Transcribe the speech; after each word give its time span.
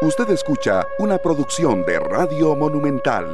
Usted 0.00 0.30
escucha 0.30 0.86
una 1.00 1.18
producción 1.18 1.84
de 1.84 1.98
Radio 1.98 2.54
Monumental. 2.54 3.26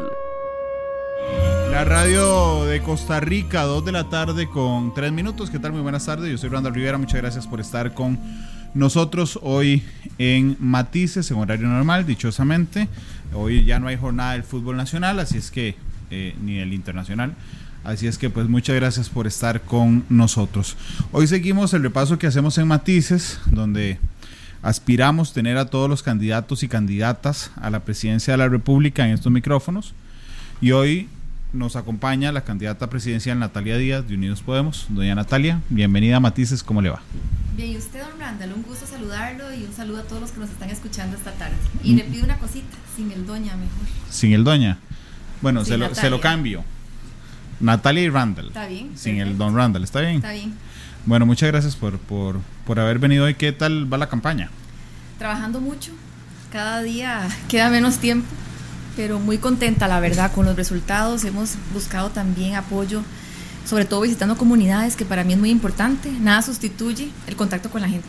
La 1.70 1.84
radio 1.84 2.64
de 2.64 2.80
Costa 2.80 3.20
Rica, 3.20 3.64
2 3.64 3.84
de 3.84 3.92
la 3.92 4.08
tarde 4.08 4.48
con 4.48 4.94
3 4.94 5.12
minutos. 5.12 5.50
¿Qué 5.50 5.58
tal? 5.58 5.72
Muy 5.72 5.82
buenas 5.82 6.06
tardes. 6.06 6.30
Yo 6.30 6.38
soy 6.38 6.48
Randall 6.48 6.72
Rivera. 6.72 6.96
Muchas 6.96 7.20
gracias 7.20 7.46
por 7.46 7.60
estar 7.60 7.92
con 7.92 8.18
nosotros 8.72 9.38
hoy 9.42 9.82
en 10.16 10.56
Matices, 10.58 11.30
en 11.30 11.36
horario 11.36 11.68
normal, 11.68 12.06
dichosamente. 12.06 12.88
Hoy 13.34 13.66
ya 13.66 13.78
no 13.78 13.88
hay 13.88 13.98
jornada 13.98 14.32
del 14.32 14.42
fútbol 14.42 14.78
nacional, 14.78 15.18
así 15.18 15.36
es 15.36 15.50
que, 15.50 15.76
eh, 16.10 16.34
ni 16.42 16.60
el 16.60 16.72
internacional. 16.72 17.34
Así 17.84 18.06
es 18.06 18.16
que 18.16 18.30
pues 18.30 18.48
muchas 18.48 18.74
gracias 18.76 19.10
por 19.10 19.26
estar 19.26 19.60
con 19.60 20.06
nosotros. 20.08 20.78
Hoy 21.12 21.26
seguimos 21.26 21.74
el 21.74 21.82
repaso 21.82 22.18
que 22.18 22.26
hacemos 22.26 22.56
en 22.56 22.68
Matices, 22.68 23.38
donde 23.50 23.98
aspiramos 24.64 25.34
tener 25.34 25.58
a 25.58 25.66
todos 25.66 25.88
los 25.90 26.02
candidatos 26.02 26.62
y 26.62 26.68
candidatas 26.68 27.52
a 27.60 27.68
la 27.68 27.80
presidencia 27.80 28.32
de 28.32 28.38
la 28.38 28.48
República 28.48 29.06
en 29.06 29.12
estos 29.12 29.30
micrófonos. 29.30 29.92
Y 30.60 30.72
hoy 30.72 31.08
nos 31.52 31.76
acompaña 31.76 32.32
la 32.32 32.44
candidata 32.44 32.88
presidencial 32.88 33.38
Natalia 33.38 33.76
Díaz 33.76 34.08
de 34.08 34.14
Unidos 34.14 34.40
Podemos. 34.40 34.86
Doña 34.88 35.14
Natalia, 35.14 35.60
bienvenida 35.68 36.16
a 36.16 36.20
Matices, 36.20 36.62
¿cómo 36.62 36.80
le 36.80 36.88
va? 36.88 37.02
Bien, 37.54 37.72
y 37.72 37.76
usted, 37.76 38.00
don 38.00 38.18
Randall, 38.18 38.54
un 38.54 38.62
gusto 38.62 38.86
saludarlo 38.86 39.54
y 39.54 39.64
un 39.64 39.72
saludo 39.72 40.00
a 40.00 40.02
todos 40.02 40.22
los 40.22 40.32
que 40.32 40.40
nos 40.40 40.50
están 40.50 40.70
escuchando 40.70 41.16
esta 41.16 41.32
tarde. 41.32 41.56
Y 41.84 41.94
le 41.94 42.04
pido 42.04 42.24
una 42.24 42.38
cosita, 42.38 42.76
sin 42.96 43.12
el 43.12 43.26
doña 43.26 43.54
mejor. 43.56 43.86
Sin 44.10 44.32
el 44.32 44.44
doña. 44.44 44.78
Bueno, 45.42 45.62
se 45.64 45.76
lo, 45.76 45.94
se 45.94 46.08
lo, 46.08 46.20
cambio. 46.20 46.64
Natalia 47.60 48.02
y 48.02 48.08
Randall. 48.08 48.46
Está 48.46 48.66
bien. 48.66 48.92
Sin 48.96 49.20
el 49.20 49.36
don 49.36 49.54
Randall, 49.54 49.84
¿está 49.84 50.00
bien? 50.00 50.16
Está 50.16 50.32
bien. 50.32 50.54
Bueno, 51.06 51.26
muchas 51.26 51.50
gracias 51.50 51.76
por, 51.76 51.98
por, 51.98 52.40
por 52.66 52.80
haber 52.80 52.98
venido 52.98 53.26
hoy. 53.26 53.34
¿Qué 53.34 53.52
tal 53.52 53.92
va 53.92 53.98
la 53.98 54.08
campaña? 54.08 54.48
Trabajando 55.18 55.60
mucho. 55.60 55.92
Cada 56.50 56.82
día 56.82 57.28
queda 57.48 57.68
menos 57.68 57.98
tiempo, 57.98 58.26
pero 58.96 59.20
muy 59.20 59.38
contenta, 59.38 59.86
la 59.86 60.00
verdad, 60.00 60.32
con 60.32 60.46
los 60.46 60.56
resultados. 60.56 61.24
Hemos 61.24 61.56
buscado 61.74 62.10
también 62.10 62.54
apoyo, 62.54 63.02
sobre 63.66 63.84
todo 63.84 64.00
visitando 64.00 64.36
comunidades, 64.36 64.96
que 64.96 65.04
para 65.04 65.24
mí 65.24 65.34
es 65.34 65.38
muy 65.38 65.50
importante. 65.50 66.10
Nada 66.10 66.40
sustituye 66.40 67.10
el 67.26 67.36
contacto 67.36 67.70
con 67.70 67.82
la 67.82 67.88
gente. 67.88 68.08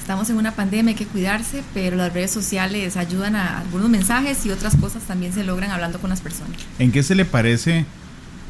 Estamos 0.00 0.28
en 0.30 0.36
una 0.36 0.50
pandemia, 0.50 0.90
hay 0.90 0.96
que 0.96 1.06
cuidarse, 1.06 1.62
pero 1.74 1.96
las 1.96 2.12
redes 2.12 2.32
sociales 2.32 2.96
ayudan 2.96 3.36
a 3.36 3.60
algunos 3.60 3.88
mensajes 3.88 4.44
y 4.44 4.50
otras 4.50 4.74
cosas 4.74 5.04
también 5.04 5.32
se 5.32 5.44
logran 5.44 5.70
hablando 5.70 6.00
con 6.00 6.10
las 6.10 6.20
personas. 6.20 6.56
¿En 6.80 6.90
qué 6.90 7.04
se 7.04 7.14
le 7.14 7.24
parece 7.24 7.86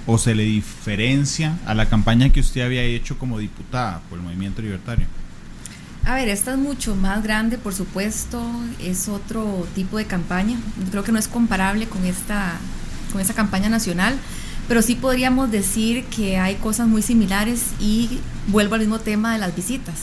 o 0.07 0.19
se 0.19 0.35
le 0.35 0.43
diferencia 0.43 1.59
a 1.67 1.75
la 1.75 1.89
campaña 1.89 2.31
que 2.31 2.41
usted 2.41 2.63
había 2.63 2.83
hecho 2.83 3.19
como 3.19 3.39
diputada 3.39 4.01
por 4.09 4.19
el 4.19 4.25
Movimiento 4.25 4.63
Libertario? 4.63 5.07
A 6.05 6.17
ver, 6.17 6.29
esta 6.29 6.53
es 6.53 6.59
mucho 6.59 6.97
más 6.97 7.23
grande, 7.23 7.59
por 7.59 7.75
supuesto, 7.75 8.43
es 8.81 9.09
otro 9.09 9.69
tipo 9.75 9.99
de 9.99 10.05
campaña. 10.07 10.59
Creo 10.91 11.05
que 11.05 11.13
no 11.13 11.19
es 11.19 11.29
comparable 11.29 11.87
con 11.87 12.05
esta, 12.05 12.55
con 13.13 13.21
esta 13.21 13.35
campaña 13.35 13.69
nacional, 13.69 14.17
pero 14.67 14.83
sí 14.83 14.97
podríamos 14.97 15.53
decir 15.53 16.05
que 16.07 16.39
hay 16.39 16.57
cosas 16.57 16.89
muy 16.89 17.03
similares 17.03 17.67
y 17.79 18.19
vuelvo 18.49 18.75
al 18.75 18.81
mismo 18.81 18.99
tema 18.99 19.33
de 19.33 19.39
las 19.39 19.55
visitas, 19.55 19.95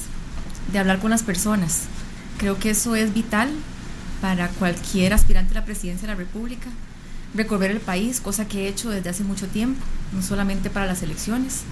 de 0.72 0.80
hablar 0.80 1.00
con 1.00 1.11
las 1.11 1.23
personas. 1.23 1.83
Creo 2.38 2.58
que 2.58 2.70
eso 2.70 2.95
es 2.95 3.14
vital 3.14 3.50
para 4.22 4.47
cualquier 4.47 5.14
aspirante 5.14 5.52
a 5.52 5.59
la 5.59 5.66
presidencia 5.66 6.08
de 6.08 6.14
la 6.14 6.17
República 6.17 6.70
recorrer 7.33 7.72
el 7.72 7.80
país, 7.80 8.19
cosa 8.19 8.47
que 8.47 8.66
he 8.66 8.67
hecho 8.67 8.89
desde 8.89 9.09
hace 9.09 9.23
mucho 9.23 9.47
tiempo, 9.47 9.81
no 10.13 10.22
solamente 10.22 10.69
para 10.69 10.85
las 10.85 11.03
elecciones. 11.03 11.63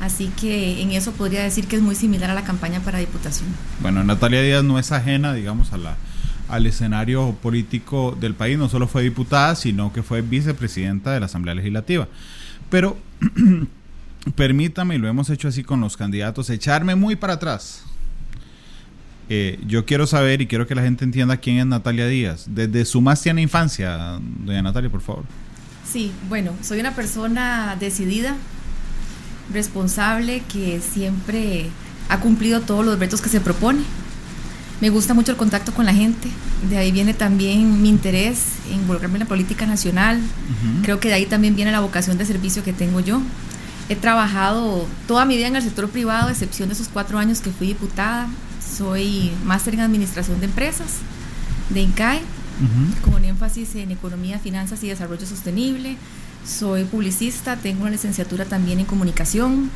Así 0.00 0.30
que 0.38 0.82
en 0.82 0.92
eso 0.92 1.12
podría 1.12 1.42
decir 1.42 1.66
que 1.66 1.76
es 1.76 1.82
muy 1.82 1.94
similar 1.94 2.30
a 2.30 2.34
la 2.34 2.44
campaña 2.44 2.80
para 2.80 2.98
diputación. 2.98 3.48
Bueno, 3.80 4.04
Natalia 4.04 4.42
Díaz 4.42 4.62
no 4.62 4.78
es 4.78 4.92
ajena, 4.92 5.32
digamos, 5.32 5.72
a 5.72 5.78
la, 5.78 5.96
al 6.48 6.66
escenario 6.66 7.34
político 7.42 8.16
del 8.20 8.34
país. 8.34 8.58
No 8.58 8.68
solo 8.68 8.88
fue 8.88 9.02
diputada, 9.02 9.54
sino 9.54 9.94
que 9.94 10.02
fue 10.02 10.20
vicepresidenta 10.20 11.12
de 11.12 11.20
la 11.20 11.26
Asamblea 11.26 11.54
Legislativa. 11.54 12.08
Pero 12.68 12.98
permítame, 14.34 14.96
y 14.96 14.98
lo 14.98 15.08
hemos 15.08 15.30
hecho 15.30 15.48
así 15.48 15.64
con 15.64 15.80
los 15.80 15.96
candidatos, 15.96 16.50
echarme 16.50 16.94
muy 16.94 17.16
para 17.16 17.34
atrás 17.34 17.85
eh, 19.28 19.58
yo 19.66 19.84
quiero 19.84 20.06
saber 20.06 20.40
y 20.40 20.46
quiero 20.46 20.66
que 20.66 20.74
la 20.74 20.82
gente 20.82 21.04
entienda 21.04 21.36
quién 21.36 21.58
es 21.58 21.66
Natalia 21.66 22.06
Díaz. 22.06 22.46
Desde 22.48 22.84
su 22.84 23.00
más 23.00 23.22
tierna 23.22 23.40
infancia, 23.40 24.18
doña 24.44 24.62
Natalia, 24.62 24.90
por 24.90 25.00
favor. 25.00 25.24
Sí, 25.90 26.12
bueno, 26.28 26.52
soy 26.62 26.80
una 26.80 26.94
persona 26.94 27.76
decidida, 27.78 28.36
responsable, 29.52 30.42
que 30.52 30.80
siempre 30.80 31.70
ha 32.08 32.20
cumplido 32.20 32.60
todos 32.60 32.84
los 32.84 32.98
retos 32.98 33.20
que 33.20 33.28
se 33.28 33.40
propone. 33.40 33.80
Me 34.80 34.90
gusta 34.90 35.14
mucho 35.14 35.32
el 35.32 35.38
contacto 35.38 35.72
con 35.72 35.86
la 35.86 35.94
gente, 35.94 36.28
de 36.68 36.76
ahí 36.76 36.92
viene 36.92 37.14
también 37.14 37.80
mi 37.80 37.88
interés 37.88 38.42
en 38.70 38.80
involucrarme 38.80 39.16
en 39.16 39.20
la 39.20 39.26
política 39.26 39.66
nacional. 39.66 40.20
Creo 40.82 41.00
que 41.00 41.08
de 41.08 41.14
ahí 41.14 41.24
también 41.24 41.56
viene 41.56 41.72
la 41.72 41.80
vocación 41.80 42.18
de 42.18 42.26
servicio 42.26 42.62
que 42.62 42.74
tengo 42.74 43.00
yo. 43.00 43.22
He 43.88 43.96
trabajado 43.96 44.86
toda 45.08 45.24
mi 45.24 45.36
vida 45.36 45.46
en 45.46 45.56
el 45.56 45.62
sector 45.62 45.88
privado, 45.88 46.28
a 46.28 46.32
excepción 46.32 46.68
de 46.68 46.74
esos 46.74 46.88
cuatro 46.88 47.18
años 47.18 47.40
que 47.40 47.50
fui 47.50 47.68
diputada. 47.68 48.28
Soy 48.66 49.32
máster 49.44 49.74
en 49.74 49.80
Administración 49.80 50.40
de 50.40 50.46
Empresas 50.46 50.88
de 51.70 51.80
INCAE, 51.80 52.20
con 53.02 53.14
un 53.14 53.24
énfasis 53.24 53.74
en 53.76 53.90
Economía, 53.90 54.38
Finanzas 54.38 54.82
y 54.82 54.88
Desarrollo 54.88 55.26
Sostenible. 55.26 55.96
Soy 56.46 56.84
publicista, 56.84 57.56
tengo 57.56 57.82
una 57.82 57.90
licenciatura 57.90 58.44
también 58.44 58.78
en 58.78 58.86
Comunicación. 58.86 59.70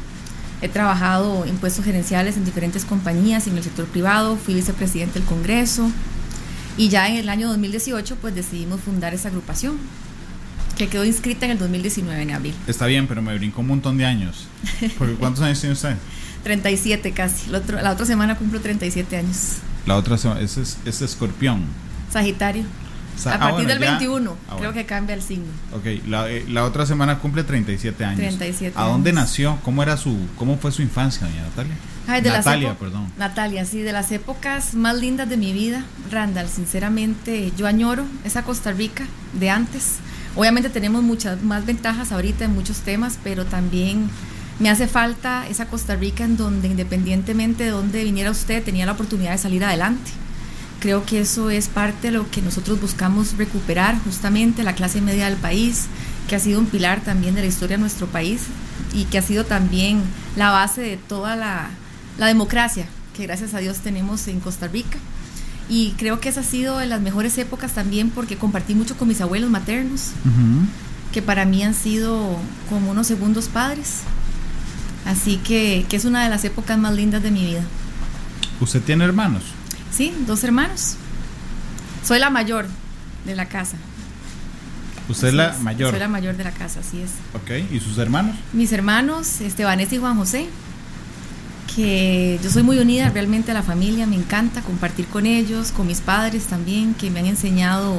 He 0.62 0.68
trabajado 0.68 1.44
en 1.46 1.56
puestos 1.56 1.84
gerenciales 1.84 2.36
en 2.36 2.44
diferentes 2.44 2.84
compañías 2.84 3.46
en 3.46 3.56
el 3.56 3.62
sector 3.62 3.86
privado, 3.86 4.36
fui 4.36 4.54
vicepresidente 4.54 5.18
del 5.18 5.26
Congreso 5.26 5.90
y 6.76 6.88
ya 6.88 7.08
en 7.08 7.16
el 7.16 7.28
año 7.28 7.48
2018 7.48 8.16
pues 8.16 8.34
decidimos 8.34 8.80
fundar 8.80 9.14
esa 9.14 9.28
agrupación 9.28 9.78
que 10.76 10.88
quedó 10.88 11.04
inscrita 11.04 11.44
en 11.44 11.52
el 11.52 11.58
2019 11.58 12.22
en 12.22 12.30
abril. 12.30 12.54
Está 12.66 12.86
bien, 12.86 13.06
pero 13.06 13.20
me 13.20 13.36
brincó 13.36 13.60
un 13.60 13.68
montón 13.68 13.98
de 13.98 14.06
años. 14.06 14.46
Porque 14.98 15.14
¿Cuántos 15.14 15.42
años 15.42 15.60
tiene 15.60 15.74
usted? 15.74 15.96
37 16.42 17.12
casi. 17.12 17.50
la 17.50 17.90
otra 17.90 18.06
semana 18.06 18.36
cumplo 18.36 18.60
37 18.60 19.16
años. 19.16 19.58
La 19.86 19.96
otra 19.96 20.18
semana, 20.18 20.40
ese 20.40 20.62
es, 20.62 20.78
es 20.84 21.02
escorpión. 21.02 21.62
Sagitario. 22.12 22.64
a 23.24 23.34
ah, 23.34 23.38
partir 23.38 23.66
del 23.66 23.78
21, 23.78 24.36
ah, 24.48 24.56
creo 24.58 24.72
que 24.72 24.86
cambia 24.86 25.14
el 25.14 25.22
signo. 25.22 25.46
Ok, 25.72 26.06
la, 26.06 26.30
eh, 26.30 26.44
la, 26.48 26.64
otra 26.64 26.86
semana 26.86 27.18
cumple 27.18 27.44
37 27.44 28.04
años. 28.04 28.18
37 28.18 28.74
¿A 28.76 28.84
dónde 28.84 29.12
nació? 29.12 29.58
¿Cómo 29.64 29.82
era 29.82 29.96
su, 29.96 30.16
cómo 30.36 30.58
fue 30.58 30.72
su 30.72 30.82
infancia, 30.82 31.26
doña 31.26 31.42
Natalia? 31.42 31.74
Natalia, 32.06 32.74
perdón. 32.76 33.06
Natalia, 33.18 33.64
sí, 33.64 33.80
de 33.80 33.92
las 33.92 34.10
épocas 34.10 34.74
más 34.74 34.96
lindas 34.96 35.28
de 35.28 35.36
mi 35.36 35.52
vida, 35.52 35.84
Randall, 36.10 36.48
sinceramente, 36.48 37.52
yo 37.56 37.66
añoro 37.66 38.04
esa 38.24 38.42
Costa 38.42 38.72
Rica 38.72 39.06
de 39.34 39.50
antes. 39.50 39.98
Obviamente 40.34 40.70
tenemos 40.70 41.02
muchas 41.02 41.42
más 41.42 41.66
ventajas 41.66 42.12
ahorita 42.12 42.44
en 42.44 42.54
muchos 42.54 42.78
temas, 42.78 43.18
pero 43.22 43.44
también 43.44 44.10
me 44.60 44.68
hace 44.68 44.86
falta 44.86 45.48
esa 45.48 45.66
Costa 45.66 45.96
Rica 45.96 46.22
en 46.24 46.36
donde 46.36 46.68
independientemente 46.68 47.64
de 47.64 47.70
dónde 47.70 48.04
viniera 48.04 48.30
usted, 48.30 48.62
tenía 48.62 48.86
la 48.86 48.92
oportunidad 48.92 49.32
de 49.32 49.38
salir 49.38 49.64
adelante. 49.64 50.10
Creo 50.80 51.04
que 51.04 51.20
eso 51.20 51.50
es 51.50 51.68
parte 51.68 52.08
de 52.08 52.18
lo 52.18 52.30
que 52.30 52.42
nosotros 52.42 52.80
buscamos 52.80 53.36
recuperar, 53.38 53.98
justamente 54.04 54.62
la 54.62 54.74
clase 54.74 55.00
media 55.00 55.26
del 55.28 55.36
país, 55.36 55.86
que 56.28 56.36
ha 56.36 56.38
sido 56.38 56.60
un 56.60 56.66
pilar 56.66 57.00
también 57.00 57.34
de 57.34 57.40
la 57.40 57.46
historia 57.46 57.76
de 57.76 57.80
nuestro 57.80 58.06
país 58.06 58.42
y 58.92 59.04
que 59.04 59.18
ha 59.18 59.22
sido 59.22 59.44
también 59.44 60.02
la 60.36 60.50
base 60.50 60.82
de 60.82 60.96
toda 60.96 61.36
la, 61.36 61.70
democracia 62.18 62.86
que 63.16 63.22
gracias 63.22 63.54
a 63.54 63.58
Dios 63.58 63.78
tenemos 63.78 64.28
en 64.28 64.40
Costa 64.40 64.68
Rica. 64.68 64.98
Y 65.70 65.92
creo 65.92 66.20
que 66.20 66.28
esa 66.28 66.40
ha 66.40 66.44
sido 66.44 66.78
de 66.78 66.86
las 66.86 67.00
mejores 67.00 67.38
épocas 67.38 67.72
también 67.72 68.10
porque 68.10 68.36
compartí 68.36 68.74
mucho 68.74 68.96
con 68.96 69.08
mis 69.08 69.22
abuelos 69.22 69.48
maternos, 69.48 70.10
que 71.12 71.22
para 71.22 71.46
mí 71.46 71.62
han 71.62 71.74
sido 71.74 72.36
como 72.68 72.90
unos 72.90 73.06
segundos 73.06 73.48
padres. 73.48 74.02
Así 75.06 75.38
que, 75.38 75.86
es 75.90 76.04
una 76.04 76.24
de 76.24 76.30
las 76.30 76.44
épocas 76.44 76.78
más 76.78 76.94
lindas 76.94 77.22
de 77.22 77.30
mi 77.30 77.44
vida. 77.44 77.62
¿Usted 78.60 78.82
tiene 78.82 79.04
hermanos? 79.04 79.42
Sí, 79.90 80.14
dos 80.26 80.44
hermanos. 80.44 80.96
Soy 82.04 82.18
la 82.18 82.30
mayor 82.30 82.66
de 83.24 83.34
la 83.34 83.46
casa. 83.46 83.76
¿Usted 85.08 85.28
es 85.28 85.34
la 85.34 85.56
mayor? 85.60 85.90
Soy 85.90 85.98
la 85.98 86.08
mayor 86.08 86.36
de 86.36 86.44
la 86.44 86.52
casa, 86.52 86.80
así 86.80 87.00
es. 87.00 87.10
Ok, 87.34 87.72
¿y 87.72 87.80
sus 87.80 87.98
hermanos? 87.98 88.36
Mis 88.52 88.72
hermanos, 88.72 89.40
Estebanés 89.40 89.92
y 89.92 89.98
Juan 89.98 90.16
José, 90.16 90.48
que 91.74 92.38
yo 92.42 92.50
soy 92.50 92.62
muy 92.62 92.78
unida 92.78 93.10
realmente 93.10 93.50
a 93.50 93.54
la 93.54 93.62
familia, 93.62 94.06
me 94.06 94.16
encanta 94.16 94.60
compartir 94.62 95.06
con 95.06 95.26
ellos, 95.26 95.72
con 95.72 95.86
mis 95.86 96.00
padres 96.00 96.44
también, 96.44 96.94
que 96.94 97.10
me 97.10 97.20
han 97.20 97.26
enseñado 97.26 97.98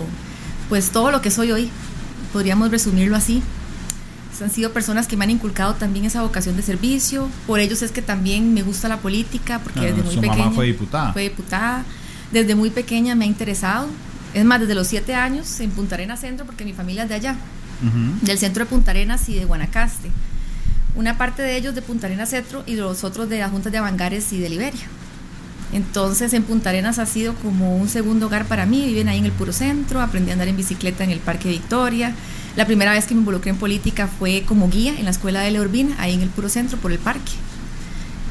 pues 0.70 0.92
todo 0.92 1.12
lo 1.12 1.22
que 1.22 1.32
soy 1.32 1.52
hoy, 1.52 1.70
podríamos 2.32 2.72
resumirlo 2.72 3.18
así 3.18 3.42
han 4.44 4.52
sido 4.52 4.72
personas 4.72 5.08
que 5.08 5.18
me 5.18 5.24
han 5.24 5.32
inculcado 5.32 5.76
también 5.76 6.06
esa 6.06 6.22
vocación 6.22 6.56
de 6.56 6.64
servicio. 6.64 7.30
Por 7.48 7.60
ellos 7.60 7.82
es 7.82 7.92
que 7.92 8.02
también 8.02 8.54
me 8.54 8.64
gusta 8.64 8.88
la 8.88 8.98
política, 8.98 9.60
porque 9.60 9.80
ah, 9.82 9.84
desde 9.84 10.04
muy 10.04 10.16
su 10.16 10.22
pequeña. 10.22 10.44
Mamá 10.46 10.56
fue 10.56 10.66
diputada. 10.68 11.14
Fue 11.14 11.24
diputada. 11.24 11.86
Desde 12.32 12.56
muy 12.56 12.70
pequeña 12.70 13.16
me 13.16 13.26
ha 13.26 13.28
interesado. 13.28 13.88
Es 14.34 14.46
más, 14.46 14.60
desde 14.60 14.76
los 14.76 14.88
siete 14.88 15.14
años 15.16 15.60
en 15.60 15.72
Punta 15.72 15.96
Arenas 15.96 16.22
Centro, 16.22 16.46
porque 16.46 16.64
mi 16.64 16.74
familia 16.74 17.04
es 17.04 17.10
de 17.10 17.16
allá, 17.16 17.36
del 18.22 18.38
centro 18.38 18.64
de 18.64 18.70
Punta 18.70 18.92
Arenas 18.92 19.28
y 19.28 19.36
de 19.36 19.46
Guanacaste. 19.46 20.10
Una 20.96 21.18
parte 21.18 21.42
de 21.42 21.58
ellos 21.58 21.76
de 21.76 21.82
Punta 21.82 22.08
Arenas 22.08 22.30
Centro 22.30 22.64
y 22.66 22.76
los 22.76 23.04
otros 23.04 23.28
de 23.30 23.40
las 23.40 23.52
juntas 23.52 23.72
de 23.72 23.78
Avangares 23.78 24.32
y 24.34 24.40
de 24.40 24.50
Liberia. 24.50 24.88
Entonces 25.74 26.34
en 26.34 26.44
Punta 26.44 26.70
Arenas 26.70 27.00
ha 27.00 27.06
sido 27.06 27.34
como 27.36 27.78
un 27.78 27.88
segundo 27.88 28.28
hogar 28.28 28.46
para 28.46 28.66
mí, 28.66 28.86
viven 28.86 29.08
ahí 29.08 29.20
en 29.20 29.26
el 29.26 29.32
puro 29.32 29.54
centro, 29.54 30.02
aprendí 30.02 30.30
a 30.32 30.34
andar 30.34 30.48
en 30.48 30.58
bicicleta 30.58 31.04
en 31.04 31.12
el 31.12 31.20
Parque 31.20 31.50
Victoria. 31.50 32.14
La 32.56 32.66
primera 32.66 32.92
vez 32.92 33.06
que 33.06 33.14
me 33.14 33.22
involucré 33.22 33.52
en 33.52 33.58
política 33.58 34.08
fue 34.08 34.44
como 34.46 34.70
guía 34.70 34.98
en 34.98 35.06
la 35.06 35.12
escuela 35.12 35.42
de 35.42 35.52
Leorbina, 35.52 35.96
ahí 36.00 36.14
en 36.14 36.22
el 36.22 36.30
puro 36.30 36.50
centro, 36.50 36.78
por 36.78 36.92
el 36.92 37.00
parque. 37.00 37.32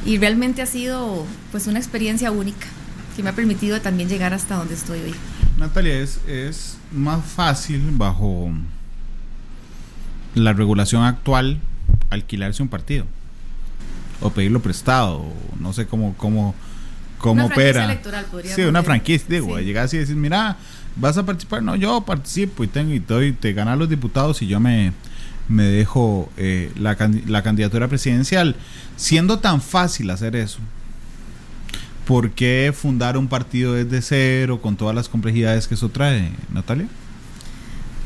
Y 0.05 0.19
realmente 0.19 0.63
ha 0.63 0.67
sido 0.67 1.27
pues 1.51 1.67
una 1.67 1.79
experiencia 1.79 2.31
única 2.31 2.67
que 3.17 3.23
me 3.23 3.31
ha 3.31 3.35
permitido 3.35 3.81
también 3.81 4.09
llegar 4.09 4.35
hasta 4.35 4.57
donde 4.57 4.75
estoy 4.75 5.01
hoy. 5.01 5.15
Natalia, 5.59 5.99
es, 6.01 6.21
es 6.27 6.79
más 6.93 7.25
fácil 7.25 7.83
bajo 7.93 8.51
la 10.35 10.53
regulación 10.53 11.03
actual 11.03 11.61
alquilarse 12.11 12.63
un 12.63 12.69
partido 12.69 13.07
o 14.21 14.31
pedirlo 14.31 14.61
prestado, 14.61 15.25
no 15.59 15.73
sé 15.73 15.87
cómo, 15.87 16.15
cómo, 16.17 16.55
cómo 17.19 17.45
una 17.47 17.55
opera. 17.55 17.85
Electoral, 17.85 18.27
sí, 18.45 18.63
una 18.63 18.83
franquicia, 18.83 19.27
digo, 19.29 19.59
sí. 19.59 19.65
llegar 19.65 19.87
así 19.87 19.97
y 19.97 20.01
decir, 20.01 20.17
mira, 20.17 20.57
vas 20.97 21.17
a 21.19 21.25
participar, 21.25 21.63
no, 21.63 21.77
yo 21.77 22.01
participo 22.03 22.65
y 22.65 22.69
tengo 22.69 22.93
y 22.93 23.01
te, 23.01 23.33
te 23.33 23.53
ganan 23.53 23.79
los 23.79 23.89
diputados 23.89 24.43
y 24.43 24.47
yo 24.47 24.61
me, 24.61 24.93
me 25.49 25.65
dejo 25.65 26.31
eh, 26.37 26.73
la, 26.77 26.97
la 27.27 27.43
candidatura 27.43 27.89
presidencial. 27.89 28.57
Siendo 28.97 29.39
tan 29.39 29.61
fácil 29.61 30.11
hacer 30.11 30.37
eso, 30.37 30.59
¿por 32.07 32.31
qué 32.31 32.73
fundar 32.75 33.17
un 33.17 33.29
partido 33.29 33.75
desde 33.75 34.03
cero 34.03 34.61
con 34.61 34.77
todas 34.77 34.95
las 34.95 35.09
complejidades 35.09 35.69
que 35.69 35.75
eso 35.75 35.89
trae, 35.89 36.33
Natalia? 36.53 36.87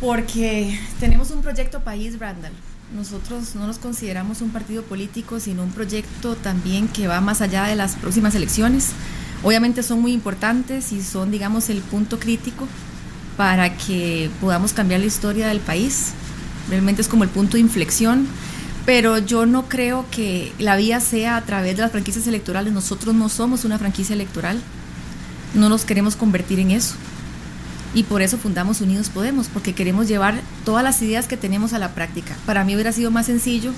Porque 0.00 0.78
tenemos 1.00 1.30
un 1.30 1.42
proyecto 1.42 1.80
país, 1.80 2.18
Randall. 2.18 2.52
Nosotros 2.94 3.54
no 3.54 3.66
nos 3.66 3.78
consideramos 3.78 4.40
un 4.40 4.50
partido 4.50 4.82
político, 4.82 5.40
sino 5.40 5.62
un 5.62 5.70
proyecto 5.70 6.36
también 6.36 6.86
que 6.88 7.06
va 7.06 7.20
más 7.20 7.40
allá 7.40 7.64
de 7.64 7.74
las 7.74 7.96
próximas 7.96 8.34
elecciones. 8.34 8.90
Obviamente 9.44 9.82
son 9.82 10.00
muy 10.00 10.12
importantes 10.12 10.90
y 10.92 11.02
son, 11.02 11.30
digamos, 11.30 11.68
el 11.68 11.80
punto 11.80 12.18
crítico 12.18 12.66
para 13.36 13.76
que 13.76 14.30
podamos 14.40 14.72
cambiar 14.72 15.00
la 15.00 15.06
historia 15.06 15.48
del 15.48 15.60
país. 15.60 16.12
Realmente 16.70 17.02
es 17.02 17.08
como 17.08 17.24
el 17.24 17.30
punto 17.30 17.58
de 17.58 17.60
inflexión, 17.60 18.26
pero 18.86 19.18
yo 19.18 19.44
no 19.44 19.68
creo 19.68 20.06
que 20.10 20.52
la 20.58 20.76
vía 20.76 20.98
sea 21.00 21.36
a 21.36 21.42
través 21.42 21.76
de 21.76 21.82
las 21.82 21.90
franquicias 21.90 22.26
electorales. 22.26 22.72
Nosotros 22.72 23.14
no 23.14 23.28
somos 23.28 23.66
una 23.66 23.78
franquicia 23.78 24.14
electoral, 24.14 24.58
no 25.52 25.68
nos 25.68 25.84
queremos 25.84 26.16
convertir 26.16 26.58
en 26.58 26.70
eso. 26.70 26.94
Y 27.94 28.04
por 28.04 28.22
eso 28.22 28.38
fundamos 28.38 28.80
Unidos 28.80 29.10
Podemos, 29.10 29.48
porque 29.48 29.74
queremos 29.74 30.08
llevar 30.08 30.40
todas 30.64 30.82
las 30.82 31.00
ideas 31.02 31.28
que 31.28 31.36
tenemos 31.36 31.74
a 31.74 31.78
la 31.78 31.94
práctica. 31.94 32.34
Para 32.46 32.64
mí 32.64 32.74
hubiera 32.74 32.92
sido 32.92 33.10
más 33.10 33.26
sencillo 33.26 33.72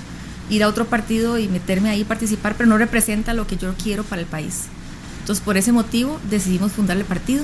ir 0.49 0.63
a 0.63 0.69
otro 0.69 0.85
partido 0.85 1.37
y 1.37 1.49
meterme 1.49 1.89
ahí 1.89 2.01
y 2.01 2.05
participar, 2.05 2.55
pero 2.55 2.69
no 2.69 2.77
representa 2.77 3.33
lo 3.33 3.45
que 3.47 3.57
yo 3.57 3.73
quiero 3.75 4.05
para 4.05 4.21
el 4.21 4.27
país. 4.27 4.67
Entonces, 5.27 5.43
por 5.43 5.57
ese 5.57 5.73
motivo 5.73 6.21
decidimos 6.29 6.71
fundar 6.71 6.95
el 6.95 7.03
partido 7.03 7.43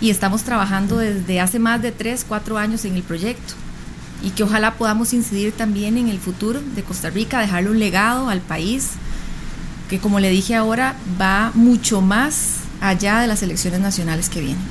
y 0.00 0.10
estamos 0.10 0.44
trabajando 0.44 0.98
desde 0.98 1.40
hace 1.40 1.58
más 1.58 1.82
de 1.82 1.90
3, 1.90 2.24
4 2.28 2.56
años 2.56 2.84
en 2.84 2.94
el 2.94 3.02
proyecto 3.02 3.54
y 4.22 4.30
que 4.30 4.44
ojalá 4.44 4.74
podamos 4.74 5.12
incidir 5.12 5.50
también 5.50 5.98
en 5.98 6.06
el 6.06 6.20
futuro 6.20 6.60
de 6.76 6.84
Costa 6.84 7.10
Rica, 7.10 7.40
dejarle 7.40 7.70
un 7.70 7.80
legado 7.80 8.28
al 8.28 8.40
país 8.40 8.90
que 9.90 9.98
como 9.98 10.20
le 10.20 10.30
dije 10.30 10.54
ahora 10.54 10.94
va 11.20 11.50
mucho 11.54 12.00
más 12.00 12.58
allá 12.80 13.18
de 13.18 13.26
las 13.26 13.42
elecciones 13.42 13.80
nacionales 13.80 14.28
que 14.28 14.40
vienen. 14.40 14.62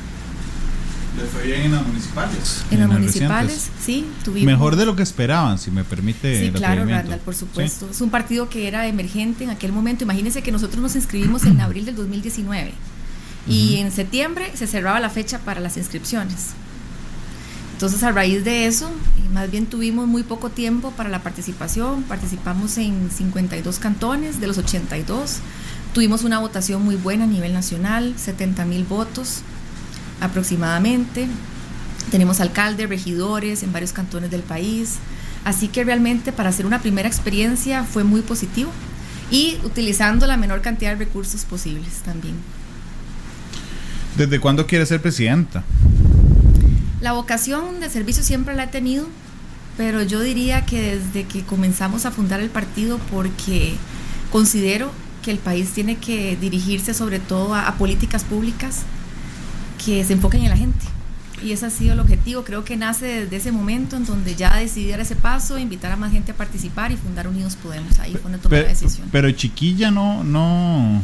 ¿Le 1.18 1.24
fue 1.26 1.44
bien 1.44 1.62
en 1.64 1.72
las 1.72 1.88
municipales? 1.88 2.64
En, 2.70 2.80
las 2.80 2.90
municipales, 2.90 3.52
recientes. 3.52 3.84
sí. 3.84 4.06
Tuvimos... 4.24 4.46
Mejor 4.46 4.76
de 4.76 4.86
lo 4.86 4.96
que 4.96 5.02
esperaban, 5.02 5.58
si 5.58 5.72
me 5.72 5.84
permite. 5.84 6.46
Sí, 6.46 6.52
claro, 6.52 6.86
Randall, 6.86 7.20
por 7.20 7.34
supuesto. 7.34 7.88
¿Sí? 7.88 7.92
Es 7.92 8.02
un 8.02 8.12
partido 8.12 8.50
que 8.50 8.68
era 8.68 8.86
emergente 8.86 9.44
en 9.44 9.50
aquel 9.50 9.72
momento. 9.72 10.04
Imagínense 10.04 10.44
que 10.44 10.52
nosotros 10.52 10.80
nos 10.80 10.96
inscribimos 10.96 11.44
en 11.46 11.60
abril 11.60 11.86
del 11.86 11.96
2019 11.96 12.72
y 13.48 13.78
en 13.78 13.92
septiembre 13.92 14.52
se 14.54 14.68
cerraba 14.68 15.00
la 15.00 15.10
fecha 15.10 15.40
para 15.40 15.60
las 15.60 15.78
inscripciones. 15.78 16.50
Entonces, 17.74 18.04
a 18.04 18.12
raíz 18.12 18.44
de 18.44 18.68
eso, 18.68 18.90
más 19.34 19.50
bien 19.50 19.66
tuvimos 19.66 20.08
muy 20.08 20.24
poco 20.24 20.50
tiempo 20.50 20.92
para 20.92 21.10
la 21.10 21.24
participación. 21.24 22.04
Participamos 22.04 22.78
en 22.78 23.10
52 23.10 23.80
cantones 23.80 24.40
de 24.40 24.48
los 24.48 24.58
82. 24.60 25.38
Tuvimos 25.94 26.24
una 26.24 26.40
votación 26.40 26.84
muy 26.84 26.96
buena 26.96 27.24
a 27.24 27.28
nivel 27.28 27.54
nacional, 27.54 28.14
70 28.18 28.66
mil 28.66 28.84
votos 28.84 29.42
aproximadamente. 30.22 31.28
Tenemos 32.12 32.40
alcaldes, 32.40 32.90
regidores 32.90 33.64
en 33.64 33.74
varios 33.74 33.92
cantones 33.94 34.32
del 34.32 34.42
país. 34.42 34.96
Así 35.44 35.68
que 35.68 35.84
realmente 35.84 36.32
para 36.32 36.50
hacer 36.50 36.66
una 36.66 36.82
primera 36.82 37.08
experiencia 37.08 37.84
fue 37.84 38.04
muy 38.04 38.22
positivo 38.22 38.72
y 39.32 39.58
utilizando 39.64 40.26
la 40.28 40.38
menor 40.38 40.62
cantidad 40.62 40.92
de 40.92 41.06
recursos 41.06 41.46
posibles 41.46 42.02
también. 42.04 42.36
¿Desde 44.18 44.40
cuándo 44.40 44.66
quiere 44.66 44.86
ser 44.86 45.02
presidenta? 45.02 45.64
La 47.02 47.14
vocación 47.14 47.80
de 47.80 47.90
servicio 47.90 48.24
siempre 48.24 48.56
la 48.56 48.64
he 48.64 48.68
tenido, 48.68 49.08
pero 49.78 50.02
yo 50.02 50.22
diría 50.22 50.66
que 50.66 50.98
desde 50.98 51.26
que 51.28 51.44
comenzamos 51.44 52.06
a 52.06 52.12
fundar 52.12 52.40
el 52.40 52.50
partido 52.50 53.00
porque 53.12 53.76
considero 54.32 54.92
que 55.22 55.32
el 55.32 55.38
país 55.38 55.72
tiene 55.72 55.98
que 55.98 56.36
dirigirse 56.36 56.94
sobre 56.94 57.20
todo 57.20 57.54
a, 57.54 57.68
a 57.68 57.76
políticas 57.76 58.24
públicas 58.24 58.82
que 59.84 60.04
se 60.04 60.14
enfoquen 60.14 60.44
en 60.44 60.50
la 60.50 60.58
gente. 60.58 60.86
Y 61.44 61.52
ese 61.52 61.68
ha 61.68 61.70
sido 61.70 61.94
el 61.94 62.00
objetivo. 62.00 62.44
Creo 62.44 62.64
que 62.64 62.76
nace 62.78 63.06
desde 63.06 63.36
ese 63.36 63.52
momento 63.52 63.96
en 63.96 64.06
donde 64.06 64.36
ya 64.36 64.56
decidí 64.56 64.90
dar 64.90 65.00
ese 65.00 65.16
paso, 65.16 65.60
invitar 65.60 65.92
a 65.92 65.96
más 65.96 66.12
gente 66.12 66.32
a 66.32 66.36
participar 66.36 66.92
y 66.92 66.98
fundar 66.98 67.28
Unidos 67.28 67.56
Podemos. 67.56 68.00
Ahí 68.00 68.14
fue 68.14 68.24
donde 68.24 68.40
tomé 68.40 68.64
la 68.64 68.70
decisión. 68.70 69.08
Pero 69.12 69.30
chiquilla 69.32 69.92
no, 69.92 70.24
no, 70.24 71.02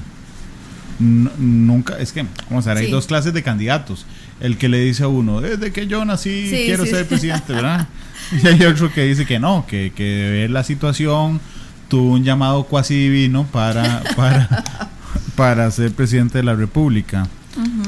no 0.99 1.31
nunca, 1.37 1.99
es 1.99 2.11
que, 2.11 2.25
vamos 2.49 2.65
a 2.65 2.69
ver, 2.69 2.79
hay 2.79 2.85
sí. 2.87 2.91
dos 2.91 3.05
clases 3.05 3.33
de 3.33 3.43
candidatos. 3.43 4.05
El 4.39 4.57
que 4.57 4.69
le 4.69 4.79
dice 4.79 5.03
a 5.03 5.07
uno, 5.07 5.39
desde 5.39 5.71
que 5.71 5.85
yo 5.85 6.03
nací 6.03 6.49
sí, 6.49 6.63
quiero 6.65 6.83
sí. 6.85 6.89
ser 6.89 7.07
presidente, 7.07 7.53
¿verdad? 7.53 7.87
y 8.31 8.47
hay 8.47 8.63
otro 8.63 8.91
que 8.91 9.03
dice 9.03 9.25
que 9.25 9.39
no, 9.39 9.65
que, 9.67 9.93
que 9.95 10.03
de 10.03 10.31
ver 10.31 10.49
la 10.49 10.63
situación 10.63 11.39
tuvo 11.87 12.13
un 12.13 12.23
llamado 12.23 12.63
cuasi 12.63 12.95
divino 12.95 13.45
para, 13.45 14.01
para, 14.15 14.63
para 15.35 15.69
ser 15.69 15.91
presidente 15.91 16.39
de 16.39 16.43
la 16.43 16.55
República. 16.55 17.27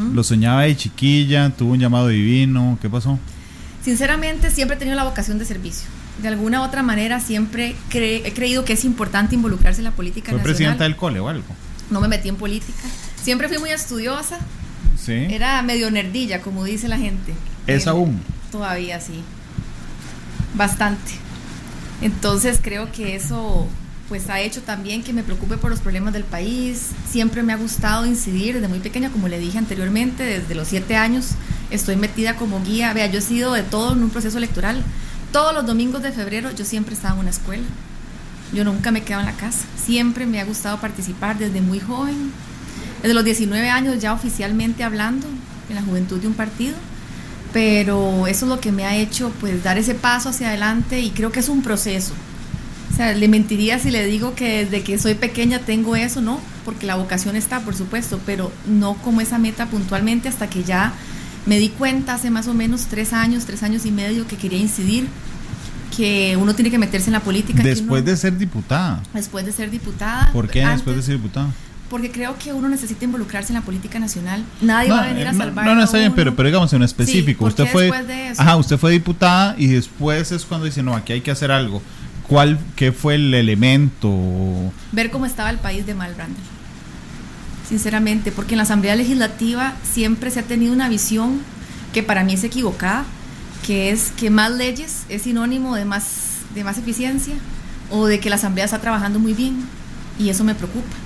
-huh. 0.09 0.13
Lo 0.13 0.23
soñaba 0.23 0.63
de 0.63 0.75
chiquilla, 0.75 1.49
tuvo 1.51 1.73
un 1.73 1.79
llamado 1.79 2.07
divino, 2.07 2.77
¿qué 2.81 2.89
pasó? 2.89 3.19
Sinceramente 3.83 4.49
siempre 4.51 4.75
he 4.75 4.79
tenido 4.79 4.95
la 4.95 5.03
vocación 5.03 5.37
de 5.37 5.45
servicio. 5.45 5.87
De 6.21 6.27
alguna 6.29 6.61
u 6.61 6.63
otra 6.63 6.81
manera 6.81 7.19
siempre 7.19 7.75
cre 7.89 8.27
he 8.27 8.33
creído 8.33 8.63
que 8.65 8.73
es 8.73 8.85
importante 8.85 9.35
involucrarse 9.35 9.81
en 9.81 9.85
la 9.85 9.91
política 9.91 10.31
¿Fue 10.31 10.37
nacional. 10.37 10.55
presidenta 10.55 10.83
del 10.85 10.95
cole 10.95 11.19
o 11.19 11.27
algo? 11.27 11.45
No 11.91 12.01
me 12.01 12.07
metí 12.07 12.29
en 12.29 12.35
política. 12.37 12.79
Siempre 13.21 13.47
fui 13.47 13.57
muy 13.57 13.69
estudiosa. 13.69 14.39
Sí. 14.97 15.13
Era 15.13 15.61
medio 15.61 15.91
nerdilla, 15.91 16.41
como 16.41 16.63
dice 16.63 16.87
la 16.87 16.97
gente. 16.97 17.33
¿Es 17.67 17.85
aún? 17.85 18.21
Todavía 18.51 18.99
sí. 18.99 19.21
Bastante. 20.55 21.11
Entonces 22.01 22.59
creo 22.61 22.91
que 22.91 23.15
eso 23.15 23.67
pues 24.07 24.29
ha 24.29 24.39
hecho 24.39 24.61
también 24.61 25.03
que 25.03 25.13
me 25.13 25.23
preocupe 25.23 25.57
por 25.57 25.71
los 25.71 25.79
problemas 25.79 26.13
del 26.13 26.23
país. 26.23 26.89
Siempre 27.09 27.41
me 27.41 27.53
ha 27.53 27.57
gustado 27.57 28.05
incidir 28.05 28.53
desde 28.53 28.67
muy 28.67 28.79
pequeña, 28.79 29.09
como 29.09 29.27
le 29.27 29.39
dije 29.39 29.57
anteriormente, 29.57 30.23
desde 30.23 30.53
los 30.53 30.67
siete 30.67 30.95
años 30.95 31.31
estoy 31.71 31.95
metida 31.95 32.35
como 32.35 32.63
guía. 32.63 32.93
Vea, 32.93 33.07
yo 33.07 33.19
he 33.19 33.21
sido 33.21 33.53
de 33.53 33.63
todo 33.63 33.93
en 33.93 34.03
un 34.03 34.09
proceso 34.09 34.37
electoral. 34.37 34.83
Todos 35.31 35.53
los 35.53 35.65
domingos 35.65 36.03
de 36.03 36.11
febrero 36.11 36.51
yo 36.51 36.65
siempre 36.65 36.93
estaba 36.93 37.15
en 37.15 37.21
una 37.21 37.29
escuela. 37.31 37.63
Yo 38.53 38.63
nunca 38.63 38.91
me 38.91 39.03
quedaba 39.03 39.23
en 39.23 39.29
la 39.29 39.37
casa. 39.37 39.65
Siempre 39.83 40.27
me 40.27 40.39
ha 40.39 40.45
gustado 40.45 40.79
participar 40.79 41.37
desde 41.39 41.61
muy 41.61 41.79
joven. 41.79 42.31
Desde 43.01 43.15
los 43.15 43.25
19 43.25 43.69
años 43.69 43.99
ya 43.99 44.13
oficialmente 44.13 44.83
hablando 44.83 45.27
en 45.67 45.75
la 45.75 45.81
juventud 45.81 46.19
de 46.19 46.27
un 46.27 46.35
partido. 46.35 46.75
Pero 47.53 48.27
eso 48.27 48.45
es 48.45 48.49
lo 48.49 48.59
que 48.59 48.71
me 48.71 48.85
ha 48.85 48.95
hecho 48.95 49.31
pues 49.39 49.63
dar 49.63 49.79
ese 49.79 49.95
paso 49.95 50.29
hacia 50.29 50.49
adelante 50.49 50.99
y 50.99 51.09
creo 51.09 51.31
que 51.31 51.39
es 51.39 51.49
un 51.49 51.63
proceso 51.63 52.13
o 52.95 52.97
sea, 52.97 53.11
le 53.11 53.27
mentiría 53.27 53.77
si 53.77 53.91
le 53.91 54.05
digo 54.05 54.35
que 54.35 54.63
desde 54.63 54.81
que 54.81 54.97
soy 54.97 55.15
pequeña 55.15 55.59
tengo 55.59 55.97
eso, 55.97 56.21
¿no? 56.21 56.39
Porque 56.63 56.85
la 56.85 56.95
vocación 56.95 57.35
está, 57.35 57.59
por 57.59 57.75
supuesto, 57.75 58.21
pero 58.25 58.53
no 58.69 58.93
como 58.93 59.19
esa 59.19 59.37
meta 59.37 59.65
puntualmente 59.65 60.29
hasta 60.29 60.47
que 60.49 60.63
ya 60.63 60.93
me 61.45 61.59
di 61.59 61.67
cuenta 61.67 62.13
hace 62.13 62.29
más 62.29 62.47
o 62.47 62.53
menos 62.53 62.85
tres 62.85 63.11
años, 63.11 63.43
tres 63.43 63.63
años 63.63 63.85
y 63.85 63.91
medio 63.91 64.25
que 64.27 64.37
quería 64.37 64.59
incidir 64.59 65.07
que 65.97 66.37
uno 66.39 66.55
tiene 66.55 66.71
que 66.71 66.77
meterse 66.77 67.07
en 67.07 67.13
la 67.13 67.19
política. 67.19 67.61
Después 67.61 68.01
uno, 68.01 68.11
de 68.11 68.15
ser 68.15 68.37
diputada. 68.37 69.03
Después 69.13 69.45
de 69.45 69.51
ser 69.51 69.69
diputada. 69.69 70.31
¿Por 70.31 70.47
qué 70.47 70.63
antes, 70.63 70.77
después 70.77 70.95
de 70.95 71.01
ser 71.01 71.17
diputada? 71.17 71.49
Porque 71.89 72.09
creo 72.09 72.37
que 72.37 72.53
uno 72.53 72.69
necesita 72.69 73.03
involucrarse 73.03 73.51
en 73.51 73.59
la 73.59 73.65
política 73.65 73.99
nacional. 73.99 74.41
Nadie 74.61 74.87
no, 74.87 74.95
va 74.95 75.03
a 75.03 75.07
venir 75.07 75.27
a 75.27 75.33
salvar. 75.33 75.65
No, 75.65 75.75
no 75.75 75.83
está 75.83 75.97
bien, 75.97 76.13
pero, 76.15 76.33
pero 76.33 76.47
digamos 76.47 76.71
en 76.71 76.83
específico. 76.83 77.43
Sí, 77.43 77.49
usted 77.49 77.67
fue, 77.73 77.91
de 78.03 78.29
eso? 78.29 78.41
ajá, 78.41 78.55
usted 78.55 78.77
fue 78.77 78.93
diputada 78.93 79.53
y 79.57 79.67
después 79.67 80.31
es 80.31 80.45
cuando 80.45 80.65
dice 80.65 80.81
no, 80.81 80.95
aquí 80.95 81.11
hay 81.11 81.19
que 81.19 81.31
hacer 81.31 81.51
algo. 81.51 81.81
¿Cuál, 82.27 82.59
qué 82.75 82.91
fue 82.91 83.15
el 83.15 83.33
elemento? 83.33 84.11
Ver 84.91 85.11
cómo 85.11 85.25
estaba 85.25 85.49
el 85.49 85.57
país 85.57 85.85
de 85.85 85.93
mal, 85.93 86.13
Brandon. 86.15 86.41
Sinceramente, 87.67 88.31
porque 88.31 88.53
en 88.53 88.57
la 88.57 88.63
Asamblea 88.63 88.95
Legislativa 88.95 89.73
siempre 89.83 90.31
se 90.31 90.39
ha 90.39 90.43
tenido 90.43 90.73
una 90.73 90.89
visión 90.89 91.39
que 91.93 92.03
para 92.03 92.23
mí 92.23 92.33
es 92.33 92.43
equivocada, 92.43 93.05
que 93.65 93.89
es 93.89 94.11
que 94.17 94.29
más 94.29 94.51
leyes 94.51 95.03
es 95.09 95.23
sinónimo 95.23 95.75
de 95.75 95.85
más, 95.85 96.41
de 96.53 96.63
más 96.63 96.77
eficiencia 96.77 97.35
o 97.91 98.07
de 98.07 98.19
que 98.19 98.29
la 98.29 98.35
Asamblea 98.35 98.65
está 98.65 98.79
trabajando 98.79 99.19
muy 99.19 99.33
bien. 99.33 99.57
Y 100.17 100.29
eso 100.29 100.43
me 100.43 100.55
preocupa. 100.55 101.04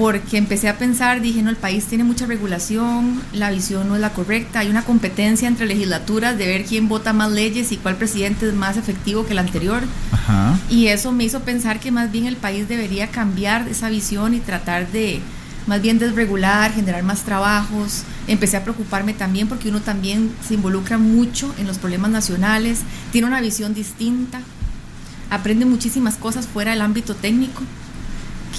Porque 0.00 0.38
empecé 0.38 0.66
a 0.70 0.78
pensar, 0.78 1.20
dije, 1.20 1.42
no, 1.42 1.50
el 1.50 1.56
país 1.56 1.84
tiene 1.84 2.04
mucha 2.04 2.24
regulación, 2.24 3.20
la 3.34 3.50
visión 3.50 3.86
no 3.86 3.96
es 3.96 4.00
la 4.00 4.14
correcta, 4.14 4.60
hay 4.60 4.70
una 4.70 4.82
competencia 4.82 5.46
entre 5.46 5.66
legislaturas 5.66 6.38
de 6.38 6.46
ver 6.46 6.64
quién 6.64 6.88
vota 6.88 7.12
más 7.12 7.30
leyes 7.30 7.70
y 7.70 7.76
cuál 7.76 7.96
presidente 7.96 8.48
es 8.48 8.54
más 8.54 8.78
efectivo 8.78 9.26
que 9.26 9.32
el 9.32 9.40
anterior. 9.40 9.82
Y 10.70 10.86
eso 10.86 11.12
me 11.12 11.24
hizo 11.24 11.40
pensar 11.40 11.80
que 11.80 11.90
más 11.90 12.10
bien 12.10 12.24
el 12.24 12.36
país 12.36 12.66
debería 12.66 13.08
cambiar 13.08 13.68
esa 13.68 13.90
visión 13.90 14.32
y 14.32 14.40
tratar 14.40 14.90
de 14.90 15.20
más 15.66 15.82
bien 15.82 15.98
desregular, 15.98 16.72
generar 16.72 17.02
más 17.02 17.20
trabajos. 17.24 18.04
Empecé 18.26 18.56
a 18.56 18.62
preocuparme 18.62 19.12
también 19.12 19.48
porque 19.48 19.68
uno 19.68 19.80
también 19.80 20.32
se 20.48 20.54
involucra 20.54 20.96
mucho 20.96 21.54
en 21.58 21.66
los 21.66 21.76
problemas 21.76 22.10
nacionales, 22.10 22.80
tiene 23.12 23.28
una 23.28 23.42
visión 23.42 23.74
distinta, 23.74 24.40
aprende 25.28 25.66
muchísimas 25.66 26.16
cosas 26.16 26.46
fuera 26.46 26.70
del 26.70 26.80
ámbito 26.80 27.14
técnico 27.14 27.60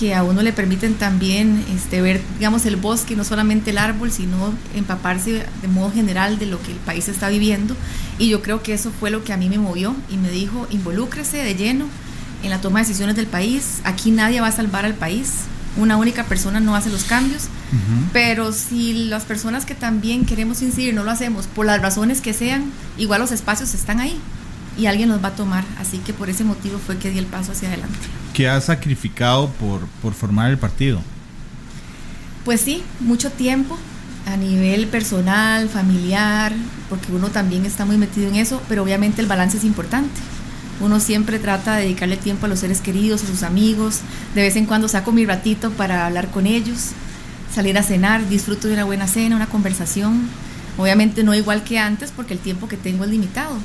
que 0.02 0.16
a 0.16 0.24
uno 0.24 0.42
le 0.42 0.52
permiten 0.52 0.96
también 0.96 1.64
este, 1.76 2.02
ver, 2.02 2.22
digamos, 2.40 2.66
el 2.66 2.76
bosque, 2.76 3.16
no 3.16 3.24
solamente 3.24 3.70
el 3.70 3.78
árbol, 3.78 4.12
sino 4.12 4.52
empaparse 4.74 5.46
de 5.62 5.68
modo 5.68 5.92
general 5.92 6.40
de 6.40 6.48
lo 6.48 6.60
que 6.60 6.72
el 6.72 6.80
país 6.80 7.08
está 7.08 7.30
viviendo. 7.30 7.76
Y 8.18 8.28
yo 8.28 8.42
creo 8.42 8.64
que 8.64 8.74
eso 8.74 8.92
fue 9.00 9.12
lo 9.12 9.24
que 9.24 9.32
a 9.32 9.38
mí 9.38 9.48
me 9.48 9.60
movió 9.60 9.96
y 10.10 10.18
me 10.18 10.32
dijo, 10.32 10.66
involúcrese 10.72 11.38
de 11.38 11.54
lleno 11.54 11.86
en 12.42 12.50
la 12.50 12.60
toma 12.62 12.80
de 12.80 12.88
decisiones 12.88 13.16
del 13.16 13.28
país. 13.28 13.82
Aquí 13.84 14.10
nadie 14.10 14.42
va 14.42 14.48
a 14.48 14.52
salvar 14.52 14.86
al 14.86 14.96
país. 14.96 15.34
Una 15.78 15.98
única 15.98 16.24
persona 16.24 16.60
no 16.60 16.76
hace 16.76 16.90
los 16.90 17.04
cambios. 17.04 17.44
Pero 18.12 18.54
si 18.54 19.06
las 19.06 19.26
personas 19.26 19.66
que 19.66 19.76
también 19.76 20.26
queremos 20.26 20.64
incidir 20.64 20.96
no 20.96 21.04
lo 21.04 21.12
hacemos 21.12 21.46
por 21.46 21.68
las 21.68 21.80
razones 21.80 22.22
que 22.22 22.34
sean, 22.34 22.72
igual 22.98 23.22
los 23.22 23.32
espacios 23.32 23.76
están 23.76 24.00
ahí 24.00 24.20
y 24.78 24.86
alguien 24.86 25.10
los 25.10 25.24
va 25.24 25.30
a 25.30 25.36
tomar. 25.36 25.64
Así 25.80 25.98
que 26.00 26.14
por 26.14 26.30
ese 26.30 26.44
motivo 26.44 26.80
fue 26.80 26.98
que 26.98 27.10
di 27.10 27.20
el 27.20 27.26
paso 27.26 27.52
hacia 27.52 27.68
adelante. 27.68 27.98
¿Qué 28.34 28.48
has 28.48 28.66
sacrificado 28.66 29.50
por, 29.52 29.82
por 30.02 30.14
formar 30.14 30.52
el 30.52 30.58
partido? 30.58 31.02
Pues 32.46 32.62
sí, 32.62 32.84
mucho 33.00 33.32
tiempo 33.32 33.78
a 34.26 34.38
nivel 34.38 34.88
personal, 34.88 35.70
familiar, 35.70 36.54
porque 36.90 37.12
uno 37.12 37.30
también 37.30 37.66
está 37.66 37.86
muy 37.86 37.98
metido 37.98 38.28
en 38.28 38.36
eso, 38.36 38.62
pero 38.68 38.84
obviamente 38.84 39.22
el 39.22 39.28
balance 39.28 39.58
es 39.58 39.64
importante. 39.64 40.20
Uno 40.80 41.00
siempre 41.00 41.38
trata 41.38 41.76
de 41.76 41.84
dedicarle 41.84 42.18
tiempo 42.18 42.48
a 42.48 42.50
los 42.50 42.60
seres 42.60 42.82
queridos, 42.82 43.24
a 43.24 43.28
sus 43.28 43.44
amigos. 43.44 44.00
De 44.34 44.42
vez 44.42 44.56
en 44.56 44.66
cuando 44.66 44.88
saco 44.88 45.12
mi 45.12 45.26
ratito 45.26 45.70
para 45.72 46.08
hablar 46.08 46.30
con 46.30 46.48
ellos, 46.48 46.90
salir 47.54 47.78
a 47.78 47.84
cenar, 47.84 48.28
disfruto 48.28 48.68
de 48.68 48.74
una 48.74 48.86
buena 48.86 49.08
cena, 49.08 49.36
una 49.36 49.48
conversación. 49.48 50.28
Obviamente 50.78 51.24
no 51.24 51.36
igual 51.36 51.64
que 51.64 51.78
antes 51.78 52.12
porque 52.12 52.34
el 52.34 52.40
tiempo 52.40 52.68
que 52.68 52.78
tengo 52.78 53.04
es 53.04 53.12
limitado, 53.12 53.58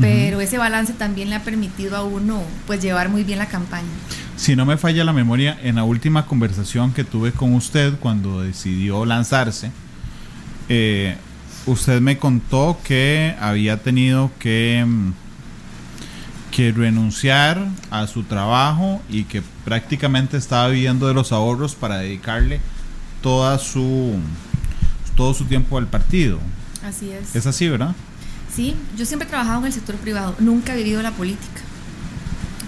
pero 0.00 0.40
ese 0.40 0.58
balance 0.58 0.92
también 0.92 1.30
le 1.30 1.36
ha 1.36 1.42
permitido 1.42 1.96
a 1.96 2.04
uno 2.04 2.42
pues 2.66 2.80
llevar 2.80 3.08
muy 3.08 3.24
bien 3.24 3.38
la 3.38 3.46
campaña. 3.46 3.88
Si 4.36 4.54
no 4.54 4.64
me 4.64 4.76
falla 4.76 5.04
la 5.04 5.12
memoria, 5.12 5.58
en 5.62 5.76
la 5.76 5.84
última 5.84 6.26
conversación 6.26 6.92
que 6.92 7.04
tuve 7.04 7.32
con 7.32 7.54
usted 7.54 7.94
cuando 7.98 8.40
decidió 8.40 9.04
lanzarse, 9.04 9.72
eh, 10.68 11.16
usted 11.66 12.00
me 12.00 12.18
contó 12.18 12.78
que 12.84 13.34
había 13.40 13.82
tenido 13.82 14.30
que, 14.38 14.84
mm, 14.86 15.12
que 16.52 16.72
renunciar 16.72 17.66
a 17.90 18.06
su 18.06 18.22
trabajo 18.22 19.02
y 19.08 19.24
que 19.24 19.42
prácticamente 19.64 20.36
estaba 20.36 20.68
viviendo 20.68 21.08
de 21.08 21.14
los 21.14 21.32
ahorros 21.32 21.74
para 21.74 21.98
dedicarle 21.98 22.60
toda 23.22 23.58
su 23.58 24.16
todo 25.16 25.34
su 25.34 25.46
tiempo 25.46 25.78
al 25.78 25.88
partido. 25.88 26.38
Así 26.84 27.10
es. 27.10 27.34
Es 27.34 27.44
así, 27.44 27.68
¿verdad? 27.68 27.94
Sí, 28.58 28.74
yo 28.96 29.06
siempre 29.06 29.28
he 29.28 29.30
trabajado 29.30 29.60
en 29.60 29.66
el 29.66 29.72
sector 29.72 29.94
privado, 29.94 30.34
nunca 30.40 30.74
he 30.74 30.76
vivido 30.78 31.00
la 31.00 31.12
política. 31.12 31.60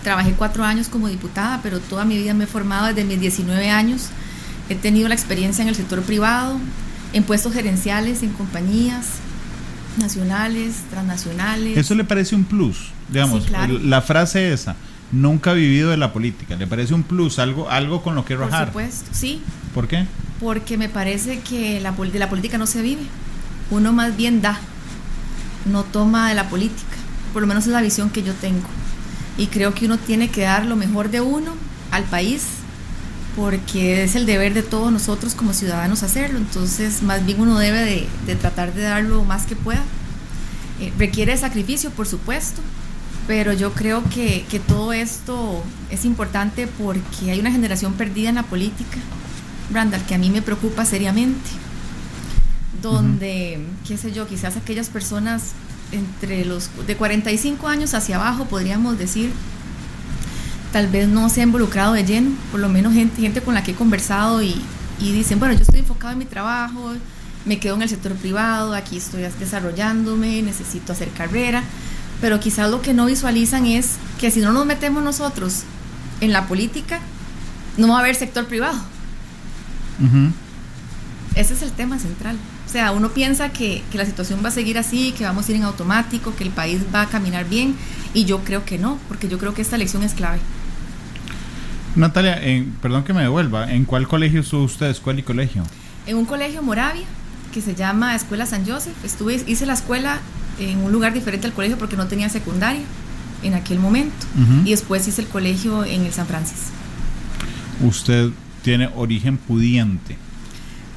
Trabajé 0.04 0.34
cuatro 0.34 0.62
años 0.62 0.88
como 0.88 1.08
diputada, 1.08 1.58
pero 1.64 1.80
toda 1.80 2.04
mi 2.04 2.16
vida 2.16 2.32
me 2.32 2.44
he 2.44 2.46
formado 2.46 2.86
desde 2.86 3.02
mis 3.02 3.18
19 3.18 3.70
años. 3.70 4.10
He 4.68 4.76
tenido 4.76 5.08
la 5.08 5.16
experiencia 5.16 5.62
en 5.62 5.68
el 5.68 5.74
sector 5.74 6.00
privado, 6.02 6.60
en 7.12 7.24
puestos 7.24 7.52
gerenciales, 7.52 8.22
en 8.22 8.30
compañías 8.30 9.06
nacionales, 9.98 10.76
transnacionales. 10.90 11.76
Eso 11.76 11.96
le 11.96 12.04
parece 12.04 12.36
un 12.36 12.44
plus, 12.44 12.92
digamos, 13.08 13.50
la 13.50 14.00
frase 14.00 14.52
esa, 14.52 14.76
nunca 15.10 15.50
he 15.50 15.56
vivido 15.56 15.90
de 15.90 15.96
la 15.96 16.12
política, 16.12 16.54
¿le 16.54 16.68
parece 16.68 16.94
un 16.94 17.02
plus, 17.02 17.40
algo, 17.40 17.68
algo 17.68 18.00
con 18.00 18.14
lo 18.14 18.24
que 18.24 18.36
rajar? 18.36 18.70
Por 18.70 18.84
supuesto, 18.84 19.10
sí. 19.10 19.42
¿Por 19.74 19.88
qué? 19.88 20.06
Porque 20.38 20.78
me 20.78 20.88
parece 20.88 21.40
que 21.40 21.80
la, 21.80 21.90
de 21.90 22.18
la 22.20 22.28
política 22.28 22.58
no 22.58 22.68
se 22.68 22.80
vive, 22.80 23.02
uno 23.72 23.92
más 23.92 24.16
bien 24.16 24.40
da 24.40 24.60
no 25.64 25.84
toma 25.84 26.28
de 26.28 26.34
la 26.34 26.48
política. 26.48 26.96
Por 27.32 27.42
lo 27.42 27.48
menos 27.48 27.66
es 27.66 27.72
la 27.72 27.82
visión 27.82 28.10
que 28.10 28.22
yo 28.22 28.34
tengo. 28.34 28.66
Y 29.36 29.46
creo 29.46 29.74
que 29.74 29.86
uno 29.86 29.98
tiene 29.98 30.28
que 30.28 30.42
dar 30.42 30.66
lo 30.66 30.76
mejor 30.76 31.10
de 31.10 31.20
uno 31.20 31.52
al 31.90 32.04
país, 32.04 32.44
porque 33.36 34.04
es 34.04 34.16
el 34.16 34.26
deber 34.26 34.54
de 34.54 34.62
todos 34.62 34.92
nosotros 34.92 35.34
como 35.34 35.52
ciudadanos 35.52 36.02
hacerlo. 36.02 36.38
Entonces, 36.38 37.02
más 37.02 37.24
bien 37.24 37.40
uno 37.40 37.58
debe 37.58 38.08
de, 38.26 38.36
tratar 38.36 38.74
de 38.74 38.82
dar 38.82 39.04
lo 39.04 39.24
más 39.24 39.46
que 39.46 39.56
pueda. 39.56 39.82
Eh, 40.80 40.92
requiere 40.98 41.36
sacrificio, 41.36 41.90
por 41.90 42.06
supuesto, 42.06 42.62
pero 43.26 43.52
yo 43.52 43.72
creo 43.72 44.02
que, 44.10 44.44
todo 44.66 44.92
esto 44.92 45.62
es 45.90 46.04
importante 46.04 46.66
porque 46.66 47.30
hay 47.30 47.40
una 47.40 47.52
generación 47.52 47.94
perdida 47.94 48.30
en 48.30 48.36
la 48.36 48.42
política, 48.42 48.98
Randall, 49.72 50.04
que 50.04 50.14
a 50.14 50.18
mí 50.18 50.30
me 50.30 50.42
preocupa 50.42 50.84
seriamente 50.84 51.50
donde, 52.82 53.58
qué 53.86 53.96
sé 53.96 54.12
yo, 54.12 54.26
quizás 54.26 54.56
aquellas 54.56 54.88
personas 54.88 55.52
entre 55.92 56.44
los 56.44 56.70
de 56.86 56.96
45 56.96 57.68
años 57.68 57.94
hacia 57.94 58.16
abajo, 58.16 58.46
podríamos 58.46 58.98
decir, 58.98 59.32
tal 60.72 60.88
vez 60.88 61.08
no 61.08 61.28
se 61.28 61.40
ha 61.40 61.44
involucrado 61.44 61.94
de 61.94 62.04
lleno, 62.04 62.30
por 62.50 62.60
lo 62.60 62.68
menos 62.68 62.92
gente, 62.92 63.20
gente 63.20 63.40
con 63.40 63.54
la 63.54 63.62
que 63.62 63.72
he 63.72 63.74
conversado 63.74 64.42
y, 64.42 64.60
y 64.98 65.12
dicen, 65.12 65.38
bueno, 65.38 65.54
yo 65.54 65.62
estoy 65.62 65.80
enfocado 65.80 66.12
en 66.12 66.18
mi 66.18 66.26
trabajo, 66.26 66.92
me 67.44 67.58
quedo 67.58 67.74
en 67.74 67.82
el 67.82 67.88
sector 67.88 68.12
privado, 68.14 68.74
aquí 68.74 68.98
estoy 68.98 69.22
desarrollándome, 69.38 70.42
necesito 70.42 70.92
hacer 70.92 71.08
carrera, 71.10 71.62
pero 72.20 72.38
quizás 72.38 72.70
lo 72.70 72.82
que 72.82 72.94
no 72.94 73.06
visualizan 73.06 73.66
es 73.66 73.96
que 74.18 74.30
si 74.30 74.40
no 74.40 74.52
nos 74.52 74.66
metemos 74.66 75.02
nosotros 75.02 75.62
en 76.20 76.32
la 76.32 76.46
política, 76.46 77.00
no 77.76 77.88
va 77.88 77.96
a 77.96 78.00
haber 78.00 78.14
sector 78.14 78.46
privado. 78.46 78.78
Ese 81.34 81.54
es 81.54 81.62
el 81.62 81.72
tema 81.72 81.98
central. 81.98 82.36
O 82.70 82.72
sea, 82.72 82.92
uno 82.92 83.08
piensa 83.08 83.48
que, 83.48 83.82
la 83.94 84.06
situación 84.06 84.42
va 84.44 84.50
a 84.50 84.52
seguir 84.52 84.78
así, 84.78 85.10
que 85.18 85.24
vamos 85.24 85.48
a 85.48 85.50
ir 85.50 85.56
en 85.56 85.64
automático, 85.64 86.36
que 86.36 86.44
el 86.44 86.50
país 86.50 86.82
va 86.94 87.02
a 87.02 87.06
caminar 87.06 87.48
bien, 87.48 87.74
y 88.14 88.26
yo 88.26 88.44
creo 88.44 88.64
que 88.64 88.78
no, 88.78 88.96
porque 89.08 89.28
yo 89.28 89.38
creo 89.38 89.54
que 89.54 89.60
esta 89.60 89.74
elección 89.74 90.04
es 90.04 90.14
clave. 90.14 90.38
Natalia, 91.96 92.40
en, 92.40 92.70
perdón 92.80 93.02
que 93.02 93.12
me 93.12 93.22
devuelva, 93.22 93.72
¿en 93.72 93.84
cuál 93.86 94.06
colegio 94.06 94.42
estuvo 94.42 94.62
usted, 94.62 94.86
escuela 94.86 95.18
y 95.18 95.24
colegio? 95.24 95.64
En 96.06 96.16
un 96.16 96.26
colegio 96.26 96.62
Moravia, 96.62 97.06
que 97.52 97.60
se 97.60 97.74
llama 97.74 98.14
Escuela 98.14 98.46
San 98.46 98.64
Joseph. 98.64 98.94
Estuve, 99.04 99.42
hice 99.48 99.66
la 99.66 99.72
escuela 99.72 100.20
en 100.60 100.78
un 100.78 100.92
lugar 100.92 101.12
diferente 101.12 101.48
al 101.48 101.52
colegio 101.52 101.76
porque 101.76 101.96
no 101.96 102.06
tenía 102.06 102.28
secundaria 102.28 102.82
en 103.42 103.54
aquel 103.54 103.80
momento. 103.80 104.26
Y 104.64 104.70
después 104.70 105.08
hice 105.08 105.22
el 105.22 105.26
colegio 105.26 105.84
en 105.84 106.06
el 106.06 106.12
San 106.12 106.28
Francisco. 106.28 106.70
Usted 107.80 108.30
tiene 108.62 108.90
origen 108.94 109.38
pudiente 109.38 110.29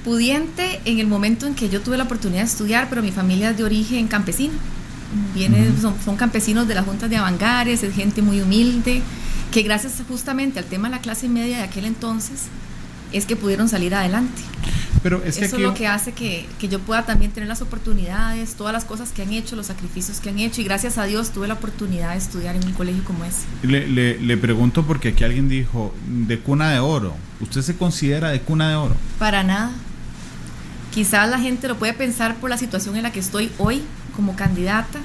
pudiente 0.04 0.82
en 0.86 1.00
el 1.00 1.08
momento 1.08 1.48
en 1.48 1.56
que 1.56 1.70
yo 1.70 1.82
tuve 1.82 1.98
la 1.98 2.04
oportunidad 2.04 2.42
de 2.42 2.48
estudiar, 2.48 2.88
pero 2.90 3.02
mi 3.02 3.12
familia 3.12 3.52
es 3.52 3.58
de 3.58 3.64
origen 3.64 4.08
campesino. 4.08 4.54
Viene, 5.36 5.70
son, 5.80 6.18
campesinos 6.18 6.68
de 6.68 6.76
las 6.76 6.86
juntas 6.86 7.10
de 7.10 7.18
Avangares, 7.18 7.84
es 7.84 7.94
gente 7.94 8.22
muy 8.22 8.42
humilde, 8.42 9.02
que 9.52 9.62
gracias 9.62 10.02
justamente 10.08 10.60
al 10.60 10.66
tema 10.66 10.90
de 10.90 10.96
la 10.96 11.02
clase 11.02 11.30
media 11.30 11.58
de 11.58 11.64
aquel 11.64 11.86
entonces 11.86 12.44
es 13.12 13.26
que 13.28 13.36
pudieron 13.36 13.70
salir 13.70 13.94
adelante. 13.94 14.42
Pero 15.04 15.22
es 15.24 15.38
Eso 15.38 15.58
es 15.58 15.62
lo 15.62 15.74
que 15.74 15.86
hace 15.86 16.14
que, 16.14 16.48
que, 16.60 16.70
yo 16.70 16.80
pueda 16.80 17.06
también 17.06 17.32
tener 17.32 17.50
las 17.50 17.62
oportunidades, 17.62 18.56
todas 18.56 18.74
las 18.74 18.86
cosas 18.86 19.12
que 19.12 19.22
han 19.22 19.34
hecho, 19.34 19.56
los 19.56 19.68
sacrificios 19.68 20.20
que 20.20 20.30
han 20.30 20.40
hecho, 20.40 20.62
y 20.62 20.64
gracias 20.64 20.98
a 20.98 21.04
Dios 21.04 21.32
tuve 21.32 21.48
la 21.48 21.56
oportunidad 21.56 22.12
de 22.12 22.18
estudiar 22.18 22.56
en 22.56 22.66
un 22.66 22.72
colegio 22.72 23.04
como 23.04 23.26
ese. 23.26 23.42
Le, 23.64 23.88
le, 23.88 24.20
le 24.20 24.38
pregunto 24.38 24.84
porque 24.84 25.10
aquí 25.10 25.24
alguien 25.24 25.50
dijo, 25.50 25.94
de 26.08 26.40
cuna 26.40 26.72
de 26.72 26.80
oro, 26.80 27.16
¿usted 27.42 27.62
se 27.62 27.76
considera 27.76 28.30
de 28.30 28.42
cuna 28.42 28.70
de 28.70 28.76
oro? 28.76 28.96
Para 29.20 29.44
nada. 29.44 29.74
Quizás 30.94 31.28
la 31.28 31.40
gente 31.40 31.68
lo 31.68 31.80
puede 31.80 31.94
pensar 31.94 32.36
por 32.36 32.52
la 32.52 32.58
situación 32.58 32.96
en 32.96 33.04
la 33.04 33.12
que 33.12 33.20
estoy 33.20 33.52
hoy 33.58 33.82
como 34.16 34.36
candidata, 34.36 35.00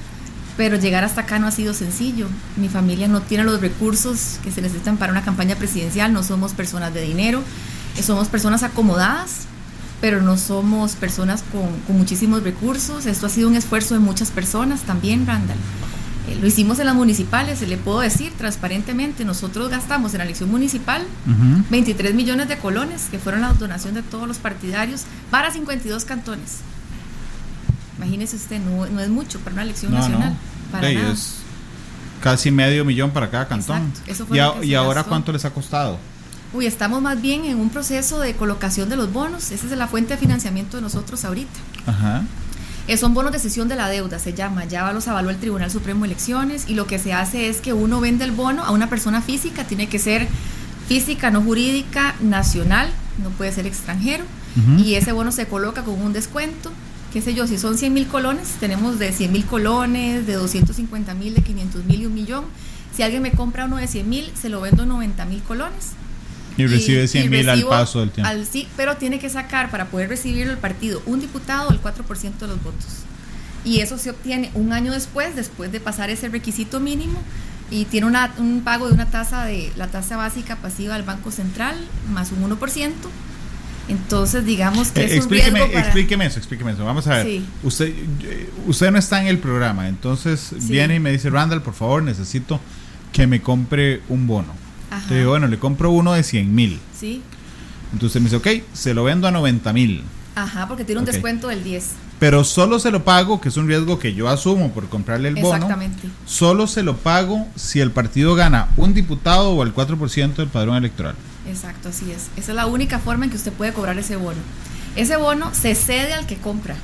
pero 0.55 0.75
llegar 0.75 1.03
hasta 1.03 1.21
acá 1.21 1.39
no 1.39 1.47
ha 1.47 1.51
sido 1.51 1.73
sencillo. 1.73 2.27
Mi 2.57 2.69
familia 2.69 3.07
no 3.07 3.21
tiene 3.21 3.43
los 3.43 3.59
recursos 3.59 4.39
que 4.43 4.51
se 4.51 4.61
necesitan 4.61 4.97
para 4.97 5.11
una 5.11 5.23
campaña 5.23 5.55
presidencial, 5.55 6.13
no 6.13 6.21
somos 6.21 6.53
personas 6.53 6.93
de 6.93 7.01
dinero, 7.01 7.41
eh, 7.97 8.03
somos 8.03 8.27
personas 8.27 8.61
acomodadas, 8.61 9.47
pero 9.99 10.21
no 10.21 10.37
somos 10.37 10.93
personas 10.93 11.43
con, 11.51 11.67
con 11.87 11.97
muchísimos 11.97 12.43
recursos. 12.43 13.07
Esto 13.07 13.25
ha 13.25 13.29
sido 13.29 13.47
un 13.47 13.55
esfuerzo 13.55 13.95
de 13.95 13.99
muchas 13.99 14.29
personas 14.29 14.81
también, 14.81 15.25
Randall. 15.25 15.57
Eh, 16.29 16.37
lo 16.39 16.47
hicimos 16.47 16.79
en 16.79 16.85
las 16.85 16.95
municipales, 16.95 17.59
se 17.59 17.67
le 17.67 17.77
puedo 17.77 18.01
decir 18.01 18.31
transparentemente, 18.37 19.25
nosotros 19.25 19.69
gastamos 19.69 20.13
en 20.13 20.19
la 20.19 20.25
elección 20.25 20.49
municipal 20.49 21.03
23 21.69 22.13
millones 22.13 22.47
de 22.47 22.57
colones, 22.57 23.07
que 23.09 23.17
fueron 23.17 23.41
la 23.41 23.53
donación 23.53 23.95
de 23.95 24.03
todos 24.03 24.27
los 24.27 24.37
partidarios, 24.37 25.05
para 25.31 25.51
52 25.51 26.05
cantones. 26.05 26.59
Imagínese 27.97 28.35
usted, 28.35 28.59
no, 28.61 28.85
es 28.99 29.09
mucho 29.09 29.39
para 29.39 29.53
una 29.53 29.63
elección 29.63 29.93
nacional. 29.93 30.35
Para 30.71 30.89
Es 30.89 31.37
casi 32.21 32.51
medio 32.51 32.85
millón 32.85 33.11
para 33.11 33.29
cada 33.29 33.47
cantón. 33.47 33.91
¿Y, 34.61 34.73
ahora 34.73 35.03
cuánto 35.03 35.31
les 35.31 35.45
ha 35.45 35.51
costado? 35.51 35.97
Uy, 36.53 36.65
estamos 36.65 37.01
más 37.01 37.21
bien 37.21 37.45
en 37.45 37.59
un 37.59 37.69
proceso 37.69 38.19
de 38.19 38.35
colocación 38.35 38.89
de 38.89 38.95
los 38.95 39.11
bonos. 39.11 39.51
Esa 39.51 39.67
es 39.67 39.77
la 39.77 39.87
fuente 39.87 40.13
de 40.13 40.19
financiamiento 40.19 40.77
de 40.77 40.81
nosotros 40.81 41.23
ahorita. 41.25 41.59
Ajá. 41.85 42.23
Son 42.97 43.13
bonos 43.13 43.31
de 43.31 43.39
cesión 43.39 43.67
de 43.67 43.75
la 43.75 43.87
deuda, 43.87 44.19
se 44.19 44.33
llama. 44.33 44.65
Ya 44.65 44.91
los 44.91 45.07
avaló 45.07 45.29
el 45.29 45.37
Tribunal 45.37 45.69
Supremo 45.69 46.01
de 46.01 46.07
Elecciones 46.07 46.65
y 46.67 46.73
lo 46.73 46.87
que 46.87 46.99
se 46.99 47.13
hace 47.13 47.47
es 47.47 47.61
que 47.61 47.73
uno 47.73 48.01
vende 48.01 48.25
el 48.25 48.31
bono 48.31 48.63
a 48.63 48.71
una 48.71 48.89
persona 48.89 49.21
física, 49.21 49.65
tiene 49.65 49.87
que 49.87 49.99
ser 49.99 50.27
física, 50.87 51.29
no 51.29 51.41
jurídica, 51.41 52.15
nacional, 52.19 52.89
no 53.23 53.29
puede 53.29 53.51
ser 53.51 53.67
extranjero. 53.67 54.23
Y 54.77 54.95
ese 54.95 55.11
bono 55.11 55.31
se 55.31 55.45
coloca 55.45 55.83
con 55.83 56.01
un 56.01 56.11
descuento. 56.11 56.71
Qué 57.13 57.21
sé 57.21 57.33
yo, 57.33 57.47
si 57.47 57.57
son 57.57 57.77
100 57.77 57.93
mil 57.93 58.07
colones, 58.07 58.49
tenemos 58.59 58.99
de 58.99 59.13
100 59.13 59.31
mil 59.31 59.45
colones, 59.45 60.27
de 60.27 60.33
250 60.33 61.13
mil, 61.13 61.33
de 61.33 61.41
500 61.41 61.85
mil 61.85 62.01
y 62.01 62.05
un 62.07 62.13
millón. 62.13 62.45
Si 62.95 63.03
alguien 63.03 63.21
me 63.21 63.31
compra 63.31 63.65
uno 63.65 63.77
de 63.77 63.87
100 63.87 64.09
mil, 64.09 64.31
se 64.39 64.49
lo 64.49 64.59
vendo 64.61 64.85
90 64.85 65.25
mil 65.25 65.41
colones. 65.43 65.91
Y 66.63 66.67
recibe 66.67 67.07
100 67.07 67.29
mil 67.29 67.49
al 67.49 67.63
paso 67.65 67.99
del 68.01 68.11
tiempo. 68.11 68.29
al- 68.29 68.45
sí, 68.45 68.67
pero 68.77 68.97
tiene 68.97 69.19
que 69.19 69.29
sacar 69.29 69.69
para 69.71 69.85
poder 69.85 70.09
recibirlo 70.09 70.51
el 70.51 70.57
partido 70.59 71.01
un 71.05 71.19
diputado 71.21 71.69
el 71.71 71.79
4% 71.81 72.45
de 72.45 72.47
los 72.47 72.63
votos. 72.63 72.87
Y 73.65 73.79
eso 73.81 73.97
se 73.97 74.09
obtiene 74.09 74.51
un 74.53 74.71
año 74.73 74.91
después, 74.91 75.35
después 75.35 75.71
de 75.71 75.79
pasar 75.79 76.09
ese 76.09 76.29
requisito 76.29 76.79
mínimo, 76.79 77.21
y 77.71 77.85
tiene 77.85 78.07
una- 78.07 78.33
un 78.37 78.61
pago 78.63 78.87
de 78.87 78.93
una 78.93 79.05
tasa 79.11 79.43
de 79.45 79.71
la 79.75 79.87
tasa 79.87 80.17
básica 80.17 80.55
pasiva 80.55 80.95
del 80.95 81.03
Banco 81.03 81.29
Central 81.31 81.75
más 82.11 82.31
un 82.31 82.41
1%. 82.43 83.09
Entonces, 83.87 84.45
digamos 84.45 84.89
que 84.91 85.01
Eh, 85.01 85.05
es 85.05 85.11
un 85.11 85.17
explíqueme, 85.17 85.59
riesgo 85.59 85.73
para- 85.73 85.85
explíqueme 85.85 86.25
eso, 86.27 86.37
explíqueme 86.39 86.71
eso. 86.73 86.85
Vamos 86.85 87.07
a 87.07 87.15
ver. 87.15 87.25
Sí. 87.25 87.45
Usted, 87.63 87.87
eh, 88.23 88.49
usted 88.67 88.91
no 88.91 88.99
está 88.99 89.19
en 89.21 89.27
el 89.27 89.39
programa, 89.39 89.87
entonces 89.87 90.39
Sí. 90.39 90.55
viene 90.71 90.95
y 90.95 90.99
me 90.99 91.11
dice, 91.11 91.29
Randall, 91.31 91.61
por 91.63 91.73
favor, 91.73 92.03
necesito 92.03 92.59
que 93.11 93.25
me 93.25 93.41
compre 93.41 94.01
un 94.09 94.27
bono. 94.27 94.53
Ajá. 94.89 94.97
Entonces, 94.97 95.17
digo, 95.19 95.29
bueno, 95.31 95.47
le 95.47 95.59
compro 95.59 95.91
uno 95.91 96.13
de 96.13 96.23
100 96.23 96.53
mil. 96.53 96.79
Sí, 96.97 97.21
Entonces 97.93 98.21
me 98.21 98.29
dice, 98.29 98.37
ok, 98.37 98.63
se 98.73 98.93
lo 98.93 99.03
vendo 99.03 99.27
a 99.27 99.31
90 99.31 99.73
mil. 99.73 100.03
ajá, 100.35 100.67
porque 100.67 100.83
tiene 100.85 100.99
un 100.99 101.05
descuento 101.05 101.47
del 101.47 101.63
10. 101.63 101.85
Pero 102.19 102.43
solo 102.43 102.79
se 102.79 102.91
lo 102.91 103.03
pago, 103.05 103.39
que 103.39 103.47
es 103.49 103.55
un 103.57 103.67
riesgo 103.67 103.97
que 103.97 104.13
yo 104.13 104.27
asumo 104.27 104.71
por 104.71 104.89
comprarle 104.89 105.29
el 105.29 105.35
bono. 105.35 105.55
Exactamente. 105.55 106.09
Solo 106.25 106.67
se 106.67 106.83
lo 106.83 106.97
pago 106.97 107.47
si 107.55 107.79
el 107.79 107.91
partido 107.91 108.35
gana 108.35 108.67
un 108.75 108.93
diputado 108.93 109.51
o 109.51 109.63
el 109.63 109.73
4% 109.73 110.35
del 110.35 110.47
padrón 110.49 110.75
electoral. 110.75 111.15
Exacto, 111.47 111.89
así 111.89 112.11
es. 112.11 112.27
Esa 112.35 112.51
es 112.51 112.55
la 112.55 112.65
única 112.67 112.99
forma 112.99 113.23
en 113.25 113.31
que 113.31 113.37
usted 113.37 113.53
puede 113.53 113.71
cobrar 113.73 113.97
ese 113.97 114.17
bono. 114.17 114.39
Ese 114.95 115.15
bono 115.15 115.51
se 115.53 115.75
cede 115.75 116.13
al 116.13 116.25
que 116.25 116.35
compra. 116.35 116.75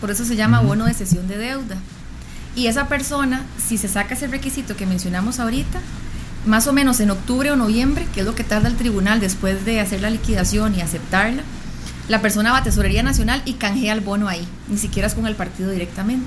Por 0.00 0.10
eso 0.10 0.24
se 0.24 0.36
llama 0.36 0.60
bono 0.60 0.84
de 0.84 0.92
cesión 0.94 1.28
de 1.28 1.38
deuda. 1.38 1.76
Y 2.54 2.66
esa 2.66 2.88
persona, 2.88 3.44
si 3.66 3.78
se 3.78 3.88
saca 3.88 4.14
ese 4.14 4.26
requisito 4.26 4.76
que 4.76 4.84
mencionamos 4.86 5.40
ahorita, 5.40 5.80
más 6.46 6.66
o 6.66 6.72
menos 6.72 7.00
en 7.00 7.10
octubre 7.10 7.50
o 7.50 7.56
noviembre, 7.56 8.06
que 8.14 8.20
es 8.20 8.26
lo 8.26 8.34
que 8.34 8.44
tarda 8.44 8.68
el 8.68 8.76
tribunal 8.76 9.20
después 9.20 9.64
de 9.64 9.80
hacer 9.80 10.00
la 10.00 10.10
liquidación 10.10 10.74
y 10.74 10.80
aceptarla, 10.80 11.42
la 12.08 12.22
persona 12.22 12.52
va 12.52 12.58
a 12.58 12.62
Tesorería 12.62 13.02
Nacional 13.02 13.42
y 13.44 13.54
canjea 13.54 13.92
el 13.92 14.00
bono 14.00 14.28
ahí, 14.28 14.46
ni 14.68 14.78
siquiera 14.78 15.08
es 15.08 15.14
con 15.14 15.26
el 15.26 15.34
partido 15.34 15.70
directamente. 15.70 16.26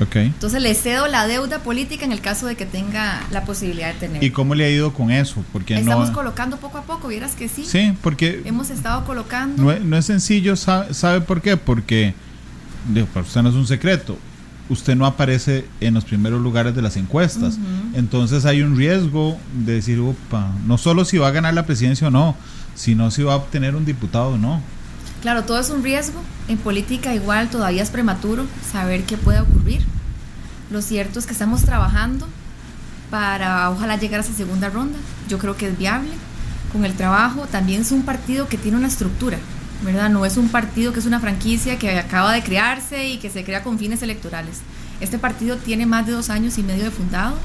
Ok. 0.00 0.16
Entonces 0.16 0.60
le 0.60 0.74
cedo 0.74 1.06
la 1.06 1.26
deuda 1.28 1.60
política 1.60 2.04
en 2.04 2.10
el 2.10 2.20
caso 2.20 2.46
de 2.46 2.56
que 2.56 2.66
tenga 2.66 3.22
la 3.30 3.44
posibilidad 3.44 3.92
de 3.94 4.00
tener. 4.00 4.24
¿Y 4.24 4.30
cómo 4.32 4.56
le 4.56 4.64
ha 4.64 4.68
ido 4.68 4.92
con 4.92 5.12
eso? 5.12 5.44
Porque 5.52 5.78
Estamos 5.78 6.08
no... 6.08 6.14
colocando 6.14 6.56
poco 6.56 6.78
a 6.78 6.82
poco, 6.82 7.06
vieras 7.08 7.36
que 7.36 7.48
sí. 7.48 7.64
Sí, 7.64 7.96
porque 8.02 8.42
Hemos 8.44 8.70
estado 8.70 9.04
colocando. 9.06 9.62
no, 9.62 9.70
es- 9.70 9.80
no 9.82 9.96
es 9.96 10.04
sencillo, 10.04 10.56
¿sabe, 10.56 10.92
sabe 10.94 11.20
por 11.20 11.40
qué? 11.40 11.56
Porque, 11.56 12.12
digo, 12.92 13.06
para 13.06 13.24
usted 13.24 13.40
no 13.42 13.50
es 13.50 13.54
un 13.54 13.68
secreto, 13.68 14.18
usted 14.68 14.94
no 14.96 15.06
aparece 15.06 15.66
en 15.80 15.94
los 15.94 16.04
primeros 16.04 16.40
lugares 16.40 16.74
de 16.74 16.82
las 16.82 16.96
encuestas. 16.96 17.58
Entonces 17.94 18.44
hay 18.44 18.62
un 18.62 18.76
riesgo 18.76 19.38
de 19.64 19.74
decir, 19.74 20.00
opa, 20.00 20.52
no 20.66 20.78
solo 20.78 21.04
si 21.04 21.18
va 21.18 21.28
a 21.28 21.32
ganar 21.32 21.54
la 21.54 21.66
presidencia 21.66 22.08
o 22.08 22.10
no, 22.10 22.36
sino 22.74 23.10
si 23.10 23.22
va 23.22 23.34
a 23.34 23.36
obtener 23.36 23.76
un 23.76 23.84
diputado 23.84 24.30
o 24.30 24.38
no. 24.38 24.60
Claro, 25.22 25.44
todo 25.44 25.58
es 25.58 25.70
un 25.70 25.82
riesgo. 25.82 26.20
En 26.48 26.58
política 26.58 27.14
igual 27.14 27.48
todavía 27.48 27.82
es 27.82 27.90
prematuro 27.90 28.44
saber 28.70 29.04
qué 29.04 29.16
puede 29.16 29.40
ocurrir. 29.40 29.82
Lo 30.70 30.82
cierto 30.82 31.18
es 31.18 31.26
que 31.26 31.32
estamos 31.32 31.62
trabajando 31.62 32.26
para 33.10 33.70
ojalá 33.70 33.96
llegar 33.96 34.20
a 34.20 34.22
esa 34.22 34.34
segunda 34.34 34.68
ronda. 34.70 34.98
Yo 35.28 35.38
creo 35.38 35.56
que 35.56 35.68
es 35.68 35.78
viable 35.78 36.10
con 36.72 36.84
el 36.84 36.94
trabajo. 36.94 37.46
También 37.50 37.82
es 37.82 37.92
un 37.92 38.02
partido 38.02 38.48
que 38.48 38.58
tiene 38.58 38.76
una 38.76 38.88
estructura, 38.88 39.38
¿verdad? 39.82 40.10
No 40.10 40.24
es 40.24 40.36
un 40.36 40.48
partido 40.48 40.92
que 40.92 41.00
es 41.00 41.06
una 41.06 41.20
franquicia 41.20 41.78
que 41.78 41.98
acaba 41.98 42.32
de 42.32 42.42
crearse 42.42 43.08
y 43.08 43.18
que 43.18 43.30
se 43.30 43.44
crea 43.44 43.62
con 43.62 43.78
fines 43.78 44.02
electorales. 44.02 44.58
Este 45.00 45.18
partido 45.18 45.56
tiene 45.56 45.86
más 45.86 46.06
de 46.06 46.12
dos 46.12 46.30
años 46.30 46.58
y 46.58 46.62
medio 46.62 46.84
de 46.84 46.90
fundado. 46.90 47.36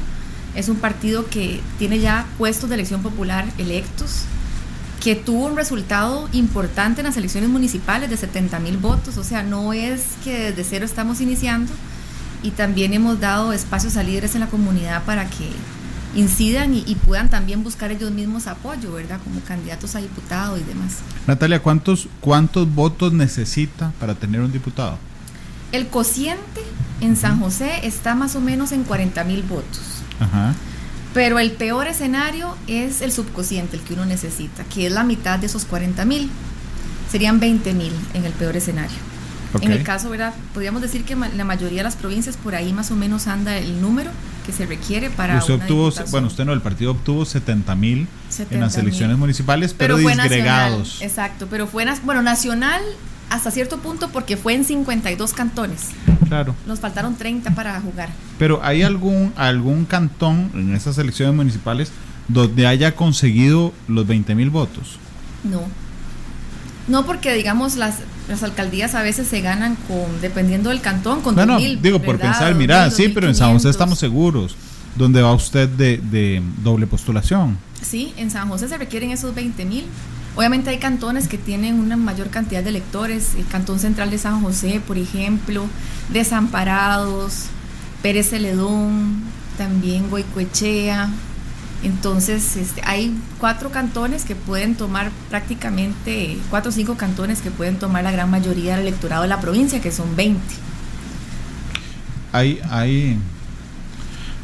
Es 0.55 0.69
un 0.69 0.77
partido 0.77 1.27
que 1.27 1.61
tiene 1.77 1.99
ya 1.99 2.25
puestos 2.37 2.69
de 2.69 2.75
elección 2.75 3.01
popular 3.01 3.45
electos, 3.57 4.23
que 4.99 5.15
tuvo 5.15 5.47
un 5.47 5.55
resultado 5.55 6.27
importante 6.33 7.01
en 7.01 7.07
las 7.07 7.17
elecciones 7.17 7.49
municipales 7.49 8.09
de 8.09 8.17
70 8.17 8.59
mil 8.59 8.77
votos, 8.77 9.17
o 9.17 9.23
sea, 9.23 9.43
no 9.43 9.73
es 9.73 10.01
que 10.23 10.51
desde 10.51 10.63
cero 10.63 10.85
estamos 10.85 11.21
iniciando 11.21 11.71
y 12.43 12.51
también 12.51 12.93
hemos 12.93 13.19
dado 13.19 13.53
espacios 13.53 13.97
a 13.97 14.03
líderes 14.03 14.35
en 14.35 14.41
la 14.41 14.47
comunidad 14.47 15.03
para 15.03 15.29
que 15.29 15.49
incidan 16.15 16.73
y, 16.73 16.83
y 16.85 16.95
puedan 16.95 17.29
también 17.29 17.63
buscar 17.63 17.91
ellos 17.91 18.11
mismos 18.11 18.47
apoyo, 18.47 18.91
¿verdad? 18.91 19.19
Como 19.23 19.39
candidatos 19.41 19.95
a 19.95 19.99
diputado 19.99 20.57
y 20.57 20.63
demás. 20.63 20.97
Natalia, 21.27 21.61
¿cuántos, 21.61 22.07
cuántos 22.19 22.73
votos 22.73 23.13
necesita 23.13 23.91
para 23.99 24.15
tener 24.15 24.41
un 24.41 24.51
diputado? 24.51 24.97
El 25.71 25.87
cociente 25.87 26.61
en 27.01 27.15
San 27.15 27.39
José 27.39 27.81
está 27.83 28.15
más 28.15 28.35
o 28.35 28.41
menos 28.41 28.71
en 28.71 28.83
40 28.83 29.23
mil 29.23 29.43
votos. 29.43 29.81
Ajá. 30.19 30.55
Pero 31.13 31.39
el 31.39 31.51
peor 31.51 31.87
escenario 31.87 32.55
es 32.67 33.01
el 33.01 33.11
subcociente, 33.11 33.77
el 33.77 33.83
que 33.83 33.93
uno 33.93 34.05
necesita, 34.05 34.63
que 34.63 34.87
es 34.87 34.91
la 34.91 35.03
mitad 35.03 35.39
de 35.39 35.47
esos 35.47 35.65
40 35.65 36.05
mil. 36.05 36.29
Serían 37.11 37.39
20 37.39 37.73
mil 37.73 37.93
en 38.13 38.25
el 38.25 38.33
peor 38.33 38.55
escenario. 38.55 39.08
En 39.61 39.71
el 39.71 39.83
caso, 39.83 40.09
¿verdad? 40.09 40.33
Podríamos 40.53 40.81
decir 40.81 41.03
que 41.03 41.15
la 41.15 41.43
mayoría 41.43 41.79
de 41.79 41.83
las 41.83 41.95
provincias 41.95 42.37
por 42.37 42.55
ahí 42.55 42.71
más 42.71 42.91
o 42.91 42.95
menos 42.95 43.27
anda 43.27 43.57
el 43.57 43.81
número 43.81 44.11
que 44.45 44.51
se 44.51 44.65
requiere 44.65 45.09
para. 45.09 45.37
usted 45.37 45.55
una 45.55 45.63
obtuvo, 45.63 45.85
diputación. 45.85 46.11
bueno, 46.11 46.27
usted 46.27 46.45
no, 46.45 46.53
el 46.53 46.61
partido 46.61 46.91
obtuvo 46.91 47.25
70 47.25 47.75
mil 47.75 47.99
en 47.99 48.07
70,000. 48.29 48.59
las 48.59 48.77
elecciones 48.77 49.17
municipales, 49.17 49.73
pero, 49.77 49.97
fue 49.97 50.13
disgregados. 50.13 50.79
nacional. 50.79 51.09
Exacto, 51.09 51.47
pero 51.49 51.67
fue 51.67 51.85
bueno, 52.03 52.21
nacional 52.21 52.81
hasta 53.29 53.51
cierto 53.51 53.77
punto 53.79 54.09
porque 54.09 54.37
fue 54.37 54.53
en 54.53 54.65
52 54.65 55.33
cantones. 55.33 55.89
Claro. 56.27 56.55
Nos 56.65 56.79
faltaron 56.79 57.15
30 57.15 57.51
para 57.51 57.79
jugar. 57.81 58.09
Pero 58.37 58.59
¿hay 58.63 58.81
algún, 58.81 59.33
algún 59.35 59.85
cantón 59.85 60.51
en 60.53 60.75
esas 60.75 60.97
elecciones 60.97 61.35
municipales 61.35 61.91
donde 62.27 62.67
haya 62.67 62.95
conseguido 62.95 63.73
los 63.87 64.05
20 64.05 64.35
mil 64.35 64.49
votos? 64.49 64.97
No. 65.43 65.61
No, 66.87 67.05
porque 67.05 67.33
digamos 67.33 67.75
las, 67.75 67.97
las 68.29 68.43
alcaldías 68.43 68.95
a 68.95 69.01
veces 69.01 69.27
se 69.27 69.41
ganan 69.41 69.75
con, 69.87 70.21
dependiendo 70.21 70.69
del 70.69 70.81
cantón, 70.81 71.21
con 71.21 71.35
No, 71.35 71.45
no, 71.45 71.53
2000, 71.53 71.81
digo 71.81 72.01
por 72.01 72.19
pensar, 72.19 72.53
mira, 72.55 72.85
2000, 72.85 73.07
sí, 73.07 73.11
pero 73.13 73.27
en 73.27 73.35
San 73.35 73.53
José 73.53 73.67
2500. 73.67 73.71
estamos 73.71 73.99
seguros. 73.99 74.55
¿Dónde 74.95 75.21
va 75.21 75.33
usted 75.33 75.67
de, 75.69 75.97
de 75.97 76.41
doble 76.63 76.87
postulación? 76.87 77.57
Sí, 77.81 78.13
en 78.17 78.31
San 78.31 78.49
José 78.49 78.67
se 78.67 78.77
requieren 78.77 79.11
esos 79.11 79.33
20 79.33 79.65
mil. 79.65 79.85
Obviamente 80.35 80.69
hay 80.69 80.77
cantones 80.77 81.27
que 81.27 81.37
tienen 81.37 81.79
una 81.79 81.97
mayor 81.97 82.29
cantidad 82.29 82.63
de 82.63 82.69
electores. 82.69 83.35
El 83.35 83.45
Cantón 83.47 83.79
Central 83.79 84.09
de 84.09 84.17
San 84.17 84.41
José, 84.41 84.81
por 84.85 84.97
ejemplo, 84.97 85.65
Desamparados, 86.13 87.45
Pérez 88.01 88.29
Celedón, 88.29 89.21
también 89.57 90.09
Goicoechea. 90.09 91.09
Entonces, 91.83 92.57
este, 92.57 92.81
hay 92.83 93.15
cuatro 93.39 93.71
cantones 93.71 94.25
que 94.25 94.35
pueden 94.35 94.75
tomar 94.75 95.11
prácticamente, 95.29 96.37
cuatro 96.49 96.69
o 96.69 96.71
cinco 96.73 96.95
cantones 96.95 97.41
que 97.41 97.51
pueden 97.51 97.77
tomar 97.77 98.03
la 98.03 98.11
gran 98.11 98.29
mayoría 98.29 98.75
del 98.75 98.87
electorado 98.87 99.21
de 99.23 99.29
la 99.29 99.39
provincia, 99.39 99.79
que 99.79 99.91
son 99.91 100.15
20. 100.15 100.41
Hay, 102.33 102.59
hay... 102.69 103.17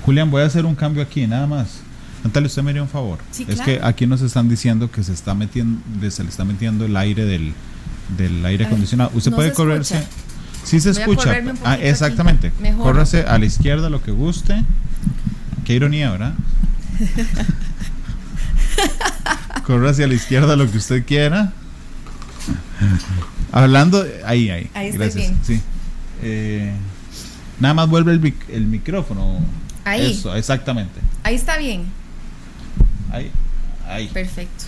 Julián, 0.05 0.31
voy 0.31 0.43
a 0.43 0.45
hacer 0.45 0.65
un 0.65 0.75
cambio 0.75 1.03
aquí, 1.03 1.27
nada 1.27 1.45
más. 1.45 1.81
Natalia, 2.23 2.47
usted 2.47 2.63
me 2.63 2.71
haría 2.71 2.81
un 2.81 2.89
favor. 2.89 3.19
Sí, 3.31 3.45
es 3.47 3.55
claro. 3.55 3.65
que 3.65 3.79
aquí 3.85 4.07
nos 4.07 4.21
están 4.21 4.47
diciendo 4.47 4.89
que 4.89 5.03
se 5.03 5.13
está 5.13 5.33
metiendo, 5.33 5.81
se 6.09 6.23
le 6.23 6.29
está 6.29 6.45
metiendo 6.45 6.85
el 6.85 6.95
aire 6.95 7.25
del, 7.25 7.53
del 8.17 8.45
aire 8.45 8.65
acondicionado. 8.65 9.11
Usted 9.13 9.31
no 9.31 9.37
puede 9.37 9.49
se 9.49 9.55
correrse. 9.55 9.95
escucha. 9.97 10.15
Sí 10.63 10.79
se 10.79 10.91
Voy 10.93 11.01
escucha. 11.01 11.43
Ah, 11.63 11.75
exactamente. 11.75 12.51
Córrase 12.77 13.23
a 13.23 13.37
la 13.37 13.45
izquierda 13.45 13.89
lo 13.89 14.01
que 14.01 14.11
guste. 14.11 14.63
Qué 15.65 15.73
ironía, 15.73 16.11
¿verdad? 16.11 16.33
Corra 19.65 19.89
hacia 19.91 20.07
la 20.07 20.13
izquierda 20.13 20.55
lo 20.55 20.69
que 20.69 20.77
usted 20.77 21.05
quiera. 21.05 21.51
Hablando, 23.51 24.03
de- 24.03 24.21
ahí, 24.25 24.49
ahí. 24.49 24.69
Ahí 24.73 24.91
Gracias. 24.91 25.15
bien. 25.15 25.37
Sí. 25.43 25.61
Eh, 26.21 26.71
nada 27.59 27.73
más 27.73 27.89
vuelve 27.89 28.11
el, 28.11 28.21
mic- 28.21 28.49
el 28.49 28.65
micrófono. 28.67 29.39
Ahí. 29.83 30.11
Eso, 30.11 30.35
exactamente. 30.35 30.99
Ahí 31.23 31.35
está 31.35 31.57
bien. 31.57 31.85
Ahí. 33.11 33.31
Ahí. 33.87 34.07
Perfecto. 34.09 34.65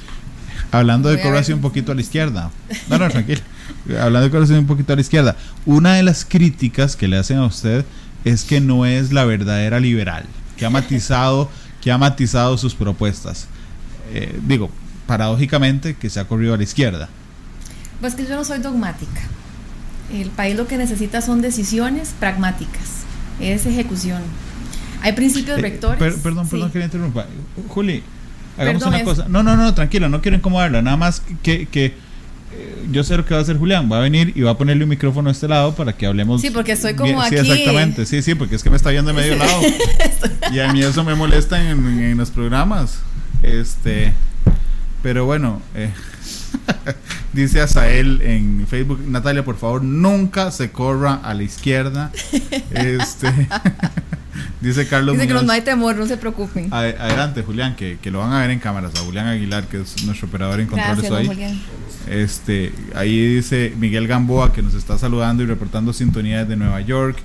Hablando 0.71 1.09
de 1.09 1.15
Voy 1.15 1.21
a 1.21 1.23
ver. 1.25 1.31
correrse 1.33 1.53
un 1.53 1.61
poquito 1.61 1.91
a 1.91 1.95
la 1.95 2.01
izquierda. 2.01 2.51
No, 2.89 2.97
no, 2.97 3.09
tranquilo. 3.09 3.41
Hablando 3.89 4.21
de 4.21 4.29
correrse 4.31 4.57
un 4.57 4.67
poquito 4.67 4.93
a 4.93 4.95
la 4.95 5.01
izquierda. 5.01 5.35
Una 5.65 5.93
de 5.93 6.03
las 6.03 6.25
críticas 6.25 6.95
que 6.95 7.07
le 7.07 7.17
hacen 7.17 7.37
a 7.37 7.45
usted 7.45 7.85
es 8.25 8.43
que 8.43 8.59
no 8.61 8.85
es 8.85 9.11
la 9.13 9.25
verdadera 9.25 9.79
liberal, 9.79 10.25
que 10.57 10.65
ha 10.65 10.69
matizado, 10.69 11.49
que 11.81 11.91
ha 11.91 11.97
matizado 11.97 12.57
sus 12.57 12.73
propuestas. 12.75 13.47
Eh, 14.13 14.39
digo, 14.45 14.69
paradójicamente 15.05 15.95
que 15.95 16.09
se 16.09 16.19
ha 16.19 16.27
corrido 16.27 16.53
a 16.53 16.57
la 16.57 16.63
izquierda. 16.63 17.09
Pues 18.01 18.15
que 18.15 18.25
yo 18.25 18.35
no 18.35 18.43
soy 18.43 18.59
dogmática. 18.59 19.21
El 20.13 20.29
país 20.29 20.55
lo 20.55 20.67
que 20.67 20.77
necesita 20.77 21.21
son 21.21 21.41
decisiones 21.41 22.13
pragmáticas, 22.19 23.03
es 23.39 23.65
ejecución. 23.65 24.21
Hay 25.01 25.11
principios 25.13 25.57
Eh, 25.59 25.61
rectores. 25.61 25.99
per- 25.99 26.15
perdón, 26.21 26.45
sí. 26.45 26.51
perdón 26.51 26.71
que 26.71 26.79
le 26.79 26.85
interrumpa. 26.85 27.25
Juli, 27.67 28.03
hagamos 28.57 28.83
Perdón, 28.83 28.89
una 28.89 28.97
es- 28.99 29.03
cosa. 29.03 29.25
No, 29.29 29.43
no, 29.43 29.55
no, 29.57 29.73
tranquila, 29.73 30.07
no 30.09 30.21
quiero 30.21 30.37
incomodarla. 30.37 30.81
Nada 30.81 30.97
más 30.97 31.21
que, 31.43 31.67
que 31.67 31.85
eh, 31.85 31.93
yo 32.91 33.03
sé 33.03 33.17
lo 33.17 33.25
que 33.25 33.33
va 33.33 33.39
a 33.39 33.43
hacer 33.43 33.57
Julián. 33.57 33.89
Va 33.91 33.97
a 33.97 34.01
venir 34.01 34.33
y 34.35 34.41
va 34.41 34.51
a 34.51 34.57
ponerle 34.57 34.83
un 34.83 34.89
micrófono 34.89 35.29
a 35.29 35.31
este 35.31 35.47
lado 35.47 35.75
para 35.75 35.93
que 35.93 36.05
hablemos. 36.05 36.41
Sí, 36.41 36.49
porque 36.49 36.73
estoy 36.73 36.93
como 36.93 37.13
bien. 37.13 37.29
Sí, 37.29 37.37
aquí. 37.37 37.51
exactamente. 37.51 38.05
Sí, 38.05 38.21
sí, 38.21 38.35
porque 38.35 38.55
es 38.55 38.63
que 38.63 38.69
me 38.69 38.77
está 38.77 38.89
viendo 38.89 39.13
de 39.13 39.19
medio 39.19 39.35
lado. 39.35 39.61
y 40.51 40.59
a 40.59 40.71
mí 40.71 40.81
eso 40.81 41.03
me 41.03 41.15
molesta 41.15 41.69
en, 41.69 41.85
en 41.99 42.17
los 42.17 42.31
programas. 42.31 42.99
Este. 43.43 44.13
Pero 45.03 45.25
bueno, 45.25 45.61
eh, 45.75 45.91
dice 47.33 47.61
Azael 47.61 48.21
en 48.21 48.65
Facebook, 48.67 49.01
Natalia, 49.07 49.43
por 49.43 49.57
favor, 49.57 49.83
nunca 49.83 50.51
se 50.51 50.71
corra 50.71 51.15
a 51.15 51.33
la 51.33 51.43
izquierda. 51.43 52.11
Este, 52.71 53.27
dice 54.61 54.87
Carlos 54.87 55.15
Dice 55.15 55.27
que 55.27 55.33
no 55.33 55.51
hay 55.51 55.61
temor, 55.61 55.95
no 55.95 56.05
se 56.05 56.17
preocupen. 56.17 56.71
Adelante, 56.71 57.41
Julián, 57.41 57.75
que, 57.75 57.97
que 58.01 58.11
lo 58.11 58.19
van 58.19 58.33
a 58.33 58.41
ver 58.41 58.51
en 58.51 58.59
cámaras. 58.59 58.95
A 58.95 58.99
Julián 58.99 59.27
Aguilar, 59.27 59.67
que 59.67 59.81
es 59.81 60.03
nuestro 60.05 60.27
operador 60.27 60.59
en 60.59 60.67
controles 60.67 61.09
Gracias. 61.09 61.27
Julián. 61.27 61.61
Este, 62.07 62.73
ahí 62.95 63.35
dice 63.35 63.73
Miguel 63.77 64.07
Gamboa 64.07 64.53
que 64.53 64.61
nos 64.61 64.73
está 64.73 64.97
saludando 64.97 65.43
y 65.43 65.45
reportando 65.45 65.91
sintonía 65.93 66.43
desde 66.43 66.55
Nueva 66.55 66.81
York. 66.81 67.17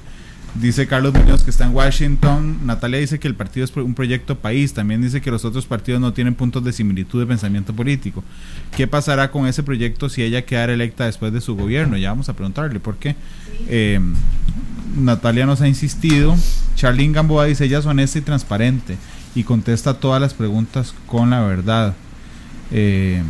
Dice 0.54 0.86
Carlos 0.86 1.14
Muñoz 1.14 1.42
que 1.42 1.50
está 1.50 1.64
en 1.64 1.74
Washington. 1.74 2.58
Natalia 2.66 2.98
dice 2.98 3.18
que 3.18 3.26
el 3.26 3.34
partido 3.34 3.64
es 3.64 3.74
un 3.74 3.94
proyecto 3.94 4.38
país. 4.38 4.74
También 4.74 5.00
dice 5.00 5.20
que 5.20 5.30
los 5.30 5.44
otros 5.44 5.64
partidos 5.66 6.00
no 6.00 6.12
tienen 6.12 6.34
puntos 6.34 6.62
de 6.62 6.72
similitud 6.72 7.20
de 7.20 7.26
pensamiento 7.26 7.72
político. 7.74 8.22
¿Qué 8.76 8.86
pasará 8.86 9.30
con 9.30 9.46
ese 9.46 9.62
proyecto 9.62 10.08
si 10.08 10.22
ella 10.22 10.44
quedara 10.44 10.74
electa 10.74 11.06
después 11.06 11.32
de 11.32 11.40
su 11.40 11.56
gobierno? 11.56 11.96
Ya 11.96 12.10
vamos 12.10 12.28
a 12.28 12.34
preguntarle 12.34 12.80
por 12.80 12.96
qué. 12.96 13.16
Eh, 13.66 13.98
Natalia 14.96 15.46
nos 15.46 15.62
ha 15.62 15.68
insistido. 15.68 16.36
Charlene 16.76 17.14
Gamboa 17.14 17.46
dice 17.46 17.64
ella 17.64 17.78
es 17.78 17.86
honesta 17.86 18.18
y 18.18 18.22
transparente 18.22 18.98
y 19.34 19.44
contesta 19.44 19.94
todas 19.94 20.20
las 20.20 20.34
preguntas 20.34 20.94
con 21.06 21.30
la 21.30 21.40
verdad. 21.40 21.94
Eh, 22.70 23.22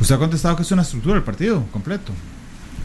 Usted 0.00 0.16
ha 0.16 0.18
contestado 0.18 0.56
que 0.56 0.62
es 0.62 0.72
una 0.72 0.82
estructura 0.82 1.14
del 1.14 1.24
partido 1.24 1.64
completo. 1.72 2.12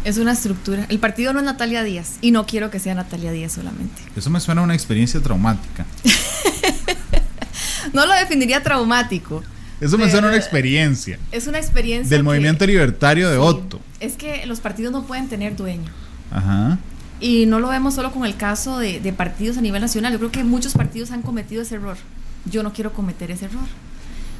Es 0.10 0.17
una 0.17 0.32
estructura. 0.32 0.86
El 0.89 0.98
partido 0.98 1.34
no 1.34 1.39
es 1.39 1.45
Natalia 1.45 1.84
Díaz 1.84 2.15
y 2.22 2.32
no 2.32 2.48
quiero 2.48 2.72
que 2.72 2.80
sea 2.80 2.95
Natalia 2.95 3.32
Díaz 3.32 3.52
solamente. 3.52 4.02
Eso 4.15 4.30
me 4.32 4.39
suena 4.39 4.62
a 4.62 4.63
una 4.63 4.74
experiencia 4.74 5.22
traumática. 5.22 5.86
No 7.93 8.06
lo 8.06 8.13
definiría 8.13 8.62
traumático. 8.62 9.41
Eso 9.82 9.98
me 9.98 10.10
suena 10.12 10.28
a 10.28 10.30
una 10.32 10.38
experiencia 10.38 11.17
Es 11.32 11.48
una 11.48 11.58
experiencia. 11.58 12.10
del 12.10 12.19
que- 12.19 12.24
movimiento 12.24 12.65
libertario 12.67 13.30
de 13.30 13.36
sí, 13.38 13.41
Otto. 13.41 13.80
Es 14.00 14.13
que 14.15 14.45
los 14.45 14.60
partidos 14.60 14.91
no 14.91 15.04
pueden 15.06 15.28
tener 15.30 15.56
dueño. 15.56 15.89
Ajá. 16.32 16.78
Y 17.19 17.45
no 17.48 17.60
lo 17.60 17.69
vemos 17.69 17.95
solo 17.95 18.12
con 18.12 18.26
el 18.26 18.36
caso 18.36 18.78
de, 18.78 19.00
de 19.00 19.13
partidos 19.13 19.58
a 19.58 19.62
nivel 19.62 19.82
nacional. 19.82 20.12
Yo 20.12 20.19
creo 20.19 20.32
que 20.32 20.43
muchos 20.43 20.74
partidos 20.74 21.12
han 21.12 21.22
cometido 21.22 21.62
ese 21.62 21.76
error. 21.76 21.98
Yo 22.45 22.62
no 22.63 22.74
quiero 22.74 22.93
cometer 22.93 23.32
ese 23.32 23.45
error. 23.45 23.65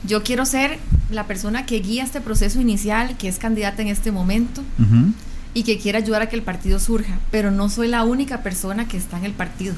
Yo 0.06 0.24
quiero 0.24 0.46
ser 0.46 0.78
la 1.10 1.26
persona 1.26 1.66
que 1.66 1.80
guía 1.80 2.04
este 2.04 2.22
proceso 2.22 2.62
inicial, 2.62 3.18
que 3.18 3.28
es 3.28 3.38
candidata 3.40 3.82
en 3.82 3.88
este 3.90 4.12
momento 4.12 4.62
ujú. 4.80 5.14
Y 5.54 5.64
que 5.64 5.78
quiera 5.78 6.00
ayudar 6.00 6.22
a 6.22 6.30
que 6.30 6.36
el 6.36 6.44
partido 6.44 6.80
surja. 6.80 7.20
Pero 7.32 7.52
no 7.52 7.70
soy 7.70 7.88
la 7.88 8.04
única 8.04 8.44
persona 8.44 8.88
que 8.88 8.98
está 8.98 9.18
en 9.18 9.26
el 9.26 9.34
partido. 9.34 9.74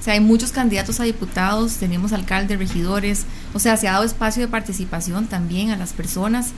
O 0.00 0.02
sea, 0.02 0.14
hay 0.14 0.20
muchos 0.20 0.52
candidatos 0.52 1.00
a 1.00 1.04
diputados, 1.04 1.76
tenemos 1.76 2.12
alcaldes, 2.12 2.58
regidores. 2.58 3.24
O 3.52 3.58
sea, 3.58 3.76
se 3.76 3.88
ha 3.88 3.92
dado 3.92 4.04
espacio 4.04 4.42
de 4.42 4.48
participación 4.48 5.26
también 5.26 5.70
a 5.70 5.76
las 5.76 5.92
personas 5.92 6.52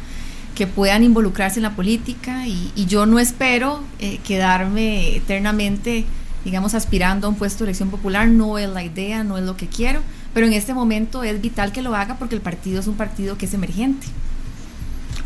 que 0.54 0.66
puedan 0.66 1.02
involucrarse 1.04 1.58
en 1.58 1.62
la 1.62 1.76
política 1.76 2.46
y, 2.46 2.72
y 2.74 2.86
yo 2.86 3.06
no 3.06 3.18
espero 3.18 3.82
eh, 3.98 4.18
quedarme 4.26 5.16
eternamente, 5.16 6.04
digamos, 6.44 6.74
aspirando 6.74 7.26
a 7.26 7.30
un 7.30 7.36
puesto 7.36 7.64
de 7.64 7.70
elección 7.70 7.88
popular, 7.88 8.28
no 8.28 8.58
es 8.58 8.68
la 8.68 8.82
idea, 8.82 9.24
no 9.24 9.38
es 9.38 9.44
lo 9.44 9.56
que 9.56 9.68
quiero, 9.68 10.00
pero 10.34 10.46
en 10.46 10.52
este 10.52 10.74
momento 10.74 11.22
es 11.22 11.40
vital 11.40 11.72
que 11.72 11.82
lo 11.82 11.94
haga 11.94 12.16
porque 12.16 12.34
el 12.34 12.40
partido 12.40 12.80
es 12.80 12.88
un 12.88 12.96
partido 12.96 13.38
que 13.38 13.46
es 13.46 13.54
emergente. 13.54 14.06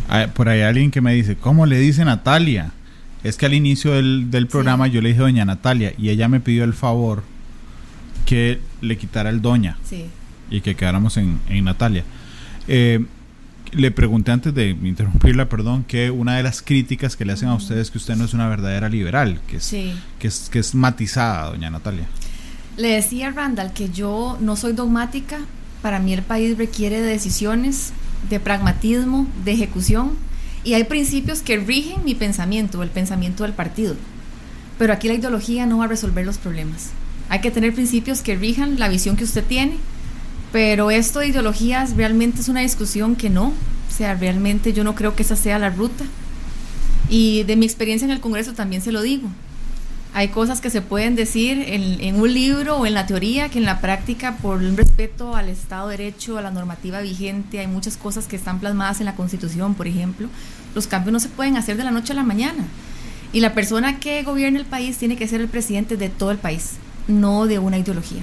Ah, 0.08 0.28
Por 0.32 0.48
ahí 0.48 0.60
hay 0.60 0.68
alguien 0.68 0.90
que 0.90 1.00
me 1.00 1.14
dice, 1.14 1.37
¿cómo 1.37 1.66
le 1.66 1.78
dice 1.78 2.04
Natalia? 2.04 2.72
Es 3.24 3.37
que 3.37 3.46
al 3.46 3.54
inicio 3.54 3.92
del, 3.92 4.30
del 4.30 4.46
programa 4.46 4.87
yo 4.87 5.00
le 5.00 5.08
dije 5.08 5.20
doña 5.20 5.44
Natalia 5.44 5.92
y 5.98 6.10
ella 6.10 6.28
me 6.28 6.40
pidió 6.40 6.62
el 6.64 6.74
favor 6.74 7.24
que 8.26 8.60
le 8.80 8.96
quitara 8.96 9.30
el 9.30 9.42
doña 9.42 9.78
Sí. 9.84 10.04
y 10.50 10.60
que 10.60 10.74
quedáramos 10.76 11.16
en, 11.16 11.40
en 11.48 11.64
Natalia. 11.64 12.04
Eh, 12.68 13.04
le 13.72 13.90
pregunté 13.90 14.30
antes 14.30 14.54
de 14.54 14.70
interrumpirla, 14.70 15.48
perdón, 15.48 15.84
que 15.84 16.10
una 16.10 16.37
de 16.37 16.42
las 16.44 16.62
críticas 16.62 17.16
que 17.16 17.24
le 17.24 17.32
hacen 17.32 17.48
a 17.48 17.54
ustedes 17.54 17.82
es 17.82 17.90
que 17.90 17.98
usted 17.98 18.14
no 18.14 18.24
es 18.24 18.32
una 18.34 18.46
verdadera 18.48 18.88
liberal, 18.88 19.40
que 19.48 19.56
es, 19.56 19.64
Sí. 19.64 19.92
que 20.20 20.28
es, 20.28 20.48
que 20.50 20.60
es 20.60 20.74
matizada, 20.74 21.48
doña 21.50 21.70
Natalia. 21.70 22.04
Le 22.76 22.88
decía 22.88 23.28
a 23.28 23.30
Randall 23.32 23.72
que 23.72 23.88
yo 23.90 24.38
no 24.40 24.56
soy 24.56 24.74
dogmática, 24.74 25.38
para 25.82 25.98
mí 25.98 26.12
el 26.12 26.22
país 26.22 26.56
requiere 26.56 27.00
de 27.00 27.08
decisiones, 27.08 27.92
de 28.30 28.38
pragmatismo, 28.40 29.26
de 29.44 29.52
ejecución, 29.52 30.12
y 30.64 30.74
hay 30.74 30.85
principios 30.85 31.42
que 31.42 31.59
rigen 31.59 32.05
mi 32.05 32.14
pensamiento, 32.14 32.83
el 32.83 32.90
pensamiento 32.90 33.42
del 33.44 33.53
partido. 33.53 33.94
Pero 34.79 34.92
aquí 34.92 35.09
la 35.09 35.14
ideología 35.14 35.66
no 35.66 35.79
va 35.79 35.85
a 35.85 35.88
resolver 35.88 36.24
los 36.24 36.38
problemas. 36.38 36.90
Hay 37.29 37.40
que 37.40 37.50
tener 37.50 37.74
principios 37.74 38.22
que 38.22 38.35
rijan 38.35 38.79
la 38.79 38.88
visión 38.88 39.16
que 39.16 39.24
usted 39.24 39.44
tiene, 39.44 39.77
pero 40.53 40.90
esto 40.90 41.20
de 41.20 41.29
ideologías 41.29 41.96
realmente 41.96 42.40
es 42.40 42.48
una 42.48 42.61
discusión 42.61 43.14
que 43.14 43.31
no, 43.31 43.48
o 43.48 43.96
sea, 43.96 44.14
realmente 44.14 44.72
yo 44.72 44.85
no 44.85 44.94
creo 44.94 45.14
que 45.14 45.22
esa 45.22 45.37
sea 45.37 45.59
la 45.59 45.70
ruta. 45.70 46.05
Y 47.09 47.42
de 47.44 47.57
mi 47.57 47.66
experiencia 47.66 48.07
en 48.07 48.11
el 48.11 48.20
Congreso 48.20 48.55
también 48.55 48.83
se 48.83 48.92
lo 48.92 49.03
digo. 49.03 49.29
Hay 50.16 50.29
cosas 50.29 50.61
que 50.61 50.70
se 50.70 50.81
pueden 50.81 51.16
decir 51.16 51.59
en, 51.66 52.00
en 52.00 52.20
un 52.20 52.33
libro 52.33 52.77
o 52.77 52.87
en 52.87 52.94
la 52.94 53.05
teoría 53.05 53.48
que 53.48 53.59
en 53.59 53.64
la 53.64 53.81
práctica, 53.81 54.37
por 54.37 54.62
respeto 54.62 55.35
al 55.35 55.48
Estado 55.48 55.88
de 55.88 55.96
Derecho, 55.96 56.38
a 56.38 56.42
la 56.42 56.53
normativa 56.53 57.00
vigente, 57.00 57.59
hay 57.59 57.66
muchas 57.66 57.96
cosas 57.96 58.27
que 58.27 58.37
están 58.37 58.61
plasmadas 58.61 59.00
en 59.00 59.07
la 59.07 59.16
Constitución, 59.16 59.74
por 59.74 59.88
ejemplo. 59.88 60.29
Los 60.72 60.87
cambios 60.87 61.12
no 61.12 61.18
se 61.18 61.29
pueden 61.29 61.57
hacer 61.57 61.77
de 61.77 61.83
la 61.83 61.90
noche 61.90 62.12
a 62.12 62.16
la 62.16 62.22
mañana. 62.22 62.64
Y 63.33 63.40
la 63.40 63.55
persona 63.55 63.98
que 63.98 64.22
gobierne 64.22 64.61
el 64.61 64.66
país 64.66 64.98
tiene 64.98 65.16
que 65.16 65.27
ser 65.27 65.40
el 65.40 65.48
presidente 65.48 65.96
de 65.96 66.09
todo 66.09 66.31
el 66.31 66.38
país, 66.38 66.74
no 67.09 67.46
de 67.46 67.59
una 67.59 67.77
ideología. 67.77 68.22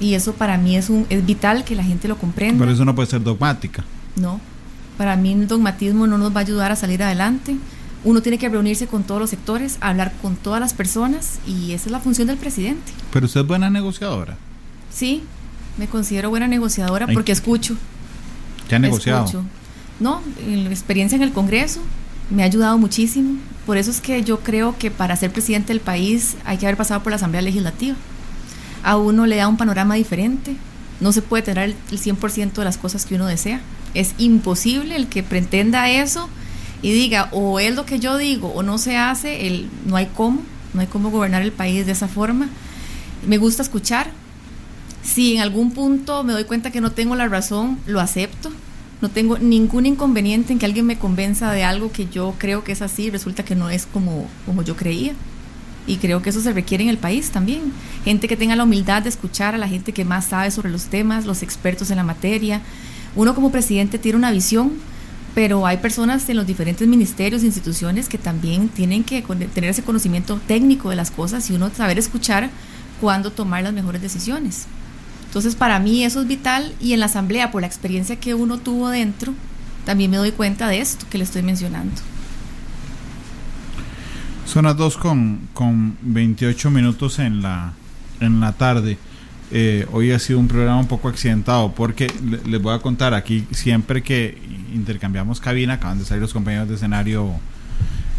Y 0.00 0.14
eso 0.14 0.32
para 0.32 0.56
mí 0.56 0.74
es, 0.74 0.88
un, 0.88 1.06
es 1.10 1.24
vital 1.26 1.64
que 1.64 1.76
la 1.76 1.84
gente 1.84 2.08
lo 2.08 2.16
comprenda. 2.16 2.60
Pero 2.60 2.72
eso 2.72 2.86
no 2.86 2.94
puede 2.94 3.10
ser 3.10 3.22
dogmática. 3.22 3.84
No, 4.16 4.40
para 4.96 5.16
mí 5.16 5.32
el 5.32 5.46
dogmatismo 5.46 6.06
no 6.06 6.16
nos 6.16 6.34
va 6.34 6.38
a 6.38 6.42
ayudar 6.44 6.72
a 6.72 6.76
salir 6.76 7.02
adelante. 7.02 7.56
Uno 8.04 8.20
tiene 8.20 8.38
que 8.38 8.48
reunirse 8.48 8.86
con 8.86 9.02
todos 9.02 9.20
los 9.20 9.30
sectores, 9.30 9.78
hablar 9.80 10.12
con 10.20 10.36
todas 10.36 10.60
las 10.60 10.74
personas 10.74 11.38
y 11.46 11.72
esa 11.72 11.86
es 11.86 11.92
la 11.92 12.00
función 12.00 12.28
del 12.28 12.36
presidente. 12.36 12.92
Pero 13.10 13.26
usted 13.26 13.40
es 13.40 13.46
buena 13.46 13.70
negociadora. 13.70 14.36
Sí, 14.92 15.22
me 15.78 15.86
considero 15.86 16.28
buena 16.28 16.46
negociadora 16.46 17.06
Ay. 17.08 17.14
porque 17.14 17.32
escucho. 17.32 17.76
¿Qué 18.68 18.74
ha 18.74 18.78
negociado? 18.78 19.24
escucho. 19.24 19.44
No, 20.00 20.20
la 20.46 20.68
experiencia 20.70 21.16
en 21.16 21.22
el 21.22 21.32
Congreso 21.32 21.80
me 22.30 22.42
ha 22.42 22.46
ayudado 22.46 22.76
muchísimo. 22.76 23.38
Por 23.64 23.78
eso 23.78 23.90
es 23.90 24.00
que 24.00 24.22
yo 24.22 24.40
creo 24.40 24.76
que 24.78 24.90
para 24.90 25.16
ser 25.16 25.32
presidente 25.32 25.68
del 25.68 25.80
país 25.80 26.36
hay 26.44 26.58
que 26.58 26.66
haber 26.66 26.76
pasado 26.76 27.02
por 27.02 27.10
la 27.10 27.16
Asamblea 27.16 27.42
Legislativa. 27.42 27.96
A 28.82 28.98
uno 28.98 29.24
le 29.24 29.36
da 29.36 29.48
un 29.48 29.56
panorama 29.56 29.94
diferente. 29.94 30.56
No 31.00 31.12
se 31.12 31.22
puede 31.22 31.42
tener 31.42 31.70
el 31.70 31.76
el 31.90 31.98
100% 31.98 32.52
de 32.52 32.64
las 32.64 32.76
cosas 32.76 33.06
que 33.06 33.14
uno 33.14 33.26
desea. 33.26 33.60
Es 33.94 34.14
imposible 34.18 34.96
el 34.96 35.06
que 35.06 35.22
pretenda 35.22 35.88
eso 35.88 36.28
y 36.84 36.92
diga 36.92 37.30
o 37.32 37.58
es 37.60 37.74
lo 37.74 37.86
que 37.86 37.98
yo 37.98 38.18
digo 38.18 38.48
o 38.48 38.62
no 38.62 38.76
se 38.76 38.98
hace, 38.98 39.46
el, 39.46 39.70
no 39.86 39.96
hay 39.96 40.04
cómo, 40.14 40.42
no 40.74 40.82
hay 40.82 40.86
cómo 40.86 41.10
gobernar 41.10 41.40
el 41.40 41.50
país 41.50 41.86
de 41.86 41.92
esa 41.92 42.08
forma. 42.08 42.50
Me 43.26 43.38
gusta 43.38 43.62
escuchar. 43.62 44.10
Si 45.02 45.34
en 45.34 45.40
algún 45.40 45.70
punto 45.70 46.24
me 46.24 46.34
doy 46.34 46.44
cuenta 46.44 46.70
que 46.70 46.82
no 46.82 46.92
tengo 46.92 47.16
la 47.16 47.26
razón, 47.26 47.78
lo 47.86 48.00
acepto. 48.00 48.52
No 49.00 49.08
tengo 49.08 49.38
ningún 49.38 49.86
inconveniente 49.86 50.52
en 50.52 50.58
que 50.58 50.66
alguien 50.66 50.84
me 50.84 50.98
convenza 50.98 51.50
de 51.52 51.64
algo 51.64 51.90
que 51.90 52.06
yo 52.06 52.34
creo 52.36 52.64
que 52.64 52.72
es 52.72 52.82
así 52.82 53.04
y 53.04 53.10
resulta 53.10 53.46
que 53.46 53.54
no 53.54 53.70
es 53.70 53.86
como, 53.86 54.28
como 54.44 54.60
yo 54.60 54.76
creía. 54.76 55.14
Y 55.86 55.96
creo 55.96 56.20
que 56.20 56.28
eso 56.28 56.42
se 56.42 56.52
requiere 56.52 56.84
en 56.84 56.90
el 56.90 56.98
país 56.98 57.30
también. 57.30 57.72
Gente 58.04 58.28
que 58.28 58.36
tenga 58.36 58.56
la 58.56 58.64
humildad 58.64 59.02
de 59.02 59.08
escuchar 59.08 59.54
a 59.54 59.58
la 59.58 59.68
gente 59.68 59.94
que 59.94 60.04
más 60.04 60.26
sabe 60.26 60.50
sobre 60.50 60.70
los 60.70 60.84
temas, 60.84 61.24
los 61.24 61.42
expertos 61.42 61.90
en 61.90 61.96
la 61.96 62.04
materia. 62.04 62.60
Uno 63.16 63.34
como 63.34 63.50
presidente 63.50 63.98
tiene 63.98 64.18
una 64.18 64.32
visión, 64.32 64.72
pero 65.34 65.66
hay 65.66 65.78
personas 65.78 66.28
en 66.28 66.36
los 66.36 66.46
diferentes 66.46 66.86
ministerios 66.86 67.42
instituciones 67.42 68.08
que 68.08 68.18
también 68.18 68.68
tienen 68.68 69.02
que 69.02 69.22
tener 69.52 69.70
ese 69.70 69.82
conocimiento 69.82 70.40
técnico 70.46 70.90
de 70.90 70.96
las 70.96 71.10
cosas 71.10 71.50
y 71.50 71.54
uno 71.54 71.70
saber 71.74 71.98
escuchar 71.98 72.50
cuándo 73.00 73.32
tomar 73.32 73.64
las 73.64 73.72
mejores 73.72 74.00
decisiones. 74.00 74.66
Entonces, 75.26 75.56
para 75.56 75.80
mí 75.80 76.04
eso 76.04 76.20
es 76.20 76.28
vital 76.28 76.72
y 76.80 76.92
en 76.92 77.00
la 77.00 77.06
asamblea, 77.06 77.50
por 77.50 77.62
la 77.62 77.66
experiencia 77.66 78.16
que 78.16 78.34
uno 78.34 78.58
tuvo 78.58 78.88
dentro, 78.90 79.34
también 79.84 80.10
me 80.10 80.16
doy 80.16 80.30
cuenta 80.30 80.68
de 80.68 80.80
esto 80.80 81.04
que 81.10 81.18
le 81.18 81.24
estoy 81.24 81.42
mencionando. 81.42 82.00
Son 84.46 84.64
las 84.66 84.76
2 84.76 84.96
con, 84.98 85.40
con 85.52 85.96
28 86.02 86.70
minutos 86.70 87.18
en 87.18 87.42
la, 87.42 87.72
en 88.20 88.38
la 88.38 88.52
tarde. 88.52 88.96
eh, 89.50 89.86
hoy 89.92 90.12
ha 90.12 90.18
sido 90.18 90.38
un 90.38 90.48
programa 90.48 90.78
un 90.78 90.86
poco 90.86 91.08
accidentado 91.08 91.72
porque 91.72 92.06
les 92.46 92.62
voy 92.62 92.74
a 92.74 92.78
contar 92.78 93.14
aquí 93.14 93.46
siempre 93.50 94.02
que 94.02 94.38
intercambiamos 94.74 95.40
cabina, 95.40 95.74
acaban 95.74 95.98
de 95.98 96.04
salir 96.04 96.22
los 96.22 96.32
compañeros 96.32 96.68
de 96.68 96.74
escenario 96.74 97.32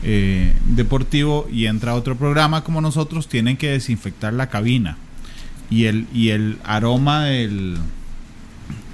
eh, 0.03 0.55
deportivo 0.65 1.47
y 1.51 1.65
entra 1.65 1.93
otro 1.95 2.15
programa 2.15 2.63
como 2.63 2.81
nosotros, 2.81 3.27
tienen 3.27 3.57
que 3.57 3.71
desinfectar 3.71 4.33
la 4.33 4.49
cabina 4.49 4.97
y 5.69 5.85
el, 5.85 6.07
y 6.13 6.29
el 6.29 6.57
aroma 6.63 7.25
del 7.25 7.77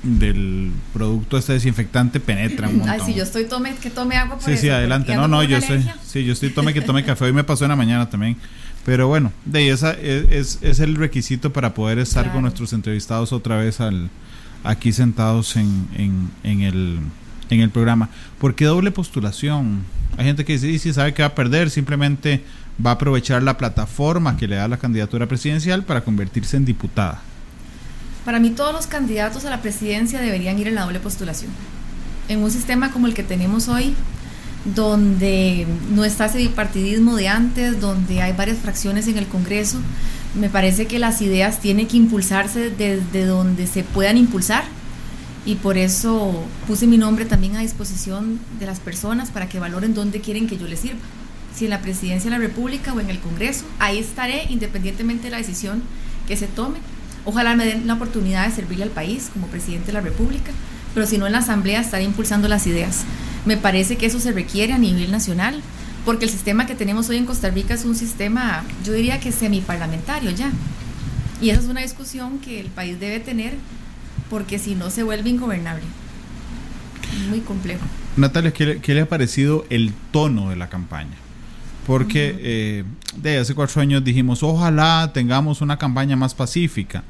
del 0.03 0.71
producto 0.93 1.37
este 1.37 1.53
desinfectante 1.53 2.19
penetra 2.19 2.67
un 2.67 2.79
montón. 2.79 2.89
Ay, 2.89 3.01
si 3.05 3.13
yo 3.13 3.23
estoy 3.23 3.45
tome 3.45 3.75
que 3.75 3.91
tome 3.91 4.15
agua 4.17 4.37
por 4.39 4.43
Sí, 4.43 4.57
sí, 4.57 4.69
adelante. 4.69 5.15
No, 5.15 5.27
no, 5.27 5.43
yo 5.43 5.57
estoy 5.57 5.85
sí, 6.03 6.23
yo 6.23 6.33
estoy 6.33 6.49
tome 6.49 6.73
que 6.73 6.81
tome 6.81 7.03
café. 7.03 7.25
Hoy 7.25 7.33
me 7.33 7.43
pasó 7.43 7.65
en 7.65 7.69
la 7.69 7.75
mañana 7.75 8.09
también. 8.09 8.35
Pero 8.83 9.07
bueno, 9.07 9.31
de 9.45 9.69
esa 9.69 9.91
es, 9.91 10.57
es, 10.61 10.79
el 10.79 10.95
requisito 10.95 11.53
para 11.53 11.75
poder 11.75 11.99
estar 11.99 12.31
con 12.31 12.41
nuestros 12.41 12.73
entrevistados 12.73 13.31
otra 13.31 13.57
vez 13.57 13.79
al 13.79 14.09
aquí 14.63 14.91
sentados 14.91 15.55
en, 15.55 15.87
en, 15.95 16.31
en, 16.43 16.61
el, 16.61 16.99
en 17.55 17.61
el 17.61 17.69
programa. 17.69 18.09
¿Por 18.39 18.55
qué 18.55 18.65
doble 18.65 18.91
postulación? 18.91 19.83
Hay 20.17 20.25
gente 20.25 20.45
que 20.45 20.53
dice, 20.53 20.77
sí, 20.79 20.93
sabe 20.93 21.13
que 21.13 21.21
va 21.21 21.29
a 21.29 21.35
perder, 21.35 21.69
simplemente 21.69 22.43
va 22.83 22.91
a 22.91 22.93
aprovechar 22.93 23.43
la 23.43 23.57
plataforma 23.57 24.37
que 24.37 24.47
le 24.47 24.55
da 24.55 24.67
la 24.67 24.77
candidatura 24.77 25.27
presidencial 25.27 25.83
para 25.83 26.01
convertirse 26.01 26.57
en 26.57 26.65
diputada. 26.65 27.21
Para 28.25 28.39
mí 28.39 28.51
todos 28.51 28.73
los 28.73 28.87
candidatos 28.87 29.45
a 29.45 29.49
la 29.49 29.61
presidencia 29.61 30.19
deberían 30.21 30.59
ir 30.59 30.67
en 30.67 30.75
la 30.75 30.83
doble 30.83 30.99
postulación. 30.99 31.51
En 32.27 32.43
un 32.43 32.51
sistema 32.51 32.91
como 32.91 33.07
el 33.07 33.13
que 33.13 33.23
tenemos 33.23 33.67
hoy, 33.67 33.95
donde 34.63 35.65
no 35.91 36.05
está 36.05 36.25
ese 36.25 36.37
bipartidismo 36.37 37.15
de 37.15 37.27
antes, 37.27 37.81
donde 37.81 38.21
hay 38.21 38.33
varias 38.33 38.59
fracciones 38.59 39.07
en 39.07 39.17
el 39.17 39.25
Congreso, 39.25 39.79
me 40.35 40.49
parece 40.49 40.85
que 40.85 40.99
las 40.99 41.21
ideas 41.21 41.59
tienen 41.59 41.87
que 41.87 41.97
impulsarse 41.97 42.69
desde 42.69 43.25
donde 43.25 43.67
se 43.67 43.83
puedan 43.83 44.17
impulsar 44.17 44.63
y 45.45 45.55
por 45.55 45.77
eso 45.77 46.45
puse 46.67 46.87
mi 46.87 46.97
nombre 46.97 47.25
también 47.25 47.55
a 47.55 47.61
disposición 47.61 48.39
de 48.59 48.65
las 48.65 48.79
personas 48.79 49.31
para 49.31 49.49
que 49.49 49.59
valoren 49.59 49.93
dónde 49.93 50.21
quieren 50.21 50.47
que 50.47 50.57
yo 50.57 50.67
les 50.67 50.81
sirva. 50.81 50.99
Si 51.55 51.65
en 51.65 51.71
la 51.71 51.81
presidencia 51.81 52.29
de 52.29 52.37
la 52.37 52.43
República 52.45 52.93
o 52.93 52.99
en 52.99 53.09
el 53.09 53.19
Congreso, 53.19 53.65
ahí 53.79 53.99
estaré 53.99 54.45
independientemente 54.49 55.25
de 55.25 55.31
la 55.31 55.37
decisión 55.37 55.83
que 56.27 56.37
se 56.37 56.47
tome 56.47 56.79
Ojalá 57.23 57.55
me 57.55 57.65
den 57.65 57.85
la 57.85 57.93
oportunidad 57.93 58.47
de 58.47 58.55
servirle 58.55 58.83
al 58.83 58.89
país 58.89 59.29
como 59.31 59.47
presidente 59.47 59.87
de 59.87 59.93
la 59.93 60.01
República, 60.01 60.51
pero 60.93 61.05
si 61.05 61.17
no 61.17 61.27
en 61.27 61.33
la 61.33 61.39
Asamblea 61.39 61.79
estaré 61.79 62.03
impulsando 62.03 62.47
las 62.47 62.65
ideas. 62.65 63.03
Me 63.45 63.57
parece 63.57 63.95
que 63.95 64.07
eso 64.07 64.19
se 64.19 64.31
requiere 64.31 64.73
a 64.73 64.79
nivel 64.79 65.11
nacional, 65.11 65.61
porque 66.03 66.25
el 66.25 66.31
sistema 66.31 66.65
que 66.65 66.73
tenemos 66.73 67.09
hoy 67.09 67.17
en 67.17 67.25
Costa 67.25 67.49
Rica 67.49 67.75
es 67.75 67.85
un 67.85 67.95
sistema, 67.95 68.63
yo 68.83 68.93
diría 68.93 69.19
que 69.19 69.31
semiparlamentario 69.31 70.31
ya. 70.31 70.51
Y 71.41 71.51
esa 71.51 71.61
es 71.61 71.67
una 71.67 71.81
discusión 71.81 72.39
que 72.39 72.59
el 72.59 72.67
país 72.67 72.99
debe 72.99 73.19
tener, 73.19 73.53
porque 74.31 74.57
si 74.57 74.73
no 74.73 74.89
se 74.89 75.03
vuelve 75.03 75.29
ingobernable. 75.29 75.83
Muy 77.29 77.41
complejo. 77.41 77.85
Natalia, 78.17 78.51
¿qué 78.51 78.65
le, 78.65 78.93
le 78.95 79.01
ha 79.01 79.07
parecido 79.07 79.65
el 79.69 79.93
tono 80.11 80.49
de 80.49 80.55
la 80.55 80.69
campaña? 80.69 81.17
porque 81.85 82.37
eh, 82.39 82.83
de 83.17 83.37
hace 83.37 83.55
cuatro 83.55 83.81
años 83.81 84.03
dijimos, 84.03 84.43
ojalá 84.43 85.11
tengamos 85.13 85.61
una 85.61 85.77
campaña 85.77 86.15
más 86.15 86.33
pacífica. 86.33 87.03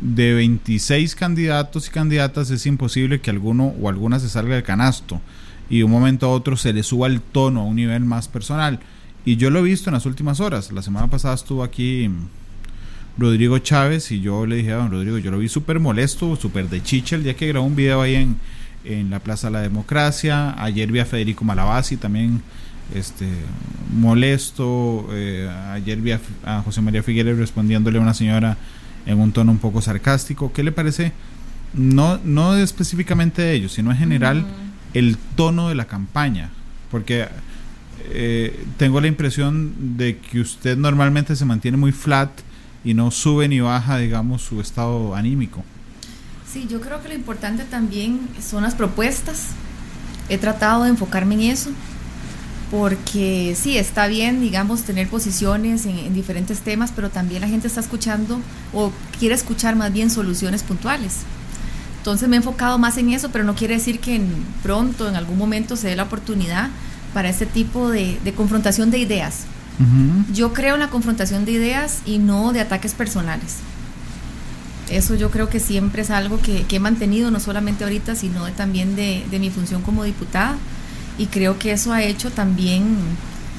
De 0.00 0.32
26 0.32 1.14
candidatos 1.14 1.86
y 1.86 1.90
candidatas 1.90 2.50
es 2.50 2.64
imposible 2.66 3.20
que 3.20 3.30
alguno 3.30 3.74
o 3.80 3.88
alguna 3.88 4.18
se 4.18 4.28
salga 4.28 4.54
del 4.54 4.64
canasto 4.64 5.20
y 5.68 5.78
de 5.78 5.84
un 5.84 5.90
momento 5.90 6.26
a 6.26 6.30
otro 6.30 6.56
se 6.56 6.72
le 6.72 6.82
suba 6.82 7.08
el 7.08 7.20
tono 7.20 7.60
a 7.60 7.64
un 7.64 7.76
nivel 7.76 8.04
más 8.04 8.28
personal. 8.28 8.80
Y 9.24 9.36
yo 9.36 9.50
lo 9.50 9.60
he 9.60 9.62
visto 9.62 9.90
en 9.90 9.94
las 9.94 10.06
últimas 10.06 10.40
horas. 10.40 10.72
La 10.72 10.82
semana 10.82 11.08
pasada 11.08 11.34
estuvo 11.34 11.62
aquí 11.62 12.10
Rodrigo 13.18 13.58
Chávez 13.58 14.10
y 14.10 14.20
yo 14.20 14.46
le 14.46 14.56
dije 14.56 14.72
a 14.72 14.76
don 14.76 14.90
Rodrigo, 14.90 15.18
yo 15.18 15.30
lo 15.30 15.38
vi 15.38 15.48
súper 15.48 15.80
molesto, 15.80 16.36
súper 16.36 16.68
de 16.68 16.82
chicha 16.82 17.16
el 17.16 17.24
día 17.24 17.34
que 17.34 17.46
grabó 17.46 17.66
un 17.66 17.76
video 17.76 18.00
ahí 18.00 18.14
en, 18.14 18.36
en 18.84 19.10
la 19.10 19.20
Plaza 19.20 19.48
de 19.48 19.52
la 19.52 19.60
Democracia. 19.60 20.54
Ayer 20.62 20.90
vi 20.90 21.00
a 21.00 21.04
Federico 21.04 21.44
Malabasi 21.44 21.96
también 21.96 22.42
este 22.94 23.28
molesto. 23.94 25.08
Eh, 25.12 25.48
ayer 25.72 26.00
vi 26.00 26.12
a, 26.12 26.62
José 26.64 26.80
María 26.80 27.02
Figueres 27.02 27.38
respondiéndole 27.38 27.98
a 27.98 28.00
una 28.00 28.14
señora 28.14 28.56
en 29.06 29.18
un 29.18 29.32
tono 29.32 29.52
un 29.52 29.58
poco 29.58 29.80
sarcástico. 29.82 30.52
¿Qué 30.52 30.62
le 30.62 30.72
parece? 30.72 31.12
No, 31.74 32.18
no 32.24 32.56
específicamente 32.56 33.42
de 33.42 33.52
ellos, 33.52 33.72
sino 33.72 33.90
en 33.90 33.98
general 33.98 34.46
el 34.94 35.16
tono 35.36 35.68
de 35.68 35.74
la 35.74 35.86
campaña. 35.86 36.50
Porque 36.90 37.28
eh, 38.10 38.64
tengo 38.76 39.00
la 39.00 39.06
impresión 39.06 39.96
de 39.96 40.18
que 40.18 40.40
usted 40.40 40.76
normalmente 40.76 41.36
se 41.36 41.44
mantiene 41.44 41.76
muy 41.76 41.92
flat 41.92 42.30
y 42.84 42.94
no 42.94 43.10
sube 43.10 43.48
ni 43.48 43.60
baja, 43.60 43.98
digamos, 43.98 44.42
su 44.42 44.60
estado 44.60 45.14
anímico. 45.14 45.62
Sí, 46.50 46.66
yo 46.68 46.80
creo 46.80 47.02
que 47.02 47.08
lo 47.08 47.14
importante 47.14 47.64
también 47.64 48.28
son 48.40 48.62
las 48.62 48.74
propuestas. 48.74 49.48
He 50.28 50.38
tratado 50.38 50.84
de 50.84 50.90
enfocarme 50.90 51.34
en 51.34 51.40
eso 51.42 51.70
porque 52.72 53.54
sí, 53.54 53.76
está 53.76 54.06
bien, 54.06 54.40
digamos, 54.40 54.82
tener 54.84 55.06
posiciones 55.06 55.84
en, 55.84 56.14
diferentes 56.14 56.60
temas, 56.60 56.90
pero 56.96 57.10
también 57.10 57.42
la 57.42 57.46
gente 57.46 57.66
está 57.66 57.80
escuchando 57.80 58.40
o 58.72 58.90
quiere 59.18 59.34
escuchar 59.34 59.76
más 59.76 59.92
bien 59.92 60.08
soluciones 60.08 60.62
puntuales. 60.62 61.18
Entonces 61.98 62.30
me 62.30 62.36
he 62.36 62.38
enfocado 62.38 62.78
más 62.78 62.96
en 62.96 63.10
eso, 63.10 63.28
pero 63.28 63.44
no 63.44 63.54
quiere 63.54 63.74
decir 63.74 64.00
que 64.00 64.16
en, 64.16 64.26
pronto, 64.62 65.06
en 65.06 65.16
algún 65.16 65.36
momento, 65.36 65.76
se 65.76 65.88
dé 65.88 65.96
la 65.96 66.04
oportunidad 66.04 66.70
para 67.12 67.28
este 67.28 67.44
tipo 67.44 67.90
de, 67.90 68.18
confrontación 68.34 68.90
de 68.90 69.00
ideas. 69.00 69.44
Yo 70.32 70.52
creo 70.52 70.74
en 70.74 70.80
la 70.80 70.90
confrontación 70.90 71.44
de 71.44 71.52
ideas 71.52 72.02
y 72.06 72.18
no 72.18 72.52
de 72.52 72.60
ataques 72.60 72.94
personales. 72.94 73.56
Eso 74.88 75.14
yo 75.14 75.30
creo 75.30 75.48
que 75.48 75.58
siempre 75.58 76.02
es 76.02 76.10
algo 76.10 76.40
que, 76.40 76.66
he 76.70 76.78
mantenido, 76.78 77.30
no 77.30 77.40
solamente 77.40 77.84
ahorita, 77.84 78.14
sino 78.14 78.50
también 78.52 78.94
de, 78.94 79.24
de 79.30 79.38
mi 79.38 79.50
función 79.50 79.82
como 79.82 80.04
diputada 80.04 80.56
y 81.18 81.26
creo 81.26 81.58
que 81.58 81.72
eso 81.72 81.92
ha 81.92 82.02
hecho 82.02 82.30
también 82.30 82.96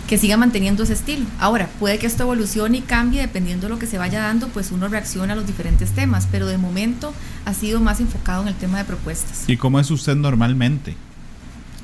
que 0.08 0.18
siga 0.18 0.38
manteniendo 0.38 0.84
ese 0.84 0.94
estilo. 0.94 1.26
Ahora, 1.40 1.70
puede 1.80 1.98
que 1.98 2.08
esto 2.08 2.24
evolucione 2.24 2.80
y 2.80 2.82
cambie 2.82 3.22
dependiendo 3.22 3.68
de 3.68 3.74
lo 3.74 3.80
que 3.80 3.88
se 3.88 3.98
vaya 3.98 4.22
dando, 4.22 4.48
pues 4.50 4.72
uno 4.72 4.88
reacciona 4.88 5.34
a 5.34 5.36
los 5.36 5.48
diferentes 5.48 5.92
temas, 5.92 6.28
pero 6.32 6.48
de 6.48 6.58
momento 6.58 7.14
ha 7.46 7.54
sido 7.54 7.80
más 7.80 8.00
enfocado 8.00 8.42
en 8.42 8.50
el 8.50 8.56
tema 8.56 8.78
de 8.78 8.86
propuestas. 8.86 9.44
¿Y 9.48 9.58
cómo 9.58 9.80
es 9.80 9.90
usted 9.92 10.16
normalmente? 10.16 10.96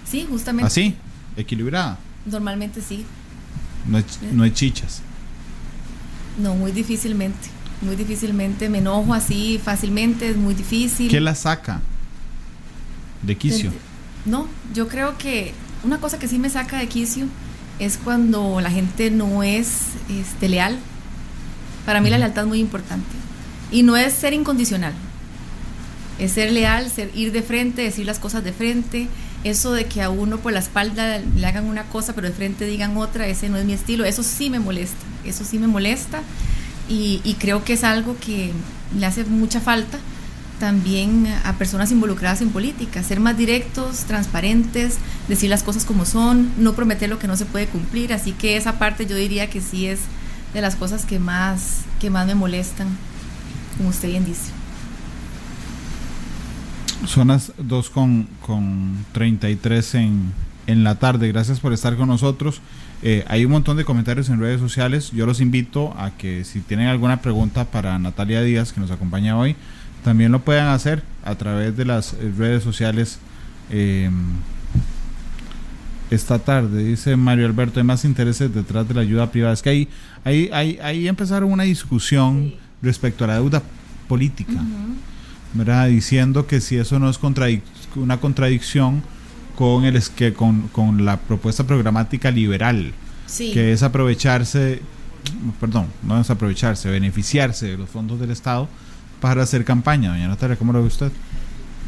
Sí, 0.06 0.28
justamente. 0.30 0.68
¿Así? 0.68 0.96
¿Equilibrada? 1.38 1.98
Normalmente 2.26 2.82
sí. 2.82 3.06
No 3.88 3.98
es 3.98 4.06
no 4.32 4.44
hay 4.44 4.52
chichas. 4.52 5.02
No, 6.38 6.56
muy 6.56 6.72
difícilmente. 6.72 7.50
Muy 7.82 7.96
difícilmente. 7.96 8.70
Me 8.70 8.80
enojo 8.80 9.14
así 9.14 9.60
fácilmente, 9.64 10.30
es 10.30 10.38
muy 10.38 10.54
difícil. 10.54 11.10
¿Qué 11.10 11.20
la 11.20 11.36
saca 11.36 11.82
de 13.22 13.38
quicio? 13.38 13.72
No, 14.26 14.48
yo 14.74 14.88
creo 14.88 15.18
que 15.18 15.54
una 15.84 16.00
cosa 16.00 16.20
que 16.20 16.28
sí 16.28 16.40
me 16.40 16.50
saca 16.50 16.80
de 16.80 16.88
quicio 16.88 17.28
es 17.80 17.98
cuando 17.98 18.60
la 18.62 18.70
gente 18.70 19.10
no 19.12 19.44
es 19.44 19.82
este, 20.10 20.50
leal. 20.50 20.78
Para 21.86 22.02
mí 22.02 22.10
la 22.10 22.18
lealtad 22.18 22.44
es 22.44 22.50
muy 22.50 22.60
importante. 22.60 23.08
Y 23.72 23.84
no 23.84 23.96
es 23.96 24.14
ser 24.14 24.34
incondicional. 24.34 24.94
Es 26.20 26.34
ser 26.34 26.52
leal, 26.52 26.90
ser, 26.90 27.12
ir 27.16 27.32
de 27.32 27.42
frente, 27.42 27.82
decir 27.82 28.06
las 28.06 28.20
cosas 28.20 28.44
de 28.44 28.52
frente. 28.52 29.08
Eso 29.44 29.72
de 29.72 29.86
que 29.86 30.02
a 30.02 30.10
uno 30.10 30.38
por 30.40 30.52
la 30.52 30.60
espalda 30.60 31.20
le 31.20 31.48
hagan 31.48 31.66
una 31.66 31.84
cosa, 31.84 32.14
pero 32.14 32.28
de 32.28 32.34
frente 32.34 32.66
digan 32.66 32.98
otra, 32.98 33.28
ese 33.28 33.50
no 33.50 33.58
es 33.58 33.66
mi 33.66 33.74
estilo. 33.74 34.06
Eso 34.06 34.24
sí 34.24 34.50
me 34.50 34.60
molesta. 34.60 35.06
Eso 35.26 35.44
sí 35.46 35.60
me 35.60 35.68
molesta. 35.68 36.22
Y, 36.90 37.22
y 37.24 37.36
creo 37.36 37.64
que 37.64 37.74
es 37.74 37.84
algo 37.84 38.18
que 38.20 38.52
le 38.98 39.06
hace 39.06 39.24
mucha 39.26 39.62
falta 39.62 40.00
también 40.60 41.26
a 41.46 41.54
personas 41.54 41.92
involucradas 41.92 42.42
en 42.42 42.50
política, 42.50 43.02
ser 43.02 43.20
más 43.20 43.38
directos, 43.38 44.00
transparentes, 44.00 44.98
decir 45.28 45.50
las 45.50 45.64
cosas 45.64 45.86
como 45.86 46.06
son, 46.06 46.52
no 46.58 46.74
prometer 46.74 47.10
lo 47.10 47.18
que 47.18 47.28
no 47.28 47.38
se 47.38 47.46
puede 47.46 47.68
cumplir, 47.68 48.14
así 48.14 48.34
que 48.34 48.58
esa 48.58 48.78
parte 48.78 49.06
yo 49.06 49.16
diría 49.16 49.50
que 49.50 49.62
sí 49.62 49.88
es 49.88 50.00
de 50.54 50.62
las 50.62 50.76
cosas 50.76 51.06
que 51.06 51.18
más, 51.18 51.80
que 52.00 52.10
más 52.10 52.28
me 52.28 52.36
molestan, 52.36 52.88
como 53.78 53.90
usted 53.90 54.10
bien 54.10 54.26
dice. 54.26 54.59
Son 57.06 57.30
las 57.30 57.54
2 57.58 57.90
con, 57.90 58.28
con 58.46 59.06
33 59.14 59.96
en, 59.96 60.34
en 60.68 60.84
la 60.84 60.96
tarde, 60.96 61.28
gracias 61.30 61.60
por 61.60 61.74
estar 61.74 61.96
con 61.96 62.08
nosotros. 62.08 62.62
Eh, 63.02 63.24
hay 63.28 63.46
un 63.46 63.52
montón 63.52 63.78
de 63.78 63.86
comentarios 63.86 64.30
en 64.30 64.40
redes 64.40 64.60
sociales. 64.60 65.12
Yo 65.12 65.26
los 65.26 65.40
invito 65.40 65.96
a 65.98 66.12
que 66.12 66.44
si 66.44 66.60
tienen 66.60 66.88
alguna 66.88 67.22
pregunta 67.22 67.66
para 67.66 67.98
Natalia 67.98 68.42
Díaz, 68.42 68.74
que 68.74 68.82
nos 68.82 68.92
acompaña 68.92 69.38
hoy, 69.38 69.56
también 70.04 70.32
lo 70.32 70.42
puedan 70.42 70.68
hacer 70.68 71.04
a 71.24 71.36
través 71.36 71.76
de 71.78 71.86
las 71.86 72.14
eh, 72.14 72.32
redes 72.38 72.64
sociales. 72.64 73.20
Em, 73.70 74.14
esta 76.12 76.40
tarde, 76.40 76.84
dice 76.84 77.16
Mario 77.16 77.46
Alberto, 77.46 77.80
hay 77.80 77.86
más 77.86 78.04
intereses 78.04 78.54
detrás 78.54 78.88
de 78.88 78.96
la 78.96 79.02
ayuda 79.02 79.32
privada. 79.32 79.54
Es 79.54 79.62
que 79.62 79.70
ahí, 79.70 79.88
ahí, 80.24 80.50
ahí, 80.52 80.80
ahí 80.82 81.08
empezaron 81.08 81.52
una 81.52 81.64
discusión 81.64 82.54
respecto 82.82 83.24
a 83.24 83.28
la 83.28 83.36
deuda 83.36 83.62
política, 84.08 84.54
¿verdad? 85.54 85.88
Diciendo 85.88 86.48
que 86.48 86.62
si 86.62 86.78
eso 86.78 87.00
no 87.00 87.10
es 87.10 87.20
una 87.96 88.20
contradicción 88.20 89.04
con, 89.56 89.86
el, 89.86 90.02
que, 90.16 90.34
con, 90.34 90.68
con 90.70 91.06
la 91.06 91.18
propuesta 91.18 91.66
programática 91.66 92.32
liberal, 92.32 92.94
que 93.38 93.74
es 93.74 93.84
aprovecharse, 93.84 94.82
perdón, 95.60 95.88
no 96.04 96.20
es 96.20 96.30
aprovecharse, 96.30 96.90
beneficiarse 96.90 97.68
de 97.68 97.78
los 97.78 97.90
fondos 97.90 98.20
del 98.20 98.32
Estado 98.32 98.68
para 99.20 99.44
hacer 99.44 99.66
campaña, 99.66 100.12
doña 100.12 100.28
Natalia, 100.28 100.56
¿cómo 100.56 100.72
lo 100.72 100.82
ve 100.82 100.88
usted? 100.88 101.12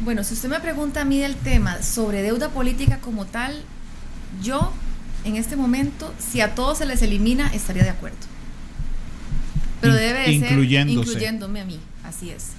Bueno, 0.04 0.24
si 0.24 0.34
usted 0.34 0.48
me 0.48 0.60
pregunta 0.60 1.02
a 1.02 1.04
mí 1.04 1.18
del 1.18 1.36
tema 1.36 1.82
sobre 1.82 2.22
deuda 2.22 2.50
política 2.50 2.98
como 2.98 3.24
tal, 3.24 3.62
yo 4.42 4.72
en 5.24 5.36
este 5.36 5.56
momento, 5.56 6.12
si 6.18 6.40
a 6.40 6.54
todos 6.54 6.78
se 6.78 6.86
les 6.86 7.00
elimina, 7.02 7.48
estaría 7.54 7.84
de 7.84 7.90
acuerdo. 7.90 8.16
Pero 9.80 9.94
debe 9.94 10.20
de 10.20 10.40
ser 10.40 10.58
incluyéndome 10.88 11.60
a 11.60 11.64
mí, 11.64 11.80
así 12.04 12.30
es. 12.30 12.50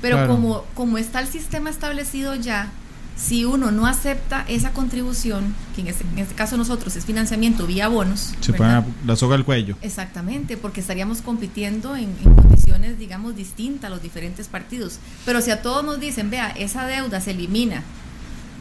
Pero 0.00 0.26
como, 0.26 0.64
como 0.74 0.98
está 0.98 1.20
el 1.20 1.26
sistema 1.26 1.70
establecido 1.70 2.34
ya, 2.34 2.70
si 3.16 3.46
uno 3.46 3.70
no 3.70 3.86
acepta 3.86 4.44
esa 4.46 4.72
contribución, 4.72 5.54
que 5.74 5.80
en 5.80 5.88
este, 5.88 6.04
en 6.04 6.18
este 6.18 6.34
caso 6.34 6.56
nosotros 6.58 6.94
es 6.96 7.06
financiamiento 7.06 7.66
vía 7.66 7.88
bonos. 7.88 8.34
Se 8.40 8.52
pone 8.52 8.84
la 9.06 9.16
soga 9.16 9.36
al 9.36 9.44
cuello. 9.44 9.76
Exactamente, 9.80 10.56
porque 10.56 10.80
estaríamos 10.80 11.22
compitiendo 11.22 11.96
en, 11.96 12.14
en, 12.22 12.34
condiciones, 12.34 12.98
digamos, 12.98 13.34
distintas 13.34 13.90
a 13.90 13.90
los 13.90 14.02
diferentes 14.02 14.48
partidos. 14.48 14.98
Pero 15.24 15.40
si 15.40 15.50
a 15.50 15.62
todos 15.62 15.82
nos 15.82 15.98
dicen, 15.98 16.28
vea, 16.30 16.50
esa 16.50 16.86
deuda 16.86 17.20
se 17.20 17.30
elimina 17.30 17.82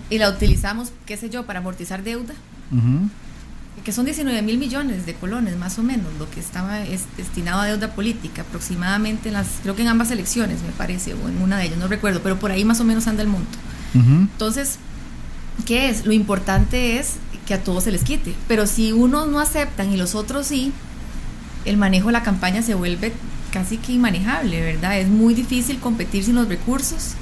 y 0.10 0.20
la 0.20 0.30
utilizamos, 0.30 0.94
qué 1.06 1.18
sé 1.18 1.30
yo, 1.30 1.46
para 1.46 1.60
amortizar 1.60 2.04
deuda, 2.04 2.34
que 3.84 3.92
son 3.92 4.06
19 4.06 4.42
mil 4.42 4.58
millones 4.58 5.06
de 5.06 5.14
colones, 5.14 5.58
más 5.58 5.78
o 5.78 5.84
menos, 5.84 6.08
lo 6.18 6.30
que 6.30 6.40
estaba 6.40 6.82
es 6.82 7.04
destinado 7.18 7.62
a 7.62 7.66
deuda 7.66 7.94
política, 7.94 8.42
aproximadamente 8.42 9.30
en 9.30 9.34
las, 9.36 9.48
creo 9.62 9.76
que 9.76 9.84
en 9.84 9.90
ambas 9.90 10.12
elecciones, 10.12 10.62
me 10.64 10.72
parece, 10.72 11.14
o 11.14 11.30
en 11.30 11.42
una 11.42 11.58
de 11.58 11.66
ellas, 11.66 11.78
no 11.78 11.88
recuerdo, 11.88 12.22
pero 12.24 12.40
por 12.40 12.52
ahí 12.52 12.66
más 12.66 12.80
o 12.80 12.84
menos 12.84 13.08
anda 13.08 13.22
el 13.22 13.30
monto. 13.30 13.58
Entonces, 13.94 14.78
¿qué 15.66 15.90
es? 15.90 16.06
Lo 16.06 16.12
importante 16.12 17.00
es 17.00 17.14
que 17.46 17.54
a 17.54 17.64
todos 17.64 17.86
se 17.86 17.92
les 17.92 18.04
quite. 18.04 18.34
Pero 18.48 18.68
si 18.68 18.92
unos 18.92 19.28
no 19.28 19.40
aceptan 19.40 19.94
y 19.94 19.98
los 19.98 20.16
otros 20.16 20.48
sí, 20.48 20.74
el 21.64 21.78
manejo 21.78 22.08
de 22.08 22.14
la 22.14 22.24
campaña 22.24 22.62
se 22.62 22.74
vuelve 22.74 23.14
casi 23.52 23.78
que 23.78 23.94
inmanejable, 23.94 24.62
¿verdad? 24.62 25.00
Es 25.00 25.08
muy 25.08 25.34
difícil 25.34 25.80
competir 25.80 26.26
sin 26.26 26.36
los 26.36 26.50
recursos. 26.50 27.14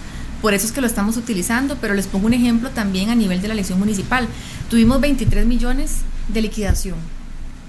Por 0.41 0.53
eso 0.53 0.65
es 0.65 0.71
que 0.71 0.81
lo 0.81 0.87
estamos 0.87 1.15
utilizando, 1.15 1.77
pero 1.79 1.93
les 1.93 2.07
pongo 2.07 2.25
un 2.25 2.33
ejemplo 2.33 2.69
también 2.71 3.09
a 3.09 3.15
nivel 3.15 3.41
de 3.41 3.47
la 3.47 3.53
elección 3.53 3.77
municipal. 3.77 4.27
Tuvimos 4.69 4.99
23 4.99 5.45
millones 5.45 5.97
de 6.27 6.41
liquidación 6.41 6.95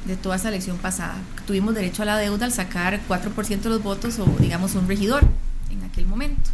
de 0.05 0.17
toda 0.17 0.37
esa 0.37 0.49
elección 0.49 0.77
pasada. 0.79 1.17
Tuvimos 1.47 1.75
derecho 1.75 2.03
a 2.03 2.07
la 2.07 2.19
deuda 2.19 2.47
al 2.47 2.53
sacar 2.53 3.01
4% 3.09 3.61
de 3.61 3.69
los 3.69 3.83
votos 3.83 4.19
o 4.19 4.27
digamos 4.39 4.75
un 4.75 4.87
regidor 4.87 5.25
en 5.71 5.83
aquel 5.85 6.07
momento. 6.07 6.51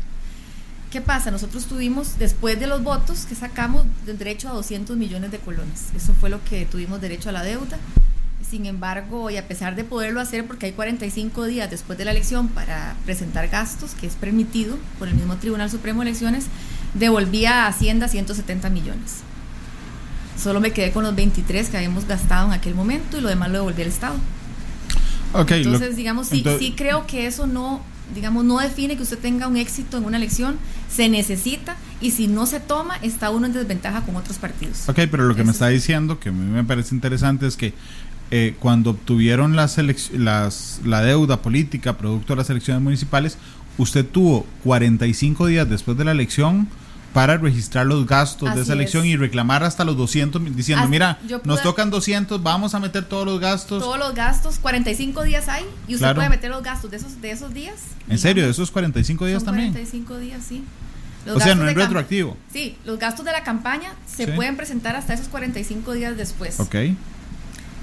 ¿Qué 0.91 1.01
pasa? 1.01 1.31
Nosotros 1.31 1.67
tuvimos, 1.67 2.19
después 2.19 2.59
de 2.59 2.67
los 2.67 2.83
votos 2.83 3.25
que 3.25 3.37
sacamos, 3.37 3.85
el 4.09 4.19
derecho 4.19 4.49
a 4.49 4.53
200 4.53 4.97
millones 4.97 5.31
de 5.31 5.39
colones. 5.39 5.87
Eso 5.97 6.15
fue 6.15 6.31
lo 6.31 6.43
que 6.43 6.67
tuvimos 6.67 7.01
derecho 7.01 7.29
a 7.29 7.33
la 7.33 7.45
deuda. 7.45 7.79
Sin 8.49 8.67
embargo, 8.67 9.31
y 9.31 9.37
a 9.37 9.47
pesar 9.47 9.77
de 9.77 9.85
poderlo 9.85 10.21
hacer, 10.21 10.49
porque 10.49 10.67
hay 10.67 10.73
45 10.73 11.45
días 11.45 11.71
después 11.71 11.97
de 11.97 12.05
la 12.05 12.11
elección 12.11 12.49
para 12.49 12.97
presentar 13.05 13.47
gastos, 13.47 13.93
que 13.95 14.09
es 14.09 14.15
permitido 14.15 14.79
por 14.99 15.07
el 15.07 15.15
mismo 15.15 15.37
Tribunal 15.37 15.71
Supremo 15.71 16.01
de 16.01 16.09
Elecciones, 16.09 16.47
devolvía 16.95 17.67
a 17.67 17.69
Hacienda 17.69 18.09
170 18.09 18.69
millones. 18.71 19.19
Solo 20.43 20.61
me 20.61 20.73
quedé 20.73 20.91
con 20.93 21.05
los 21.05 21.15
23 21.15 21.69
que 21.69 21.77
habíamos 21.77 22.07
gastado 22.07 22.47
en 22.47 22.53
aquel 22.53 22.75
momento 22.75 23.19
y 23.19 23.21
lo 23.21 23.29
demás 23.29 23.51
lo 23.51 23.59
devolví 23.59 23.83
al 23.83 23.89
Estado. 23.89 24.17
Okay, 25.33 25.63
entonces, 25.63 25.97
digamos, 25.97 26.29
sí, 26.29 26.45
sí 26.59 26.75
creo 26.77 27.07
que 27.07 27.27
eso 27.27 27.47
no 27.47 27.83
digamos, 28.15 28.45
no 28.45 28.59
define 28.59 28.97
que 28.97 29.03
usted 29.03 29.19
tenga 29.19 29.47
un 29.47 29.57
éxito 29.57 29.99
en 29.99 30.05
una 30.05 30.17
elección, 30.17 30.57
se 30.91 31.09
necesita 31.09 31.77
y 32.01 32.11
si 32.11 32.27
no 32.27 32.47
se 32.47 32.61
toma, 32.61 32.97
está 33.03 33.31
uno 33.31 33.47
en 33.47 33.53
desventaja 33.53 34.03
con 34.03 34.17
otros 34.17 34.39
partidos. 34.39 34.89
Ok, 34.89 35.01
pero 35.11 35.25
lo 35.27 35.35
que 35.35 35.45
me 35.45 35.53
está 35.53 35.69
diciendo, 35.69 36.19
que 36.19 36.31
a 36.31 36.33
mí 36.33 36.45
me 36.45 36.65
parece 36.65 36.95
interesante, 36.95 37.47
es 37.47 37.57
que 37.57 37.73
eh, 38.31 38.55
cuando 38.59 38.91
obtuvieron 38.91 39.57
las, 39.57 39.79
las 40.13 40.81
la 40.85 41.03
deuda 41.03 41.43
política 41.43 41.99
producto 41.99 42.33
de 42.33 42.39
las 42.39 42.51
elecciones 42.51 42.83
municipales, 42.83 43.39
usted 43.79 44.05
tuvo 44.05 44.47
45 44.65 45.47
días 45.47 45.69
después 45.69 45.97
de 45.97 46.05
la 46.05 46.13
elección 46.13 46.69
para 47.13 47.37
registrar 47.37 47.87
los 47.87 48.07
gastos 48.07 48.55
de 48.55 48.63
esa 48.63 48.73
elección 48.73 49.05
y 49.05 49.17
reclamar 49.17 49.65
hasta 49.65 49.85
los 49.85 49.97
200 49.97 50.55
diciendo, 50.55 50.87
mira, 50.89 51.19
nos 51.45 51.63
tocan 51.63 51.91
200, 51.91 52.43
vamos 52.43 52.75
a 52.75 52.81
meter 52.81 53.05
todos 53.05 53.27
los 53.27 53.41
gastos. 53.41 53.83
Todos 53.83 53.99
los 53.99 54.15
gastos, 54.15 54.59
45 54.59 55.23
días 55.25 55.49
hay 55.49 55.65
y 55.89 55.95
usted 55.95 56.15
puede 56.15 56.29
meter 56.29 56.51
los 56.51 56.63
gastos 56.63 56.91
de 56.91 56.99
esos 56.99 57.21
de 57.21 57.31
esos 57.31 57.53
días. 57.53 57.77
¿En 58.09 58.19
serio? 58.19 58.45
¿De 58.45 58.51
esos 58.51 58.71
45 58.71 59.27
días 59.27 59.45
también? 59.45 59.73
45 59.73 60.19
días, 60.19 60.43
sí. 60.47 60.65
o 61.27 61.41
sea, 61.41 61.55
no 61.55 61.69
es 61.69 61.75
retroactivo. 61.75 62.37
Sí, 62.53 62.77
los 62.85 62.99
gastos 62.99 63.25
de 63.25 63.33
la 63.33 63.43
campaña 63.43 63.93
se 64.07 64.29
pueden 64.29 64.57
presentar 64.57 64.97
hasta 64.97 65.15
esos 65.15 65.29
45 65.29 65.93
días 65.95 66.17
después. 66.17 66.61
Ok. 66.61 66.77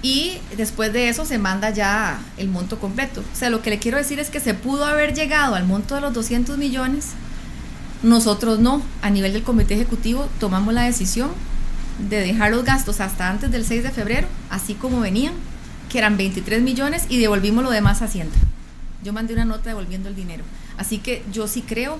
Y 0.03 0.37
después 0.55 0.93
de 0.93 1.09
eso 1.09 1.25
se 1.25 1.39
manda 1.39 1.71
ya 1.71 2.19
el 2.37 2.49
monto 2.49 2.79
completo. 2.79 3.21
O 3.21 3.35
sea, 3.35 3.49
lo 3.49 3.63
que 3.63 3.71
le 3.71 3.79
quiero 3.79 3.97
decir 3.97 4.19
es 4.19 4.29
que 4.29 4.39
se 4.39 4.53
pudo 4.53 4.85
haber 4.85 5.15
llegado 5.15 5.55
al 5.55 5.65
monto 5.65 5.95
de 5.95 6.01
los 6.01 6.13
200 6.13 6.57
millones 6.57 7.13
nosotros 8.03 8.59
no, 8.59 8.81
a 9.01 9.09
nivel 9.09 9.33
del 9.33 9.43
comité 9.43 9.73
ejecutivo 9.73 10.27
tomamos 10.39 10.73
la 10.73 10.83
decisión 10.83 11.31
de 12.09 12.19
dejar 12.19 12.51
los 12.51 12.63
gastos 12.63 12.99
hasta 12.99 13.29
antes 13.29 13.51
del 13.51 13.65
6 13.65 13.83
de 13.83 13.91
febrero, 13.91 14.27
así 14.49 14.75
como 14.75 14.99
venían, 14.99 15.33
que 15.89 15.97
eran 15.97 16.17
23 16.17 16.61
millones 16.61 17.05
y 17.09 17.17
devolvimos 17.19 17.63
lo 17.63 17.71
demás 17.71 18.01
a 18.01 18.05
Hacienda. 18.05 18.35
Yo 19.03 19.13
mandé 19.13 19.33
una 19.33 19.45
nota 19.45 19.69
devolviendo 19.69 20.09
el 20.09 20.15
dinero. 20.15 20.43
Así 20.77 20.99
que 20.99 21.23
yo 21.31 21.47
sí 21.47 21.61
creo 21.61 21.97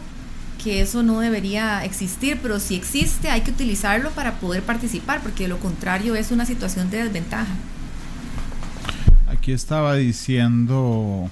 que 0.64 0.82
eso 0.82 1.04
no 1.04 1.20
debería 1.20 1.84
existir, 1.86 2.40
pero 2.42 2.60
si 2.60 2.76
existe 2.76 3.30
hay 3.30 3.42
que 3.42 3.52
utilizarlo 3.52 4.12
para 4.12 4.40
poder 4.40 4.64
participar, 4.64 5.22
porque 5.22 5.44
de 5.44 5.50
lo 5.50 5.60
contrario 5.60 6.16
es 6.16 6.32
una 6.32 6.46
situación 6.46 6.90
de 6.90 7.04
desventaja. 7.04 7.56
Aquí 9.28 9.52
estaba 9.52 9.96
diciendo 9.96 11.30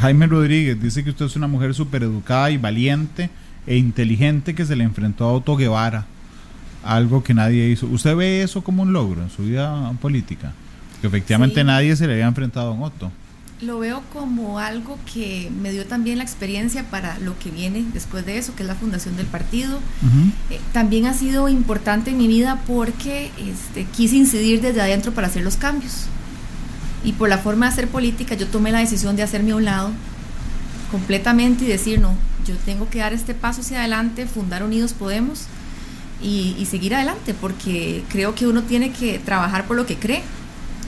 Jaime 0.00 0.26
Rodríguez 0.26 0.80
dice 0.80 1.04
que 1.04 1.10
usted 1.10 1.26
es 1.26 1.36
una 1.36 1.46
mujer 1.46 1.74
súper 1.74 2.02
educada 2.02 2.50
y 2.50 2.56
valiente 2.56 3.30
e 3.66 3.76
inteligente 3.76 4.54
que 4.54 4.64
se 4.64 4.76
le 4.76 4.84
enfrentó 4.84 5.24
a 5.24 5.32
Otto 5.32 5.56
Guevara, 5.56 6.06
algo 6.84 7.22
que 7.22 7.34
nadie 7.34 7.68
hizo. 7.68 7.86
¿Usted 7.86 8.16
ve 8.16 8.42
eso 8.42 8.62
como 8.62 8.82
un 8.82 8.92
logro 8.92 9.22
en 9.22 9.30
su 9.30 9.42
vida 9.42 9.92
política? 10.00 10.52
Que 11.00 11.08
efectivamente 11.08 11.62
nadie 11.64 11.96
se 11.96 12.06
le 12.06 12.14
había 12.14 12.26
enfrentado 12.26 12.72
a 12.72 12.80
Otto. 12.80 13.10
Lo 13.62 13.78
veo 13.78 14.02
como 14.12 14.58
algo 14.58 14.98
que 15.12 15.50
me 15.62 15.72
dio 15.72 15.86
también 15.86 16.18
la 16.18 16.24
experiencia 16.24 16.84
para 16.90 17.18
lo 17.20 17.38
que 17.38 17.50
viene 17.50 17.86
después 17.94 18.26
de 18.26 18.36
eso, 18.36 18.54
que 18.54 18.62
es 18.62 18.68
la 18.68 18.74
fundación 18.74 19.16
del 19.16 19.26
partido. 19.26 19.78
Eh, 20.50 20.60
también 20.72 21.06
ha 21.06 21.14
sido 21.14 21.48
importante 21.48 22.10
en 22.10 22.18
mi 22.18 22.28
vida 22.28 22.60
porque 22.66 23.30
este, 23.38 23.84
quise 23.96 24.16
incidir 24.16 24.60
desde 24.60 24.82
adentro 24.82 25.12
para 25.12 25.28
hacer 25.28 25.42
los 25.42 25.56
cambios 25.56 26.06
y 27.06 27.12
por 27.12 27.28
la 27.28 27.38
forma 27.38 27.66
de 27.66 27.72
hacer 27.72 27.88
política 27.88 28.34
yo 28.34 28.48
tomé 28.48 28.72
la 28.72 28.80
decisión 28.80 29.14
de 29.14 29.22
hacerme 29.22 29.52
a 29.52 29.56
un 29.56 29.64
lado 29.64 29.92
completamente 30.90 31.64
y 31.64 31.68
decir, 31.68 32.00
no, 32.00 32.16
yo 32.44 32.56
tengo 32.64 32.90
que 32.90 32.98
dar 32.98 33.12
este 33.12 33.32
paso 33.32 33.60
hacia 33.60 33.78
adelante, 33.78 34.26
fundar 34.26 34.64
Unidos 34.64 34.92
Podemos 34.92 35.44
y, 36.20 36.66
seguir 36.68 36.96
adelante, 36.96 37.32
porque 37.32 38.02
creo 38.08 38.34
que 38.34 38.48
uno 38.48 38.62
tiene 38.64 38.90
que 38.90 39.20
trabajar 39.20 39.66
por 39.66 39.76
lo 39.76 39.86
que 39.86 39.96
cree. 39.96 40.22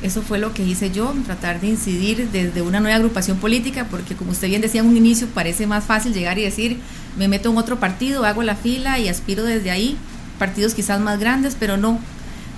Eso 0.02 0.22
fue 0.22 0.38
lo 0.38 0.54
que 0.54 0.64
hice 0.64 0.90
yo, 0.90 1.14
tratar 1.24 1.60
de 1.60 1.68
incidir 1.68 2.28
desde 2.30 2.62
una 2.62 2.80
nueva 2.80 2.96
agrupación 2.96 3.38
política, 3.38 3.86
porque 3.88 4.16
como 4.16 4.32
usted 4.32 4.48
bien 4.48 4.62
decía 4.62 4.80
en 4.80 4.88
un 4.88 4.96
inicio, 4.96 5.28
parece 5.28 5.66
más 5.68 5.84
fácil 5.84 6.14
llegar 6.14 6.38
y 6.38 6.42
decir, 6.42 6.78
me 7.16 7.28
meto 7.28 7.50
en 7.50 7.58
otro 7.58 7.78
partido, 7.78 8.24
hago 8.24 8.42
la 8.42 8.56
fila 8.56 8.98
y 8.98 9.08
aspiro 9.08 9.44
desde 9.44 9.70
ahí, 9.70 9.96
partidos 10.38 10.74
quizás 10.74 11.00
más 11.00 11.18
grandes, 11.20 11.56
pero 11.58 11.76
no, 11.76 12.00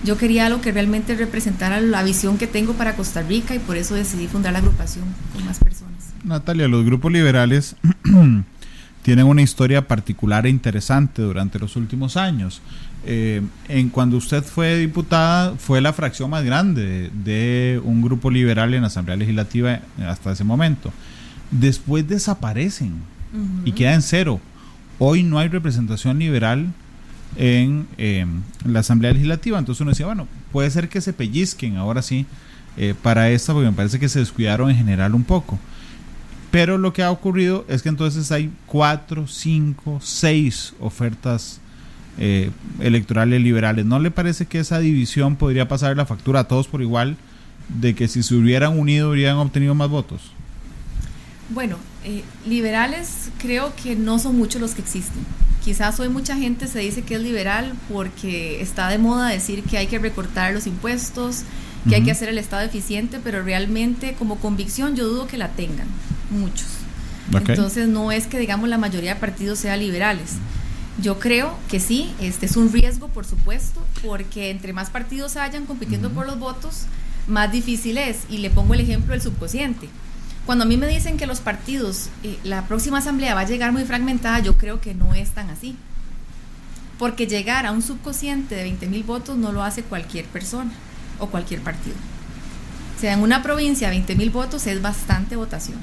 yo 0.05 0.17
quería 0.17 0.47
algo 0.47 0.61
que 0.61 0.73
realmente 0.73 1.15
representara 1.15 1.81
la 1.81 2.03
visión 2.03 2.39
que 2.39 2.47
tengo 2.47 2.75
para 2.75 2.97
Costa 2.97 3.23
Rica 3.23 3.55
y 3.55 3.59
por 3.59 3.77
eso 3.77 3.95
decidí 3.95 4.27
fundar 4.27 4.53
la 4.53 4.61
agrupación 4.61 5.05
con 5.33 5.45
más 5.45 5.59
personas. 5.59 6.13
Natalia, 6.25 6.69
los 6.69 6.85
grupos 6.85 7.13
liberales 7.13 7.77
tienen 9.03 9.27
una 9.27 9.43
historia 9.43 9.87
particular 9.87 10.47
e 10.47 10.51
interesante 10.51 11.23
durante 11.23 11.59
los 11.59 11.77
últimos 11.77 12.17
años. 12.17 12.61
Eh, 13.07 13.41
en 13.69 13.89
cuando 13.89 14.19
usted 14.19 14.43
fue 14.43 14.77
diputada 14.77 15.55
fue 15.57 15.81
la 15.81 15.95
fracción 15.95 16.29
más 16.29 16.45
grande 16.45 17.11
de, 17.25 17.81
un 17.83 18.03
grupo 18.03 18.31
liberal 18.31 18.75
en 18.75 18.83
la 18.83 18.89
Asamblea 18.89 19.17
Legislativa 19.17 19.81
hasta 20.07 20.33
ese 20.33 20.45
momento. 20.45 20.93
Después 21.51 22.07
desaparecen 22.07 22.95
y 23.65 23.73
queda 23.73 23.95
en 23.95 24.03
cero. 24.03 24.41
Hoy 24.99 25.22
no 25.22 25.39
hay 25.39 25.49
representación 25.49 26.18
liberal 26.18 26.66
en 27.37 27.87
em, 27.99 28.43
la 28.64 28.81
Asamblea 28.81 29.12
Legislativa. 29.12 29.59
Entonces 29.59 29.81
uno 29.81 29.91
decía, 29.91 30.07
bueno, 30.07 30.26
puede 30.53 30.70
ser 30.70 30.89
que 30.89 31.01
se 31.01 31.12
pellizquen 31.12 31.76
ahora 31.76 32.03
sí 32.03 32.26
eh, 32.76 32.95
para 33.01 33.31
esta, 33.31 33.53
porque 33.53 33.70
me 33.70 33.76
parece 33.76 33.99
que 33.99 34.09
se 34.09 34.18
descuidaron 34.18 34.70
en 34.70 34.76
general 34.76 35.14
un 35.14 35.24
poco. 35.24 35.59
Pero 36.51 36.78
lo 36.78 36.93
que 36.93 37.03
ha 37.03 37.11
ocurrido 37.11 37.64
es 37.68 37.83
que 37.83 37.89
entonces 37.89 38.33
hay 38.33 38.51
cuatro, 38.66 39.26
cinco, 39.26 40.01
seis 40.03 40.74
ofertas 40.81 41.61
eh, 42.18 42.51
electorales 42.81 43.41
liberales. 43.41 43.87
¿No 43.87 43.99
le 44.01 44.11
parece 44.11 44.47
que 44.47 44.59
esa 44.59 44.81
división 44.81 45.37
podría 45.37 45.68
pasar 45.68 45.97
la 45.97 46.07
factura 46.07 46.41
a 46.41 46.45
todos 46.45 46.66
por 46.66 46.83
igual 46.83 47.16
de 47.68 47.95
que 47.95 48.09
si 48.09 48.22
se 48.22 48.35
hubieran 48.35 48.78
unido 48.78 49.11
hubieran 49.11 49.37
obtenido 49.37 49.74
más 49.74 49.89
votos? 49.89 50.33
Bueno, 51.51 51.76
eh, 52.05 52.22
liberales 52.47 53.31
creo 53.39 53.72
que 53.81 53.95
no 53.95 54.18
son 54.18 54.37
muchos 54.37 54.61
los 54.61 54.74
que 54.74 54.83
existen. 54.83 55.24
Quizás 55.65 56.01
hoy 56.01 56.09
mucha 56.09 56.37
gente 56.37 56.67
se 56.67 56.79
dice 56.79 57.03
que 57.03 57.17
es 57.17 57.21
liberal 57.21 57.75
porque 57.93 58.63
está 58.63 58.89
de 58.89 58.99
moda 58.99 59.29
decir 59.29 59.63
que 59.63 59.77
hay 59.77 59.87
que 59.87 59.99
recortar 59.99 60.55
los 60.55 60.67
impuestos, 60.67 61.43
que 61.89 61.97
hay 61.97 62.03
que 62.03 62.11
hacer 62.11 62.29
el 62.29 62.39
Estado 62.39 62.63
eficiente, 62.63 63.21
pero 63.23 63.43
realmente 63.43 64.15
como 64.15 64.37
convicción 64.37 64.97
yo 64.97 65.07
dudo 65.07 65.27
que 65.27 65.37
la 65.37 65.49
tengan, 65.49 65.87
muchos. 66.31 66.69
Entonces 67.33 67.89
no 67.89 68.11
es 68.11 68.27
que 68.27 68.39
digamos 68.39 68.69
la 68.69 68.79
mayoría 68.79 69.15
de 69.15 69.21
partidos 69.21 69.59
sean 69.59 69.81
liberales. 69.81 70.33
Yo 71.01 71.19
creo 71.19 71.57
que 71.69 71.81
sí, 71.81 72.13
este 72.21 72.47
es 72.47 72.57
un 72.57 72.73
riesgo, 72.73 73.09
por 73.09 73.25
supuesto, 73.25 73.83
porque 74.05 74.51
entre 74.51 74.73
más 74.73 74.91
partidos 74.91 75.37
hayan 75.37 75.65
compitiendo 75.65 76.11
por 76.11 76.27
los 76.27 76.39
votos, 76.39 76.85
más 77.27 77.53
difícil 77.53 77.97
es. 77.97 78.19
Y 78.29 78.39
le 78.39 78.51
pongo 78.51 78.75
el 78.75 78.81
ejemplo 78.81 79.13
del 79.13 79.23
subconsciente. 79.23 79.89
Cuando 80.47 80.64
a 80.64 80.66
mí 80.66 80.76
me 80.76 80.88
dicen 80.88 81.16
que 81.16 81.26
los 81.26 81.41
partidos, 81.41 82.09
eh, 82.22 82.38
la 82.45 82.66
próxima 82.66 82.99
asamblea 82.99 83.34
va 83.34 83.43
a 83.43 83.47
llegar 83.47 83.72
muy 83.72 83.84
fragmentada, 83.84 84.41
yo 84.41 84.57
creo 84.57 84.80
que 84.80 84.95
no 84.95 85.14
es 85.14 85.30
tan 85.30 85.51
así. 85.51 85.76
Porque 86.99 87.26
llegar 87.26 87.66
a 87.66 87.72
un 87.72 87.82
subconsciente 87.82 88.55
de 88.55 88.62
20 88.64 88.86
mil 88.86 89.03
votos 89.03 89.36
no 89.36 89.53
lo 89.53 89.62
hace 89.62 89.82
cualquier 89.82 90.26
persona 90.26 90.72
o 91.18 91.28
cualquier 91.28 91.61
partido. 91.61 91.97
O 92.97 93.01
sea, 93.01 93.14
en 93.14 93.20
una 93.20 93.43
provincia 93.43 93.88
20 93.88 94.14
mil 94.16 94.30
votos 94.30 94.66
es 94.66 94.82
bastante 94.82 95.36
votación. 95.36 95.78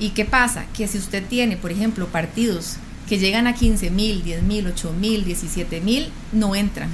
¿Y 0.00 0.10
qué 0.10 0.24
pasa? 0.24 0.66
Que 0.74 0.86
si 0.86 0.98
usted 0.98 1.24
tiene, 1.26 1.56
por 1.56 1.72
ejemplo, 1.72 2.06
partidos 2.06 2.76
que 3.08 3.18
llegan 3.18 3.46
a 3.46 3.54
15 3.54 3.90
mil, 3.90 4.22
10 4.22 4.42
mil, 4.42 4.66
8 4.66 4.92
mil, 4.92 5.24
17 5.24 5.80
mil, 5.80 6.12
no 6.32 6.54
entran. 6.54 6.90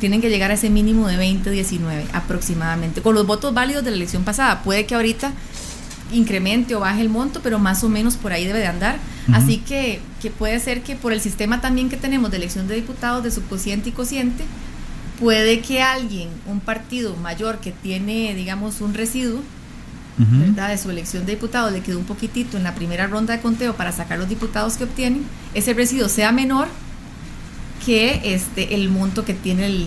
Tienen 0.00 0.20
que 0.20 0.30
llegar 0.30 0.50
a 0.50 0.54
ese 0.54 0.70
mínimo 0.70 1.08
de 1.08 1.16
20, 1.16 1.50
19 1.50 2.06
aproximadamente. 2.12 3.02
Con 3.02 3.14
los 3.14 3.26
votos 3.26 3.52
válidos 3.54 3.84
de 3.84 3.90
la 3.90 3.96
elección 3.96 4.24
pasada, 4.24 4.62
puede 4.62 4.86
que 4.86 4.94
ahorita 4.94 5.32
incremente 6.12 6.74
o 6.74 6.80
baje 6.80 7.00
el 7.00 7.08
monto, 7.08 7.40
pero 7.42 7.58
más 7.58 7.84
o 7.84 7.88
menos 7.88 8.16
por 8.16 8.32
ahí 8.32 8.46
debe 8.46 8.60
de 8.60 8.66
andar. 8.66 8.98
Así 9.32 9.58
que, 9.58 10.00
que 10.22 10.30
puede 10.30 10.58
ser 10.58 10.82
que 10.82 10.96
por 10.96 11.12
el 11.12 11.20
sistema 11.20 11.60
también 11.60 11.90
que 11.90 11.98
tenemos 11.98 12.30
de 12.30 12.38
elección 12.38 12.66
de 12.66 12.76
diputados 12.76 13.22
de 13.22 13.30
subconsciente 13.30 13.90
y 13.90 13.92
cociente, 13.92 14.44
puede 15.20 15.60
que 15.60 15.82
alguien, 15.82 16.28
un 16.46 16.60
partido 16.60 17.14
mayor 17.16 17.58
que 17.58 17.72
tiene, 17.72 18.34
digamos, 18.34 18.80
un 18.80 18.94
residuo, 18.94 19.42
¿verdad? 20.16 20.70
De 20.70 20.78
su 20.78 20.90
elección 20.90 21.26
de 21.26 21.32
diputados 21.32 21.72
le 21.72 21.80
quedó 21.80 21.98
un 21.98 22.04
poquitito 22.04 22.56
en 22.56 22.64
la 22.64 22.74
primera 22.74 23.06
ronda 23.06 23.36
de 23.36 23.42
conteo 23.42 23.74
para 23.74 23.92
sacar 23.92 24.18
los 24.18 24.28
diputados 24.28 24.76
que 24.76 24.84
obtienen, 24.84 25.24
ese 25.54 25.74
residuo 25.74 26.08
sea 26.08 26.32
menor 26.32 26.68
que 27.84 28.34
este 28.34 28.74
el 28.74 28.88
monto 28.88 29.24
que 29.24 29.34
tiene 29.34 29.66
el, 29.66 29.86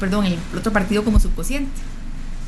perdón, 0.00 0.26
el 0.26 0.38
otro 0.56 0.72
partido 0.72 1.04
como 1.04 1.20
subconsciente. 1.20 1.70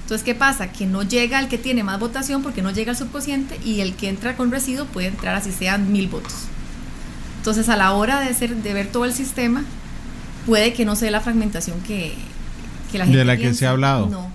Entonces, 0.02 0.24
¿qué 0.24 0.34
pasa? 0.34 0.72
Que 0.72 0.86
no 0.86 1.02
llega 1.02 1.38
el 1.38 1.48
que 1.48 1.56
tiene 1.56 1.84
más 1.84 2.00
votación 2.00 2.42
porque 2.42 2.62
no 2.62 2.70
llega 2.72 2.92
el 2.92 2.98
subconsciente 2.98 3.60
y 3.64 3.80
el 3.80 3.94
que 3.94 4.08
entra 4.08 4.36
con 4.36 4.50
residuo 4.50 4.86
puede 4.86 5.08
entrar 5.08 5.36
así 5.36 5.52
sean 5.52 5.92
mil 5.92 6.08
votos. 6.08 6.34
Entonces, 7.38 7.68
a 7.68 7.76
la 7.76 7.92
hora 7.92 8.20
de, 8.20 8.26
hacer, 8.26 8.56
de 8.56 8.74
ver 8.74 8.88
todo 8.88 9.04
el 9.04 9.12
sistema, 9.12 9.64
puede 10.46 10.72
que 10.72 10.84
no 10.84 10.96
sea 10.96 11.10
la 11.10 11.20
fragmentación 11.20 11.80
que, 11.82 12.14
que 12.90 12.98
la 12.98 13.04
gente 13.04 13.18
De 13.18 13.24
la 13.24 13.36
que 13.36 13.54
se 13.54 13.66
ha 13.66 13.70
hablado. 13.70 14.08
No, 14.08 14.30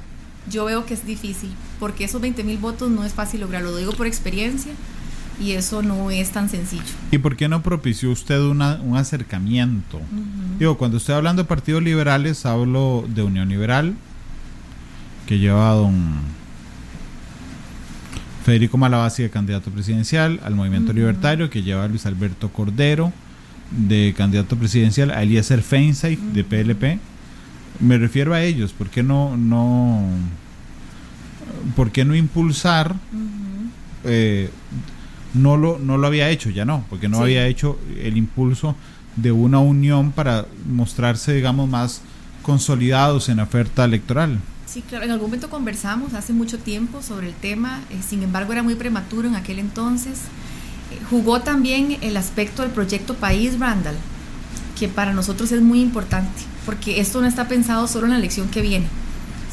yo 0.50 0.66
veo 0.66 0.86
que 0.86 0.94
es 0.94 1.06
difícil 1.06 1.52
porque 1.80 2.06
esos 2.06 2.22
20 2.22 2.44
mil 2.44 2.58
votos 2.58 2.90
no 2.90 3.04
es 3.04 3.14
fácil 3.14 3.42
lograrlo, 3.42 3.72
lo 3.72 3.78
digo 3.78 3.92
por 3.92 4.08
experiencia 4.08 4.72
y 5.40 5.52
eso 5.52 5.82
no 5.82 6.12
es 6.12 6.32
tan 6.32 6.50
sencillo. 6.50 6.84
¿Y 7.12 7.18
por 7.18 7.36
qué 7.36 7.48
no 7.48 7.62
propició 7.62 8.12
usted 8.12 8.40
una, 8.40 8.76
un 8.82 8.98
acercamiento? 8.98 10.02
Digo, 10.60 10.78
cuando 10.78 10.98
estoy 10.98 11.16
hablando 11.16 11.44
de 11.44 11.48
partidos 11.48 11.84
liberales, 11.84 12.46
hablo 12.46 13.06
de 13.08 13.24
Unión 13.24 13.50
Liberal, 13.50 13.96
que 15.28 15.40
lleva 15.40 15.72
a 15.72 15.74
don 15.74 16.20
Federico 18.46 18.78
Malabasi 18.78 19.24
de 19.24 19.30
candidato 19.30 19.72
presidencial, 19.72 20.40
al 20.44 20.56
Movimiento 20.56 20.94
Libertario, 20.94 21.50
que 21.50 21.64
lleva 21.64 21.84
a 21.84 21.88
Luis 21.88 22.06
Alberto 22.06 22.50
Cordero 22.50 23.12
de 23.72 24.14
candidato 24.16 24.56
presidencial, 24.56 25.12
a 25.12 25.24
Eliezer 25.24 25.62
Feinstein 25.62 26.34
de 26.34 26.44
PLP. 26.44 27.00
Me 27.80 27.98
refiero 27.98 28.34
a 28.34 28.42
ellos, 28.42 28.72
¿por 28.72 28.90
qué 28.90 29.04
no, 29.04 29.36
no 29.36 30.08
¿por 31.76 31.92
qué 31.92 32.06
no 32.06 32.16
impulsar? 32.16 32.96
Eh, 34.04 34.50
no, 35.36 35.58
lo, 35.58 35.78
no 35.80 35.98
lo 35.98 36.08
había 36.08 36.30
hecho, 36.30 36.50
ya 36.50 36.66
no, 36.66 36.86
porque 36.90 37.08
no 37.08 37.20
había 37.20 37.48
hecho 37.48 37.78
el 38.02 38.18
impulso 38.18 38.76
de 39.16 39.32
una 39.32 39.60
unión 39.60 40.12
para 40.12 40.46
mostrarse, 40.68 41.34
digamos, 41.34 41.70
más 41.70 42.02
consolidados 42.42 43.30
en 43.30 43.38
la 43.38 43.44
oferta 43.44 43.86
electoral. 43.86 44.40
Sí, 44.66 44.82
claro, 44.82 45.06
en 45.06 45.12
algún 45.12 45.28
momento 45.28 45.50
conversamos 45.50 46.14
hace 46.14 46.34
mucho 46.34 46.58
tiempo 46.58 47.02
sobre 47.02 47.28
el 47.28 47.34
tema, 47.34 47.82
eh, 47.90 48.00
sin 48.08 48.24
embargo 48.24 48.52
era 48.52 48.64
muy 48.64 48.76
prematuro 48.76 49.28
en 49.28 49.36
aquel 49.36 49.60
entonces. 49.60 50.20
Eh, 50.92 51.00
jugó 51.10 51.42
también 51.42 51.98
el 52.02 52.18
aspecto 52.18 52.62
del 52.62 52.72
proyecto 52.72 53.16
País 53.16 53.60
Randall, 53.60 53.96
que 54.78 54.88
para 54.88 55.14
nosotros 55.14 55.52
es 55.52 55.62
muy 55.62 55.82
importante, 55.82 56.42
porque 56.66 57.00
esto 57.00 57.22
no 57.22 57.28
está 57.28 57.48
pensado 57.48 57.88
solo 57.88 58.08
en 58.08 58.14
la 58.14 58.20
elección 58.20 58.50
que 58.50 58.62
viene 58.62 58.88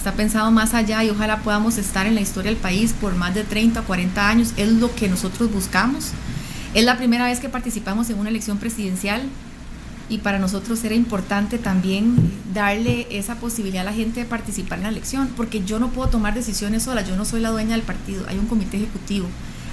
está 0.02 0.14
pensado 0.14 0.50
más 0.50 0.74
allá 0.74 1.04
y 1.04 1.10
ojalá 1.10 1.42
podamos 1.42 1.78
estar 1.78 2.08
en 2.08 2.16
la 2.16 2.20
historia 2.20 2.50
del 2.50 2.58
país 2.58 2.92
por 2.92 3.14
más 3.14 3.36
de 3.36 3.44
30 3.44 3.78
o 3.78 3.84
40 3.84 4.28
años. 4.28 4.52
Es 4.56 4.68
lo 4.68 4.92
que 4.92 5.08
nosotros 5.08 5.52
buscamos. 5.52 6.10
Es 6.74 6.84
la 6.84 6.96
primera 6.96 7.26
vez 7.26 7.38
que 7.38 7.48
participamos 7.48 8.10
en 8.10 8.18
una 8.18 8.28
elección 8.28 8.58
presidencial 8.58 9.22
y 10.08 10.18
para 10.18 10.40
nosotros 10.40 10.82
era 10.82 10.96
importante 10.96 11.56
también 11.56 12.16
darle 12.52 13.06
esa 13.16 13.36
posibilidad 13.36 13.82
a 13.82 13.90
la 13.92 13.96
gente 13.96 14.18
de 14.18 14.26
participar 14.26 14.78
en 14.78 14.84
la 14.84 14.90
elección, 14.90 15.30
porque 15.36 15.62
yo 15.62 15.78
no 15.78 15.90
puedo 15.90 16.08
tomar 16.08 16.34
decisiones 16.34 16.82
sola, 16.82 17.02
yo 17.02 17.14
no 17.14 17.24
soy 17.24 17.40
la 17.40 17.50
dueña 17.50 17.76
del 17.76 17.82
partido, 17.82 18.24
hay 18.26 18.38
un 18.38 18.46
comité 18.46 18.78
ejecutivo, 18.78 19.28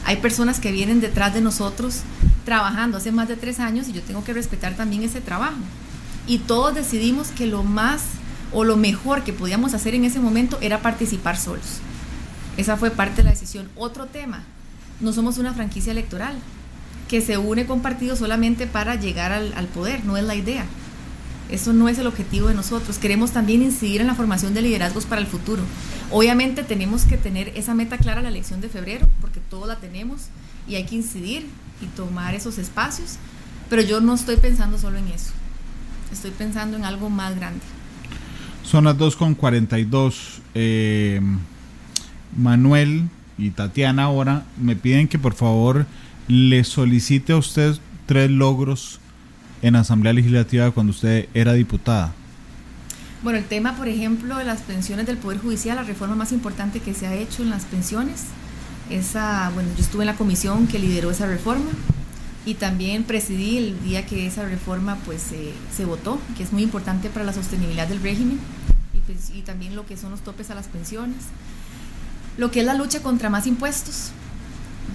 hay 0.05 0.17
personas 0.17 0.59
que 0.59 0.71
vienen 0.71 1.01
detrás 1.01 1.33
de 1.33 1.41
nosotros 1.41 2.01
trabajando 2.45 2.97
hace 2.97 3.11
más 3.11 3.27
de 3.27 3.35
tres 3.35 3.59
años 3.59 3.87
y 3.87 3.93
yo 3.93 4.03
tengo 4.03 4.23
que 4.23 4.33
respetar 4.33 4.75
también 4.75 5.01
ese 5.01 5.21
trabajo. 5.21 5.57
Y 6.27 6.37
todos 6.37 6.75
decidimos 6.75 7.29
que 7.29 7.47
lo 7.47 7.63
más 7.63 8.03
o 8.51 8.63
lo 8.63 8.77
mejor 8.77 9.23
que 9.23 9.33
podíamos 9.33 9.73
hacer 9.73 9.95
en 9.95 10.05
ese 10.05 10.19
momento 10.19 10.57
era 10.61 10.81
participar 10.81 11.37
solos. 11.37 11.79
Esa 12.57 12.77
fue 12.77 12.91
parte 12.91 13.17
de 13.17 13.23
la 13.23 13.29
decisión. 13.29 13.69
Otro 13.75 14.07
tema, 14.07 14.43
no 14.99 15.13
somos 15.13 15.37
una 15.37 15.53
franquicia 15.53 15.91
electoral 15.91 16.35
que 17.07 17.21
se 17.21 17.37
une 17.37 17.65
con 17.65 17.81
partidos 17.81 18.19
solamente 18.19 18.67
para 18.67 18.95
llegar 18.95 19.31
al, 19.31 19.67
poder, 19.67 20.05
no 20.05 20.17
es 20.17 20.23
la 20.23 20.35
idea. 20.35 20.65
Eso 21.49 21.73
no 21.73 21.89
es 21.89 21.97
el 21.97 22.05
objetivo 22.05 22.47
de 22.47 22.53
nosotros. 22.53 22.99
Queremos 22.99 23.31
también 23.31 23.63
incidir 23.63 24.01
en 24.01 24.07
la 24.07 24.13
formación 24.13 24.53
de 24.53 24.61
liderazgos 24.61 25.05
para 25.05 25.19
el 25.19 25.25
futuro. 25.25 25.63
Obviamente 26.11 26.63
tenemos 26.63 27.05
que 27.05 27.17
tener 27.17 27.49
esa 27.55 27.73
meta 27.73 27.97
clara 27.97 28.21
la 28.21 28.29
elección 28.29 28.61
de 28.61 28.69
febrero, 28.69 29.07
porque 29.21 29.39
todos 29.39 29.67
la 29.67 29.77
tenemos 29.77 30.27
y 30.67 30.75
hay 30.75 30.85
que 30.85 30.95
incidir 30.95 31.47
y 31.81 31.87
tomar 31.87 32.35
esos 32.35 32.59
espacios, 32.59 33.15
pero 33.69 33.81
yo 33.81 34.01
no 34.01 34.13
estoy 34.13 34.37
pensando 34.37 34.77
solo 34.77 34.99
en 34.99 35.07
eso. 35.07 35.31
Estoy 36.11 36.31
pensando 36.31 36.77
en 36.77 36.85
algo 36.85 37.09
más 37.09 37.35
grande. 37.35 37.61
Son 38.69 38.83
las 38.83 38.97
2.42. 38.97 40.41
Eh, 40.53 41.19
Manuel 42.37 43.09
y 43.39 43.49
Tatiana 43.49 44.03
ahora 44.03 44.45
me 44.61 44.75
piden 44.75 45.07
que 45.07 45.17
por 45.17 45.33
favor 45.33 45.87
le 46.27 46.63
solicite 46.63 47.33
a 47.33 47.37
usted 47.37 47.77
tres 48.05 48.29
logros 48.29 48.99
en 49.63 49.75
Asamblea 49.75 50.13
Legislativa 50.13 50.69
cuando 50.69 50.91
usted 50.91 51.29
era 51.33 51.53
diputada. 51.53 52.13
Bueno, 53.23 53.39
el 53.39 53.45
tema, 53.45 53.75
por 53.75 53.87
ejemplo, 53.87 54.37
de 54.37 54.45
las 54.45 54.61
pensiones 54.61 55.07
del 55.07 55.17
Poder 55.17 55.39
Judicial, 55.39 55.75
la 55.75 55.83
reforma 55.83 56.13
más 56.13 56.31
importante 56.31 56.79
que 56.79 56.93
se 56.93 57.07
ha 57.07 57.15
hecho 57.15 57.41
en 57.41 57.49
las 57.49 57.65
pensiones. 57.65 58.25
Esa, 58.91 59.49
bueno, 59.55 59.69
yo 59.75 59.81
estuve 59.81 60.03
en 60.03 60.07
la 60.07 60.15
comisión 60.15 60.67
que 60.67 60.77
lideró 60.77 61.09
esa 61.09 61.25
reforma 61.25 61.71
y 62.45 62.53
también 62.53 63.03
presidí 63.03 63.57
el 63.57 63.83
día 63.83 64.05
que 64.05 64.27
esa 64.27 64.45
reforma 64.45 64.99
pues 65.05 65.33
se 65.75 65.85
votó, 65.85 66.19
que 66.37 66.43
es 66.43 66.53
muy 66.53 66.61
importante 66.61 67.09
para 67.09 67.25
la 67.25 67.33
sostenibilidad 67.33 67.87
del 67.87 68.01
régimen 68.03 68.39
y, 69.33 69.41
también 69.41 69.75
lo 69.75 69.85
que 69.85 69.97
son 69.97 70.11
los 70.11 70.21
topes 70.21 70.49
a 70.49 70.55
las 70.55 70.67
pensiones. 70.67 71.17
Lo 72.37 72.51
que 72.51 72.61
es 72.61 72.65
la 72.65 72.73
lucha 72.73 73.01
contra 73.01 73.29
más 73.29 73.47
impuestos. 73.47 74.11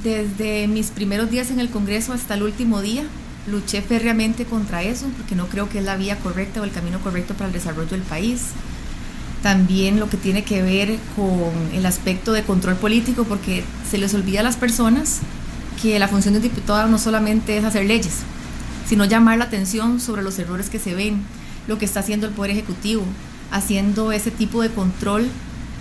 Desde 0.02 0.66
mis 0.68 0.88
primeros 0.88 1.30
días 1.30 1.50
en 1.50 1.60
el 1.60 1.70
Congreso 1.70 2.12
hasta 2.12 2.34
el 2.34 2.42
último 2.42 2.80
día, 2.80 3.04
luché 3.46 3.82
férreamente 3.82 4.44
contra 4.44 4.82
eso, 4.82 5.06
porque 5.16 5.34
no 5.34 5.46
creo 5.48 5.68
que 5.68 5.78
es 5.78 5.84
la 5.84 5.96
vía 5.96 6.18
correcta 6.18 6.60
o 6.60 6.64
el 6.64 6.72
camino 6.72 7.00
correcto 7.00 7.34
para 7.34 7.46
el 7.46 7.52
desarrollo 7.52 7.90
del 7.90 8.02
país. 8.02 8.42
También 9.42 10.00
lo 10.00 10.08
que 10.08 10.16
tiene 10.16 10.42
que 10.42 10.62
ver 10.62 10.98
con 11.16 11.52
el 11.74 11.84
aspecto 11.84 12.32
de 12.32 12.42
control 12.42 12.76
político, 12.76 13.24
porque 13.24 13.64
se 13.88 13.98
les 13.98 14.14
olvida 14.14 14.40
a 14.40 14.42
las 14.42 14.56
personas 14.56 15.20
que 15.82 15.98
la 15.98 16.08
función 16.08 16.34
de 16.34 16.40
diputado 16.40 16.88
no 16.88 16.98
solamente 16.98 17.58
es 17.58 17.64
hacer 17.64 17.84
leyes, 17.84 18.20
sino 18.88 19.04
llamar 19.04 19.38
la 19.38 19.44
atención 19.44 20.00
sobre 20.00 20.22
los 20.22 20.38
errores 20.38 20.70
que 20.70 20.78
se 20.78 20.94
ven, 20.94 21.22
lo 21.66 21.78
que 21.78 21.84
está 21.84 22.00
haciendo 22.00 22.26
el 22.26 22.32
Poder 22.32 22.52
Ejecutivo, 22.52 23.04
haciendo 23.51 24.12
ese 24.12 24.30
tipo 24.30 24.62
de 24.62 24.70
control 24.70 25.28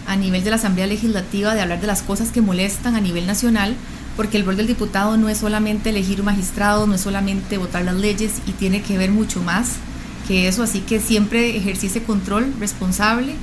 a 0.08 0.16
nivel 0.16 0.44
de 0.44 0.50
la 0.50 0.58
Asamblea 0.58 0.88
Legislativa, 0.88 1.56
de 1.56 1.62
hablar 1.62 1.82
de 1.82 1.88
las 1.88 2.02
cosas 2.02 2.32
que 2.32 2.42
molestan 2.42 2.96
a 2.96 3.02
nivel 3.02 3.26
nacional, 3.26 3.76
porque 4.18 4.38
el 4.38 4.46
rol 4.46 4.58
del 4.58 4.68
diputado 4.68 5.18
no 5.18 5.30
es 5.30 5.40
solamente 5.40 5.90
elegir 5.90 6.20
un 6.20 6.26
magistrado, 6.26 6.86
no 6.88 6.94
es 6.94 7.02
solamente 7.02 7.58
votar 7.58 7.84
las 7.84 7.96
leyes 7.96 8.42
y 8.46 8.52
tiene 8.52 8.82
que 8.82 8.98
ver 8.98 9.12
mucho 9.12 9.42
más 9.42 9.74
que 10.28 10.48
eso, 10.48 10.64
así 10.64 10.82
que 10.82 11.00
siempre 11.00 11.58
ejercí 11.58 11.90
control 12.02 12.54
responsable 12.60 13.36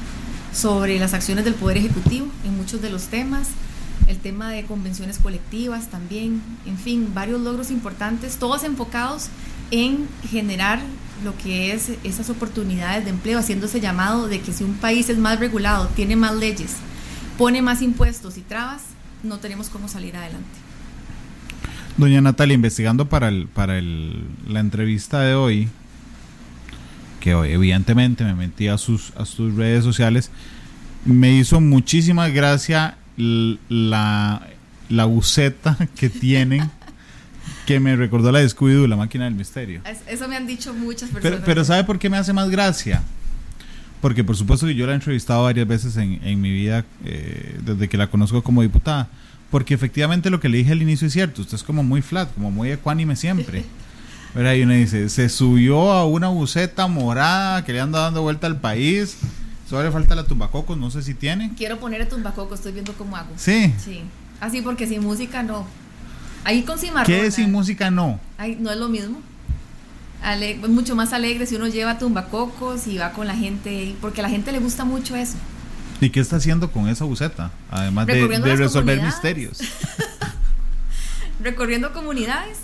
sobre 0.53 0.99
las 0.99 1.13
acciones 1.13 1.45
del 1.45 1.55
Poder 1.55 1.77
Ejecutivo 1.77 2.27
en 2.45 2.57
muchos 2.57 2.81
de 2.81 2.91
los 2.91 3.05
temas 3.05 3.49
el 4.11 4.19
tema 4.19 4.51
de 4.51 4.65
convenciones 4.65 5.19
colectivas 5.19 5.89
también, 5.89 6.43
en 6.67 6.77
fin, 6.77 7.13
varios 7.15 7.41
logros 7.41 7.71
importantes, 7.71 8.37
todos 8.37 8.65
enfocados 8.65 9.29
en 9.71 10.09
generar 10.29 10.81
lo 11.25 11.37
que 11.37 11.73
es 11.73 11.91
esas 12.05 12.31
oportunidades 12.31 13.05
de 13.05 13.11
empleo, 13.11 13.39
haciendo 13.39 13.67
ese 13.67 13.81
llamado 13.81 14.29
de 14.29 14.41
que 14.41 14.53
si 14.53 14.65
un 14.65 14.75
país 14.75 15.09
es 15.09 15.19
más 15.19 15.39
regulado, 15.39 15.89
tiene 15.89 16.17
más 16.17 16.35
leyes, 16.35 16.77
pone 17.39 17.63
más 17.63 17.83
impuestos 17.83 18.37
y 18.39 18.41
trabas, 18.41 18.83
no 19.23 19.39
tenemos 19.39 19.69
cómo 19.69 19.89
salir 19.89 20.17
adelante. 20.17 20.49
Doña 21.97 22.21
Natalia, 22.21 22.55
investigando 22.55 23.09
para 23.09 23.29
el, 23.29 23.47
para 23.47 23.79
el, 23.79 24.25
la 24.49 24.61
entrevista 24.61 25.21
de 25.21 25.35
hoy, 25.35 25.69
que 27.21 27.35
hoy 27.35 27.53
evidentemente 27.53 28.25
me 28.25 28.35
metí 28.35 28.69
a 28.69 28.79
sus, 28.79 29.13
a 29.17 29.27
sus 29.27 29.55
redes 29.55 29.85
sociales, 29.85 30.31
me 31.05 31.33
hizo 31.33 31.61
muchísima 31.61 32.29
gracia 32.29 32.97
la, 33.17 34.47
la 34.89 35.05
buceta 35.05 35.77
que 35.97 36.09
tienen. 36.09 36.71
que 37.67 37.81
me 37.81 37.97
recordó 37.97 38.33
la 38.33 38.41
descuido 38.41 38.87
la 38.87 38.97
máquina 38.97 39.25
del 39.25 39.35
misterio. 39.35 39.81
Eso 40.07 40.29
me 40.29 40.37
han 40.37 40.47
dicho 40.47 40.75
muchas 40.75 41.11
personas. 41.11 41.41
Pero, 41.45 41.65
¿sabe 41.65 41.85
por 41.85 41.99
qué 41.99 42.11
me 42.11 42.17
hace 42.17 42.33
más 42.33 42.51
gracia? 42.51 43.03
Porque 44.01 44.25
por 44.25 44.37
supuesto 44.37 44.67
que 44.67 44.75
yo 44.75 44.87
la 44.87 44.93
he 44.93 44.95
entrevistado 44.95 45.43
varias 45.43 45.69
veces 45.69 45.97
en, 45.97 46.21
en 46.25 46.41
mi 46.41 46.51
vida, 46.51 46.85
eh, 47.05 47.59
desde 47.63 47.89
que 47.89 47.97
la 47.97 48.09
conozco 48.09 48.43
como 48.43 48.63
diputada. 48.63 49.09
Porque 49.51 49.75
efectivamente 49.75 50.31
lo 50.31 50.41
que 50.41 50.49
le 50.49 50.59
dije 50.59 50.73
al 50.73 50.81
inicio 50.81 51.07
es 51.07 51.13
cierto, 51.13 51.43
usted 51.43 51.57
es 51.57 51.63
como 51.63 51.83
muy 51.83 52.03
flat, 52.03 52.33
como 52.35 52.51
muy 52.51 52.71
ecuánime 52.71 53.17
siempre. 53.17 53.65
Pero 54.35 54.55
Y 54.55 54.63
uno 54.63 54.75
dice, 54.75 55.09
se 55.09 55.29
subió 55.29 55.91
a 55.93 56.07
una 56.07 56.29
buceta 56.29 56.87
morada 56.87 57.65
que 57.65 57.73
le 57.73 57.81
anda 57.81 58.01
dando 58.01 58.23
vuelta 58.23 58.47
al 58.47 58.61
país. 58.61 59.17
Solo 59.69 59.85
le 59.85 59.91
falta 59.91 60.15
la 60.15 60.25
tumbacocos, 60.25 60.77
no 60.79 60.91
sé 60.91 61.03
si 61.03 61.15
tiene. 61.15 61.53
Quiero 61.57 61.79
poner 61.79 62.01
el 62.01 62.09
tumbacocos, 62.09 62.59
estoy 62.59 62.73
viendo 62.73 62.93
cómo 62.95 63.17
hago. 63.17 63.31
Sí. 63.37 63.73
Sí. 63.85 64.03
Así 64.41 64.63
porque 64.63 64.87
sin 64.87 65.03
música 65.03 65.43
no. 65.43 65.67
Ahí 66.45 66.63
con 66.63 66.79
cimarrón. 66.79 67.07
¿Qué 67.07 67.31
sin 67.31 67.53
música 67.53 67.91
no? 67.91 68.19
Ahí 68.39 68.57
no 68.59 68.71
es 68.71 68.77
lo 68.79 68.89
mismo. 68.89 69.21
es 70.25 70.69
mucho 70.69 70.97
más 70.97 71.13
alegre 71.13 71.47
si 71.47 71.57
uno 71.57 71.69
lleva 71.69 71.99
tumbacocos 71.99 72.87
y 72.87 72.99
va 72.99 73.13
con 73.13 73.27
la 73.27 73.35
gente, 73.35 73.95
porque 74.01 74.21
a 74.21 74.23
la 74.23 74.31
gente 74.31 74.53
le 74.53 74.59
gusta 74.59 74.85
mucho 74.85 75.17
eso. 75.17 75.37
¿Y 76.01 76.11
qué 76.11 76.21
está 76.21 76.37
haciendo 76.37 76.71
con 76.73 76.89
esa 76.89 77.05
buceta? 77.05 77.51
Además 77.71 78.07
de, 78.07 78.57
resolver 78.57 79.03
misterios. 79.03 79.59
Recorriendo 81.43 81.93
comunidades, 81.93 82.59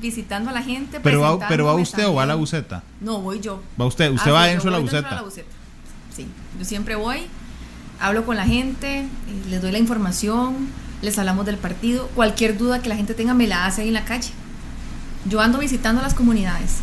visitando 0.00 0.50
a 0.50 0.52
la 0.52 0.62
gente. 0.62 0.98
¿Pero 1.00 1.20
va, 1.20 1.48
pero 1.48 1.66
va 1.66 1.74
usted 1.74 2.06
o 2.06 2.14
va 2.14 2.24
a 2.24 2.26
la 2.26 2.34
buceta? 2.34 2.82
No, 3.00 3.20
voy 3.20 3.40
yo. 3.40 3.62
¿Va 3.80 3.86
usted? 3.86 4.10
¿Usted 4.10 4.30
ah, 4.30 4.34
va 4.34 4.46
dentro, 4.46 4.70
de 4.70 4.76
la 4.76 4.82
buceta? 4.82 5.22
Sí, 6.14 6.26
yo 6.58 6.64
siempre 6.64 6.94
voy, 6.96 7.26
hablo 8.00 8.24
con 8.24 8.36
la 8.36 8.46
gente, 8.46 9.00
eh, 9.00 9.06
les 9.50 9.60
doy 9.60 9.70
la 9.70 9.78
información, 9.78 10.68
les 11.02 11.18
hablamos 11.18 11.46
del 11.46 11.58
partido. 11.58 12.08
Cualquier 12.14 12.56
duda 12.56 12.80
que 12.80 12.88
la 12.88 12.96
gente 12.96 13.14
tenga 13.14 13.34
me 13.34 13.46
la 13.46 13.66
hace 13.66 13.82
ahí 13.82 13.88
en 13.88 13.94
la 13.94 14.04
calle. 14.04 14.30
Yo 15.28 15.40
ando 15.40 15.58
visitando 15.58 16.02
las 16.02 16.14
comunidades 16.14 16.76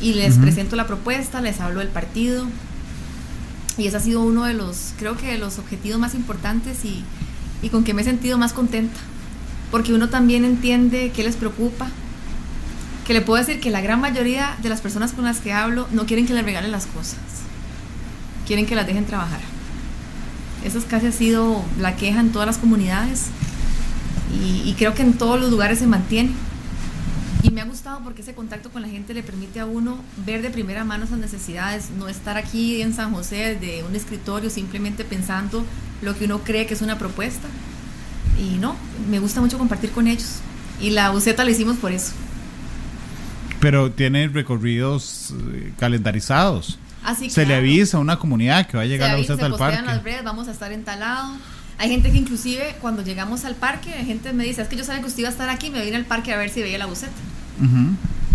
y 0.00 0.14
les 0.14 0.38
presento 0.38 0.76
la 0.76 0.86
propuesta, 0.86 1.40
les 1.40 1.60
hablo 1.60 1.80
del 1.80 1.88
partido, 1.88 2.46
y 3.78 3.86
ese 3.86 3.96
ha 3.96 4.00
sido 4.00 4.22
uno 4.22 4.44
de 4.44 4.54
los, 4.54 4.92
creo 4.98 5.16
que 5.16 5.26
de 5.26 5.38
los 5.38 5.58
objetivos 5.58 5.98
más 5.98 6.14
importantes 6.14 6.84
y, 6.84 7.02
y 7.62 7.70
con 7.70 7.84
que 7.84 7.94
me 7.94 8.02
he 8.02 8.04
sentido 8.04 8.36
más 8.36 8.52
contenta. 8.52 8.98
Porque 9.70 9.94
uno 9.94 10.08
también 10.08 10.44
entiende 10.44 11.12
qué 11.14 11.24
les 11.24 11.36
preocupa. 11.36 11.88
Que 13.06 13.14
le 13.14 13.22
puedo 13.22 13.42
decir 13.42 13.60
que 13.60 13.70
la 13.70 13.80
gran 13.80 14.00
mayoría 14.00 14.56
de 14.62 14.68
las 14.68 14.80
personas 14.80 15.12
con 15.12 15.24
las 15.24 15.40
que 15.40 15.52
hablo 15.52 15.88
no 15.90 16.06
quieren 16.06 16.26
que 16.26 16.34
les 16.34 16.44
regalen 16.44 16.70
las 16.70 16.86
cosas. 16.86 17.18
Quieren 18.46 18.66
que 18.66 18.74
las 18.74 18.86
dejen 18.86 19.06
trabajar. 19.06 19.40
Eso 20.64 20.78
es 20.78 20.84
casi 20.84 21.06
ha 21.06 21.12
sido 21.12 21.64
la 21.80 21.96
queja 21.96 22.20
en 22.20 22.30
todas 22.30 22.46
las 22.46 22.58
comunidades. 22.58 23.26
Y, 24.32 24.68
y 24.68 24.74
creo 24.78 24.94
que 24.94 25.02
en 25.02 25.14
todos 25.14 25.40
los 25.40 25.50
lugares 25.50 25.78
se 25.78 25.86
mantiene 25.86 26.30
y 27.42 27.50
me 27.50 27.60
ha 27.60 27.64
gustado 27.64 28.00
porque 28.04 28.22
ese 28.22 28.34
contacto 28.34 28.70
con 28.70 28.82
la 28.82 28.88
gente 28.88 29.14
le 29.14 29.22
permite 29.22 29.58
a 29.58 29.66
uno 29.66 29.98
ver 30.24 30.42
de 30.42 30.50
primera 30.50 30.84
mano 30.84 31.04
esas 31.04 31.18
necesidades, 31.18 31.90
no 31.90 32.08
estar 32.08 32.36
aquí 32.36 32.80
en 32.80 32.94
San 32.94 33.12
José 33.12 33.56
de 33.56 33.82
un 33.82 33.96
escritorio 33.96 34.48
simplemente 34.48 35.04
pensando 35.04 35.64
lo 36.02 36.16
que 36.16 36.26
uno 36.26 36.38
cree 36.44 36.66
que 36.66 36.74
es 36.74 36.82
una 36.82 36.98
propuesta. 36.98 37.48
Y 38.38 38.58
no, 38.58 38.76
me 39.10 39.18
gusta 39.18 39.40
mucho 39.40 39.58
compartir 39.58 39.90
con 39.90 40.06
ellos. 40.06 40.36
Y 40.80 40.90
la 40.90 41.10
buceta 41.10 41.44
la 41.44 41.50
hicimos 41.50 41.76
por 41.78 41.90
eso. 41.90 42.12
Pero 43.58 43.90
tiene 43.90 44.28
recorridos 44.28 45.34
eh, 45.52 45.72
calendarizados. 45.78 46.78
Así 47.04 47.28
se 47.28 47.44
le 47.44 47.56
avisa 47.56 47.96
a 47.96 48.00
una 48.00 48.20
comunidad 48.20 48.68
que 48.68 48.76
va 48.76 48.84
a 48.84 48.86
llegar 48.86 49.10
a 49.10 49.12
la 49.14 49.18
buceta 49.18 49.46
al 49.46 49.56
parque. 49.56 49.82
las 49.82 50.02
redes, 50.04 50.22
vamos 50.22 50.46
a 50.46 50.52
estar 50.52 50.70
en 50.70 50.84
tal 50.84 51.00
lado 51.00 51.32
hay 51.78 51.88
gente 51.88 52.10
que 52.10 52.18
inclusive 52.18 52.76
cuando 52.80 53.02
llegamos 53.02 53.44
al 53.44 53.54
parque, 53.54 53.90
la 53.90 54.04
gente 54.04 54.32
me 54.32 54.44
dice, 54.44 54.62
es 54.62 54.68
que 54.68 54.76
yo 54.76 54.84
sabía 54.84 55.00
que 55.00 55.08
usted 55.08 55.20
iba 55.20 55.28
a 55.28 55.32
estar 55.32 55.48
aquí, 55.48 55.70
me 55.70 55.84
vine 55.84 55.96
al 55.96 56.04
parque 56.04 56.32
a 56.32 56.36
ver 56.36 56.50
si 56.50 56.62
veía 56.62 56.78
la 56.78 56.86
buceta. 56.86 57.12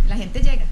La 0.07 0.15
gente 0.17 0.41
llega. 0.41 0.65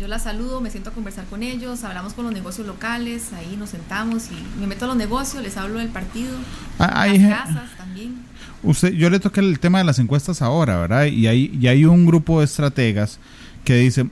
Yo 0.00 0.08
la 0.08 0.18
saludo, 0.18 0.60
me 0.60 0.70
siento 0.70 0.90
a 0.90 0.92
conversar 0.92 1.26
con 1.26 1.42
ellos, 1.44 1.84
hablamos 1.84 2.14
con 2.14 2.24
los 2.24 2.34
negocios 2.34 2.66
locales, 2.66 3.32
ahí 3.34 3.56
nos 3.56 3.70
sentamos 3.70 4.24
y 4.30 4.60
me 4.60 4.66
meto 4.66 4.86
a 4.86 4.88
los 4.88 4.96
negocios, 4.96 5.42
les 5.44 5.56
hablo 5.56 5.78
del 5.78 5.90
partido, 5.90 6.34
ah, 6.80 7.06
las 7.06 7.44
casas 7.44 7.70
también. 7.76 8.16
Usted, 8.64 8.92
yo 8.94 9.10
le 9.10 9.20
toqué 9.20 9.40
el 9.40 9.60
tema 9.60 9.78
de 9.78 9.84
las 9.84 10.00
encuestas 10.00 10.42
ahora, 10.42 10.78
¿verdad? 10.78 11.04
Y 11.04 11.28
hay, 11.28 11.56
y 11.60 11.68
hay 11.68 11.84
un 11.84 12.04
grupo 12.04 12.40
de 12.40 12.46
estrategas 12.46 13.20
que 13.64 13.76
dice, 13.76 14.06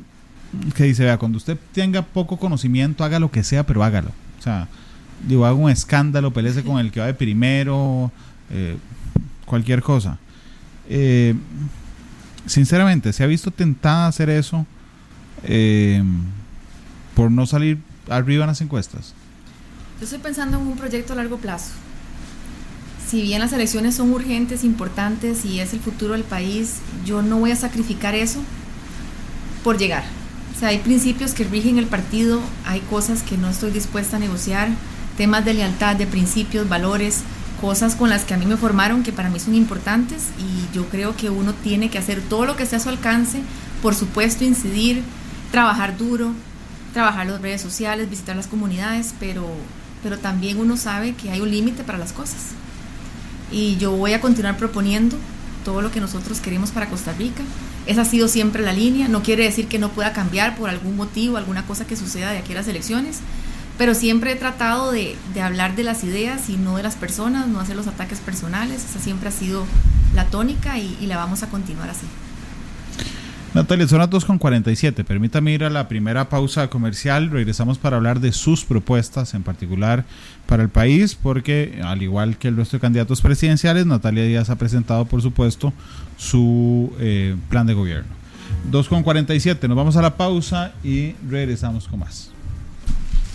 que 0.75 0.85
dice, 0.85 1.05
vea, 1.05 1.19
cuando 1.19 1.39
usted 1.39 1.59
tenga 1.73 2.03
poco 2.03 2.37
conocimiento, 2.37 3.03
haga 3.03 3.19
lo 3.19 3.31
que 3.31 3.43
sea, 3.43 3.67
pero 3.67 3.83
hágalo. 3.83 4.11
O 4.39 4.43
sea, 4.43 4.69
digo, 5.27 5.47
haga 5.47 5.55
un 5.55 5.71
escándalo, 5.71 6.33
pelece 6.33 6.63
con 6.63 6.79
el 6.79 6.91
que 6.91 7.01
va 7.01 7.07
de 7.07 7.15
primero, 7.15 8.11
eh, 8.51 8.77
cualquier 9.47 9.83
cosa. 9.83 10.19
Eh, 10.89 11.35
sinceramente, 12.47 13.13
¿se 13.13 13.23
ha 13.23 13.27
visto 13.27 13.51
tentada 13.51 14.07
a 14.07 14.09
hacer 14.09 14.31
eso 14.31 14.67
eh, 15.45 16.03
por 17.15 17.31
no 17.31 17.47
salir 17.47 17.79
arriba 18.09 18.45
en 18.45 18.49
las 18.49 18.61
encuestas? 18.61 19.15
Yo 19.99 20.05
estoy 20.05 20.19
pensando 20.19 20.59
en 20.59 20.67
un 20.67 20.77
proyecto 20.77 21.13
a 21.13 21.17
largo 21.17 21.37
plazo. 21.37 21.73
Si 23.07 23.23
bien 23.23 23.41
las 23.41 23.53
elecciones 23.53 23.97
son 23.97 24.13
urgentes, 24.13 24.63
importantes 24.65 25.45
y 25.45 25.61
es 25.61 25.73
el 25.73 25.81
futuro 25.81 26.13
del 26.13 26.23
país, 26.23 26.77
yo 27.05 27.23
no 27.23 27.39
voy 27.39 27.51
a 27.51 27.57
sacrificar 27.57 28.15
eso 28.15 28.41
por 29.65 29.79
llegar. 29.79 30.05
O 30.55 30.59
sea, 30.59 30.69
hay 30.69 30.79
principios 30.79 31.35
que 31.35 31.45
rigen 31.45 31.79
el 31.79 31.87
partido, 31.87 32.41
hay 32.67 32.81
cosas 32.81 33.23
que 33.23 33.37
no 33.37 33.49
estoy 33.49 33.73
dispuesta 33.73 34.17
a 34.17 34.21
negociar 34.21 34.69
temas 35.21 35.45
de 35.45 35.53
lealtad, 35.53 35.97
de 35.97 36.07
principios, 36.07 36.67
valores, 36.67 37.25
cosas 37.61 37.95
con 37.95 38.09
las 38.09 38.25
que 38.25 38.33
a 38.33 38.39
mí 38.39 38.47
me 38.47 38.57
formaron 38.57 39.03
que 39.03 39.13
para 39.13 39.29
mí 39.29 39.39
son 39.39 39.55
importantes 39.55 40.29
y 40.39 40.75
yo 40.75 40.87
creo 40.87 41.15
que 41.15 41.29
uno 41.29 41.53
tiene 41.53 41.91
que 41.91 41.99
hacer 41.99 42.23
todo 42.23 42.47
lo 42.47 42.57
que 42.57 42.63
esté 42.63 42.77
a 42.77 42.81
su 42.81 42.89
alcance, 42.89 43.43
por 43.83 43.95
supuesto 43.95 44.45
incidir, 44.45 45.03
trabajar 45.53 45.99
duro, 45.99 46.33
trabajar 46.95 47.27
las 47.27 47.43
redes 47.43 47.61
sociales, 47.61 48.09
visitar 48.09 48.35
las 48.35 48.47
comunidades, 48.47 49.13
pero, 49.21 49.47
pero 50.03 50.17
también 50.17 50.59
uno 50.59 50.79
sabe 50.79 51.13
que 51.13 51.31
hay 51.31 51.43
un 51.43 51.51
límite 51.51 51.85
para 51.85 51.99
las 51.99 52.15
cosas. 52.15 52.53
Y 53.53 53.77
yo 53.77 53.93
voy 53.93 54.15
a 54.15 54.23
continuar 54.23 54.57
proponiendo 54.57 55.19
todo 55.67 55.83
lo 55.83 55.91
que 55.91 56.01
nosotros 56.01 56.41
queremos 56.41 56.71
para 56.71 56.89
Costa 56.89 57.13
Rica. 57.13 57.43
Esa 57.85 58.01
ha 58.01 58.07
sido 58.07 58.27
siempre 58.27 58.63
la 58.63 58.73
línea, 58.73 59.07
no 59.07 59.23
quiere 59.23 59.45
decir 59.45 59.69
que 59.69 59.79
no 59.79 59.91
pueda 59.91 60.15
cambiar 60.15 60.57
por 60.57 60.71
algún 60.71 60.97
motivo, 60.97 61.37
alguna 61.37 61.67
cosa 61.67 61.87
que 61.87 61.95
suceda 61.95 62.31
de 62.31 62.39
aquí 62.39 62.53
a 62.53 62.57
las 62.57 62.69
elecciones, 62.69 63.19
pero 63.81 63.95
siempre 63.95 64.33
he 64.33 64.37
tratado 64.37 64.93
de, 64.93 65.17
hablar 65.43 65.75
de 65.75 65.85
las 65.85 66.05
ideas 66.05 66.51
y 66.51 66.59
no 66.59 66.77
de 66.77 66.83
las 66.83 66.97
personas, 66.97 67.49
no 67.49 67.61
hacer 67.61 67.77
los 67.77 67.87
ataques 67.87 68.19
personales, 68.19 68.85
esa 68.85 68.99
siempre 68.99 69.31
ha 69.31 69.33
sido 69.33 69.65
la 70.15 70.27
tónica 70.27 70.79
y, 70.79 71.07
la 71.07 71.17
vamos 71.17 71.43
a 71.43 71.49
continuar 71.49 71.89
así. 71.89 72.05
Natalia, 73.55 73.89
son 73.89 74.01
las 74.01 74.11
2.47. 74.11 75.03
Permítame 75.03 75.53
ir 75.53 75.65
a 75.65 75.71
la 75.71 75.89
primera 75.89 76.29
pausa 76.29 76.69
comercial. 76.69 77.31
Regresamos 77.31 77.79
para 77.79 77.97
hablar 77.97 78.21
de 78.21 78.33
sus 78.33 78.67
propuestas, 78.67 79.33
en 79.33 79.45
particular 79.45 80.05
para 80.45 80.63
el 80.63 80.69
país, 80.69 81.15
porque 81.15 81.81
al 81.83 82.03
igual 82.03 82.37
que 82.37 82.49
el 82.49 82.59
resto 82.59 82.77
de 82.77 82.83
candidatos 82.83 83.23
presidenciales, 83.23 83.87
Natalia 83.87 84.25
Díaz 84.25 84.51
ha 84.51 84.57
presentado, 84.57 85.07
por 85.07 85.23
supuesto, 85.23 85.73
su 86.19 86.93
eh, 87.01 87.35
plan 87.49 87.67
de 87.67 87.73
gobierno. 87.73 88.13
2.47. 88.71 89.67
Nos 89.69 89.77
vamos 89.79 89.97
a 89.97 90.03
la 90.03 90.19
pausa 90.19 90.75
y 90.85 91.15
regresamos 91.31 91.89
con 91.89 92.01
más. 92.01 92.31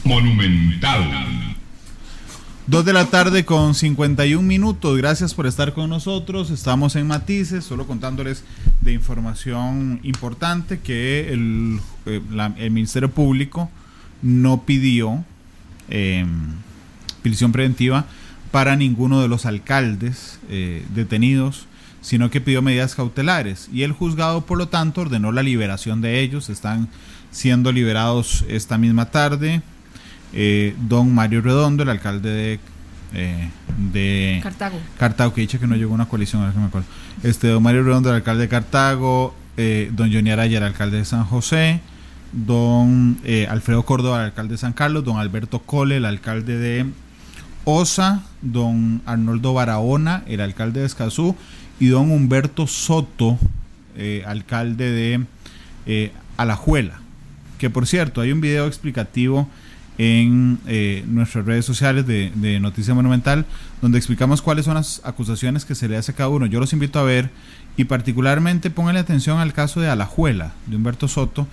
Monumental. 0.06 1.56
Dos 2.68 2.86
de 2.86 2.94
la 2.94 3.06
tarde 3.06 3.44
con 3.44 3.74
51 3.74 4.42
minutos. 4.48 4.98
Gracias 4.98 5.34
por 5.34 5.48
estar 5.48 5.74
con 5.74 5.90
nosotros. 5.90 6.52
Estamos 6.52 6.96
en 6.96 7.08
Matices, 7.08 7.66
solo 7.66 7.88
contándoles 7.88 8.44
de 8.82 8.94
información 8.94 10.00
importante 10.04 10.80
que 10.80 11.34
el, 11.34 11.80
eh, 12.06 12.70
Ministerio 12.70 13.10
Público 13.10 13.72
no 14.22 14.62
pidió 14.64 15.26
eh, 15.90 16.26
prisión 17.24 17.52
preventiva 17.52 18.06
para 18.52 18.76
ninguno 18.76 19.22
de 19.22 19.28
los 19.28 19.48
alcaldes 19.48 20.40
eh, 20.50 20.86
detenidos, 20.94 21.66
sino 22.02 22.30
que 22.30 22.42
pidió 22.42 22.62
medidas 22.62 22.94
cautelares. 22.94 23.70
Y 23.74 23.82
el 23.82 23.92
juzgado, 23.92 24.46
por 24.46 24.60
lo 24.60 24.68
tanto, 24.68 25.02
ordenó 25.02 25.32
la 25.32 25.42
liberación 25.42 26.02
de 26.02 26.22
ellos. 26.22 26.50
Están 26.50 26.90
siendo 27.32 27.72
liberados 27.72 28.46
esta 28.48 28.78
misma 28.78 29.10
tarde. 29.10 29.64
Eh, 30.36 30.76
don 30.88 31.14
Mario 31.14 31.42
Redondo, 31.42 31.84
el 31.84 31.90
alcalde 31.90 32.30
de, 32.30 32.60
eh, 33.14 33.50
de 33.92 34.40
Cartago. 34.44 34.78
Cartago, 35.00 35.34
que 35.34 35.42
dice 35.42 35.58
que 35.60 35.68
no 35.68 35.76
llegó 35.76 35.94
a 35.94 35.96
una 35.96 36.06
coalición, 36.08 36.42
ahora 36.42 36.54
que 36.54 36.60
me 36.60 36.66
acuerdo. 36.66 36.88
Este, 37.24 37.48
don 37.48 37.64
Mario 37.64 37.84
Redondo, 37.84 38.10
el 38.10 38.16
alcalde 38.16 38.44
de 38.44 38.50
Cartago, 38.50 39.34
eh, 39.58 39.90
don 39.94 40.12
Johnny 40.14 40.32
Araya, 40.32 40.58
el 40.58 40.64
alcalde 40.64 40.98
de 40.98 41.06
San 41.06 41.24
José, 41.24 41.80
don 42.34 43.18
Alfredo 43.50 43.84
Córdoba, 43.84 44.20
el 44.20 44.26
alcalde 44.26 44.54
de 44.54 44.58
San 44.58 44.74
Carlos, 44.74 45.06
don 45.06 45.18
Alberto 45.18 45.60
Cole, 45.60 45.98
el 45.98 46.06
alcalde 46.06 46.58
de 46.58 46.86
Osa, 47.66 48.24
don 48.42 49.02
Arnoldo 49.06 49.54
Barahona, 49.54 50.24
el 50.28 50.40
alcalde 50.40 50.82
de 50.82 50.86
Escazú, 50.86 51.36
y 51.80 51.88
don 51.88 52.12
Humberto 52.12 52.68
Soto, 52.68 53.38
eh, 53.98 54.24
alcalde 54.26 54.92
de 54.92 55.26
eh, 55.86 56.12
Alajuela. 56.38 57.00
Que 57.58 57.70
por 57.70 57.88
cierto, 57.88 58.22
hay 58.22 58.32
un 58.32 58.42
video 58.42 58.68
explicativo 58.68 59.50
en 59.98 60.60
eh, 60.68 61.04
nuestras 61.08 61.46
redes 61.46 61.66
sociales 61.66 62.06
de, 62.06 62.32
de, 62.36 62.60
Noticia 62.60 62.94
Monumental, 62.94 63.46
donde 63.82 63.98
explicamos 63.98 64.42
cuáles 64.42 64.66
son 64.66 64.76
las 64.76 65.02
acusaciones 65.06 65.66
que 65.66 65.76
se 65.76 65.88
le 65.88 65.98
hace 65.98 66.12
a 66.12 66.16
cada 66.16 66.30
uno. 66.30 66.46
Yo 66.46 66.60
los 66.60 66.74
invito 66.74 67.00
a 67.00 67.04
ver 67.04 67.30
y 67.78 67.86
particularmente 67.86 68.70
pónganle 68.70 69.00
atención 69.00 69.40
al 69.40 69.54
caso 69.54 69.80
de 69.80 69.90
Alajuela, 69.90 70.54
de 70.68 70.76
Humberto 70.76 71.08
Soto, 71.08 71.48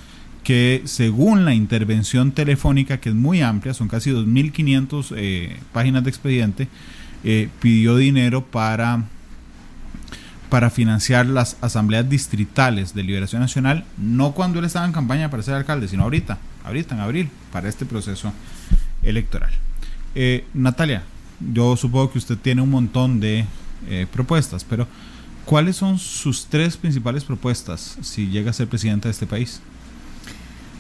que 0.45 0.83
según 0.85 1.45
la 1.45 1.55
intervención 1.55 2.33
telefónica, 2.33 2.99
que 2.99 3.11
es 3.11 3.15
muy 3.15 3.43
amplia, 3.43 3.75
son 3.75 3.89
casi 3.89 4.11
2.500 4.11 5.15
eh, 5.17 5.57
páginas 5.73 6.03
de 6.05 6.11
expediente, 6.11 6.69
eh, 7.25 7.49
pidió 7.61 7.97
dinero 7.97 8.45
para, 8.45 9.05
para 10.49 10.71
financiar 10.71 11.27
las 11.27 11.57
asambleas 11.61 12.09
distritales 12.09 12.95
de 12.95 13.05
Liberación 13.05 13.41
Nacional, 13.41 13.85
no 13.99 14.33
cuando 14.33 14.59
él 14.59 14.65
estaba 14.65 14.87
en 14.87 14.93
campaña 14.93 15.31
para 15.31 15.45
ser 15.45 15.55
alcalde, 15.55 15.87
sino 15.87 16.03
ahorita, 16.03 16.39
ahorita 16.65 16.95
en 16.95 17.01
abril, 17.01 17.31
para 17.53 17.69
este 17.69 17.85
proceso 17.85 18.33
electoral. 19.03 19.51
Eh, 20.15 20.45
Natalia, 20.55 21.03
yo 21.53 21.77
supongo 21.77 22.13
que 22.13 22.19
usted 22.19 22.37
tiene 22.37 22.63
un 22.63 22.71
montón 22.71 23.21
de 23.21 23.47
eh, 23.89 24.07
propuestas, 24.13 24.65
pero 24.65 24.87
¿cuáles 25.45 25.77
son 25.77 25.99
sus 25.99 26.47
tres 26.47 26.77
principales 26.77 27.25
propuestas 27.25 27.99
si 28.03 28.29
llega 28.29 28.51
a 28.51 28.55
ser 28.55 28.69
presidenta 28.69 29.09
de 29.09 29.13
este 29.13 29.27
país? 29.27 29.61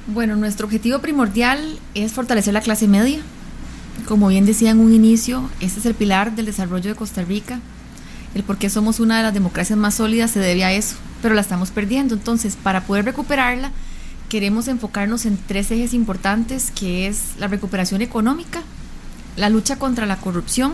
Bueno, 0.06 0.36
nuestro 0.36 0.66
objetivo 0.66 0.98
primordial 0.98 1.78
es 1.94 2.12
fortalecer 2.12 2.54
la 2.54 2.60
clase 2.60 2.88
media. 2.88 3.20
Como 4.06 4.28
bien 4.28 4.46
decía 4.46 4.70
en 4.70 4.80
un 4.80 4.92
inicio, 4.92 5.48
este 5.60 5.80
es 5.80 5.86
el 5.86 5.94
pilar 5.94 6.34
del 6.34 6.46
desarrollo 6.46 6.90
de 6.90 6.96
Costa 6.96 7.22
Rica. 7.22 7.60
El 8.34 8.42
por 8.42 8.56
qué 8.56 8.70
somos 8.70 8.98
una 9.00 9.18
de 9.18 9.22
las 9.22 9.34
democracias 9.34 9.78
más 9.78 9.94
sólidas 9.94 10.30
se 10.30 10.40
debe 10.40 10.64
a 10.64 10.72
eso, 10.72 10.96
pero 11.20 11.34
la 11.34 11.40
estamos 11.40 11.70
perdiendo. 11.70 12.14
Entonces, 12.14 12.56
para 12.56 12.82
poder 12.82 13.04
recuperarla, 13.04 13.70
queremos 14.32 14.66
enfocarnos 14.66 15.26
en 15.26 15.36
tres 15.36 15.70
ejes 15.70 15.92
importantes, 15.92 16.70
que 16.70 17.06
es 17.06 17.34
la 17.38 17.48
recuperación 17.48 18.00
económica, 18.00 18.62
la 19.36 19.50
lucha 19.50 19.76
contra 19.76 20.06
la 20.06 20.16
corrupción 20.16 20.72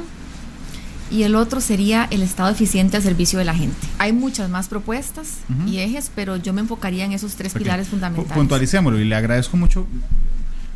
y 1.11 1.24
el 1.24 1.34
otro 1.34 1.61
sería 1.61 2.06
el 2.12 2.22
Estado 2.22 2.50
eficiente 2.50 2.98
al 2.98 3.02
servicio 3.02 3.36
de 3.36 3.44
la 3.44 3.56
gente. 3.56 3.76
Hay 3.98 4.12
muchas 4.12 4.48
más 4.48 4.68
propuestas 4.68 5.38
uh 5.48 5.54
-huh. 5.54 5.68
y 5.70 5.78
ejes, 5.80 6.09
pero 6.14 6.36
yo 6.36 6.52
me 6.52 6.61
enfocaría 6.61 7.04
en 7.04 7.11
esos 7.11 7.34
tres 7.34 7.50
okay. 7.50 7.64
pilares 7.64 7.88
fundamentales. 7.88 8.32
Puntualicémoslo 8.32 9.00
y 9.00 9.04
le 9.04 9.16
agradezco 9.16 9.56
mucho. 9.56 9.88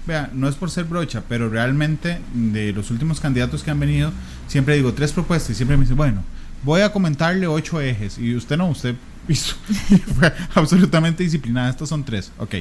Vea, 0.05 0.31
no 0.33 0.49
es 0.49 0.57
por 0.57 0.69
ser 0.69 0.83
brocha, 0.87 1.23
pero 1.29 1.49
realmente 1.49 2.19
de 2.35 2.73
los 2.73 2.91
últimos 2.91 3.21
candidatos 3.21 3.63
que 3.63 3.71
han 3.71 3.79
venido, 3.79 4.11
siempre 4.49 4.75
digo 4.75 4.93
tres 4.93 5.13
propuestas 5.13 5.51
y 5.51 5.55
siempre 5.55 5.77
me 5.77 5.85
dicen, 5.85 5.97
bueno, 5.97 6.25
voy 6.65 6.81
a 6.81 6.93
comentarle 6.93 7.47
ocho 7.47 7.81
ejes 7.81 8.19
y 8.19 8.35
usted 8.35 8.57
no, 8.57 8.67
usted 8.71 8.97
fue 10.19 10.33
absolutamente 10.55 11.23
disciplinada. 11.23 11.71
Estos 11.71 11.89
son 11.89 12.05
tres, 12.05 12.33
ok. 12.39 12.55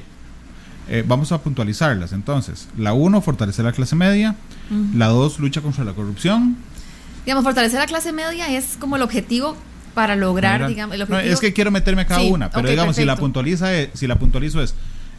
Eh, 0.89 1.03
vamos 1.07 1.32
a 1.32 1.41
puntualizarlas. 1.41 2.12
Entonces, 2.12 2.68
la 2.78 2.93
uno, 2.93 3.22
fortalecer 3.22 3.64
la 3.64 3.72
clase 3.72 3.95
media. 3.95 4.36
Uh 4.70 4.74
-huh. 4.74 4.93
La 4.95 5.07
dos, 5.07 5.39
lucha 5.39 5.62
contra 5.62 5.84
la 5.84 5.93
corrupción 5.93 6.57
digamos, 7.26 7.43
fortalecer 7.43 7.80
la 7.80 7.86
clase 7.86 8.12
media 8.12 8.47
es 8.55 8.78
como 8.80 8.95
el 8.95 9.01
objetivo 9.01 9.55
para 9.93 10.16
lograr, 10.16 10.68
digamos, 10.68 10.95
el 10.95 11.03
objetivo. 11.03 11.28
No, 11.28 11.34
es 11.34 11.39
que 11.39 11.53
quiero 11.53 11.72
meterme 11.72 12.03
a 12.03 12.07
cada 12.07 12.22
sí, 12.22 12.32
una, 12.32 12.49
pero 12.49 12.62
okay, 12.62 12.72
digamos, 12.72 12.95
perfecto. 12.95 13.01
si 13.01 13.16
la 13.16 13.16
puntualiza 13.18 13.74
es, 13.74 13.89
si 13.93 14.07
la 14.07 14.18
puntualizo 14.18 14.62
es 14.62 14.72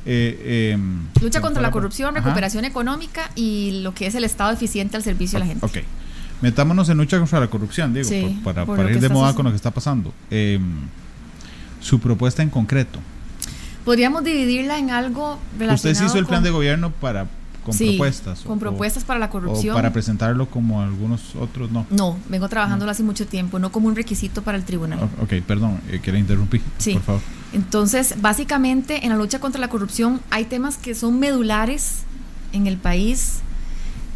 eh, 0.04 0.74
eh, 0.74 0.78
lucha 1.20 1.40
contra 1.40 1.62
la 1.62 1.70
corrupción, 1.70 2.14
recuperación 2.14 2.64
económica 2.64 3.30
y 3.34 3.82
lo 3.82 3.94
que 3.94 4.06
es 4.06 4.14
el 4.14 4.24
Estado 4.24 4.50
eficiente 4.52 4.96
al 4.96 5.02
servicio 5.02 5.36
de 5.38 5.40
la 5.40 5.46
gente. 5.46 5.64
Ok. 5.66 5.78
Metámonos 6.40 6.88
en 6.88 6.96
lucha 6.98 7.18
contra 7.18 7.38
la 7.38 7.48
corrupción, 7.48 7.94
digo, 7.94 8.08
sí, 8.08 8.40
por, 8.42 8.54
para, 8.54 8.66
por 8.66 8.76
para 8.76 8.90
ir 8.90 8.98
de 8.98 9.08
moda 9.08 9.26
haciendo. 9.26 9.36
con 9.36 9.44
lo 9.44 9.50
que 9.52 9.56
está 9.56 9.70
pasando. 9.70 10.12
Eh, 10.30 10.58
su 11.82 12.00
propuesta 12.00 12.42
en 12.42 12.50
concreto. 12.50 12.98
Podríamos 13.84 14.24
dividirla 14.24 14.78
en 14.78 14.90
algo 14.90 15.38
relacionado 15.58 15.92
Usted 15.92 16.06
hizo 16.06 16.18
el 16.18 16.24
con... 16.24 16.30
plan 16.30 16.42
de 16.42 16.50
gobierno 16.50 16.90
para 16.90 17.26
con 17.64 17.74
sí, 17.74 17.90
propuestas. 17.90 18.40
Con 18.40 18.56
o, 18.56 18.60
propuestas 18.60 19.04
para 19.04 19.20
la 19.20 19.30
corrupción. 19.30 19.74
O 19.74 19.76
para 19.76 19.92
presentarlo 19.92 20.48
como 20.48 20.82
algunos 20.82 21.34
otros, 21.36 21.70
no. 21.70 21.86
No, 21.90 22.18
vengo 22.28 22.48
trabajándolo 22.48 22.86
no. 22.86 22.92
hace 22.92 23.02
mucho 23.02 23.26
tiempo, 23.26 23.58
no 23.58 23.70
como 23.70 23.88
un 23.88 23.96
requisito 23.96 24.42
para 24.42 24.58
el 24.58 24.64
tribunal. 24.64 24.98
Oh, 25.02 25.24
ok, 25.24 25.34
perdón, 25.46 25.80
eh, 25.90 26.00
que 26.02 26.12
le 26.12 26.18
interrumpí. 26.18 26.60
Sí. 26.78 26.94
Por 26.94 27.02
favor. 27.02 27.20
Entonces, 27.52 28.16
básicamente, 28.20 29.04
en 29.04 29.10
la 29.10 29.16
lucha 29.16 29.38
contra 29.38 29.60
la 29.60 29.68
corrupción 29.68 30.20
hay 30.30 30.44
temas 30.44 30.76
que 30.76 30.94
son 30.94 31.18
medulares 31.18 32.02
en 32.52 32.66
el 32.66 32.78
país 32.78 33.40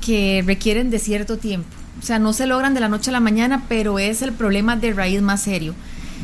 que 0.00 0.42
requieren 0.46 0.90
de 0.90 0.98
cierto 0.98 1.38
tiempo. 1.38 1.68
O 2.00 2.02
sea, 2.04 2.18
no 2.18 2.32
se 2.32 2.46
logran 2.46 2.74
de 2.74 2.80
la 2.80 2.88
noche 2.88 3.10
a 3.10 3.12
la 3.12 3.20
mañana, 3.20 3.64
pero 3.68 3.98
es 3.98 4.22
el 4.22 4.32
problema 4.32 4.76
de 4.76 4.92
raíz 4.92 5.22
más 5.22 5.42
serio. 5.42 5.74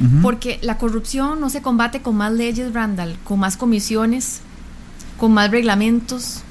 Uh 0.00 0.04
-huh. 0.04 0.22
Porque 0.22 0.58
la 0.62 0.78
corrupción 0.78 1.40
no 1.40 1.50
se 1.50 1.62
combate 1.62 2.02
con 2.02 2.16
más 2.16 2.32
leyes, 2.32 2.72
Randall, 2.72 3.16
con 3.24 3.38
más 3.38 3.56
comisiones, 3.56 4.40
con 5.18 5.32
más 5.32 5.50
reglamentos, 5.50 6.42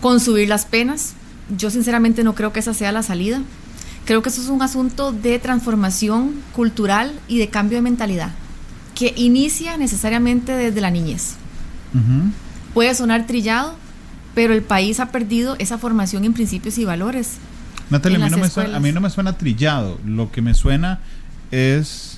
con 0.00 0.20
subir 0.20 0.48
las 0.48 0.64
penas. 0.64 1.14
Yo 1.56 1.70
sinceramente 1.70 2.24
no 2.24 2.34
creo 2.34 2.52
que 2.52 2.60
esa 2.60 2.74
sea 2.74 2.92
la 2.92 3.02
salida. 3.02 3.42
Creo 4.04 4.22
que 4.22 4.28
eso 4.28 4.42
es 4.42 4.48
un 4.48 4.62
asunto 4.62 5.12
de 5.12 5.38
transformación 5.38 6.34
cultural 6.54 7.12
y 7.26 7.38
de 7.38 7.48
cambio 7.48 7.78
de 7.78 7.82
mentalidad, 7.82 8.32
que 8.94 9.14
inicia 9.16 9.76
necesariamente 9.76 10.52
desde 10.52 10.80
la 10.80 10.90
niñez. 10.90 11.34
Uh 11.94 11.98
-huh. 11.98 12.30
Puede 12.74 12.94
sonar 12.94 13.26
trillado, 13.26 13.76
pero 14.34 14.52
el 14.52 14.62
país 14.62 15.00
ha 15.00 15.10
perdido 15.10 15.56
esa 15.58 15.78
formación 15.78 16.24
en 16.24 16.34
principios 16.34 16.76
y 16.78 16.84
valores. 16.84 17.38
Natalia, 17.90 18.18
a 18.18 18.24
mí, 18.24 18.30
no 18.30 18.38
me 18.38 18.50
suena, 18.50 18.76
a 18.76 18.80
mí 18.80 18.92
no 18.92 19.00
me 19.00 19.10
suena 19.10 19.38
trillado, 19.38 19.98
lo 20.04 20.32
que 20.32 20.42
me 20.42 20.54
suena 20.54 21.00
es 21.50 22.13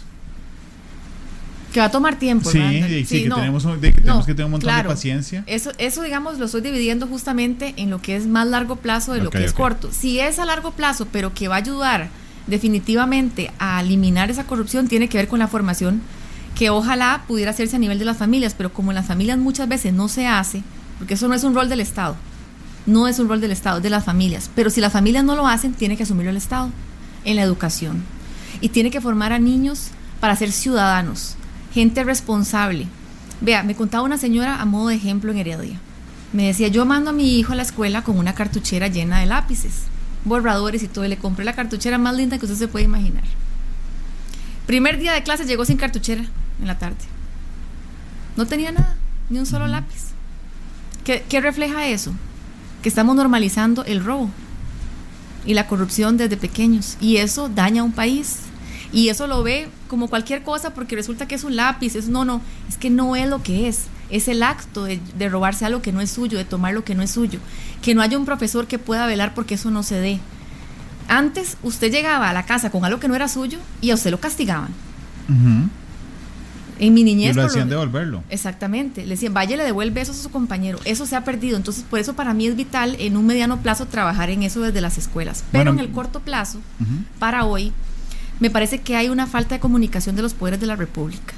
que 1.76 1.80
va 1.80 1.86
a 1.86 1.90
tomar 1.90 2.18
tiempo. 2.18 2.50
Sí, 2.50 2.58
sí, 2.88 3.04
sí, 3.04 3.22
que, 3.24 3.28
no, 3.28 3.36
tenemos, 3.36 3.62
de, 3.82 3.92
que 3.92 4.00
tenemos 4.00 4.24
que 4.24 4.32
tener 4.32 4.46
un 4.46 4.52
montón 4.52 4.68
claro, 4.70 4.88
de 4.88 4.94
paciencia. 4.94 5.44
Eso, 5.46 5.72
eso, 5.76 6.00
digamos, 6.00 6.38
lo 6.38 6.46
estoy 6.46 6.62
dividiendo 6.62 7.06
justamente 7.06 7.74
en 7.76 7.90
lo 7.90 8.00
que 8.00 8.16
es 8.16 8.26
más 8.26 8.46
largo 8.46 8.76
plazo 8.76 9.12
de 9.12 9.18
okay, 9.18 9.24
lo 9.24 9.30
que 9.30 9.36
okay. 9.36 9.46
es 9.46 9.52
corto. 9.52 9.90
Si 9.92 10.18
es 10.18 10.38
a 10.38 10.46
largo 10.46 10.70
plazo, 10.70 11.06
pero 11.12 11.34
que 11.34 11.48
va 11.48 11.56
a 11.56 11.58
ayudar 11.58 12.08
definitivamente 12.46 13.52
a 13.58 13.82
eliminar 13.82 14.30
esa 14.30 14.44
corrupción, 14.44 14.88
tiene 14.88 15.10
que 15.10 15.18
ver 15.18 15.28
con 15.28 15.38
la 15.38 15.48
formación 15.48 16.00
que 16.54 16.70
ojalá 16.70 17.24
pudiera 17.28 17.50
hacerse 17.50 17.76
a 17.76 17.78
nivel 17.78 17.98
de 17.98 18.06
las 18.06 18.16
familias, 18.16 18.54
pero 18.56 18.72
como 18.72 18.90
en 18.90 18.94
las 18.94 19.04
familias 19.04 19.36
muchas 19.36 19.68
veces 19.68 19.92
no 19.92 20.08
se 20.08 20.26
hace, 20.26 20.62
porque 20.96 21.12
eso 21.12 21.28
no 21.28 21.34
es 21.34 21.44
un 21.44 21.54
rol 21.54 21.68
del 21.68 21.80
Estado, 21.80 22.16
no 22.86 23.06
es 23.06 23.18
un 23.18 23.28
rol 23.28 23.42
del 23.42 23.52
Estado, 23.52 23.76
es 23.76 23.82
de 23.82 23.90
las 23.90 24.06
familias, 24.06 24.50
pero 24.54 24.70
si 24.70 24.80
las 24.80 24.94
familias 24.94 25.24
no 25.24 25.36
lo 25.36 25.46
hacen, 25.46 25.74
tiene 25.74 25.98
que 25.98 26.04
asumirlo 26.04 26.30
el 26.30 26.38
Estado 26.38 26.70
en 27.26 27.36
la 27.36 27.42
educación 27.42 28.02
y 28.62 28.70
tiene 28.70 28.90
que 28.90 29.02
formar 29.02 29.34
a 29.34 29.38
niños 29.38 29.88
para 30.20 30.34
ser 30.36 30.50
ciudadanos, 30.52 31.36
gente 31.76 32.04
responsable. 32.04 32.86
Vea, 33.42 33.62
me 33.62 33.74
contaba 33.74 34.02
una 34.02 34.16
señora 34.16 34.62
a 34.62 34.64
modo 34.64 34.88
de 34.88 34.94
ejemplo 34.94 35.30
en 35.30 35.36
Heredia. 35.36 35.78
Me 36.32 36.46
decía, 36.46 36.68
yo 36.68 36.86
mando 36.86 37.10
a 37.10 37.12
mi 37.12 37.38
hijo 37.38 37.52
a 37.52 37.54
la 37.54 37.64
escuela 37.64 38.02
con 38.02 38.18
una 38.18 38.34
cartuchera 38.34 38.88
llena 38.88 39.20
de 39.20 39.26
lápices, 39.26 39.82
borradores 40.24 40.82
y 40.82 40.88
todo, 40.88 41.04
y 41.04 41.08
le 41.08 41.18
compré 41.18 41.44
la 41.44 41.54
cartuchera 41.54 41.98
más 41.98 42.16
linda 42.16 42.38
que 42.38 42.46
usted 42.46 42.56
se 42.56 42.68
puede 42.68 42.86
imaginar. 42.86 43.24
Primer 44.66 44.98
día 44.98 45.12
de 45.12 45.22
clase 45.22 45.44
llegó 45.44 45.66
sin 45.66 45.76
cartuchera 45.76 46.24
en 46.58 46.66
la 46.66 46.78
tarde. 46.78 47.04
No 48.38 48.46
tenía 48.46 48.72
nada, 48.72 48.96
ni 49.28 49.38
un 49.38 49.44
solo 49.44 49.66
lápiz. 49.66 50.12
¿Qué, 51.04 51.26
qué 51.28 51.42
refleja 51.42 51.88
eso? 51.88 52.14
Que 52.82 52.88
estamos 52.88 53.14
normalizando 53.16 53.84
el 53.84 54.02
robo 54.02 54.30
y 55.44 55.52
la 55.52 55.66
corrupción 55.66 56.16
desde 56.16 56.38
pequeños, 56.38 56.96
y 57.02 57.18
eso 57.18 57.50
daña 57.50 57.82
a 57.82 57.84
un 57.84 57.92
país, 57.92 58.45
y 58.92 59.08
eso 59.08 59.26
lo 59.26 59.42
ve 59.42 59.68
como 59.88 60.08
cualquier 60.08 60.42
cosa 60.42 60.74
porque 60.74 60.96
resulta 60.96 61.26
que 61.26 61.34
es 61.34 61.44
un 61.44 61.56
lápiz, 61.56 61.94
es 61.96 62.08
no, 62.08 62.24
no, 62.24 62.40
es 62.68 62.76
que 62.76 62.90
no 62.90 63.16
es 63.16 63.28
lo 63.28 63.42
que 63.42 63.68
es, 63.68 63.84
es 64.10 64.28
el 64.28 64.42
acto 64.42 64.84
de, 64.84 65.00
de, 65.18 65.28
robarse 65.28 65.64
algo 65.64 65.82
que 65.82 65.92
no 65.92 66.00
es 66.00 66.10
suyo, 66.10 66.38
de 66.38 66.44
tomar 66.44 66.74
lo 66.74 66.84
que 66.84 66.94
no 66.94 67.02
es 67.02 67.10
suyo, 67.10 67.40
que 67.82 67.94
no 67.94 68.02
haya 68.02 68.18
un 68.18 68.24
profesor 68.24 68.66
que 68.66 68.78
pueda 68.78 69.06
velar 69.06 69.34
porque 69.34 69.54
eso 69.54 69.70
no 69.70 69.82
se 69.82 70.00
dé. 70.00 70.20
Antes 71.08 71.56
usted 71.62 71.90
llegaba 71.90 72.30
a 72.30 72.32
la 72.32 72.44
casa 72.44 72.70
con 72.70 72.84
algo 72.84 72.98
que 72.98 73.08
no 73.08 73.14
era 73.14 73.28
suyo 73.28 73.58
y 73.80 73.90
a 73.90 73.94
usted 73.94 74.10
lo 74.10 74.20
castigaban. 74.20 74.70
Uh 75.28 75.32
-huh. 75.32 75.68
En 76.78 76.94
mi 76.94 77.04
niñez. 77.04 77.34
Y 77.34 77.38
lo 77.38 77.46
hacían 77.46 77.68
lo, 77.70 77.76
devolverlo. 77.76 78.22
Exactamente. 78.28 79.02
Le 79.02 79.10
decían, 79.10 79.32
vaya, 79.32 79.56
le 79.56 79.64
devuelve 79.64 80.00
eso 80.00 80.12
a 80.12 80.14
su 80.14 80.30
compañero. 80.30 80.78
Eso 80.84 81.06
se 81.06 81.16
ha 81.16 81.24
perdido. 81.24 81.56
Entonces, 81.56 81.84
por 81.88 81.98
eso 81.98 82.14
para 82.14 82.34
mí 82.34 82.46
es 82.46 82.56
vital 82.56 82.96
en 82.98 83.16
un 83.16 83.24
mediano 83.24 83.62
plazo 83.62 83.86
trabajar 83.86 84.30
en 84.30 84.42
eso 84.42 84.60
desde 84.60 84.80
las 84.80 84.98
escuelas. 84.98 85.42
Pero 85.52 85.64
bueno, 85.64 85.80
en 85.80 85.86
el 85.86 85.92
corto 85.92 86.20
plazo, 86.20 86.58
uh 86.58 86.84
-huh. 86.84 87.18
para 87.18 87.44
hoy, 87.44 87.72
me 88.40 88.50
parece 88.50 88.80
que 88.80 88.96
hay 88.96 89.08
una 89.08 89.26
falta 89.26 89.54
de 89.54 89.60
comunicación 89.60 90.16
de 90.16 90.22
los 90.22 90.34
poderes 90.34 90.60
de 90.60 90.66
la 90.66 90.76
República. 90.76 91.34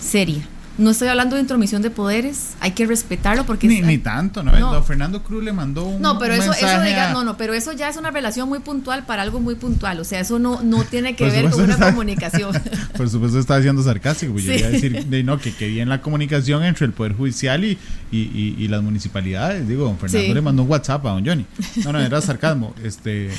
Seria. 0.00 0.46
No 0.78 0.90
estoy 0.90 1.08
hablando 1.08 1.36
de 1.36 1.40
intromisión 1.40 1.80
de 1.80 1.88
poderes, 1.88 2.50
hay 2.60 2.72
que 2.72 2.84
respetarlo 2.84 3.46
porque 3.46 3.66
ni, 3.66 3.78
es, 3.78 3.86
ni 3.86 3.96
tanto, 3.96 4.42
¿no? 4.42 4.52
no. 4.52 4.82
Fernando 4.82 5.22
Cruz 5.22 5.42
le 5.42 5.50
mandó 5.50 5.86
un 5.86 6.02
No, 6.02 6.18
pero 6.18 6.34
un 6.34 6.40
eso, 6.40 6.52
eso 6.52 6.82
diga, 6.82 7.10
a... 7.10 7.12
no, 7.14 7.24
no, 7.24 7.38
pero 7.38 7.54
eso 7.54 7.72
ya 7.72 7.88
es 7.88 7.96
una 7.96 8.10
relación 8.10 8.46
muy 8.46 8.58
puntual 8.58 9.06
para 9.06 9.22
algo 9.22 9.40
muy 9.40 9.54
puntual, 9.54 9.98
o 10.00 10.04
sea, 10.04 10.20
eso 10.20 10.38
no, 10.38 10.60
no 10.60 10.84
tiene 10.84 11.16
que 11.16 11.30
ver 11.30 11.48
con 11.48 11.62
una 11.62 11.74
está, 11.74 11.92
comunicación. 11.92 12.54
Por 12.96 13.08
supuesto 13.08 13.38
está 13.38 13.62
siendo 13.62 13.82
sarcástico, 13.82 14.32
pues 14.32 14.44
sí. 14.44 14.50
yo 14.50 14.56
iba 14.58 14.66
a 14.66 14.70
decir, 14.70 15.06
de, 15.06 15.22
no, 15.22 15.38
que, 15.38 15.54
que 15.54 15.66
bien 15.66 15.88
la 15.88 16.02
comunicación 16.02 16.62
entre 16.62 16.84
el 16.84 16.92
Poder 16.92 17.14
Judicial 17.14 17.64
y, 17.64 17.78
y, 18.12 18.18
y, 18.18 18.56
y 18.58 18.68
las 18.68 18.82
municipalidades, 18.82 19.66
digo, 19.66 19.84
don 19.84 19.96
Fernando 19.96 20.26
sí. 20.28 20.34
le 20.34 20.40
mandó 20.42 20.62
un 20.64 20.70
WhatsApp 20.70 21.06
a 21.06 21.10
don 21.10 21.24
Johnny. 21.24 21.46
No, 21.84 21.92
no, 21.92 22.00
era 22.00 22.20
sarcasmo, 22.20 22.74
este 22.84 23.30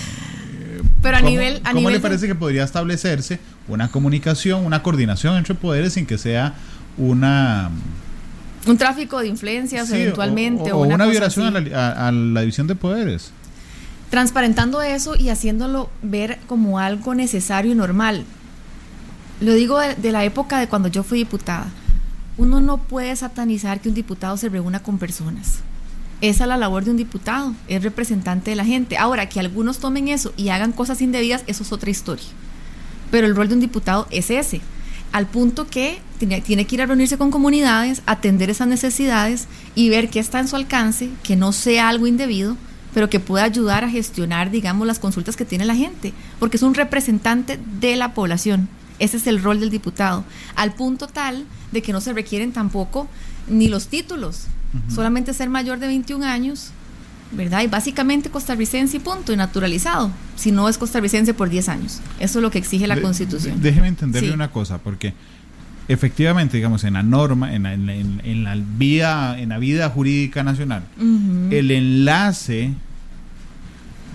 Pero 1.07 1.17
a 1.17 1.21
nivel... 1.21 1.57
A 1.63 1.69
¿Cómo 1.71 1.79
nivel 1.79 1.93
le 1.93 1.99
de- 1.99 2.03
parece 2.03 2.27
que 2.27 2.35
podría 2.35 2.63
establecerse 2.63 3.39
una 3.67 3.89
comunicación, 3.89 4.65
una 4.65 4.83
coordinación 4.83 5.35
entre 5.37 5.55
poderes 5.55 5.93
sin 5.93 6.05
que 6.05 6.17
sea 6.17 6.53
una... 6.97 7.69
Un 8.65 8.77
tráfico 8.77 9.19
de 9.19 9.27
influencias 9.27 9.87
sí, 9.87 9.95
eventualmente. 9.95 10.71
o, 10.73 10.77
o 10.79 10.81
una, 10.85 11.05
violación 11.05 11.55
a 11.55 11.59
la, 11.61 11.77
a- 11.91 12.07
a 12.07 12.11
la 12.11 12.41
división 12.41 12.67
de 12.67 12.75
poderes. 12.75 13.31
transparentando 14.09 14.81
eso 14.81 15.15
y 15.15 15.29
haciéndolo 15.29 15.89
ver 16.01 16.39
como 16.47 16.79
algo 16.79 17.15
necesario 17.15 17.71
y 17.71 17.75
normal. 17.75 18.25
Lo 19.39 19.53
digo 19.53 19.79
de, 19.79 19.95
de 19.95 20.11
la 20.11 20.23
época 20.25 20.59
de 20.59 20.67
cuando 20.67 20.87
yo 20.89 21.03
fui 21.03 21.19
diputada. 21.19 21.67
Uno 22.37 22.59
no 22.59 22.77
puede 22.77 23.15
satanizar 23.15 23.79
que 23.79 23.89
un 23.89 23.95
diputado 23.95 24.35
se 24.37 24.49
reúna 24.49 24.81
con 24.83 24.97
personas. 24.97 25.59
Esa 26.19 26.45
es 26.45 26.47
la 26.47 26.57
labor 26.57 26.83
de 26.83 26.91
un 26.91 26.97
diputado, 26.97 27.53
es 27.67 27.83
representante 27.83 28.49
de 28.49 28.55
la 28.55 28.65
gente. 28.65 28.97
Ahora, 28.97 29.29
que 29.29 29.39
algunos 29.39 29.77
tomen 29.77 30.07
eso 30.07 30.33
y 30.35 30.49
hagan 30.49 30.71
cosas 30.71 31.01
indebidas, 31.01 31.43
eso 31.45 31.63
es 31.63 31.71
otra 31.71 31.91
historia. 31.91 32.25
Pero 33.11 33.27
el 33.27 33.35
rol 33.35 33.49
de 33.49 33.53
un 33.53 33.59
diputado 33.59 34.07
es 34.09 34.31
ese, 34.31 34.61
al 35.11 35.27
punto 35.27 35.67
que 35.67 35.99
tiene, 36.17 36.41
tiene 36.41 36.65
que 36.65 36.75
ir 36.75 36.81
a 36.81 36.87
reunirse 36.87 37.19
con 37.19 37.29
comunidades, 37.29 38.01
atender 38.07 38.49
esas 38.49 38.67
necesidades 38.67 39.47
y 39.75 39.89
ver 39.89 40.09
qué 40.09 40.19
está 40.19 40.39
en 40.39 40.47
su 40.47 40.55
alcance, 40.55 41.09
que 41.23 41.35
no 41.35 41.53
sea 41.53 41.87
algo 41.87 42.07
indebido, 42.07 42.57
pero 42.95 43.11
que 43.11 43.19
pueda 43.19 43.45
ayudar 43.45 43.83
a 43.83 43.89
gestionar, 43.89 44.49
digamos, 44.49 44.87
las 44.87 44.97
consultas 44.97 45.35
que 45.35 45.45
tiene 45.45 45.65
la 45.65 45.75
gente, 45.75 46.13
porque 46.39 46.57
es 46.57 46.63
un 46.63 46.73
representante 46.73 47.59
de 47.79 47.95
la 47.95 48.15
población. 48.15 48.69
Ese 48.97 49.17
es 49.17 49.27
el 49.27 49.43
rol 49.43 49.59
del 49.59 49.69
diputado, 49.69 50.23
al 50.55 50.73
punto 50.73 51.05
tal 51.05 51.45
de 51.71 51.83
que 51.83 51.93
no 51.93 52.01
se 52.01 52.13
requieren 52.13 52.53
tampoco 52.53 53.07
ni 53.47 53.67
los 53.67 53.87
títulos, 53.87 54.47
solamente 54.93 55.33
ser 55.33 55.49
mayor 55.49 55.79
de 55.79 55.87
21 55.87 56.25
años, 56.25 56.71
¿verdad? 57.31 57.61
Y 57.63 57.67
básicamente 57.67 58.29
costarricense 58.29 58.97
y 58.97 58.99
punto, 58.99 59.33
y 59.33 59.35
naturalizado, 59.37 60.11
si 60.35 60.51
no 60.51 60.69
es 60.69 60.77
costarricense 60.77 61.33
por 61.33 61.49
10 61.49 61.69
años. 61.69 61.99
Eso 62.19 62.39
es 62.39 62.43
lo 62.43 62.51
que 62.51 62.57
exige 62.59 62.87
la 62.87 62.95
De- 62.95 63.01
Constitución. 63.01 63.61
déjeme 63.61 63.87
entenderle 63.87 64.29
Sí. 64.29 64.33
una 64.33 64.49
cosa, 64.51 64.77
porque 64.77 65.13
efectivamente, 65.89 66.57
digamos, 66.57 66.83
en 66.83 66.93
la 66.93 67.03
norma, 67.03 67.53
en 67.53 67.63
la, 67.63 67.73
en 67.73 67.89
en- 67.89 68.21
en 68.23 68.43
la 68.43 68.55
vía, 68.77 69.35
en 69.39 69.49
la 69.49 69.57
vida 69.57 69.89
jurídica 69.89 70.43
nacional, 70.43 70.83
el 71.51 71.71
enlace, 71.71 72.73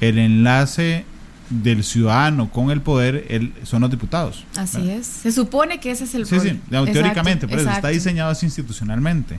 el 0.01 0.19
enlace 0.19 1.05
del 1.51 1.85
ciudadano 1.85 2.51
con 2.51 2.71
el 2.71 2.81
poder 2.81 3.27
el- 3.29 3.53
son 3.65 3.83
los 3.83 3.91
diputados. 3.91 4.45
Así 4.57 4.79
¿verdad? 4.79 4.97
es. 4.97 5.07
Se 5.07 5.33
supone 5.33 5.81
que 5.81 5.91
ese 5.91 6.05
es 6.05 6.15
el 6.15 6.25
Sí, 6.27 6.35
rol. 6.37 6.41
sí, 6.45 6.49
digamos, 6.67 6.89
Exacto, 6.89 6.93
teóricamente, 6.93 7.47
por 7.49 7.59
eso 7.59 7.71
está 7.71 7.89
diseñado 7.89 8.31
así 8.31 8.47
institucionalmente. 8.47 9.39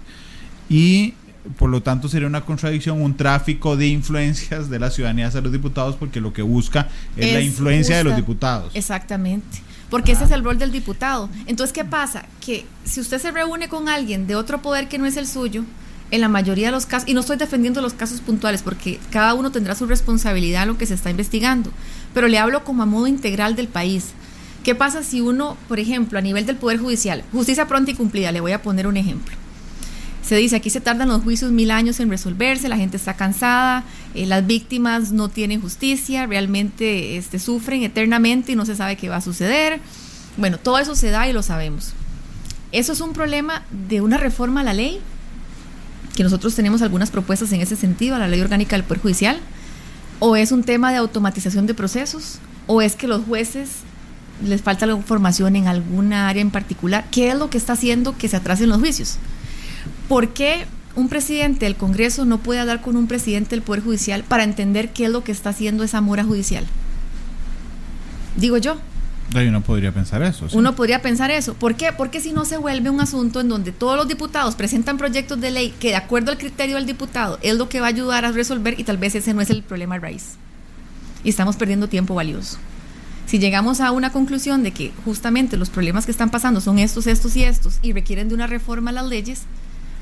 Y 0.74 1.14
por 1.60 1.70
lo 1.70 1.84
tanto 1.84 2.10
sería 2.10 2.28
una 2.28 2.42
contradicción, 2.42 3.00
un 3.00 3.16
tráfico 3.16 3.78
de 3.78 3.86
influencias 3.86 4.72
de 4.72 4.80
la 4.80 4.90
ciudadanía 4.90 5.28
hacia 5.28 5.40
los 5.40 5.52
diputados, 5.52 5.96
porque 5.96 6.20
lo 6.20 6.34
que 6.34 6.42
busca 6.42 6.88
es, 7.16 7.32
la 7.32 7.42
influencia 7.42 7.96
de 7.96 8.04
los 8.04 8.16
diputados. 8.16 8.72
Exactamente. 8.74 9.62
Porque 9.92 10.14
ese 10.14 10.24
es 10.24 10.32
el 10.32 10.44
rol 10.44 10.58
del 10.58 10.72
diputado. 10.72 11.30
Entonces, 11.46 11.74
¿qué 11.74 11.86
pasa? 11.86 12.26
Que 12.44 12.66
si 12.86 13.02
usted 13.02 13.20
se 13.20 13.30
reúne 13.30 13.70
con 13.70 13.88
alguien 13.88 14.26
de 14.26 14.36
otro 14.36 14.64
poder 14.64 14.88
que 14.88 14.98
no 14.98 15.06
es 15.06 15.16
el 15.16 15.28
suyo, 15.28 15.64
en 16.10 16.22
la 16.22 16.28
mayoría 16.28 16.68
de 16.68 16.72
los 16.72 16.88
casos, 16.88 17.08
y 17.08 17.14
no 17.14 17.20
estoy 17.20 17.38
defendiendo 17.38 17.80
los 17.80 17.94
casos 17.94 18.20
puntuales, 18.22 18.64
porque 18.64 19.00
cada 19.12 19.36
uno 19.36 19.52
tendrá 19.52 19.76
su 19.76 19.86
responsabilidad 19.86 20.64
en 20.64 20.70
lo 20.70 20.78
que 20.80 20.88
se 20.88 20.96
está 20.96 21.12
investigando, 21.12 21.72
pero 22.16 22.28
le 22.28 22.40
hablo 22.40 22.64
como 22.64 22.82
a 22.82 22.88
modo 22.88 23.06
integral 23.06 23.56
del 23.56 23.68
país. 23.68 24.06
¿Qué 24.64 24.74
pasa 24.74 25.04
si 25.04 25.22
uno, 25.22 25.56
por 25.68 25.80
ejemplo, 25.80 26.18
a 26.18 26.22
nivel 26.24 26.48
del 26.48 26.56
Poder 26.56 26.80
Judicial, 26.80 27.24
justicia 27.32 27.68
pronta 27.68 27.92
y 27.92 27.96
cumplida, 27.96 28.32
le 28.32 28.42
voy 28.42 28.54
a 28.54 28.64
poner 28.64 28.88
un 28.88 28.98
ejemplo. 28.98 29.43
Se 30.26 30.38
dice, 30.38 30.56
aquí 30.56 30.70
se 30.70 30.80
tardan 30.80 31.10
los 31.10 31.22
juicios 31.22 31.52
mil 31.52 31.70
años 31.70 32.00
en 32.00 32.10
resolverse, 32.10 32.70
la 32.70 32.78
gente 32.78 32.96
está 32.96 33.16
cansada, 33.16 33.84
eh, 34.16 34.26
las 34.26 34.48
víctimas 34.48 35.12
no 35.12 35.28
tienen 35.28 35.60
justicia, 35.60 36.26
realmente 36.26 37.18
este, 37.18 37.40
sufren 37.40 37.84
eternamente 37.84 38.54
y 38.54 38.56
no 38.56 38.66
se 38.66 38.76
sabe 38.76 38.96
qué 38.96 39.10
va 39.10 39.18
a 39.18 39.22
suceder. 39.22 39.82
Bueno, 40.38 40.58
todo 40.58 40.80
eso 40.80 40.96
se 40.96 41.10
da 41.10 41.28
y 41.28 41.34
lo 41.34 41.44
sabemos. 41.44 41.94
Eso 42.72 42.94
es 42.94 43.02
un 43.02 43.12
problema 43.12 43.64
de 43.88 44.02
una 44.02 44.18
reforma 44.18 44.62
a 44.62 44.64
la 44.64 44.74
ley, 44.74 45.00
que 46.16 46.24
nosotros 46.24 46.56
tenemos 46.56 46.82
algunas 46.82 47.12
propuestas 47.12 47.52
en 47.52 47.62
ese 47.62 47.76
sentido, 47.76 48.16
a 48.16 48.20
la 48.20 48.28
ley 48.28 48.40
orgánica 48.40 48.78
del 48.78 48.86
Poder 48.86 49.02
Judicial, 49.02 49.40
o 50.20 50.38
es 50.38 50.54
un 50.54 50.64
tema 50.64 50.92
de 50.92 50.98
automatización 50.98 51.68
de 51.68 51.74
procesos, 51.74 52.40
o 52.66 52.82
es 52.82 52.96
que 52.96 53.08
los 53.08 53.26
jueces 53.26 53.70
les 54.44 54.62
falta 54.62 54.86
la 54.86 54.98
formación 54.98 55.56
en 55.58 55.68
alguna 55.68 56.30
área 56.30 56.42
en 56.42 56.50
particular. 56.50 57.06
¿Qué 57.12 57.30
es 57.30 57.36
lo 57.36 57.50
que 57.50 57.58
está 57.58 57.74
haciendo 57.74 58.18
que 58.18 58.30
se 58.30 58.38
atrasen 58.38 58.70
los 58.70 58.80
juicios? 58.80 59.18
¿Por 60.08 60.30
qué 60.30 60.66
un 60.96 61.10
presidente 61.10 61.66
del 61.66 61.76
Congreso 61.76 62.26
no 62.26 62.38
puede 62.40 62.60
hablar 62.60 62.82
con 62.82 62.96
un 62.96 63.08
presidente 63.08 63.52
del 63.52 63.62
Poder 63.62 63.84
Judicial 63.84 64.24
para 64.24 64.44
entender 64.44 64.94
qué 64.94 65.06
es 65.06 65.12
lo 65.12 65.24
que 65.24 65.32
está 65.32 65.50
haciendo 65.50 65.84
esa 65.84 66.02
mora 66.02 66.24
judicial? 66.24 66.66
Digo 68.36 68.58
yo, 68.58 68.78
Ahí 69.36 69.48
uno 69.48 69.62
podría 69.62 69.92
pensar 69.92 70.22
eso. 70.22 70.48
sí. 70.50 70.56
uno 70.58 70.76
podría 70.76 71.02
pensar 71.02 71.32
eso. 71.32 71.56
¿Por 71.56 71.76
qué? 71.76 71.92
Porque 71.98 72.20
si 72.20 72.34
no 72.34 72.46
se 72.46 72.58
vuelve 72.58 72.90
un 72.90 73.02
asunto 73.02 73.40
en 73.40 73.50
donde 73.50 73.72
todos 73.72 73.96
los 73.96 74.08
diputados 74.08 74.56
presentan 74.56 74.98
proyectos 74.98 75.40
de 75.42 75.50
ley 75.50 75.74
que 75.80 75.90
de 75.90 75.96
acuerdo 75.96 76.32
al 76.32 76.38
criterio 76.38 76.76
del 76.76 76.86
diputado 76.86 77.40
es 77.42 77.56
lo 77.56 77.70
que 77.70 77.80
va 77.80 77.88
a 77.88 77.90
ayudar 77.90 78.26
a 78.26 78.32
resolver 78.32 78.80
y 78.80 78.84
tal 78.84 78.98
vez 78.98 79.16
ese 79.16 79.34
no 79.34 79.42
es 79.42 79.50
el 79.50 79.64
problema 79.64 79.98
raíz. 79.98 80.36
Y 81.24 81.30
estamos 81.30 81.56
perdiendo 81.56 81.88
tiempo 81.88 82.14
valioso. 82.14 82.58
Si 83.26 83.40
llegamos 83.40 83.80
a 83.80 83.92
una 83.92 84.12
conclusión 84.12 84.62
de 84.62 84.72
que 84.72 84.92
justamente 85.06 85.58
los 85.58 85.70
problemas 85.70 86.06
que 86.06 86.12
están 86.12 86.30
pasando 86.30 86.62
son 86.62 86.78
estos, 86.78 87.08
estos 87.08 87.36
y 87.36 87.44
estos 87.44 87.80
y 87.82 87.94
requieren 87.94 88.28
de 88.28 88.36
una 88.36 88.46
reforma 88.46 88.92
a 88.92 88.94
las 88.94 89.06
leyes, 89.08 89.44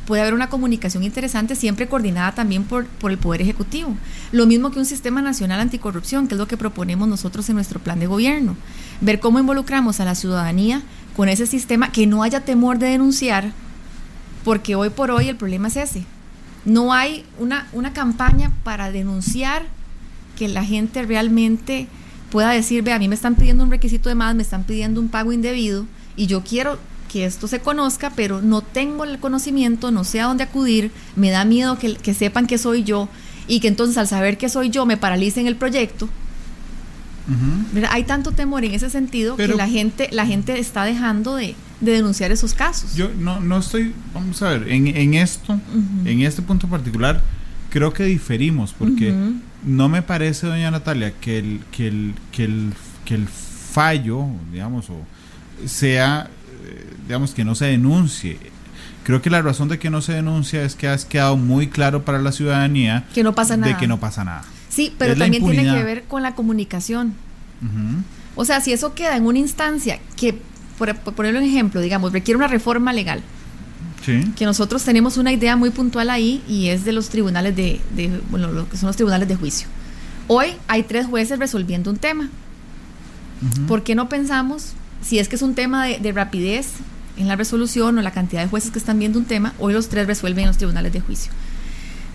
puede 0.06 0.22
haber 0.22 0.34
una 0.34 0.50
comunicación 0.50 1.04
interesante 1.04 1.56
siempre 1.56 1.88
coordinada 1.88 2.34
también 2.34 2.64
por, 2.64 2.86
por 2.86 3.12
el 3.12 3.18
Poder 3.18 3.42
Ejecutivo. 3.42 3.96
Lo 4.32 4.46
mismo 4.46 4.72
que 4.72 4.80
un 4.80 4.86
sistema 4.86 5.22
nacional 5.22 5.60
anticorrupción, 5.60 6.28
que 6.28 6.36
es 6.36 6.40
lo 6.40 6.48
que 6.48 6.58
proponemos 6.58 7.08
nosotros 7.08 7.48
en 7.50 7.56
nuestro 7.56 7.80
plan 7.80 8.00
de 8.00 8.08
gobierno. 8.08 8.56
Ver 9.00 9.20
cómo 9.20 9.40
involucramos 9.40 10.00
a 10.00 10.06
la 10.06 10.16
ciudadanía 10.16 10.82
con 11.16 11.30
ese 11.30 11.46
sistema, 11.46 11.92
que 11.92 12.08
no 12.08 12.24
haya 12.24 12.42
temor 12.42 12.80
de 12.80 12.88
denunciar, 12.88 13.52
porque 14.44 14.76
hoy 14.76 14.90
por 14.90 15.12
hoy 15.12 15.30
el 15.30 15.36
problema 15.36 15.68
es 15.68 15.78
ese. 15.78 16.06
No 16.66 16.94
hay 16.94 17.26
una, 17.40 17.68
una 17.74 17.94
campaña 17.94 18.52
para 18.64 18.92
denunciar 18.92 19.66
que 20.38 20.48
la 20.48 20.64
gente 20.64 21.04
realmente 21.04 21.88
pueda 22.32 22.52
decir, 22.52 22.84
ve, 22.84 22.94
a 22.94 23.00
mí 23.00 23.08
me 23.08 23.16
están 23.16 23.36
pidiendo 23.36 23.64
un 23.64 23.72
requisito 23.72 24.10
de 24.10 24.16
más, 24.16 24.36
me 24.36 24.44
están 24.44 24.64
pidiendo 24.64 25.02
un 25.02 25.10
pago 25.10 25.32
indebido 25.34 25.86
y 26.16 26.28
yo 26.28 26.44
quiero 26.44 26.80
que 27.12 27.26
esto 27.26 27.48
se 27.48 27.60
conozca, 27.60 28.12
pero 28.16 28.42
no 28.42 28.62
tengo 28.62 29.04
el 29.04 29.20
conocimiento, 29.20 29.92
no 29.92 30.04
sé 30.04 30.22
a 30.22 30.26
dónde 30.26 30.44
acudir, 30.46 30.92
me 31.16 31.30
da 31.30 31.44
miedo 31.46 31.78
que, 31.78 31.96
que 31.96 32.14
sepan 32.14 32.48
que 32.48 32.58
soy 32.58 32.84
yo 32.84 33.10
y 33.48 33.60
que 33.60 33.68
entonces 33.68 33.98
al 33.98 34.08
saber 34.08 34.38
que 34.38 34.48
soy 34.50 34.70
yo 34.70 34.86
me 34.86 34.96
paralicen 34.98 35.48
el 35.48 35.56
proyecto. 35.58 36.08
Hay 37.90 38.04
tanto 38.04 38.32
temor 38.32 38.66
en 38.66 38.74
ese 38.74 38.90
sentido 38.90 39.36
Pero- 39.38 39.54
que 39.54 39.58
la 39.58 39.68
gente, 39.68 40.10
la 40.12 40.26
gente 40.26 40.60
está 40.60 40.84
dejando 40.86 41.36
de, 41.36 41.56
de 41.80 41.92
denunciar 41.94 42.32
esos 42.32 42.54
casos. 42.54 42.96
Yo 42.96 43.10
no, 43.18 43.40
no 43.40 43.60
estoy, 43.60 43.94
vamos 44.14 44.42
a 44.42 44.50
ver, 44.50 44.70
en, 44.70 44.88
en 44.88 45.14
esto, 45.14 45.60
en 46.06 46.22
este 46.22 46.42
punto 46.42 46.68
particular, 46.68 47.22
creo 47.70 47.94
que 47.94 48.04
diferimos, 48.06 48.74
porque 48.74 49.14
no 49.66 49.88
me 49.88 50.02
parece, 50.02 50.48
doña 50.48 50.72
Natalia, 50.72 51.14
que 51.22 51.40
el, 51.40 51.60
que 51.72 51.88
el, 51.88 52.14
que 52.32 52.44
el, 52.46 52.74
que 53.06 53.16
el 53.16 53.28
fallo, 53.28 54.26
digamos, 54.52 54.90
o 54.90 54.98
sea, 55.68 56.30
digamos, 57.12 57.34
que 57.34 57.44
no 57.44 57.56
se 57.56 57.66
denuncie. 57.66 58.38
Creo 59.04 59.22
que 59.22 59.30
la 59.30 59.42
razón 59.42 59.68
de 59.68 59.80
que 59.80 59.90
no 59.90 60.02
se 60.02 60.14
denuncia 60.14 60.64
es 60.64 60.76
que 60.76 60.88
has 60.88 61.04
quedado 61.04 61.36
muy 61.36 61.68
claro 61.68 62.06
para 62.06 62.20
la 62.20 62.32
ciudadanía 62.32 63.06
que 63.14 63.22
no 63.24 63.36
pasa 63.36 63.58
nada. 63.58 63.74
de 63.74 63.78
que 63.78 63.86
no 63.88 64.00
pasa 64.00 64.24
nada. 64.24 64.44
Sí, 64.70 64.94
pero 64.98 65.12
Es 65.14 65.20
también 65.20 65.44
tiene 65.46 65.64
que 65.76 65.84
ver 65.84 66.04
con 66.04 66.24
la 66.24 66.36
comunicación. 66.36 67.14
O 68.36 68.46
sea, 68.46 68.62
si 68.62 68.72
eso 68.72 68.94
queda 68.96 69.18
en 69.18 69.26
una 69.26 69.40
instancia 69.40 70.00
que, 70.16 70.40
por, 70.78 70.96
por 71.00 71.14
ponerlo 71.16 71.40
en 71.40 71.46
ejemplo, 71.46 71.82
digamos, 71.82 72.14
requiere 72.14 72.38
una 72.38 72.48
reforma 72.48 72.94
legal, 72.94 73.22
Sí. 74.06 74.24
que 74.38 74.46
nosotros 74.46 74.84
tenemos 74.84 75.18
una 75.18 75.32
idea 75.34 75.56
muy 75.58 75.70
puntual 75.70 76.10
ahí 76.10 76.42
y 76.48 76.70
es 76.70 76.86
de 76.86 76.92
los 76.94 77.10
tribunales 77.10 77.56
de, 77.56 77.80
de- 77.96 78.22
bueno, 78.32 78.48
lo 78.52 78.68
que 78.70 78.78
son 78.78 78.88
los 78.88 78.96
tribunales 78.96 79.28
de 79.28 79.36
juicio. 79.36 79.68
Hoy 80.28 80.48
hay 80.68 80.84
tres 80.84 81.06
jueces 81.06 81.38
resolviendo 81.38 81.92
un 81.92 81.98
tema. 81.98 82.30
¿Por 83.68 83.84
qué 83.84 83.94
no 83.96 84.08
pensamos, 84.10 84.74
si 85.04 85.20
es 85.20 85.28
que 85.28 85.36
es 85.36 85.42
un 85.42 85.54
tema 85.56 85.86
de, 85.86 86.00
de 86.00 86.12
rapidez 86.14 86.68
en 87.18 87.28
la 87.28 87.36
resolución 87.36 87.98
o 87.98 88.02
la 88.02 88.12
cantidad 88.12 88.42
de 88.42 88.48
jueces 88.50 88.72
que 88.72 88.80
están 88.80 89.00
viendo 89.00 89.20
un 89.20 89.26
tema, 89.26 89.54
hoy 89.60 89.74
los 89.74 89.90
tres 89.90 90.08
resuelven 90.08 90.44
en 90.44 90.48
los 90.48 90.58
tribunales 90.58 90.94
de 90.94 91.02
juicio? 91.02 91.32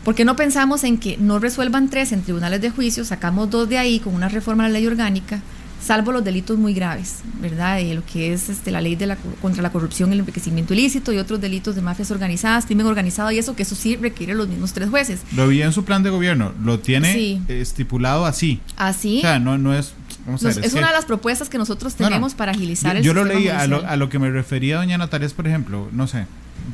¿Por 0.04 0.14
qué 0.14 0.24
no 0.24 0.36
pensamos 0.36 0.84
en 0.84 0.98
que 0.98 1.16
no 1.16 1.38
resuelvan 1.40 1.90
tres 1.90 2.12
en 2.12 2.22
tribunales 2.22 2.60
de 2.60 2.70
juicio, 2.70 3.04
sacamos 3.04 3.50
dos 3.50 3.68
de 3.68 3.78
ahí 3.78 3.98
con 3.98 4.14
una 4.14 4.28
reforma 4.28 4.64
a 4.64 4.68
la 4.68 4.74
ley 4.74 4.86
orgánica, 4.86 5.40
salvo 5.84 6.12
los 6.12 6.24
delitos 6.24 6.56
muy 6.58 6.74
graves, 6.74 7.16
¿verdad? 7.40 7.78
Y 7.80 7.92
lo 7.92 8.04
que 8.06 8.32
es 8.32 8.48
este, 8.48 8.70
la 8.70 8.80
ley 8.80 8.94
de 8.96 9.06
la, 9.06 9.16
contra 9.42 9.62
la 9.62 9.70
corrupción, 9.70 10.12
el 10.12 10.20
enriquecimiento 10.20 10.74
ilícito 10.74 11.12
y 11.12 11.18
otros 11.18 11.40
delitos 11.40 11.74
de 11.74 11.82
mafias 11.82 12.10
organizadas, 12.12 12.66
crimen 12.66 12.86
organizado 12.86 13.30
y 13.32 13.38
eso, 13.38 13.56
que 13.56 13.62
eso 13.64 13.74
sí 13.74 13.96
requiere 13.96 14.34
los 14.34 14.48
mismos 14.48 14.72
tres 14.72 14.88
jueces. 14.90 15.20
Lo 15.34 15.48
vi 15.48 15.62
en 15.62 15.72
su 15.72 15.84
plan 15.84 16.02
de 16.04 16.10
gobierno, 16.10 16.52
lo 16.64 16.78
tiene 16.78 17.12
Sí. 17.12 17.40
estipulado 17.48 18.26
así. 18.26 18.60
Así, 18.76 19.18
O 19.18 19.22
sea, 19.22 19.38
no, 19.40 19.58
no 19.58 19.74
es... 19.74 19.92
vamos 20.26 20.42
a 20.42 20.48
nos- 20.48 20.56
ver, 20.56 20.64
es 20.66 20.72
que- 20.72 20.78
una 20.78 20.88
de 20.88 20.92
las 20.94 21.04
propuestas 21.06 21.48
que 21.48 21.56
nosotros 21.58 21.94
No, 21.98 22.04
no. 22.04 22.08
tenemos 22.10 22.34
para 22.34 22.52
agilizar 22.52 22.92
yo, 22.94 22.98
el 22.98 23.04
yo 23.04 23.14
lo 23.14 23.24
leí, 23.24 23.48
a 23.48 23.66
lo, 23.66 23.86
a 23.86 23.96
lo 23.96 24.08
que 24.08 24.18
me 24.18 24.30
refería 24.30 24.76
doña 24.76 24.98
Natalia 24.98 25.26
es, 25.26 25.32
por 25.32 25.46
ejemplo, 25.46 25.88
no 25.92 26.06
sé, 26.06 26.26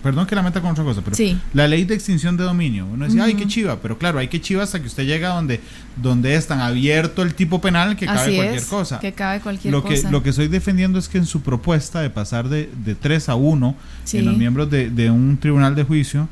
perdón 0.02 0.26
que 0.26 0.34
la 0.34 0.42
meta 0.42 0.60
con 0.62 0.70
otra 0.70 0.84
cosa, 0.84 1.02
pero 1.04 1.14
Sí. 1.16 1.38
la 1.52 1.68
ley 1.68 1.84
de 1.84 1.94
extinción 1.94 2.36
de 2.36 2.44
dominio, 2.44 2.86
uno 2.86 3.04
decía, 3.04 3.24
ay, 3.24 3.34
qué 3.34 3.46
chiva, 3.46 3.76
pero 3.82 3.98
claro, 3.98 4.18
hay 4.18 4.28
que 4.28 4.40
chiva 4.40 4.62
hasta 4.62 4.80
que 4.80 4.86
usted 4.86 5.04
llega 5.04 5.28
donde, 5.30 5.60
donde 5.96 6.34
es 6.34 6.46
tan 6.46 6.60
abierto 6.60 7.22
el 7.22 7.34
tipo 7.34 7.60
penal 7.60 7.96
que 7.96 8.06
cabe 8.06 8.34
cualquier 8.36 8.54
es, 8.58 8.64
cosa. 8.66 9.00
que 9.00 9.12
cabe 9.12 9.40
cualquier 9.40 9.72
lo 9.72 9.84
que, 9.84 10.02
lo 10.10 10.22
que 10.22 10.30
estoy 10.30 10.48
defendiendo 10.48 10.98
es 10.98 11.08
que 11.08 11.18
en 11.18 11.26
su 11.26 11.42
propuesta 11.42 12.00
de 12.00 12.08
pasar 12.10 12.48
de, 12.48 12.70
de 12.84 12.94
3 12.94 13.28
a 13.28 13.34
1 13.34 13.76
Sí. 14.04 14.18
en 14.18 14.26
los 14.26 14.36
miembros 14.36 14.70
de, 14.70 14.88
de 14.88 15.10
un 15.10 15.36
tribunal 15.36 15.74
de 15.74 15.84
juicio, 15.84 16.28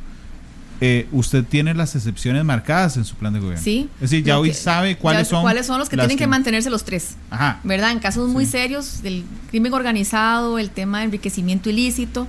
eh, 0.80 1.06
usted 1.12 1.44
tiene 1.44 1.74
las 1.74 1.94
excepciones 1.94 2.44
marcadas 2.44 2.96
en 2.96 3.04
su 3.04 3.14
plan 3.16 3.32
de 3.34 3.40
gobierno. 3.40 3.62
Sí. 3.62 3.88
Es 3.96 4.10
decir, 4.10 4.24
ya 4.24 4.38
hoy 4.38 4.48
que- 4.48 4.54
sabe 4.54 4.96
cuáles 4.96 5.28
son. 5.28 5.42
cuáles 5.42 5.66
son 5.66 5.78
los 5.78 5.88
que 5.88 5.96
tienen 5.96 6.16
que 6.16 6.26
mantenerse 6.26 6.70
los 6.70 6.84
tres. 6.84 7.16
Ajá. 7.30 7.60
¿verdad? 7.64 7.90
En 7.92 7.98
casos 7.98 8.28
muy 8.28 8.44
Sí. 8.46 8.52
serios 8.52 9.02
del 9.02 9.24
crimen 9.50 9.72
organizado, 9.74 10.58
el 10.58 10.70
tema 10.70 10.98
de 11.00 11.04
enriquecimiento 11.06 11.68
ilícito, 11.70 12.26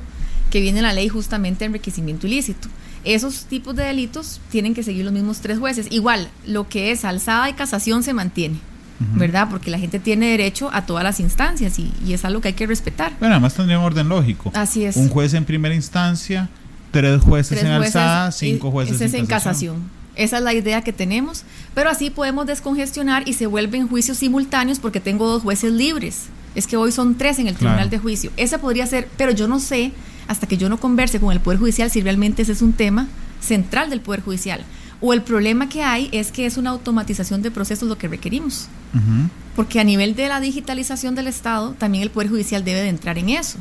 que 0.49 0.59
viene 0.59 0.81
la 0.81 0.91
ley 0.93 1.07
justamente 1.07 1.59
de 1.59 1.65
enriquecimiento 1.67 2.27
ilícito. 2.27 2.67
Esos 3.03 3.45
tipos 3.45 3.75
de 3.75 3.83
delitos 3.83 4.41
tienen 4.51 4.73
que 4.73 4.83
seguir 4.83 5.05
los 5.05 5.13
mismos 5.13 5.39
tres 5.39 5.57
jueces. 5.57 5.87
Igual, 5.89 6.29
lo 6.45 6.67
que 6.67 6.91
es 6.91 7.03
alzada 7.05 7.49
y 7.49 7.53
casación 7.53 8.03
se 8.03 8.13
mantiene. 8.13 8.59
¿verdad? 9.15 9.47
Porque 9.49 9.71
la 9.71 9.79
gente 9.79 9.99
tiene 9.99 10.27
derecho 10.29 10.69
a 10.71 10.85
todas 10.85 11.03
las 11.03 11.19
instancias 11.19 11.79
y, 11.79 11.91
y 12.05 12.13
es 12.13 12.23
algo 12.23 12.39
que 12.39 12.49
hay 12.49 12.53
que 12.53 12.67
respetar. 12.67 13.13
Bueno, 13.19 13.33
además 13.33 13.55
tendría 13.55 13.79
un 13.79 13.85
orden 13.85 14.07
lógico. 14.07 14.51
Así 14.53 14.85
es. 14.85 14.95
Un 14.95 15.09
juez 15.09 15.33
en 15.33 15.43
primera 15.43 15.73
instancia, 15.73 16.49
tres 16.91 17.21
jueces 17.21 17.57
Tres 17.59 17.69
en 17.71 17.77
jueces 17.77 17.95
alzada, 17.95 18.31
cinco 18.31 18.71
jueces 18.71 18.99
en 19.01 19.19
en 19.21 19.25
casación. 19.25 19.75
casación. 19.75 20.01
Esa 20.15 20.37
es 20.37 20.43
la 20.43 20.53
idea 20.53 20.81
que 20.81 20.91
tenemos, 20.93 21.43
pero 21.73 21.89
así 21.89 22.09
podemos 22.09 22.45
descongestionar 22.45 23.27
y 23.27 23.33
se 23.33 23.47
vuelven 23.47 23.87
juicios 23.87 24.17
simultáneos 24.17 24.79
porque 24.79 24.99
tengo 24.99 25.27
dos 25.27 25.41
jueces 25.41 25.71
libres. 25.71 26.23
Es 26.53 26.67
que 26.67 26.75
hoy 26.75 26.91
son 26.91 27.15
tres 27.15 27.39
en 27.39 27.47
el 27.47 27.55
tribunal 27.55 27.77
Claro. 27.87 27.91
de 27.91 27.97
juicio. 27.99 28.31
Esa 28.35 28.57
podría 28.57 28.85
ser, 28.85 29.07
pero 29.17 29.31
yo 29.31 29.47
no 29.47 29.59
sé, 29.61 29.93
hasta 30.27 30.47
que 30.47 30.57
yo 30.57 30.67
no 30.67 30.79
converse 30.81 31.19
con 31.21 31.31
el 31.31 31.39
Poder 31.39 31.59
Judicial, 31.59 31.89
si 31.89 32.01
realmente 32.01 32.41
ese 32.41 32.51
es 32.51 32.61
un 32.61 32.73
tema 32.73 33.07
central 33.39 33.89
del 33.89 34.01
Poder 34.01 34.21
Judicial. 34.21 34.63
O 34.99 35.13
el 35.13 35.21
problema 35.21 35.69
que 35.69 35.81
hay 35.81 36.09
es 36.11 36.31
que 36.31 36.45
es 36.45 36.57
una 36.57 36.69
automatización 36.71 37.41
de 37.41 37.49
procesos 37.49 37.87
lo 37.87 37.97
que 37.97 38.07
requerimos. 38.09 38.67
Porque 39.55 39.79
a 39.79 39.83
nivel 39.83 40.15
de 40.15 40.27
la 40.27 40.39
digitalización 40.41 41.15
del 41.15 41.27
Estado, 41.27 41.73
también 41.79 42.03
el 42.03 42.11
Poder 42.11 42.29
Judicial 42.29 42.63
debe 42.65 42.81
de 42.81 42.89
entrar 42.89 43.17
en 43.17 43.29
eso. 43.29 43.57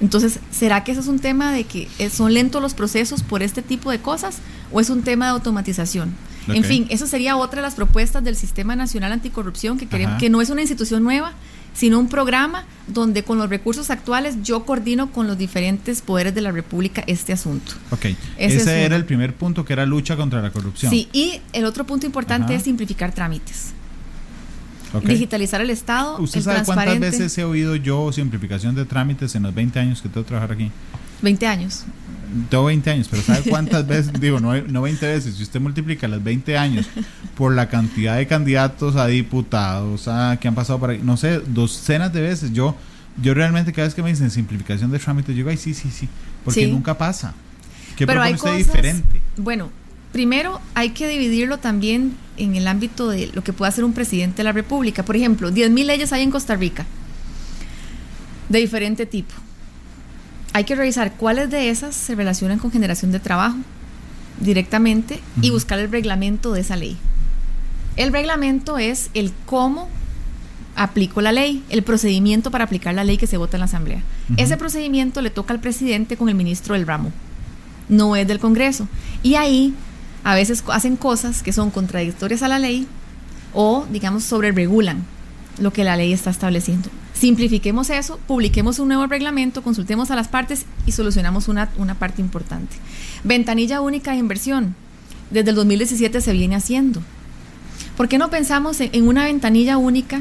Entonces, 0.00 0.38
¿será 0.50 0.84
que 0.84 0.92
eso 0.92 1.00
es 1.00 1.08
un 1.08 1.18
tema 1.18 1.52
de 1.52 1.64
que 1.64 1.88
eh, 1.98 2.10
son 2.10 2.32
lentos 2.32 2.62
los 2.62 2.74
procesos 2.74 3.22
por 3.22 3.42
este 3.42 3.62
tipo 3.62 3.90
de 3.90 3.98
cosas 4.00 4.38
o 4.72 4.80
es 4.80 4.90
un 4.90 5.02
tema 5.02 5.26
de 5.26 5.32
automatización? 5.32 6.14
En 6.48 6.64
fin, 6.64 6.86
eso 6.88 7.06
sería 7.06 7.36
otra 7.36 7.56
de 7.56 7.62
las 7.62 7.74
propuestas 7.74 8.24
del 8.24 8.34
Sistema 8.34 8.74
Nacional 8.74 9.12
Anticorrupción, 9.12 9.76
que, 9.76 9.86
queremos, 9.86 10.12
Ajá. 10.12 10.18
que 10.20 10.30
no 10.30 10.40
es 10.40 10.48
una 10.48 10.62
institución 10.62 11.02
nueva, 11.02 11.32
sino 11.74 11.98
un 11.98 12.08
programa 12.08 12.64
donde 12.86 13.22
con 13.22 13.36
los 13.36 13.50
recursos 13.50 13.90
actuales 13.90 14.36
yo 14.42 14.64
coordino 14.64 15.12
con 15.12 15.26
los 15.26 15.36
diferentes 15.36 16.00
poderes 16.00 16.34
de 16.34 16.40
la 16.40 16.50
República 16.50 17.04
este 17.06 17.34
asunto. 17.34 17.72
Ok. 17.90 18.06
Ese 18.06 18.16
Ese, 18.38 18.56
es 18.56 18.66
era 18.66 18.86
uno. 18.86 18.96
el 18.96 19.04
primer 19.04 19.34
punto, 19.34 19.64
que 19.66 19.74
era 19.74 19.84
lucha 19.84 20.16
contra 20.16 20.40
la 20.40 20.50
corrupción. 20.50 20.90
Sí, 20.90 21.08
y 21.12 21.40
el 21.52 21.66
otro 21.66 21.84
punto 21.84 22.06
importante 22.06 22.46
Ajá. 22.46 22.54
es 22.54 22.62
simplificar 22.62 23.12
trámites, 23.12 23.72
Digitalizar 25.04 25.60
el 25.60 25.70
Estado, 25.70 26.18
¿Usted 26.18 26.38
el 26.38 26.44
sabe 26.44 26.64
cuántas 26.64 26.98
veces 26.98 27.36
he 27.38 27.44
oído 27.44 27.76
yo 27.76 28.10
simplificación 28.12 28.74
de 28.74 28.84
trámites 28.84 29.34
en 29.34 29.42
los 29.42 29.54
20 29.54 29.78
años 29.78 30.00
que 30.02 30.08
tengo 30.08 30.24
que 30.24 30.28
trabajar 30.28 30.52
aquí? 30.52 30.70
20 31.22 31.46
años. 31.46 31.84
Tengo 32.50 32.64
20 32.66 32.90
años, 32.90 33.08
pero 33.10 33.22
¿sabe 33.22 33.42
cuántas 33.48 33.86
veces? 33.86 34.12
Digo, 34.20 34.40
no, 34.40 34.54
no 34.62 34.82
20 34.82 35.06
veces. 35.06 35.34
Si 35.36 35.42
usted 35.42 35.60
multiplica 35.60 36.06
las 36.08 36.22
20 36.22 36.56
años 36.56 36.86
por 37.36 37.54
la 37.54 37.68
cantidad 37.68 38.16
de 38.16 38.26
candidatos 38.26 38.96
a 38.96 39.06
diputados 39.06 40.08
a, 40.08 40.38
que 40.40 40.48
han 40.48 40.54
pasado 40.54 40.78
por 40.78 40.90
ahí, 40.90 41.00
no 41.02 41.16
sé, 41.16 41.40
docenas 41.46 42.12
de 42.12 42.20
veces. 42.20 42.52
Yo 42.52 42.76
yo 43.20 43.34
realmente 43.34 43.72
cada 43.72 43.88
vez 43.88 43.94
que 43.94 44.02
me 44.02 44.10
dicen 44.10 44.30
simplificación 44.30 44.90
de 44.90 44.98
trámites, 44.98 45.30
yo 45.30 45.38
digo, 45.38 45.50
ay, 45.50 45.56
sí, 45.56 45.74
sí, 45.74 45.90
sí, 45.90 46.08
porque 46.44 46.66
Sí. 46.66 46.70
nunca 46.70 46.96
pasa. 46.96 47.34
¿Qué 47.96 48.06
Pero 48.06 48.22
hay 48.22 48.34
cosas, 48.34 48.58
diferente? 48.58 49.20
Bueno, 49.36 49.70
primero 50.12 50.60
hay 50.74 50.90
que 50.90 51.08
dividirlo 51.08 51.58
también 51.58 52.16
en 52.36 52.54
el 52.56 52.66
ámbito 52.66 53.08
de 53.08 53.30
lo 53.34 53.42
que 53.42 53.52
puede 53.52 53.68
hacer 53.68 53.84
un 53.84 53.92
presidente 53.92 54.38
de 54.38 54.44
la 54.44 54.52
República. 54.52 55.04
Por 55.04 55.16
ejemplo, 55.16 55.50
10.000 55.50 55.84
leyes 55.84 56.12
hay 56.12 56.22
en 56.22 56.30
Costa 56.30 56.56
Rica 56.56 56.86
de 58.48 58.58
diferente 58.58 59.06
tipo. 59.06 59.34
Hay 60.52 60.64
que 60.64 60.74
revisar 60.74 61.14
cuáles 61.14 61.50
de 61.50 61.70
esas 61.70 61.94
se 61.94 62.14
relacionan 62.14 62.58
con 62.58 62.72
generación 62.72 63.12
de 63.12 63.20
trabajo 63.20 63.58
directamente 64.40 65.20
y 65.42 65.50
buscar 65.50 65.78
el 65.78 65.90
reglamento 65.90 66.52
de 66.52 66.60
esa 66.60 66.76
ley. 66.76 66.96
El 67.96 68.12
reglamento 68.12 68.78
es 68.78 69.10
el 69.14 69.32
cómo 69.46 69.88
aplico 70.76 71.20
la 71.20 71.32
ley, 71.32 71.64
el 71.68 71.82
procedimiento 71.82 72.50
para 72.50 72.64
aplicar 72.64 72.94
la 72.94 73.04
ley 73.04 73.18
que 73.18 73.26
se 73.26 73.36
vota 73.36 73.56
en 73.56 73.60
la 73.60 73.66
Asamblea. 73.66 74.02
Ese 74.36 74.56
procedimiento 74.56 75.20
le 75.20 75.30
toca 75.30 75.52
al 75.52 75.60
presidente 75.60 76.16
con 76.16 76.28
el 76.28 76.34
ministro 76.34 76.74
del 76.74 76.86
ramo, 76.86 77.12
no 77.88 78.14
es 78.16 78.26
del 78.26 78.38
Congreso. 78.38 78.86
Y 79.22 79.34
ahí 79.34 79.74
a 80.24 80.34
veces 80.34 80.64
hacen 80.68 80.96
cosas 80.96 81.42
que 81.42 81.52
son 81.52 81.70
contradictorias 81.70 82.42
a 82.42 82.48
la 82.48 82.58
ley 82.58 82.86
o, 83.54 83.86
digamos, 83.90 84.24
sobreregulan 84.24 85.04
lo 85.58 85.72
que 85.72 85.84
la 85.84 85.96
ley 85.96 86.12
está 86.12 86.30
estableciendo. 86.30 86.90
Simplifiquemos 87.14 87.90
eso, 87.90 88.20
publiquemos 88.26 88.78
un 88.78 88.88
nuevo 88.88 89.06
reglamento, 89.06 89.62
consultemos 89.62 90.10
a 90.10 90.16
las 90.16 90.28
partes 90.28 90.66
y 90.86 90.92
solucionamos 90.92 91.48
una, 91.48 91.68
una 91.76 91.94
parte 91.94 92.22
importante. 92.22 92.76
Ventanilla 93.24 93.80
única 93.80 94.12
de 94.12 94.18
inversión. 94.18 94.76
Desde 95.30 95.50
el 95.50 95.56
2017 95.56 96.20
se 96.20 96.32
viene 96.32 96.54
haciendo. 96.54 97.02
¿Por 97.96 98.08
qué 98.08 98.18
no 98.18 98.30
pensamos 98.30 98.80
en, 98.80 98.90
en 98.92 99.08
una 99.08 99.24
ventanilla 99.24 99.78
única? 99.78 100.20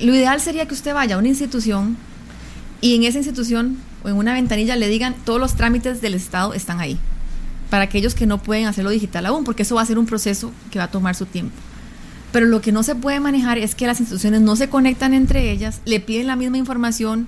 Lo 0.00 0.14
ideal 0.14 0.40
sería 0.40 0.66
que 0.66 0.74
usted 0.74 0.94
vaya 0.94 1.16
a 1.16 1.18
una 1.18 1.28
institución 1.28 1.96
y 2.80 2.94
en 2.94 3.02
esa 3.02 3.18
institución 3.18 3.78
o 4.04 4.08
en 4.08 4.16
una 4.16 4.34
ventanilla 4.34 4.76
le 4.76 4.88
digan 4.88 5.16
todos 5.24 5.40
los 5.40 5.56
trámites 5.56 6.00
del 6.00 6.14
Estado 6.14 6.54
están 6.54 6.78
ahí. 6.78 6.98
Para 7.70 7.84
aquellos 7.84 8.14
que 8.14 8.26
no 8.26 8.42
pueden 8.42 8.66
hacerlo 8.66 8.90
digital 8.90 9.26
aún, 9.26 9.44
porque 9.44 9.62
eso 9.62 9.74
va 9.74 9.82
a 9.82 9.86
ser 9.86 9.98
un 9.98 10.06
proceso 10.06 10.52
que 10.70 10.78
va 10.78 10.84
a 10.84 10.90
tomar 10.90 11.14
su 11.14 11.26
tiempo. 11.26 11.54
Pero 12.32 12.46
lo 12.46 12.60
que 12.60 12.72
no 12.72 12.82
se 12.82 12.94
puede 12.94 13.20
manejar 13.20 13.58
es 13.58 13.74
que 13.74 13.86
las 13.86 14.00
instituciones 14.00 14.40
no 14.40 14.56
se 14.56 14.68
conectan 14.68 15.14
entre 15.14 15.50
ellas, 15.50 15.80
le 15.84 16.00
piden 16.00 16.26
la 16.26 16.36
misma 16.36 16.58
información, 16.58 17.26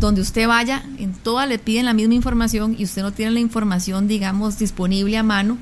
donde 0.00 0.20
usted 0.20 0.46
vaya, 0.46 0.84
en 0.98 1.12
todas 1.12 1.48
le 1.48 1.58
piden 1.58 1.84
la 1.84 1.92
misma 1.92 2.14
información 2.14 2.74
y 2.78 2.84
usted 2.84 3.02
no 3.02 3.12
tiene 3.12 3.32
la 3.32 3.40
información, 3.40 4.08
digamos, 4.08 4.58
disponible 4.58 5.16
a 5.18 5.22
mano 5.22 5.58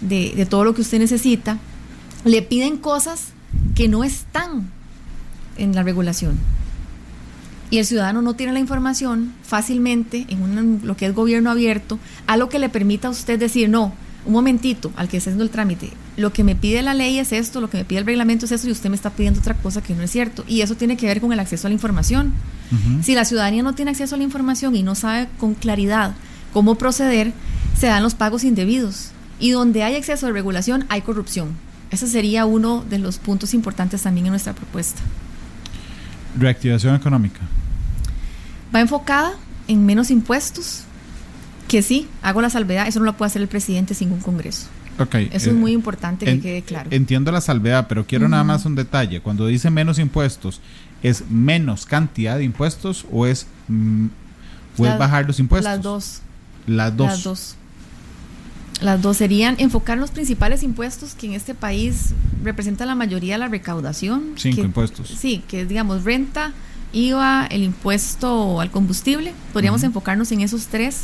de, 0.00 0.32
de 0.36 0.46
todo 0.46 0.64
lo 0.64 0.74
que 0.74 0.82
usted 0.82 0.98
necesita. 0.98 1.58
Le 2.24 2.42
piden 2.42 2.76
cosas 2.76 3.28
que 3.74 3.88
no 3.88 4.04
están 4.04 4.70
en 5.56 5.74
la 5.74 5.82
regulación. 5.82 6.38
Y 7.72 7.78
el 7.78 7.86
ciudadano 7.86 8.20
no 8.20 8.34
tiene 8.34 8.52
la 8.52 8.58
información 8.58 9.32
fácilmente 9.42 10.26
en 10.28 10.42
un- 10.42 10.80
lo 10.84 10.94
que 10.94 11.06
es 11.06 11.14
gobierno 11.14 11.50
abierto, 11.50 11.98
a 12.26 12.36
lo 12.36 12.50
que 12.50 12.58
le 12.58 12.68
permita 12.68 13.08
a 13.08 13.10
usted 13.10 13.38
decir, 13.38 13.70
no, 13.70 13.94
un 14.26 14.32
momentito, 14.34 14.92
al 14.94 15.08
que 15.08 15.16
está 15.16 15.30
haciendo 15.30 15.42
el 15.42 15.48
trámite, 15.48 15.90
lo 16.18 16.34
que 16.34 16.44
me 16.44 16.54
pide 16.54 16.82
la 16.82 16.92
ley 16.92 17.18
es 17.18 17.32
esto, 17.32 17.62
lo 17.62 17.70
que 17.70 17.78
me 17.78 17.84
pide 17.86 18.00
el 18.00 18.04
reglamento 18.06 18.44
es 18.44 18.52
esto, 18.52 18.68
y 18.68 18.72
usted 18.72 18.90
me 18.90 18.94
está 18.96 19.08
pidiendo 19.08 19.40
otra 19.40 19.54
cosa 19.54 19.82
que 19.82 19.94
no 19.94 20.02
es 20.02 20.10
cierto. 20.10 20.44
Y 20.46 20.60
eso 20.60 20.74
tiene 20.74 20.98
que 20.98 21.06
ver 21.06 21.22
con 21.22 21.32
el 21.32 21.40
acceso 21.40 21.66
a 21.66 21.70
la 21.70 21.74
información. 21.74 22.32
Si 23.02 23.14
la 23.14 23.24
ciudadanía 23.24 23.62
no 23.62 23.74
tiene 23.74 23.90
acceso 23.92 24.16
a 24.16 24.18
la 24.18 24.24
información 24.24 24.76
y 24.76 24.82
no 24.82 24.94
sabe 24.94 25.28
con 25.38 25.54
claridad 25.54 26.14
cómo 26.52 26.74
proceder, 26.74 27.32
se 27.78 27.86
dan 27.86 28.02
los 28.02 28.14
pagos 28.14 28.44
indebidos. 28.44 29.12
Y 29.40 29.50
donde 29.50 29.82
hay 29.82 29.94
exceso 29.94 30.26
de 30.26 30.32
regulación, 30.32 30.84
hay 30.90 31.00
corrupción. 31.00 31.48
Ese 31.90 32.06
sería 32.06 32.44
uno 32.44 32.84
de 32.88 32.98
los 32.98 33.16
puntos 33.18 33.54
importantes 33.54 34.02
también 34.02 34.26
en 34.26 34.32
nuestra 34.32 34.52
propuesta. 34.52 35.00
Reactivación 36.38 36.94
económica. 36.94 37.40
Va 38.74 38.80
enfocada 38.80 39.32
en 39.68 39.84
menos 39.86 40.10
impuestos, 40.10 40.82
que 41.68 41.82
sí, 41.82 42.08
hago 42.22 42.40
la 42.42 42.50
salvedad, 42.50 42.86
eso 42.86 42.98
no 43.00 43.04
lo 43.06 43.16
puede 43.16 43.28
hacer 43.28 43.42
el 43.42 43.48
presidente 43.48 43.94
sin 43.94 44.12
un 44.12 44.20
Congreso. 44.20 44.66
Ok. 44.98 45.14
Eso 45.14 45.48
eh, 45.50 45.52
es 45.52 45.54
muy 45.54 45.72
importante 45.72 46.24
que 46.26 46.32
en- 46.32 46.40
quede 46.42 46.62
claro. 46.62 46.88
Entiendo 46.92 47.32
la 47.32 47.40
salvedad, 47.40 47.86
pero 47.88 48.06
quiero 48.06 48.28
nada 48.28 48.44
más 48.44 48.64
un 48.66 48.74
detalle. 48.74 49.20
Cuando 49.20 49.46
dice 49.46 49.70
menos 49.70 49.98
impuestos, 49.98 50.60
¿es 51.02 51.24
menos 51.30 51.86
cantidad 51.86 52.36
de 52.36 52.44
impuestos 52.44 53.06
o 53.10 53.26
es, 53.26 53.46
mm, 53.68 54.06
o 54.78 54.86
es 54.86 54.98
bajar 54.98 55.26
los 55.26 55.38
impuestos? 55.38 55.72
Las 55.72 55.82
dos. 55.82 56.20
Las 56.66 56.96
dos. 56.96 57.06
Las 57.08 57.22
dos. 57.24 57.56
Las 58.80 59.00
dos 59.00 59.16
serían 59.16 59.54
enfocar 59.58 59.96
los 59.96 60.10
principales 60.10 60.62
impuestos 60.64 61.14
que 61.14 61.26
en 61.28 61.34
este 61.34 61.54
país 61.54 62.14
representan 62.42 62.88
la 62.88 62.94
mayoría 62.96 63.34
de 63.34 63.38
la 63.38 63.48
recaudación. 63.48 64.32
Cinco 64.36 64.56
que- 64.56 64.62
impuestos. 64.62 65.08
Sí, 65.08 65.42
que 65.46 65.62
es, 65.62 65.68
digamos, 65.68 66.02
renta, 66.04 66.52
IVA, 66.92 67.46
el 67.50 67.62
impuesto 67.62 68.60
al 68.60 68.70
combustible. 68.70 69.32
Podríamos 69.52 69.82
enfocarnos 69.82 70.30
en 70.32 70.40
esos 70.40 70.66
tres 70.66 71.02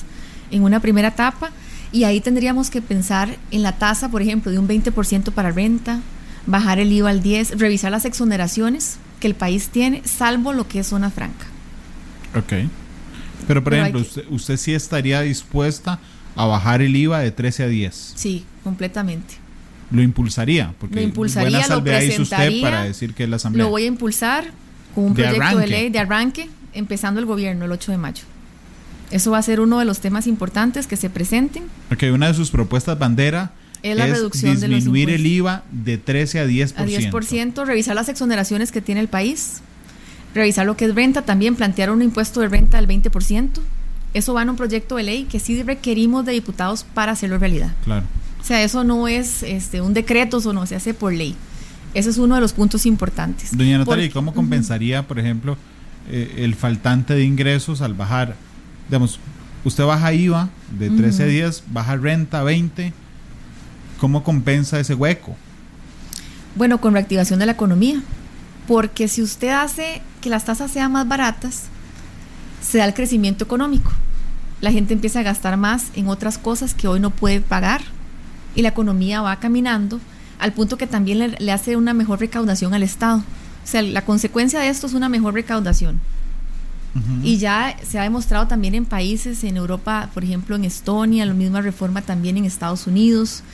en 0.51 0.63
una 0.63 0.81
primera 0.81 1.09
etapa. 1.09 1.51
Y 1.93 2.05
ahí 2.05 2.21
tendríamos 2.21 2.69
que 2.71 2.83
pensar 2.83 3.37
en 3.51 3.63
la 3.63 3.73
tasa, 3.79 4.11
por 4.11 4.21
ejemplo, 4.23 4.53
de 4.53 4.59
un 4.59 4.69
20% 4.69 5.33
para 5.33 5.51
renta, 5.51 6.01
bajar 6.47 6.79
el 6.79 6.93
IVA 6.93 7.11
al 7.11 7.23
10%, 7.23 7.57
revisar 7.59 7.91
las 7.91 8.05
exoneraciones 8.05 8.99
que 9.21 9.27
el 9.27 9.35
país 9.35 9.69
tiene, 9.71 10.03
salvo 10.05 10.53
lo 10.53 10.69
que 10.69 10.81
es 10.81 10.87
zona 10.87 11.11
franca. 11.11 11.47
Ok. 12.37 12.69
Pero, 13.47 13.65
por 13.65 13.71
Pero 13.73 13.83
ejemplo, 13.83 14.03
que- 14.03 14.07
usted, 14.09 14.25
usted 14.31 14.57
sí 14.59 14.75
estaría 14.75 15.23
dispuesta 15.23 15.99
a 16.37 16.45
bajar 16.45 16.83
el 16.83 16.95
IVA 16.95 17.21
de 17.21 17.31
13 17.31 17.63
a 17.65 17.69
10. 17.69 18.13
Sí, 18.15 18.45
completamente. 18.63 19.35
Lo 19.91 20.03
impulsaría, 20.03 20.75
porque 20.79 20.97
Lo 20.97 21.01
impulsaría, 21.01 21.49
buena 21.51 21.67
lo 21.67 21.75
salvedad 21.77 22.01
hizo 22.03 22.23
usted 22.23 22.37
presentaría, 22.37 22.63
para 22.63 22.85
decir 22.85 23.15
que 23.15 23.25
es 23.25 23.29
la 23.31 23.37
asamblea. 23.37 23.65
Lo 23.65 23.71
voy 23.71 23.85
a 23.85 23.87
impulsar 23.87 24.53
un 25.03 25.15
De 25.15 25.25
proyecto 25.25 25.59
de 25.59 25.67
ley 25.67 25.91
de 25.91 25.99
arranque, 25.99 26.49
empezando 26.73 27.21
el 27.21 27.27
gobierno 27.27 27.65
el 27.65 27.73
8 27.73 27.93
de 27.93 27.99
mayo. 27.99 28.25
Eso 29.11 29.31
va 29.31 29.39
a 29.39 29.43
ser 29.43 29.61
uno 29.61 29.79
de 29.79 29.85
los 29.85 30.01
temas 30.01 30.27
importantes 30.27 30.87
que 30.87 30.97
se 30.97 31.09
presenten. 31.09 31.65
Ok, 31.93 32.05
una 32.13 32.29
de 32.29 32.35
sus 32.35 32.51
propuestas 32.51 32.99
bandera 32.99 33.53
es 33.83 33.97
la 33.97 34.07
reducción 34.07 34.61
de 34.61 34.69
los 34.69 34.77
disminuir 34.81 35.11
el 35.11 35.27
IVA 35.27 35.63
de 35.71 35.99
13 35.99 36.41
a 36.41 36.47
10%. 36.47 36.75
A 36.77 36.87
10%, 36.87 37.65
revisar 37.65 37.95
las 37.95 38.09
exoneraciones 38.09 38.73
que 38.73 38.83
tiene 38.83 39.01
el 39.01 39.09
país, 39.09 39.61
revisar 40.35 40.67
lo 40.67 40.77
que 40.77 40.85
es 40.85 40.95
renta, 40.95 41.23
también 41.23 41.55
plantear 41.55 41.91
un 41.91 42.03
impuesto 42.03 42.41
de 42.41 42.49
renta 42.49 42.81
del 42.81 42.89
20%. 42.89 43.61
Eso 44.15 44.35
va 44.35 44.43
en 44.43 44.51
un 44.51 44.57
proyecto 44.57 44.97
de 44.97 45.05
ley 45.05 45.25
que 45.25 45.39
sí 45.39 45.63
requerimos 45.63 46.25
de 46.27 46.33
diputados 46.33 46.85
para 46.95 47.13
hacerlo 47.13 47.39
realidad. 47.39 47.73
Claro. 47.85 48.05
O 48.41 48.45
sea, 48.45 48.63
eso 48.63 48.85
no 48.85 49.09
es 49.09 49.43
este, 49.43 49.81
un 49.81 49.95
decreto, 49.95 50.39
eso 50.39 50.53
no 50.53 50.67
se 50.67 50.77
hace 50.77 50.95
por 50.95 51.13
ley. 51.13 51.35
Ese 51.95 52.11
es 52.11 52.19
uno 52.19 52.35
de 52.35 52.41
los 52.41 52.53
puntos 52.53 52.87
importantes. 52.87 53.57
Doña 53.57 53.79
Natalia, 53.79 54.07
¿y 54.07 54.11
cómo 54.11 54.35
compensaría, 54.35 55.07
por 55.07 55.19
ejemplo, 55.19 55.57
eh, 56.11 56.37
el 56.39 56.55
faltante 56.55 57.15
de 57.15 57.25
ingresos 57.25 57.81
al 57.81 57.95
bajar? 57.95 58.37
Digamos, 58.89 59.19
usted 59.65 59.85
baja 59.85 60.13
IVA 60.13 60.51
de 60.79 60.91
13 60.91 61.23
a 61.23 61.27
10, 61.27 61.65
baja 61.73 61.97
renta 61.97 62.43
20. 62.43 62.93
¿Cómo 63.99 64.23
compensa 64.23 64.79
ese 64.79 64.95
hueco? 64.95 65.37
Bueno, 66.55 66.81
con 66.81 66.93
reactivación 66.93 67.39
de 67.39 67.47
la 67.47 67.53
economía. 67.53 68.01
Porque 68.67 69.09
si 69.09 69.23
usted 69.23 69.49
hace 69.49 70.03
que 70.21 70.29
las 70.29 70.45
tasas 70.45 70.71
sean 70.71 70.93
más 70.93 71.09
baratas, 71.09 71.65
se 72.61 72.79
da 72.79 72.85
el 72.85 72.95
crecimiento 72.95 73.45
económico. 73.45 73.93
La 74.61 74.73
gente 74.73 74.93
empieza 74.93 75.21
a 75.21 75.23
gastar 75.23 75.57
más 75.57 75.87
en 75.95 76.09
otras 76.09 76.37
cosas 76.37 76.75
que 76.75 76.89
hoy 76.89 77.01
no 77.01 77.11
puede 77.11 77.41
pagar 77.41 77.81
y 78.55 78.63
la 78.63 78.71
economía 78.71 79.23
va 79.23 79.37
caminando 79.37 80.01
al 80.39 80.53
punto 80.53 80.77
que 80.77 80.87
también 80.87 81.37
le, 81.39 81.53
hace 81.53 81.77
una 81.77 81.95
mejor 81.95 82.21
recaudación 82.21 82.75
al 82.75 82.83
Estado. 82.83 83.19
O 83.19 83.67
sea, 83.67 83.83
la 83.83 84.05
consecuencia 84.05 84.61
de 84.61 84.69
esto 84.69 84.87
es 84.87 84.95
una 84.95 85.09
mejor 85.09 85.35
recaudación. 85.35 86.01
Y 87.23 87.37
ya 87.37 87.77
se 87.89 87.99
ha 87.99 88.03
demostrado 88.03 88.49
también 88.49 88.75
en 88.75 88.85
países, 88.85 89.45
en 89.45 89.57
Europa, 89.57 90.11
por 90.15 90.25
ejemplo 90.25 90.57
en 90.57 90.65
Estonia, 90.65 91.27
la 91.27 91.35
misma 91.35 91.61
reforma 91.61 92.03
también 92.03 92.37
en 92.37 92.45
Estados 92.45 92.89
Unidos, 92.89 93.45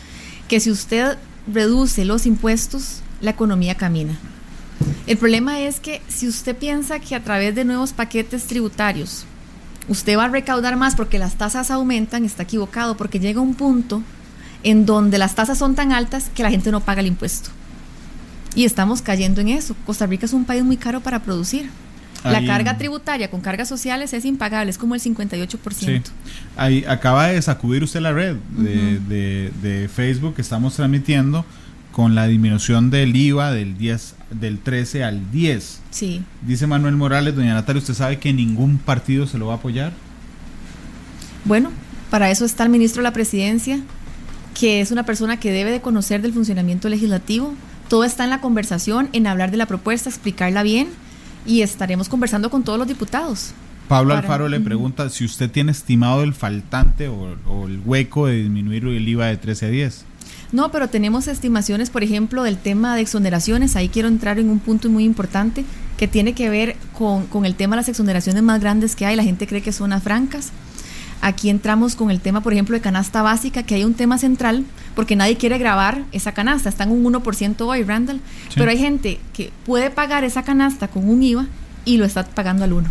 que 0.48 0.60
si 0.60 0.70
usted 0.70 1.18
reduce 1.52 2.06
los 2.06 2.24
impuestos, 2.24 3.00
la 3.20 3.32
economía 3.32 3.74
camina. 3.74 4.16
El 5.06 5.18
problema 5.18 5.60
es 5.60 5.78
que 5.78 6.00
si 6.08 6.26
usted 6.26 6.56
piensa 6.56 7.00
que 7.00 7.14
a 7.14 7.22
través 7.22 7.54
de 7.54 7.66
nuevos 7.66 7.92
paquetes 7.92 8.44
tributarios 8.44 9.26
usted 9.88 10.16
va 10.16 10.24
a 10.24 10.28
recaudar 10.28 10.76
más 10.76 10.94
porque 10.94 11.18
las 11.18 11.34
tasas 11.34 11.70
aumentan, 11.70 12.24
está 12.24 12.44
equivocado, 12.44 12.96
porque 12.96 13.20
llega 13.20 13.40
un 13.40 13.54
punto 13.54 14.02
en 14.64 14.86
donde 14.86 15.18
las 15.18 15.34
tasas 15.34 15.58
son 15.58 15.74
tan 15.74 15.92
altas 15.92 16.30
que 16.34 16.42
la 16.42 16.50
gente 16.50 16.70
no 16.70 16.80
paga 16.80 17.00
el 17.00 17.06
impuesto. 17.06 17.50
Y 18.56 18.64
estamos 18.64 19.02
cayendo 19.02 19.40
en 19.40 19.48
eso. 19.48 19.76
Costa 19.86 20.06
Rica 20.06 20.26
es 20.26 20.32
un 20.32 20.44
país 20.44 20.64
muy 20.64 20.76
caro 20.76 21.00
para 21.00 21.22
producir. 21.22 21.68
La 22.24 22.42
carga 22.46 22.78
tributaria 22.78 23.30
con 23.30 23.42
cargas 23.42 23.68
sociales 23.68 24.14
es 24.14 24.24
impagable, 24.24 24.70
es 24.70 24.78
como 24.78 24.94
el 24.94 25.00
58%. 25.02 25.58
Sí. 25.74 26.00
Ahí 26.56 26.82
acaba 26.88 27.26
de 27.26 27.42
sacudir 27.42 27.84
usted 27.84 28.00
la 28.00 28.12
red 28.12 28.36
de, 28.56 29.50
de, 29.60 29.88
Facebook 29.88 30.34
que 30.34 30.40
estamos 30.40 30.74
transmitiendo 30.74 31.44
con 31.92 32.14
la 32.14 32.26
disminución 32.26 32.88
del 32.88 33.14
IVA 33.14 33.52
del 33.52 33.76
10 33.76 34.14
del 34.30 34.58
13 34.58 35.04
al 35.04 35.30
10. 35.30 35.80
Sí. 35.90 36.22
Dice 36.40 36.66
Manuel 36.66 36.96
Morales, 36.96 37.36
doña 37.36 37.52
Natalia, 37.52 37.80
¿usted 37.80 37.94
sabe 37.94 38.18
que 38.18 38.32
ningún 38.32 38.78
partido 38.78 39.26
se 39.26 39.36
lo 39.36 39.48
va 39.48 39.54
a 39.54 39.56
apoyar? 39.56 39.92
Bueno, 41.44 41.70
para 42.10 42.30
eso 42.30 42.46
está 42.46 42.64
el 42.64 42.70
ministro 42.70 43.02
de 43.02 43.04
la 43.04 43.12
Presidencia, 43.12 43.80
que 44.54 44.80
es 44.80 44.90
una 44.90 45.04
persona 45.04 45.38
que 45.38 45.52
debe 45.52 45.70
de 45.70 45.80
conocer 45.80 46.22
del 46.22 46.32
funcionamiento 46.32 46.88
legislativo. 46.88 47.54
Todo 47.88 48.04
está 48.04 48.24
en 48.24 48.30
la 48.30 48.40
conversación, 48.40 49.08
en 49.12 49.26
hablar 49.26 49.50
de 49.50 49.56
la 49.56 49.66
propuesta, 49.66 50.08
explicarla 50.08 50.62
bien 50.62 50.88
y 51.46 51.60
estaremos 51.60 52.08
conversando 52.08 52.50
con 52.50 52.62
todos 52.62 52.78
los 52.78 52.88
diputados. 52.88 53.52
Pablo 53.88 54.14
Alfaro 54.14 54.48
le 54.48 54.60
pregunta 54.60 55.10
si 55.10 55.26
usted 55.26 55.50
tiene 55.50 55.72
estimado 55.72 56.22
el 56.22 56.32
faltante 56.32 57.08
o, 57.08 57.36
o 57.46 57.66
el 57.66 57.80
hueco 57.84 58.26
de 58.26 58.36
disminuir 58.36 58.86
el 58.86 59.06
IVA 59.06 59.26
de 59.26 59.36
13 59.36 59.66
a 59.66 59.68
10. 59.68 60.04
No, 60.52 60.70
pero 60.70 60.88
tenemos 60.88 61.26
estimaciones, 61.28 61.90
por 61.90 62.02
ejemplo, 62.02 62.44
del 62.44 62.56
tema 62.56 62.94
de 62.94 63.02
exoneraciones. 63.02 63.76
Ahí 63.76 63.88
quiero 63.88 64.08
entrar 64.08 64.38
en 64.38 64.48
un 64.48 64.60
punto 64.60 64.88
muy 64.88 65.04
importante 65.04 65.64
que 65.98 66.08
tiene 66.08 66.32
que 66.32 66.48
ver 66.48 66.76
con, 66.96 67.26
con 67.26 67.44
el 67.44 67.56
tema 67.56 67.76
de 67.76 67.82
las 67.82 67.88
exoneraciones 67.88 68.42
más 68.42 68.60
grandes 68.60 68.96
que 68.96 69.04
hay. 69.04 69.16
La 69.16 69.24
gente 69.24 69.46
cree 69.46 69.62
que 69.62 69.72
son 69.72 69.90
las 69.90 70.02
francas. 70.02 70.50
Aquí 71.26 71.48
entramos 71.48 71.96
con 71.96 72.10
el 72.10 72.20
tema, 72.20 72.42
por 72.42 72.52
ejemplo, 72.52 72.74
de 72.74 72.82
canasta 72.82 73.22
básica, 73.22 73.62
que 73.62 73.76
hay 73.76 73.84
un 73.84 73.94
tema 73.94 74.18
central, 74.18 74.66
porque 74.94 75.16
nadie 75.16 75.38
quiere 75.38 75.56
grabar 75.56 76.04
esa 76.12 76.32
canasta. 76.32 76.68
Está 76.68 76.84
en 76.84 76.90
un 76.90 77.02
1% 77.02 77.62
hoy, 77.62 77.82
Randall. 77.82 78.20
Pero 78.54 78.70
hay 78.70 78.76
gente 78.76 79.18
que 79.32 79.50
puede 79.64 79.88
pagar 79.88 80.22
esa 80.24 80.42
canasta 80.42 80.88
con 80.88 81.08
un 81.08 81.22
IVA 81.22 81.46
y 81.86 81.96
lo 81.96 82.04
está 82.04 82.26
pagando 82.26 82.64
al 82.64 82.74
1. 82.74 82.90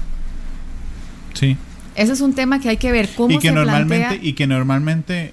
Sí. 1.36 1.57
Ese 1.93 2.13
es 2.13 2.21
un 2.21 2.34
tema 2.34 2.59
que 2.59 2.69
hay 2.69 2.77
que 2.77 2.91
ver 2.91 3.07
cómo 3.15 3.36
y 3.36 3.38
que 3.38 3.51
normalmente 3.51 4.19
Y 4.23 4.34
que 4.34 4.47
normalmente 4.47 5.31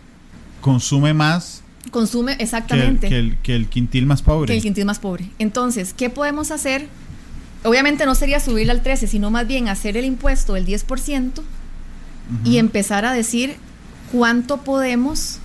consume 0.61 1.15
más 1.15 1.63
Consume 1.91 2.37
exactamente. 2.39 3.09
Que 3.09 3.19
el, 3.19 3.39
que, 3.39 3.57
el, 3.57 3.67
quintil 3.69 4.05
más 4.05 4.21
pobre. 4.21 4.49
Que 4.49 4.57
el 4.59 4.63
quintil 4.63 4.85
más 4.85 4.99
pobre. 4.99 5.25
Entonces, 5.39 5.95
¿qué 5.95 6.11
podemos 6.11 6.51
hacer? 6.51 6.87
Obviamente 7.65 8.05
no 8.05 8.15
sería 8.15 8.41
subirle 8.41 8.73
al 8.73 8.83
13, 8.83 9.07
sino 9.07 9.31
más 9.31 9.47
bien 9.47 9.69
hacer 9.69 9.97
el 9.97 10.05
impuesto 10.05 10.53
del 10.53 10.67
10% 10.67 11.41
y 12.45 12.59
empezar 12.59 13.05
a 13.05 13.13
decir 13.13 13.57
cuánto 14.13 14.59
podemos 14.59 15.39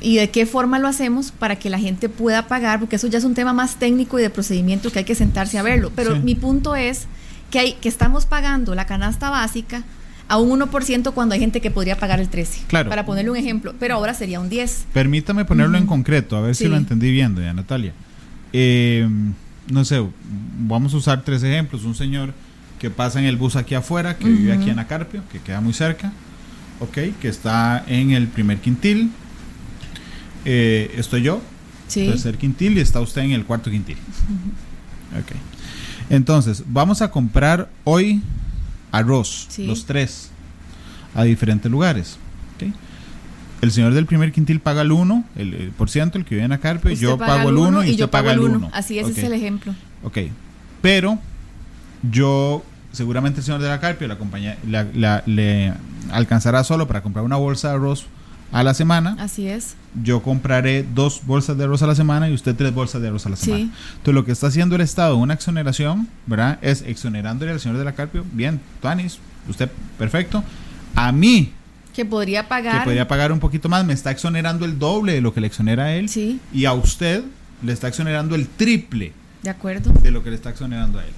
y 0.00 0.16
de 0.16 0.30
qué 0.30 0.46
forma 0.46 0.78
lo 0.78 0.88
hacemos 0.88 1.30
para 1.30 1.56
que 1.56 1.70
la 1.70 1.78
gente 1.78 2.08
pueda 2.08 2.46
pagar, 2.46 2.80
porque 2.80 2.96
eso 2.96 3.06
ya 3.06 3.18
es 3.18 3.24
un 3.24 3.34
tema 3.34 3.52
más 3.52 3.76
técnico 3.76 4.18
y 4.18 4.22
de 4.22 4.30
procedimiento 4.30 4.90
que 4.90 5.00
hay 5.00 5.04
que 5.04 5.14
sentarse 5.14 5.58
a 5.58 5.62
verlo. 5.62 5.92
Pero 5.94 6.16
mi 6.16 6.34
punto 6.34 6.74
es 6.74 7.06
que, 7.50 7.58
hay, 7.58 7.72
que 7.74 7.88
estamos 7.88 8.26
pagando 8.26 8.74
la 8.74 8.86
canasta 8.86 9.30
básica 9.30 9.84
a 10.28 10.38
un 10.38 10.60
1% 10.60 11.12
cuando 11.12 11.34
hay 11.34 11.40
gente 11.40 11.60
que 11.60 11.70
podría 11.70 11.98
pagar 11.98 12.20
el 12.20 12.28
13. 12.28 12.62
Claro. 12.68 12.88
Para 12.88 13.04
ponerle 13.04 13.30
un 13.32 13.36
ejemplo, 13.36 13.74
pero 13.78 13.96
ahora 13.96 14.14
sería 14.14 14.40
un 14.40 14.48
10. 14.48 14.86
Permítame 14.92 15.44
ponerlo 15.44 15.76
en 15.76 15.86
concreto, 15.86 16.36
a 16.36 16.40
ver 16.40 16.54
si 16.54 16.68
lo 16.68 16.76
entendí 16.76 17.10
bien, 17.10 17.34
doña 17.34 17.52
Natalia. 17.52 17.92
Eh, 18.52 19.08
no 19.70 19.84
sé, 19.84 20.04
vamos 20.58 20.94
a 20.94 20.96
usar 20.96 21.24
tres 21.24 21.42
ejemplos. 21.42 21.84
Un 21.84 21.94
señor 21.94 22.32
que 22.80 22.90
pasa 22.90 23.20
en 23.20 23.26
el 23.26 23.36
bus 23.36 23.54
aquí 23.54 23.74
afuera, 23.76 24.16
que 24.16 24.26
vive 24.26 24.52
aquí 24.52 24.70
en 24.70 24.78
Acarpio, 24.78 25.22
que 25.30 25.38
queda 25.38 25.60
muy 25.60 25.74
cerca, 25.74 26.12
ok, 26.80 26.98
que 27.20 27.28
está 27.28 27.84
en 27.86 28.10
el 28.10 28.26
primer 28.26 28.58
quintil. 28.58 29.12
Eh, 30.46 30.92
estoy 30.96 31.22
yo, 31.22 31.42
sí. 31.86 32.06
tercer 32.06 32.38
quintil, 32.38 32.78
y 32.78 32.80
está 32.80 33.00
usted 33.00 33.20
en 33.20 33.32
el 33.32 33.44
cuarto 33.44 33.70
quintil. 33.70 33.98
Ok. 35.10 35.32
Entonces, 36.08 36.62
vamos 36.68 37.02
a 37.02 37.10
comprar 37.10 37.68
hoy 37.82 38.22
arroz, 38.92 39.48
los 39.58 39.84
tres, 39.84 40.30
a 41.16 41.24
diferentes 41.24 41.70
lugares. 41.70 42.16
El 43.60 43.72
señor 43.72 43.92
del 43.92 44.06
primer 44.06 44.32
quintil 44.32 44.60
paga 44.60 44.82
el 44.82 44.92
1, 44.92 45.24
el, 45.36 45.72
por 45.76 45.90
ciento, 45.90 46.16
el 46.16 46.24
que 46.24 46.36
vive 46.36 46.44
en 46.44 46.52
Acarpio, 46.52 46.92
yo 46.92 47.18
pago 47.18 47.50
el 47.50 47.56
1 47.56 47.84
y, 47.84 47.90
usted 47.90 48.08
paga 48.08 48.32
el 48.32 48.40
1. 48.40 48.70
Así 48.72 48.98
es, 48.98 49.08
ese 49.08 49.20
es 49.20 49.26
el 49.26 49.32
ejemplo. 49.32 49.74
Ok, 50.02 50.18
pero 50.80 51.18
yo, 52.08 52.64
seguramente 52.92 53.40
el 53.40 53.44
señor 53.44 53.60
de 53.60 53.68
la 53.68 53.80
Carpio 53.80 54.08
la 54.08 54.18
compañía, 54.18 54.58
le 54.64 55.72
alcanzará 56.12 56.64
solo 56.64 56.86
para 56.86 57.02
comprar 57.02 57.24
una 57.24 57.36
bolsa 57.36 57.68
de 57.68 57.74
arroz 57.74 58.06
a 58.52 58.62
la 58.62 58.74
semana. 58.74 59.16
Así 59.18 59.48
es. 59.48 59.76
Yo 60.02 60.22
compraré 60.22 60.84
dos 60.94 61.22
bolsas 61.24 61.56
de 61.56 61.64
arroz 61.64 61.82
a 61.82 61.86
la 61.86 61.94
semana 61.94 62.28
y 62.28 62.34
usted 62.34 62.54
tres 62.54 62.74
bolsas 62.74 63.00
de 63.00 63.08
arroz 63.08 63.26
a 63.26 63.30
la 63.30 63.36
semana. 63.36 63.62
Entonces 63.62 64.14
lo 64.14 64.24
que 64.24 64.32
está 64.32 64.48
haciendo 64.48 64.74
el 64.74 64.80
Estado 64.80 65.16
una 65.16 65.34
exoneración, 65.34 66.08
¿verdad? 66.26 66.58
Es 66.62 66.82
exonerándole 66.82 67.52
al 67.52 67.60
señor 67.60 67.78
de 67.78 67.84
la 67.84 67.92
Carpio. 67.92 68.24
Bien, 68.32 68.60
Tuanis, 68.80 69.18
usted 69.48 69.70
perfecto. 69.98 70.42
A 70.94 71.12
mí 71.12 71.52
que 71.94 72.04
podría 72.04 72.48
pagar. 72.48 72.78
Que 72.78 72.84
podría 72.84 73.08
pagar 73.08 73.32
un 73.32 73.40
poquito 73.40 73.68
más. 73.68 73.84
Me 73.84 73.92
está 73.92 74.10
exonerando 74.10 74.64
el 74.64 74.78
doble 74.78 75.12
de 75.14 75.20
lo 75.20 75.34
que 75.34 75.40
le 75.40 75.48
exonera 75.48 75.84
a 75.84 75.94
él. 75.94 76.08
Sí. 76.08 76.40
Y 76.52 76.64
a 76.64 76.72
usted 76.72 77.24
le 77.62 77.72
está 77.72 77.88
exonerando 77.88 78.34
el 78.34 78.46
triple. 78.46 79.12
De 79.42 79.50
acuerdo. 79.50 79.92
De 79.92 80.10
lo 80.10 80.22
que 80.22 80.30
le 80.30 80.36
está 80.36 80.50
exonerando 80.50 80.98
a 80.98 81.04
él. 81.04 81.12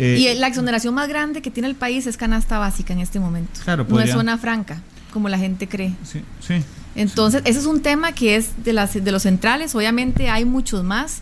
Eh, 0.00 0.16
y 0.18 0.34
la 0.38 0.46
exoneración 0.46 0.94
más 0.94 1.08
grande 1.08 1.42
que 1.42 1.50
tiene 1.50 1.68
el 1.68 1.74
país 1.74 2.06
es 2.06 2.16
canasta 2.16 2.58
básica 2.58 2.94
en 2.94 3.00
este 3.00 3.20
momento. 3.20 3.60
Claro, 3.62 3.86
No 3.86 4.00
es 4.00 4.10
zona 4.10 4.38
franca, 4.38 4.80
como 5.12 5.28
la 5.28 5.36
gente 5.36 5.68
cree. 5.68 5.94
Sí, 6.04 6.22
sí. 6.40 6.62
Entonces, 6.94 7.42
ese 7.44 7.58
es 7.58 7.66
un 7.66 7.82
tema 7.82 8.12
que 8.12 8.36
es 8.36 8.64
de, 8.64 8.72
las, 8.72 8.94
de 8.94 9.12
los 9.12 9.22
centrales. 9.22 9.74
Obviamente 9.74 10.30
hay 10.30 10.46
muchos 10.46 10.82
más. 10.82 11.20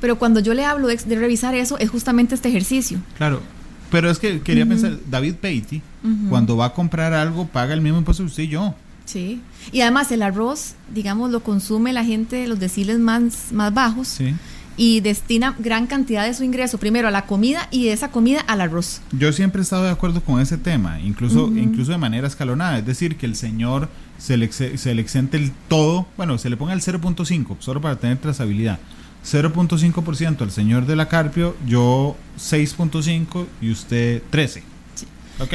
Pero 0.00 0.16
cuando 0.16 0.38
yo 0.38 0.54
le 0.54 0.64
hablo 0.64 0.86
de, 0.86 1.16
revisar 1.16 1.56
eso, 1.56 1.76
es 1.78 1.90
justamente 1.90 2.36
este 2.36 2.48
ejercicio. 2.48 3.00
Claro. 3.16 3.42
Pero 3.90 4.10
es 4.10 4.18
que 4.18 4.40
quería 4.40 4.66
pensar, 4.66 4.98
David 5.08 5.34
Peiti, 5.34 5.82
cuando 6.28 6.56
va 6.56 6.66
a 6.66 6.72
comprar 6.72 7.12
algo, 7.14 7.46
paga 7.46 7.74
el 7.74 7.80
mismo 7.80 7.98
impuesto 7.98 8.22
que 8.22 8.28
usted 8.28 8.42
y 8.44 8.48
yo. 8.48 8.74
Sí. 9.04 9.40
Y 9.72 9.80
además 9.80 10.10
el 10.12 10.22
arroz, 10.22 10.74
digamos, 10.92 11.30
lo 11.30 11.40
consume 11.40 11.92
la 11.92 12.04
gente 12.04 12.36
de 12.36 12.46
los 12.46 12.58
deciles 12.60 12.98
más, 12.98 13.52
más 13.52 13.72
bajos. 13.72 14.08
Sí. 14.08 14.34
Y 14.76 15.00
destina 15.00 15.54
gran 15.58 15.86
cantidad 15.86 16.24
de 16.26 16.34
su 16.34 16.42
ingreso 16.42 16.78
primero 16.78 17.06
a 17.06 17.10
la 17.12 17.26
comida 17.26 17.68
y 17.70 17.84
de 17.86 17.92
esa 17.92 18.10
comida 18.10 18.40
al 18.40 18.60
arroz. 18.60 19.00
Yo 19.12 19.32
siempre 19.32 19.60
he 19.60 19.62
estado 19.62 19.84
de 19.84 19.90
acuerdo 19.90 20.20
con 20.20 20.40
ese 20.40 20.58
tema, 20.58 21.00
incluso, 21.00 21.46
incluso 21.54 21.92
de 21.92 21.98
manera 21.98 22.26
escalonada. 22.26 22.78
Es 22.78 22.86
decir, 22.86 23.16
que 23.16 23.26
el 23.26 23.36
señor 23.36 23.88
se 24.18 24.36
le, 24.36 24.50
se 24.52 24.94
le 24.94 25.00
exente 25.00 25.36
el 25.36 25.52
todo, 25.68 26.06
bueno, 26.16 26.38
se 26.38 26.50
le 26.50 26.56
ponga 26.56 26.72
el 26.72 26.80
0.5, 26.80 27.56
solo 27.60 27.80
para 27.80 27.96
tener 27.96 28.18
trazabilidad 28.18 28.78
0.5% 29.24 30.42
al 30.42 30.50
señor 30.50 30.86
de 30.86 30.96
la 30.96 31.08
Carpio, 31.08 31.56
yo 31.66 32.14
6.5 32.38 33.46
y 33.62 33.70
usted 33.70 34.22
13. 34.30 34.62
Sí. 34.94 35.06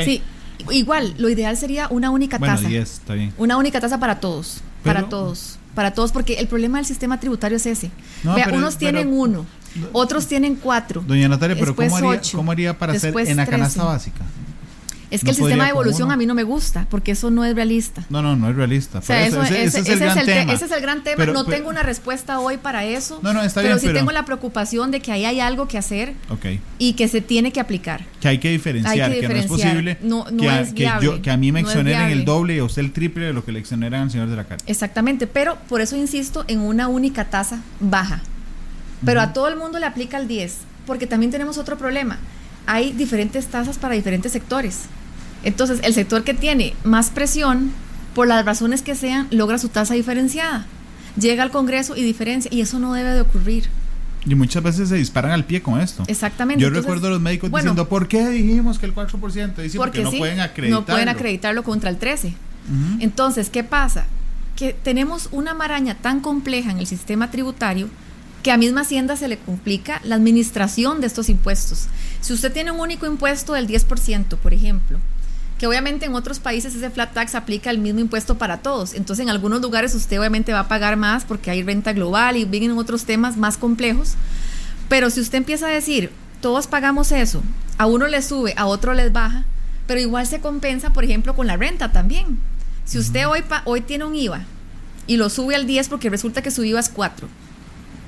sí. 0.03 0.21
Igual, 0.71 1.13
lo 1.17 1.29
ideal 1.29 1.55
sería 1.55 1.87
una 1.89 2.09
única 2.09 2.37
Bueno, 2.37 2.55
tasa. 2.55 2.67
10, 2.67 2.91
está 2.91 3.13
bien. 3.13 3.31
Una 3.37 3.57
única 3.57 3.79
tasa 3.79 3.99
para 3.99 4.19
todos. 4.19 4.61
Pero- 4.83 4.95
para 4.95 5.09
todos. 5.09 5.58
Para 5.79 5.93
todos, 5.93 6.11
porque 6.11 6.33
el 6.33 6.49
problema 6.49 6.77
del 6.79 6.85
sistema 6.85 7.21
tributario 7.21 7.55
es 7.55 7.65
ese. 7.65 7.89
No, 8.25 8.35
Vea, 8.35 8.43
pero- 8.47 8.57
unos 8.57 8.77
tienen 8.77 9.07
pero- 9.07 9.21
uno, 9.21 9.45
otros 9.93 10.27
tienen 10.27 10.57
cuatro. 10.57 11.01
Doña 11.07 11.29
Natalia, 11.29 11.55
pero 11.57 11.73
¿cómo 11.73 11.95
haría, 11.95 12.09
ocho, 12.09 12.37
¿cómo 12.37 12.51
haría 12.51 12.77
para 12.77 12.91
hacer 12.91 13.17
en 13.17 13.37
la 13.37 13.45
canasta 13.45 13.79
13. 13.79 13.87
básica? 13.87 14.25
Es 15.11 15.21
que 15.21 15.25
no 15.27 15.31
el 15.31 15.35
sistema 15.37 15.63
de 15.63 15.71
evolución 15.71 16.11
a 16.11 16.17
mí 16.17 16.25
no 16.27 16.35
me 16.35 16.43
gusta, 16.43 16.85
porque 16.89 17.11
eso 17.13 17.31
no 17.31 17.43
es 17.43 17.55
realista. 17.55 18.03
No, 18.09 18.21
no, 18.21 18.35
no 18.35 18.47
es 18.49 18.55
realista. 18.55 18.99
O 18.99 19.01
sea, 19.01 19.17
Por 19.17 19.27
eso, 19.27 19.43
ese, 19.43 19.63
ese 19.63 19.79
ese- 19.79 19.79
es 19.79 19.89
el 19.89 19.99
gran 19.99 20.25
tema. 20.25 20.53
ese 20.53 20.65
es 20.65 20.71
el 20.71 20.81
gran 20.81 21.03
tema. 21.03 21.15
Pero- 21.17 21.33
no 21.33 21.45
pero- 21.45 21.57
tengo 21.57 21.69
una 21.69 21.81
respuesta 21.81 22.39
hoy 22.39 22.57
para 22.57 22.85
eso. 22.85 23.19
No, 23.23 23.33
no, 23.33 23.41
está 23.41 23.61
pero 23.61 23.73
bien, 23.75 23.79
sí 23.79 23.87
pero- 23.87 23.99
tengo 23.99 24.11
la 24.11 24.25
preocupación 24.25 24.91
de 24.91 24.99
que 24.99 25.11
ahí 25.11 25.25
hay 25.25 25.39
algo 25.39 25.67
que 25.67 25.77
hacer 25.79 26.13
y 26.77 26.93
que 26.93 27.07
se 27.07 27.21
tiene 27.21 27.51
que 27.51 27.59
aplicar. 27.59 28.05
Que 28.21 28.27
hay 28.27 28.37
que 28.37 28.49
diferenciar, 28.51 28.93
Hay 28.93 29.15
que 29.15 29.21
que, 29.21 29.27
no 29.29 29.33
es 29.35 29.41
diferenciar. 29.43 29.71
posible 29.73 29.97
No- 30.03 30.25
no 30.31 30.43
que, 30.43 30.49
a, 30.49 30.61
es 30.61 30.67
que, 30.69 30.83
viable. 30.83 31.05
yo, 31.07 31.21
que 31.23 31.31
a 31.31 31.37
mí 31.37 31.51
me 31.51 31.61
exoneren 31.61 32.09
el 32.09 32.23
doble 32.25 32.55
y 32.55 32.59
a 32.59 32.63
usted 32.63 32.81
el 32.83 32.91
triple 32.93 33.25
de 33.25 33.33
lo 33.33 33.43
que 33.43 33.51
le 33.51 33.59
exoneran 33.59 34.03
al 34.03 34.11
señor 34.11 34.29
de 34.29 34.35
la 34.35 34.43
calle. 34.43 34.63
Exactamente, 34.67 35.25
pero 35.25 35.57
por 35.67 35.81
eso 35.81 35.95
insisto 35.95 36.45
en 36.47 36.59
una 36.59 36.87
única 36.87 37.25
tasa 37.25 37.61
baja. 37.79 38.21
Pero 39.03 39.21
a 39.21 39.33
todo 39.33 39.47
el 39.47 39.55
mundo 39.55 39.79
le 39.79 39.85
aplica 39.85 40.17
el 40.17 40.27
10, 40.27 40.57
porque 40.85 41.07
también 41.07 41.31
tenemos 41.31 41.57
otro 41.57 41.77
problema. 41.77 42.17
Hay 42.67 42.91
diferentes 42.91 43.47
tasas 43.47 43.77
para 43.79 43.95
diferentes 43.95 44.31
sectores. 44.31 44.81
Entonces, 45.43 45.79
el 45.83 45.93
sector 45.93 46.23
que 46.23 46.33
tiene 46.33 46.73
más 46.83 47.09
presión, 47.09 47.71
por 48.13 48.27
las 48.27 48.45
razones 48.45 48.81
que 48.81 48.95
sean, 48.95 49.27
logra 49.31 49.57
su 49.57 49.69
tasa 49.69 49.93
diferenciada. 49.93 50.65
Llega 51.19 51.43
al 51.43 51.51
Congreso 51.51 51.95
y 51.95 52.03
diferencia, 52.03 52.49
y 52.53 52.61
eso 52.61 52.79
no 52.79 52.93
debe 52.93 53.11
de 53.11 53.21
ocurrir. 53.21 53.69
Y 54.25 54.35
muchas 54.35 54.61
veces 54.61 54.89
se 54.89 54.95
disparan 54.95 55.31
al 55.31 55.45
pie 55.45 55.61
con 55.61 55.79
esto. 55.79 56.03
Exactamente. 56.07 56.61
Yo 56.61 56.67
Entonces, 56.67 56.85
recuerdo 56.85 57.07
a 57.07 57.11
los 57.11 57.21
médicos 57.21 57.49
bueno, 57.49 57.71
diciendo, 57.71 57.87
¿por 57.87 58.07
qué 58.07 58.27
dijimos 58.27 58.77
que 58.77 58.85
el 58.85 58.93
4%? 58.93 59.15
Dicen 59.21 59.53
porque, 59.55 59.77
porque 59.77 60.03
no 60.03 60.11
sí, 60.11 60.17
pueden 60.17 60.41
acreditarlo. 60.41 60.81
no 60.81 60.85
pueden 60.85 61.09
acreditarlo 61.09 61.63
contra 61.63 61.89
el 61.89 61.97
13. 61.97 62.27
Ujú. 62.27 62.35
Entonces, 62.99 63.49
¿qué 63.49 63.63
pasa? 63.63 64.05
Que 64.55 64.73
tenemos 64.73 65.29
una 65.31 65.53
maraña 65.53 65.95
tan 65.95 66.19
compleja 66.19 66.71
en 66.71 66.79
el 66.79 66.87
sistema 66.87 67.31
tributario 67.31 67.87
que 68.43 68.51
a 68.51 68.57
misma 68.57 68.81
Hacienda 68.81 69.15
se 69.15 69.27
le 69.27 69.37
complica 69.37 70.01
la 70.03 70.15
administración 70.15 71.01
de 71.01 71.07
estos 71.07 71.29
impuestos. 71.29 71.87
Si 72.21 72.33
usted 72.33 72.51
tiene 72.51 72.71
un 72.71 72.79
único 72.79 73.05
impuesto 73.05 73.53
del 73.53 73.67
10%, 73.67 74.37
por 74.37 74.53
ejemplo, 74.53 74.99
que 75.59 75.67
obviamente 75.67 76.05
en 76.05 76.15
otros 76.15 76.39
países 76.39 76.73
ese 76.73 76.89
flat 76.89 77.13
tax 77.13 77.35
aplica 77.35 77.69
el 77.69 77.77
mismo 77.77 77.99
impuesto 77.99 78.37
para 78.37 78.57
todos. 78.59 78.93
Entonces, 78.93 79.23
en 79.23 79.29
algunos 79.29 79.61
lugares 79.61 79.93
usted 79.93 80.17
obviamente 80.19 80.53
va 80.53 80.61
a 80.61 80.67
pagar 80.67 80.95
más 80.97 81.25
porque 81.25 81.51
hay 81.51 81.61
renta 81.63 81.93
global 81.93 82.37
y 82.37 82.45
vienen 82.45 82.77
otros 82.77 83.03
temas 83.05 83.35
más 83.37 83.57
complejos. 83.57 84.15
Pero 84.87 85.09
si 85.09 85.19
usted 85.19 85.37
empieza 85.37 85.67
a 85.67 85.69
decir, 85.69 86.11
todos 86.41 86.65
pagamos 86.67 87.11
eso, 87.11 87.43
a 87.77 87.85
uno 87.85 88.07
le 88.07 88.21
sube, 88.21 88.53
a 88.57 88.65
otro 88.65 88.93
les 88.93 89.11
baja, 89.13 89.43
pero 89.85 89.99
igual 89.99 90.25
se 90.25 90.39
compensa, 90.39 90.93
por 90.93 91.03
ejemplo, 91.03 91.35
con 91.35 91.45
la 91.47 91.57
renta 91.57 91.91
también. 91.91 92.39
Si 92.85 92.97
usted 92.97 93.27
hoy, 93.27 93.41
pa- 93.41 93.61
hoy 93.65 93.81
tiene 93.81 94.05
un 94.05 94.15
IVA 94.15 94.41
y 95.07 95.17
lo 95.17 95.29
sube 95.29 95.55
al 95.55 95.67
10 95.67 95.89
porque 95.89 96.09
resulta 96.09 96.41
que 96.41 96.51
su 96.51 96.63
IVA 96.63 96.79
es 96.79 96.89
4, 96.89 97.27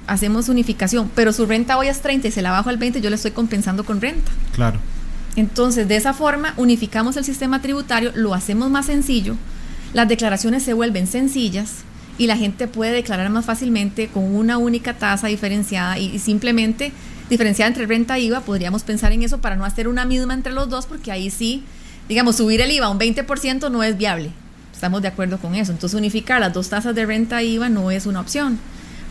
hacemos 0.08 0.50
unificación, 0.50 1.12
pero 1.16 1.34
su 1.34 1.46
renta 1.46 1.78
hoy 1.78 1.88
es 1.88 2.02
30 2.02 2.30
y 2.30 2.32
se 2.32 2.42
la 2.42 2.52
bajo 2.52 2.70
al 2.70 2.78
20, 2.78 3.02
yo 3.02 3.10
le 3.10 3.16
estoy 3.18 3.32
compensando 3.32 3.84
con 3.84 4.00
renta. 4.02 4.32
Claro. 4.54 4.80
Entonces, 5.36 5.88
de 5.88 5.96
esa 5.96 6.14
forma, 6.14 6.54
unificamos 6.58 7.16
el 7.18 7.24
sistema 7.24 7.62
tributario, 7.62 8.12
lo 8.16 8.34
hacemos 8.34 8.70
más 8.70 8.88
sencillo, 8.88 9.38
las 9.94 10.08
declaraciones 10.08 10.64
se 10.64 10.74
vuelven 10.74 11.08
sencillas 11.08 11.84
y 12.18 12.28
la 12.28 12.38
gente 12.38 12.68
puede 12.68 12.92
declarar 12.92 13.30
más 13.30 13.46
fácilmente 13.46 14.08
con 14.08 14.36
una 14.36 14.58
única 14.58 14.94
tasa 14.98 15.28
diferenciada 15.28 15.98
y, 15.98 16.20
simplemente 16.20 16.92
diferenciada 17.30 17.70
entre 17.70 17.86
renta 17.86 18.18
e 18.18 18.22
IVA, 18.22 18.42
podríamos 18.42 18.84
pensar 18.84 19.14
en 19.14 19.24
eso 19.24 19.40
para 19.40 19.56
no 19.56 19.64
hacer 19.64 19.88
una 19.88 20.06
misma 20.06 20.34
entre 20.34 20.52
los 20.52 20.70
dos, 20.70 20.86
porque 20.86 21.12
ahí 21.12 21.30
sí, 21.30 21.64
digamos, 22.10 22.36
subir 22.36 22.60
el 22.60 22.72
IVA 22.72 22.90
un 22.90 23.00
20% 23.00 23.72
no 23.72 23.84
es 23.84 23.98
viable. 23.98 24.32
Estamos 24.74 25.02
de 25.02 25.08
acuerdo 25.08 25.38
con 25.38 25.56
eso. 25.56 25.72
Entonces, 25.72 25.98
unificar 25.98 26.42
las 26.42 26.54
dos 26.54 26.70
tasas 26.70 26.94
de 26.96 27.06
renta 27.06 27.42
e 27.42 27.46
IVA 27.46 27.70
no 27.70 27.92
es 27.92 28.06
una 28.06 28.20
opción. 28.20 28.60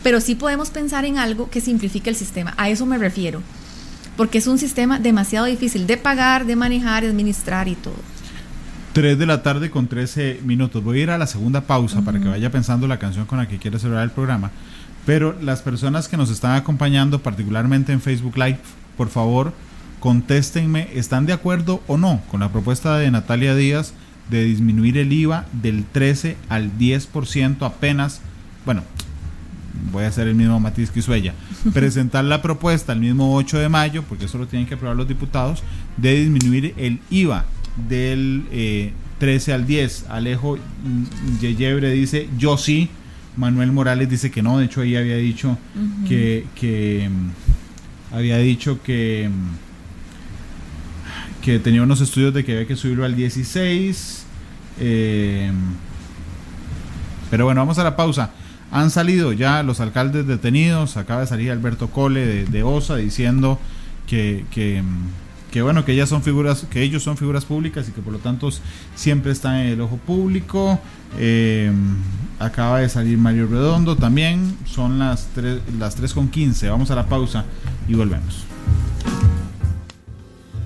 Pero 0.03 0.19
sí 0.19 0.35
podemos 0.35 0.69
pensar 0.69 1.05
en 1.05 1.17
algo 1.17 1.49
que 1.49 1.61
simplifique 1.61 2.09
el 2.09 2.15
sistema. 2.15 2.53
A 2.57 2.69
eso 2.69 2.85
me 2.85 2.97
refiero 2.97 3.41
porque 4.21 4.37
es 4.37 4.45
un 4.45 4.59
sistema 4.59 4.99
demasiado 4.99 5.47
difícil 5.47 5.87
de 5.87 5.97
pagar, 5.97 6.45
de 6.45 6.55
manejar, 6.55 7.01
de 7.01 7.09
administrar 7.09 7.67
y 7.67 7.73
todo. 7.73 7.95
3 8.93 9.17
de 9.17 9.25
la 9.25 9.41
tarde 9.41 9.71
con 9.71 9.87
13 9.87 10.41
minutos. 10.45 10.83
Voy 10.83 10.99
a 10.99 11.01
ir 11.01 11.09
a 11.09 11.17
la 11.17 11.25
segunda 11.25 11.61
pausa 11.61 12.03
para 12.03 12.19
que 12.19 12.27
vaya 12.27 12.51
pensando 12.51 12.87
la 12.87 12.99
canción 12.99 13.25
con 13.25 13.39
la 13.39 13.47
que 13.47 13.57
quiere 13.57 13.79
cerrar 13.79 14.03
el 14.03 14.11
programa. 14.11 14.51
Pero 15.07 15.35
las 15.41 15.63
personas 15.63 16.07
que 16.07 16.17
nos 16.17 16.29
están 16.29 16.55
acompañando, 16.55 17.23
particularmente 17.23 17.93
en 17.93 17.99
Facebook 17.99 18.37
Live, 18.37 18.59
por 18.95 19.09
favor, 19.09 19.53
contéstenme, 19.99 20.89
¿están 20.93 21.25
de 21.25 21.33
acuerdo 21.33 21.81
o 21.87 21.97
no 21.97 22.21
con 22.29 22.41
la 22.41 22.51
propuesta 22.51 22.99
de 22.99 23.09
Natalia 23.09 23.55
Díaz 23.55 23.95
de 24.29 24.43
disminuir 24.43 24.99
el 24.99 25.11
IVA 25.11 25.47
del 25.51 25.83
13 25.83 26.37
al 26.47 26.77
10% 26.77 27.65
apenas? 27.65 28.21
Bueno, 28.65 28.83
voy 29.91 30.03
a 30.03 30.07
hacer 30.07 30.27
el 30.27 30.35
mismo 30.35 30.59
matiz 30.59 30.91
que 30.91 30.99
hizo 30.99 31.13
ella. 31.13 31.33
Presentar 31.73 32.23
la 32.25 32.41
propuesta 32.41 32.93
el 32.93 32.99
mismo 32.99 33.35
8 33.35 33.59
de 33.59 33.69
mayo, 33.69 34.03
porque 34.03 34.25
eso 34.25 34.37
lo 34.37 34.47
tienen 34.47 34.67
que 34.67 34.75
aprobar 34.75 34.95
los 34.95 35.07
diputados, 35.07 35.63
de 35.97 36.15
disminuir 36.15 36.73
el 36.77 36.99
IVA 37.09 37.45
del 37.89 38.45
eh, 38.51 38.93
13 39.19 39.53
al 39.53 39.67
10. 39.67 40.05
Alejo 40.09 40.57
mm, 40.57 41.39
Yeyebre 41.39 41.91
dice, 41.91 42.29
yo 42.37 42.57
sí. 42.57 42.89
Manuel 43.37 43.71
Morales 43.71 44.09
dice 44.09 44.29
que 44.29 44.41
no, 44.43 44.57
de 44.57 44.65
hecho 44.65 44.81
ella 44.81 44.99
había 44.99 45.15
dicho 45.15 45.57
que, 46.05 46.45
que 46.53 47.09
mm, 47.09 48.15
había 48.15 48.37
dicho 48.37 48.81
que 48.83 49.29
mm, 49.29 49.71
que 51.41 51.59
tenía 51.59 51.81
unos 51.81 52.01
estudios 52.01 52.33
de 52.33 52.45
que 52.45 52.53
había 52.53 52.67
que 52.67 52.75
subirlo 52.75 53.03
al 53.03 53.15
16. 53.15 54.25
eh, 54.79 55.51
pero 57.29 57.45
bueno, 57.45 57.61
vamos 57.61 57.79
a 57.79 57.83
la 57.83 57.95
pausa. 57.95 58.31
Han 58.71 58.89
salido 58.89 59.33
ya 59.33 59.63
los 59.63 59.79
alcaldes 59.79 60.27
detenidos. 60.27 60.97
Acaba 60.97 61.21
de 61.21 61.27
salir 61.27 61.51
Alberto 61.51 61.89
Cole 61.89 62.25
de, 62.25 62.45
de 62.45 62.63
OSA 62.63 62.95
diciendo 62.95 63.59
que, 64.07 64.45
que, 64.51 64.81
que, 65.51 65.61
bueno, 65.61 65.83
que 65.83 65.91
ellas 65.91 66.09
son 66.09 66.23
figuras, 66.23 66.65
que 66.69 66.81
ellos 66.81 67.03
son 67.03 67.17
figuras 67.17 67.45
públicas 67.45 67.87
y 67.89 67.91
que 67.91 68.01
por 68.01 68.13
lo 68.13 68.19
tanto 68.19 68.49
siempre 68.95 69.31
están 69.31 69.57
en 69.57 69.67
el 69.67 69.81
ojo 69.81 69.97
público. 69.97 70.79
Eh, 71.19 71.71
acaba 72.39 72.79
de 72.79 72.89
salir 72.89 73.17
Mario 73.17 73.47
Redondo 73.47 73.95
también. 73.95 74.57
Son 74.65 74.99
las 74.99 75.27
3, 75.35 75.59
las 75.77 75.95
3 75.95 76.13
con 76.13 76.29
15. 76.29 76.69
Vamos 76.69 76.91
a 76.91 76.95
la 76.95 77.05
pausa 77.05 77.45
y 77.87 77.93
volvemos. 77.93 78.45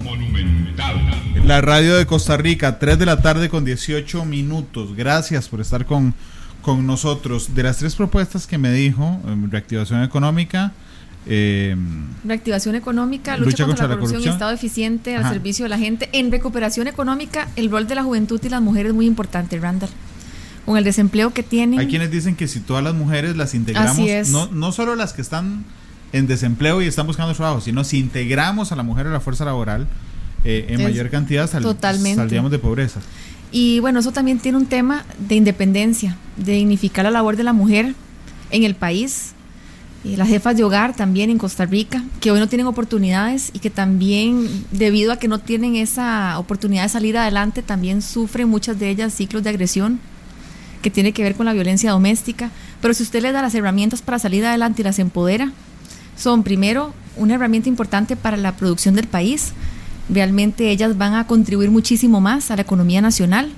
Monumental. 0.04 1.16
La 1.44 1.62
radio 1.62 1.96
de 1.96 2.06
Costa 2.06 2.38
Rica, 2.38 2.80
3 2.80 2.98
de 2.98 3.06
la 3.06 3.22
tarde 3.22 3.50
con 3.50 3.66
18 3.66 4.26
minutos. 4.26 4.96
Gracias 4.96 5.48
por 5.48 5.62
estar 5.62 5.86
con, 5.86 6.16
con 6.66 6.86
nosotros. 6.88 7.54
De 7.54 7.62
las 7.64 7.78
tres 7.78 7.94
propuestas 7.96 8.48
que 8.48 8.58
me 8.58 8.72
dijo, 8.74 9.22
em, 9.28 9.50
reactivación 9.52 10.02
económica, 10.04 10.72
eh, 11.28 11.76
Reactivación 12.24 12.76
económica, 12.76 13.38
lucha, 13.38 13.46
Lucha 13.52 13.66
contra, 13.66 13.66
contra 13.68 13.84
la 13.88 13.90
la 13.90 13.96
corrupción, 13.96 14.14
corrupción. 14.22 14.34
Estado 14.34 14.52
eficiente 14.52 15.16
al 15.16 15.30
servicio 15.32 15.64
de 15.66 15.70
la 15.70 15.78
gente. 15.78 16.10
En 16.12 16.32
recuperación 16.32 16.88
económica, 16.88 17.48
el 17.56 17.70
rol 17.72 17.88
de 17.88 17.96
la 17.96 18.04
juventud 18.04 18.40
y 18.44 18.50
las 18.50 18.62
mujeres 18.62 18.90
es 18.90 18.96
muy 18.96 19.06
importante, 19.06 19.60
Randall. 19.60 19.90
Con 20.66 20.78
el 20.78 20.84
desempleo 20.84 21.32
que 21.32 21.44
tienen. 21.44 21.80
hay 21.80 21.88
quienes 21.88 22.10
dicen 22.10 22.36
que 22.36 22.48
si 22.48 22.60
todas 22.60 22.84
las 22.84 22.96
mujeres 22.96 23.36
las 23.38 23.54
integramos, 23.54 23.92
Así 23.92 24.10
es. 24.10 24.30
no, 24.30 24.48
no 24.48 24.72
solo 24.72 24.96
las 24.96 25.14
que 25.14 25.22
están 25.22 25.64
en 26.14 26.26
desempleo 26.28 26.82
y 26.82 26.88
están 26.88 27.06
buscando 27.06 27.34
trabajo, 27.36 27.62
sino 27.62 27.84
si 27.84 28.00
integramos 28.00 28.72
a 28.72 28.76
la 28.76 28.82
mujer 28.84 29.06
a 29.08 29.12
la 29.12 29.20
fuerza 29.20 29.46
laboral 29.46 29.88
eh, 30.44 30.66
en 30.70 30.80
Es- 30.80 30.88
mayor 30.88 31.10
cantidad, 31.12 31.48
sal- 31.50 31.62
totalmente. 31.64 32.16
saldríamos 32.16 32.50
de 32.52 32.58
pobreza. 32.60 33.00
Y 33.52 33.80
bueno, 33.80 34.00
eso 34.00 34.12
también 34.12 34.40
tiene 34.40 34.58
un 34.58 34.66
tema 34.66 35.06
de 35.18 35.36
independencia, 35.36 36.18
de 36.38 36.54
dignificar 36.54 37.06
la 37.06 37.12
labor 37.12 37.38
de 37.38 37.44
la 37.44 37.54
mujer 37.54 37.96
en 38.52 38.64
el 38.64 38.76
país. 38.76 39.32
Y 40.04 40.18
las 40.18 40.28
jefas 40.28 40.56
de 40.56 40.64
hogar 40.64 40.96
también 40.96 41.32
en 41.32 41.40
Costa 41.40 41.66
Rica, 41.66 42.04
que 42.20 42.30
hoy 42.30 42.40
no 42.40 42.48
tienen 42.48 42.68
oportunidades 42.68 43.50
y 43.54 43.60
que 43.60 43.72
también, 43.72 44.48
debido 44.72 45.12
a 45.12 45.18
que 45.18 45.28
no 45.28 45.40
tienen 45.40 45.76
esa 45.76 46.38
oportunidad 46.38 46.84
de 46.84 46.90
salir 46.90 47.18
adelante, 47.18 47.64
también 47.64 48.04
sufren 48.04 48.48
muchas 48.48 48.78
de 48.78 48.90
ellas 48.90 49.14
ciclos 49.14 49.42
de 49.44 49.50
agresión 49.50 50.00
que 50.84 50.92
tiene 50.92 51.12
que 51.12 51.24
ver 51.24 51.34
con 51.34 51.48
la 51.48 51.54
violencia 51.54 51.90
doméstica. 51.90 52.52
Pero 52.82 52.94
si 52.94 53.02
usted 53.02 53.24
le 53.24 53.32
da 53.32 53.42
las 53.42 53.56
herramientas 53.56 54.04
para 54.04 54.20
salir 54.20 54.46
adelante 54.46 54.84
y 54.84 54.86
las 54.86 55.00
empodera, 55.00 55.52
son 56.16 56.44
primero 56.44 56.94
una 57.18 57.34
herramienta 57.34 57.70
importante 57.70 58.16
para 58.16 58.38
la 58.38 58.56
producción 58.56 58.94
del 58.94 59.08
país. 59.08 59.54
Realmente 60.10 60.70
ellas 60.70 60.98
van 60.98 61.16
a 61.16 61.26
contribuir 61.26 61.72
muchísimo 61.72 62.22
más 62.22 62.52
a 62.52 62.56
la 62.56 62.62
economía 62.62 63.02
nacional, 63.02 63.52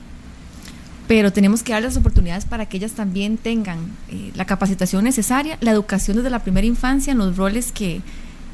pero 1.07 1.31
tenemos 1.31 1.63
que 1.63 1.73
darles 1.73 1.97
oportunidades 1.97 2.45
para 2.45 2.65
que 2.67 2.77
ellas 2.77 2.91
también 2.91 3.37
tengan 3.37 3.79
eh, 4.09 4.31
la 4.35 4.45
capacitación 4.45 5.03
necesaria, 5.03 5.57
la 5.61 5.71
educación 5.71 6.17
desde 6.17 6.29
la 6.29 6.39
primera 6.39 6.67
infancia 6.67 7.11
en 7.11 7.17
los 7.17 7.37
roles 7.37 7.71
que 7.71 8.01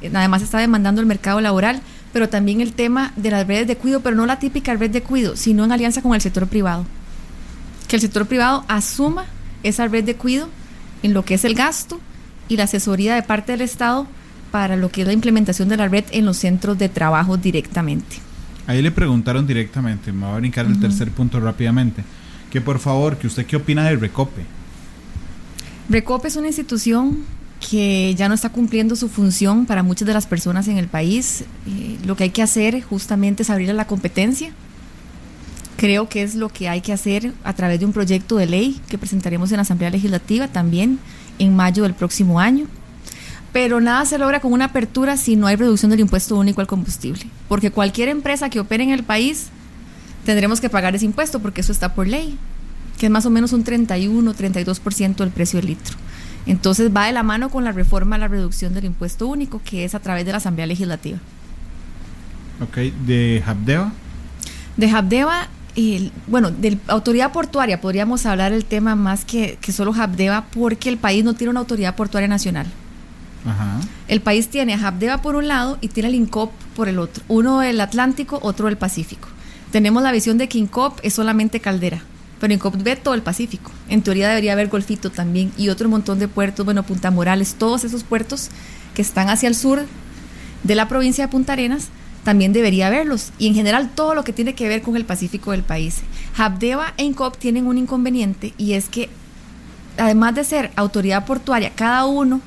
eh, 0.01 0.11
además 0.13 0.41
está 0.41 0.59
demandando 0.59 1.01
el 1.01 1.07
mercado 1.07 1.41
laboral, 1.41 1.81
pero 2.13 2.29
también 2.29 2.61
el 2.61 2.73
tema 2.73 3.11
de 3.15 3.31
las 3.31 3.47
redes 3.47 3.67
de 3.67 3.77
cuido, 3.77 4.01
pero 4.01 4.15
no 4.15 4.25
la 4.25 4.39
típica 4.39 4.73
red 4.75 4.91
de 4.91 5.01
cuido, 5.01 5.35
sino 5.35 5.63
en 5.63 5.71
alianza 5.71 6.01
con 6.01 6.13
el 6.13 6.21
sector 6.21 6.47
privado. 6.47 6.85
Que 7.87 7.95
el 7.95 8.01
sector 8.01 8.27
privado 8.27 8.65
asuma 8.67 9.25
esa 9.63 9.87
red 9.87 10.03
de 10.03 10.15
cuido 10.15 10.49
en 11.01 11.13
lo 11.13 11.25
que 11.25 11.35
es 11.35 11.45
el 11.45 11.55
gasto 11.55 11.99
y 12.47 12.57
la 12.57 12.63
asesoría 12.63 13.15
de 13.15 13.23
parte 13.23 13.51
del 13.51 13.61
Estado 13.61 14.07
para 14.53 14.75
lo 14.75 14.91
que 14.91 15.01
es 15.01 15.07
la 15.07 15.13
implementación 15.13 15.67
de 15.67 15.77
la 15.77 15.87
red 15.87 16.05
en 16.11 16.25
los 16.25 16.37
centros 16.37 16.77
de 16.77 16.87
trabajo 16.87 17.37
directamente. 17.37 18.17
Ahí 18.67 18.83
le 18.83 18.91
preguntaron 18.91 19.47
directamente, 19.47 20.11
me 20.11 20.27
va 20.27 20.35
a 20.35 20.37
brincar 20.37 20.67
el 20.67 20.79
tercer 20.79 21.09
punto 21.09 21.39
rápidamente, 21.39 22.03
que 22.51 22.61
por 22.61 22.77
favor, 22.77 23.17
que 23.17 23.25
usted 23.25 23.47
qué 23.47 23.55
opina 23.55 23.83
del 23.83 23.99
Recope. 23.99 24.43
Recope 25.89 26.27
es 26.27 26.35
una 26.35 26.45
institución 26.45 27.17
que 27.67 28.13
ya 28.13 28.29
no 28.29 28.35
está 28.35 28.49
cumpliendo 28.49 28.95
su 28.95 29.09
función 29.09 29.65
para 29.65 29.81
muchas 29.81 30.07
de 30.07 30.13
las 30.13 30.27
personas 30.27 30.67
en 30.67 30.77
el 30.77 30.87
país. 30.87 31.45
Eh, 31.65 31.97
lo 32.05 32.15
que 32.15 32.25
hay 32.25 32.29
que 32.29 32.43
hacer 32.43 32.79
justamente 32.83 33.41
es 33.41 33.49
abrir 33.49 33.71
a 33.71 33.73
la 33.73 33.87
competencia. 33.87 34.51
Creo 35.77 36.07
que 36.09 36.21
es 36.21 36.35
lo 36.35 36.49
que 36.49 36.69
hay 36.69 36.81
que 36.81 36.93
hacer 36.93 37.33
a 37.43 37.53
través 37.53 37.79
de 37.79 37.87
un 37.87 37.91
proyecto 37.91 38.35
de 38.35 38.45
ley 38.45 38.79
que 38.87 38.99
presentaremos 38.99 39.51
en 39.51 39.57
la 39.57 39.63
Asamblea 39.63 39.89
Legislativa 39.89 40.47
también 40.47 40.99
en 41.39 41.55
mayo 41.55 41.81
del 41.81 41.95
próximo 41.95 42.39
año. 42.39 42.67
Pero 43.53 43.79
nada 43.79 44.05
se 44.05 44.17
logra 44.17 44.39
con 44.39 44.51
una 44.51 44.65
apertura 44.65 45.15
si 45.15 45.35
no 45.35 45.45
hay 45.47 45.55
reducción 45.55 45.91
del 45.91 45.99
impuesto 45.99 46.35
único 46.35 46.59
al 46.59 46.67
combustible. 46.67 47.21
Porque 47.47 47.69
cualquier 47.71 48.09
empresa 48.09 48.49
que 48.49 48.59
opere 48.59 48.83
en 48.83 48.89
el 48.89 49.03
país 49.03 49.47
tendremos 50.25 50.59
que 50.59 50.69
pagar 50.69 50.95
ese 50.95 51.05
impuesto 51.05 51.39
porque 51.39 51.61
eso 51.61 51.71
está 51.71 51.93
por 51.93 52.07
ley, 52.07 52.37
que 52.97 53.05
es 53.05 53.11
más 53.11 53.25
o 53.25 53.29
menos 53.29 53.53
un 53.53 53.63
31, 53.63 54.33
32% 54.33 55.15
del 55.17 55.29
precio 55.29 55.59
del 55.59 55.67
litro. 55.67 55.95
Entonces 56.45 56.91
va 56.93 57.05
de 57.05 57.13
la 57.13 57.23
mano 57.23 57.49
con 57.49 57.63
la 57.63 57.71
reforma 57.71 58.15
a 58.15 58.19
la 58.19 58.27
reducción 58.27 58.73
del 58.73 58.85
impuesto 58.85 59.27
único, 59.27 59.61
que 59.63 59.85
es 59.85 59.95
a 59.95 59.99
través 59.99 60.25
de 60.25 60.31
la 60.31 60.37
Asamblea 60.39 60.65
Legislativa. 60.65 61.19
Ok, 62.61 62.77
¿de 63.05 63.43
Habdeba? 63.45 63.93
De 64.77 64.89
Habdeba, 64.89 65.47
bueno, 66.27 66.51
de 66.51 66.77
autoridad 66.87 67.31
portuaria 67.31 67.81
podríamos 67.81 68.25
hablar 68.25 68.51
el 68.51 68.65
tema 68.65 68.95
más 68.95 69.25
que, 69.25 69.57
que 69.61 69.71
solo 69.71 69.93
Habdeba, 69.93 70.45
porque 70.53 70.89
el 70.89 70.97
país 70.97 71.23
no 71.23 71.33
tiene 71.35 71.51
una 71.51 71.59
autoridad 71.59 71.95
portuaria 71.95 72.27
nacional. 72.27 72.67
El 74.07 74.21
país 74.21 74.47
tiene 74.49 74.73
a 74.73 74.87
Habdeba 74.87 75.21
por 75.21 75.35
un 75.35 75.47
lado 75.47 75.77
y 75.81 75.89
tiene 75.89 76.09
el 76.09 76.15
INCOP 76.15 76.51
por 76.75 76.87
el 76.87 76.99
otro. 76.99 77.23
Uno 77.27 77.59
del 77.59 77.81
Atlántico, 77.81 78.39
otro 78.41 78.67
del 78.67 78.77
Pacífico. 78.77 79.27
Tenemos 79.71 80.03
la 80.03 80.11
visión 80.11 80.37
de 80.37 80.47
que 80.47 80.59
INCOP 80.59 80.99
es 81.03 81.13
solamente 81.13 81.59
caldera, 81.59 82.01
pero 82.39 82.53
INCOP 82.53 82.75
ve 82.83 82.95
todo 82.95 83.13
el 83.15 83.21
Pacífico. 83.21 83.71
En 83.89 84.01
teoría 84.01 84.29
debería 84.29 84.53
haber 84.53 84.67
Golfito 84.67 85.09
también 85.09 85.51
y 85.57 85.69
otro 85.69 85.89
montón 85.89 86.19
de 86.19 86.27
puertos, 86.27 86.65
bueno, 86.65 86.83
Punta 86.83 87.11
Morales, 87.11 87.55
todos 87.55 87.83
esos 87.83 88.03
puertos 88.03 88.49
que 88.93 89.01
están 89.01 89.29
hacia 89.29 89.49
el 89.49 89.55
sur 89.55 89.85
de 90.63 90.75
la 90.75 90.87
provincia 90.87 91.25
de 91.25 91.31
Punta 91.31 91.53
Arenas, 91.53 91.89
también 92.23 92.53
debería 92.53 92.87
haberlos. 92.87 93.31
Y 93.37 93.47
en 93.47 93.55
general 93.55 93.89
todo 93.93 94.15
lo 94.15 94.23
que 94.23 94.31
tiene 94.31 94.55
que 94.55 94.67
ver 94.67 94.81
con 94.81 94.95
el 94.95 95.05
Pacífico 95.05 95.51
del 95.51 95.63
país. 95.63 96.01
Habdeba 96.37 96.93
e 96.97 97.03
INCOP 97.03 97.37
tienen 97.37 97.67
un 97.67 97.77
inconveniente 97.77 98.53
y 98.57 98.73
es 98.73 98.87
que 98.89 99.09
además 99.97 100.35
de 100.35 100.43
ser 100.43 100.71
autoridad 100.75 101.25
portuaria, 101.25 101.71
cada 101.75 102.05
uno 102.05 102.41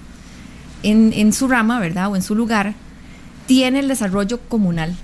en, 0.91 1.33
su 1.33 1.49
rama, 1.49 1.81
¿verdad? 1.81 2.11
O 2.11 2.17
en 2.17 2.23
su 2.23 2.35
lugar, 2.35 2.75
tiene 3.47 3.81
el 3.81 3.89
desarrollo 3.89 4.41
comunal. 4.49 4.95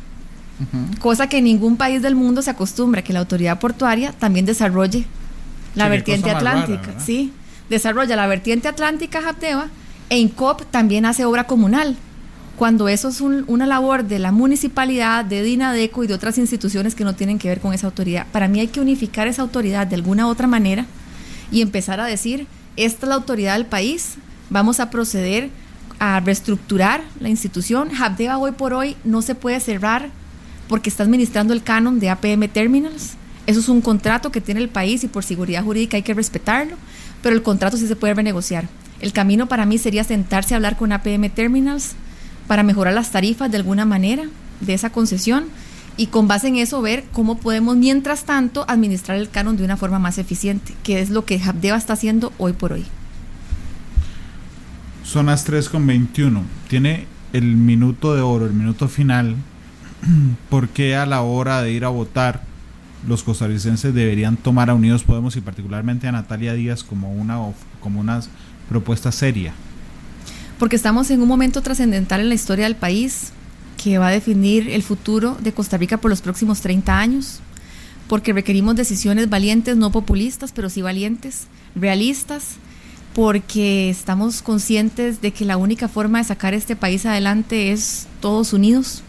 Cosa 1.01 1.29
que 1.29 1.39
en 1.39 1.45
ningún 1.45 1.77
país 1.77 2.03
del 2.03 2.15
mundo 2.15 2.41
se 2.41 2.51
acostumbra, 2.51 3.03
que 3.03 3.13
la 3.13 3.19
autoridad 3.19 3.59
portuaria 3.59 4.13
también 4.13 4.47
desarrolle 4.47 5.07
la 5.75 5.89
vertiente 5.89 6.31
atlántica. 6.31 7.01
sí, 7.01 7.33
desarrolla 7.69 8.15
la 8.15 8.27
vertiente 8.27 8.69
atlántica 8.69 9.23
Japteva 9.23 9.69
e 10.09 10.19
INCOP 10.19 10.63
también 10.71 11.05
hace 11.07 11.25
obra 11.25 11.45
comunal. 11.45 11.97
Cuando 12.57 12.89
eso 12.89 13.09
es 13.09 13.21
una 13.21 13.67
labor 13.67 14.05
de 14.05 14.21
la 14.21 14.31
municipalidad, 14.31 15.25
de 15.25 15.43
DINADECO 15.43 16.05
y 16.05 16.07
de 16.07 16.15
otras 16.15 16.39
instituciones 16.39 16.95
que 16.95 17.03
no 17.03 17.15
tienen 17.15 17.39
que 17.39 17.49
ver 17.49 17.61
con 17.61 17.73
esa 17.73 17.87
autoridad. 17.87 18.27
Para 18.31 18.47
mí 18.47 18.61
hay 18.61 18.69
que 18.69 18.81
unificar 18.81 19.27
esa 19.27 19.43
autoridad 19.43 19.87
de 19.87 19.97
alguna 19.97 20.29
otra 20.29 20.47
manera 20.47 20.87
y 21.51 21.61
empezar 21.61 21.99
a 21.99 22.05
decir, 22.05 22.47
esta 22.77 23.07
es 23.07 23.09
la 23.09 23.15
autoridad 23.17 23.55
del 23.55 23.67
país, 23.67 24.15
vamos 24.51 24.81
a 24.81 24.91
proceder 24.91 25.51
a 26.03 26.19
reestructurar 26.19 27.05
la 27.21 27.29
institución. 27.29 27.91
Habdeba 27.95 28.37
hoy 28.37 28.51
por 28.51 28.75
hoy 28.75 28.97
no 29.05 29.23
se 29.23 29.37
puede 29.37 29.61
cerrar 29.61 30.11
porque 30.67 30.91
está 30.91 31.05
administrando 31.05 31.55
el 31.55 31.63
canon 31.63 32.01
de 32.01 32.11
APM 32.11 32.49
Terminals. 32.49 33.13
Eso 33.47 33.61
es 33.61 33.69
un 33.69 33.81
contrato 33.81 34.33
que 34.33 34.41
tiene 34.41 34.61
el 34.61 34.69
país 34.69 35.05
y 35.05 35.07
por 35.07 35.23
seguridad 35.23 35.63
jurídica 35.63 35.97
hay 35.97 36.03
que 36.03 36.13
respetarlo, 36.13 36.75
pero 37.23 37.37
el 37.37 37.45
contrato 37.45 37.77
sí 37.77 37.87
se 37.87 37.95
puede 37.95 38.15
renegociar. 38.15 38.69
El 39.01 39.13
camino 39.13 39.47
para 39.47 39.65
mí 39.65 39.79
sería 39.79 40.03
sentarse 40.03 40.55
a 40.55 40.57
hablar 40.57 40.77
con 40.77 40.91
APM 40.91 41.31
Terminals 41.31 41.93
para 42.49 42.65
mejorar 42.65 42.95
las 42.95 43.13
tarifas 43.13 43.53
de 43.53 43.59
alguna 43.59 43.85
manera 43.85 44.25
de 44.61 44.75
esa 44.75 44.91
concesión 44.91 45.45
y 45.97 46.09
con 46.09 46.27
base 46.27 46.49
en 46.49 46.57
eso 46.57 46.83
ver 46.83 47.05
cómo 47.13 47.39
podemos, 47.39 47.77
mientras 47.77 48.25
tanto, 48.25 48.65
administrar 48.67 49.19
el 49.19 49.31
canon 49.31 49.57
de 49.57 49.65
una 49.65 49.77
forma 49.77 50.01
más 50.01 50.19
eficiente, 50.19 50.75
que 50.83 51.01
es 51.01 51.11
lo 51.11 51.25
que 51.25 51.41
Habdeba 51.41 51.77
está 51.77 51.93
haciendo 51.93 52.33
hoy 52.39 52.55
por 52.55 52.73
hoy. 52.73 52.87
Son 55.13 55.27
las 55.27 55.45
3 55.45 55.69
con 55.69 55.87
21. 55.87 56.43
Tiene 56.69 57.07
el 57.35 57.45
minuto 57.45 58.15
de 58.15 58.23
oro, 58.23 58.47
el 58.47 58.55
minuto 58.55 58.89
final. 58.89 59.37
porque 60.49 60.97
a 60.97 61.05
la 61.05 61.21
hora 61.21 61.61
de 61.61 61.71
ir 61.71 61.85
a 61.85 61.91
votar 61.91 62.43
los 63.07 63.23
costarricenses 63.23 63.93
deberían 63.93 64.39
tomar 64.39 64.71
a 64.71 64.75
Unidos 64.75 65.03
Podemos 65.03 65.37
y 65.37 65.43
particularmente 65.43 66.09
a 66.09 66.13
Natalia 66.13 66.55
Díaz 66.55 66.83
como 66.83 67.13
una, 67.13 67.39
como 67.81 68.01
una 68.01 68.23
propuesta 68.71 69.13
seria? 69.13 69.53
Porque 70.59 70.77
estamos 70.77 71.11
en 71.11 71.21
un 71.21 71.29
momento 71.29 71.61
trascendental 71.61 72.23
en 72.23 72.31
la 72.31 72.35
historia 72.35 72.65
del 72.65 72.77
país 72.77 73.33
que 73.83 73.99
va 73.99 74.09
a 74.09 74.13
definir 74.13 74.71
el 74.71 74.83
futuro 74.83 75.37
de 75.43 75.53
Costa 75.53 75.77
Rica 75.77 75.99
por 75.99 76.11
los 76.11 76.23
próximos 76.23 76.63
30 76.63 76.99
años. 76.99 77.41
Porque 78.09 78.33
requerimos 78.33 78.77
decisiones 78.77 79.29
valientes, 79.29 79.77
no 79.77 79.93
populistas, 79.93 80.53
pero 80.53 80.71
sí 80.71 80.81
valientes, 80.81 81.49
realistas 81.75 82.57
porque 83.15 83.91
estamos 83.91 84.43
conscientes 84.43 85.21
de 85.21 85.33
que 85.33 85.45
la 85.45 85.57
única 85.57 85.89
forma 85.89 86.19
de 86.19 86.25
sacar 86.25 86.55
este 86.55 86.77
país 86.77 87.05
adelante 87.05 87.73
es 87.73 88.07
todos 88.21 88.53
unidos. 88.53 89.03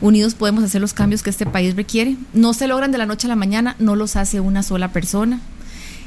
Unidos 0.00 0.34
podemos 0.34 0.64
hacer 0.64 0.80
los 0.80 0.94
cambios 0.94 1.22
que 1.22 1.30
este 1.30 1.44
país 1.44 1.76
requiere. 1.76 2.16
No 2.32 2.54
se 2.54 2.68
logran 2.68 2.92
de 2.92 2.98
la 2.98 3.06
noche 3.06 3.26
a 3.26 3.28
la 3.28 3.36
mañana, 3.36 3.76
no 3.78 3.96
los 3.96 4.16
hace 4.16 4.40
una 4.40 4.62
sola 4.62 4.92
persona. 4.92 5.40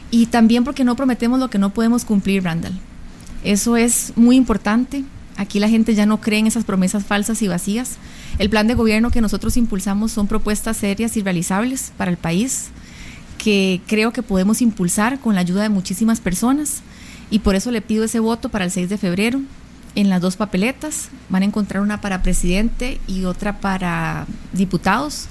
Y 0.09 0.27
también 0.27 0.63
porque 0.63 0.83
no 0.83 0.95
prometemos 0.95 1.39
lo 1.39 1.49
que 1.49 1.59
no 1.59 1.73
podemos 1.73 2.05
cumplir, 2.05 2.43
Randall. 2.43 2.77
Eso 3.43 3.77
es 3.77 4.13
muy 4.15 4.35
importante. 4.35 5.03
Aquí 5.37 5.59
la 5.59 5.69
gente 5.69 5.93
ya 5.93 6.05
no 6.05 6.21
cree 6.21 6.39
en 6.39 6.47
esas 6.47 6.63
promesas 6.63 7.05
falsas 7.05 7.41
y 7.41 7.47
vacías. 7.47 7.97
El 8.39 8.49
plan 8.49 8.67
de 8.67 8.73
gobierno 8.73 9.11
que 9.11 9.21
nosotros 9.21 9.57
impulsamos 9.57 10.11
son 10.11 10.27
propuestas 10.27 10.77
serias 10.77 11.17
y 11.17 11.21
realizables 11.21 11.91
para 11.97 12.11
el 12.11 12.17
país 12.17 12.69
que 13.37 13.81
creo 13.87 14.13
que 14.13 14.21
podemos 14.21 14.61
impulsar 14.61 15.19
con 15.19 15.33
la 15.33 15.41
ayuda 15.41 15.63
de 15.63 15.69
muchísimas 15.69 16.19
personas 16.19 16.83
y 17.31 17.39
por 17.39 17.55
eso 17.55 17.71
le 17.71 17.81
pido 17.81 18.03
ese 18.03 18.19
voto 18.19 18.49
para 18.49 18.65
el 18.65 18.71
6 18.71 18.89
de 18.89 18.97
febrero 18.99 19.41
en 19.95 20.09
las 20.09 20.21
dos 20.21 20.35
papeletas. 20.35 21.09
Van 21.29 21.41
a 21.41 21.45
encontrar 21.45 21.81
una 21.81 22.01
para 22.01 22.21
presidente 22.21 22.99
y 23.07 23.23
otra 23.23 23.59
para 23.59 24.27
diputados. 24.53 25.27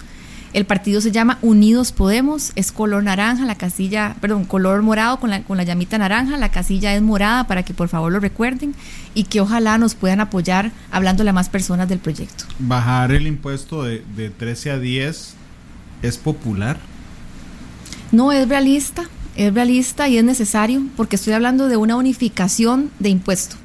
El 0.53 0.65
partido 0.65 1.01
se 1.01 1.13
llama 1.13 1.39
Unidos 1.43 1.93
Podemos, 1.93 2.51
es 2.57 2.73
color 2.73 3.05
naranja, 3.05 3.45
la 3.45 3.55
casilla, 3.55 4.17
perdón, 4.21 4.45
color 4.45 4.83
morado 4.83 5.21
con 5.21 5.31
la, 5.31 5.45
con 5.45 5.57
la 5.57 5.63
llamita 5.63 5.97
naranja, 5.97 6.37
la 6.39 6.51
casilla 6.51 6.93
es 6.93 7.03
morada 7.03 7.45
para 7.47 7.63
que 7.63 7.73
por 7.73 7.89
favor 7.89 8.11
lo 8.11 8.19
recuerden 8.19 8.75
y 9.15 9.25
que 9.25 9.41
ojalá 9.41 9.79
nos 9.79 9.95
puedan 9.95 10.19
apoyar 10.19 10.73
hablándole 10.91 11.31
a 11.31 11.33
más 11.33 11.49
personas 11.49 11.89
del 11.89 12.01
proyecto. 12.01 12.47
Bajar 12.59 13.13
el 13.13 13.29
impuesto 13.29 13.85
de, 13.85 14.03
de 14.17 14.31
13 14.31 14.73
a 14.73 14.79
10 14.81 15.35
es 16.03 16.19
popular. 16.19 16.81
No 18.11 18.33
es 18.33 18.49
realista, 18.49 19.05
es 19.41 19.55
realista 19.55 20.07
y 20.07 20.19
es 20.19 20.25
necesario 20.25 20.83
porque 20.99 21.17
estoy 21.17 21.33
hablando 21.33 21.69
de 21.69 21.79
una 21.79 21.97
unificación 21.97 22.91
de 22.99 23.09
impuesto. 23.09 23.57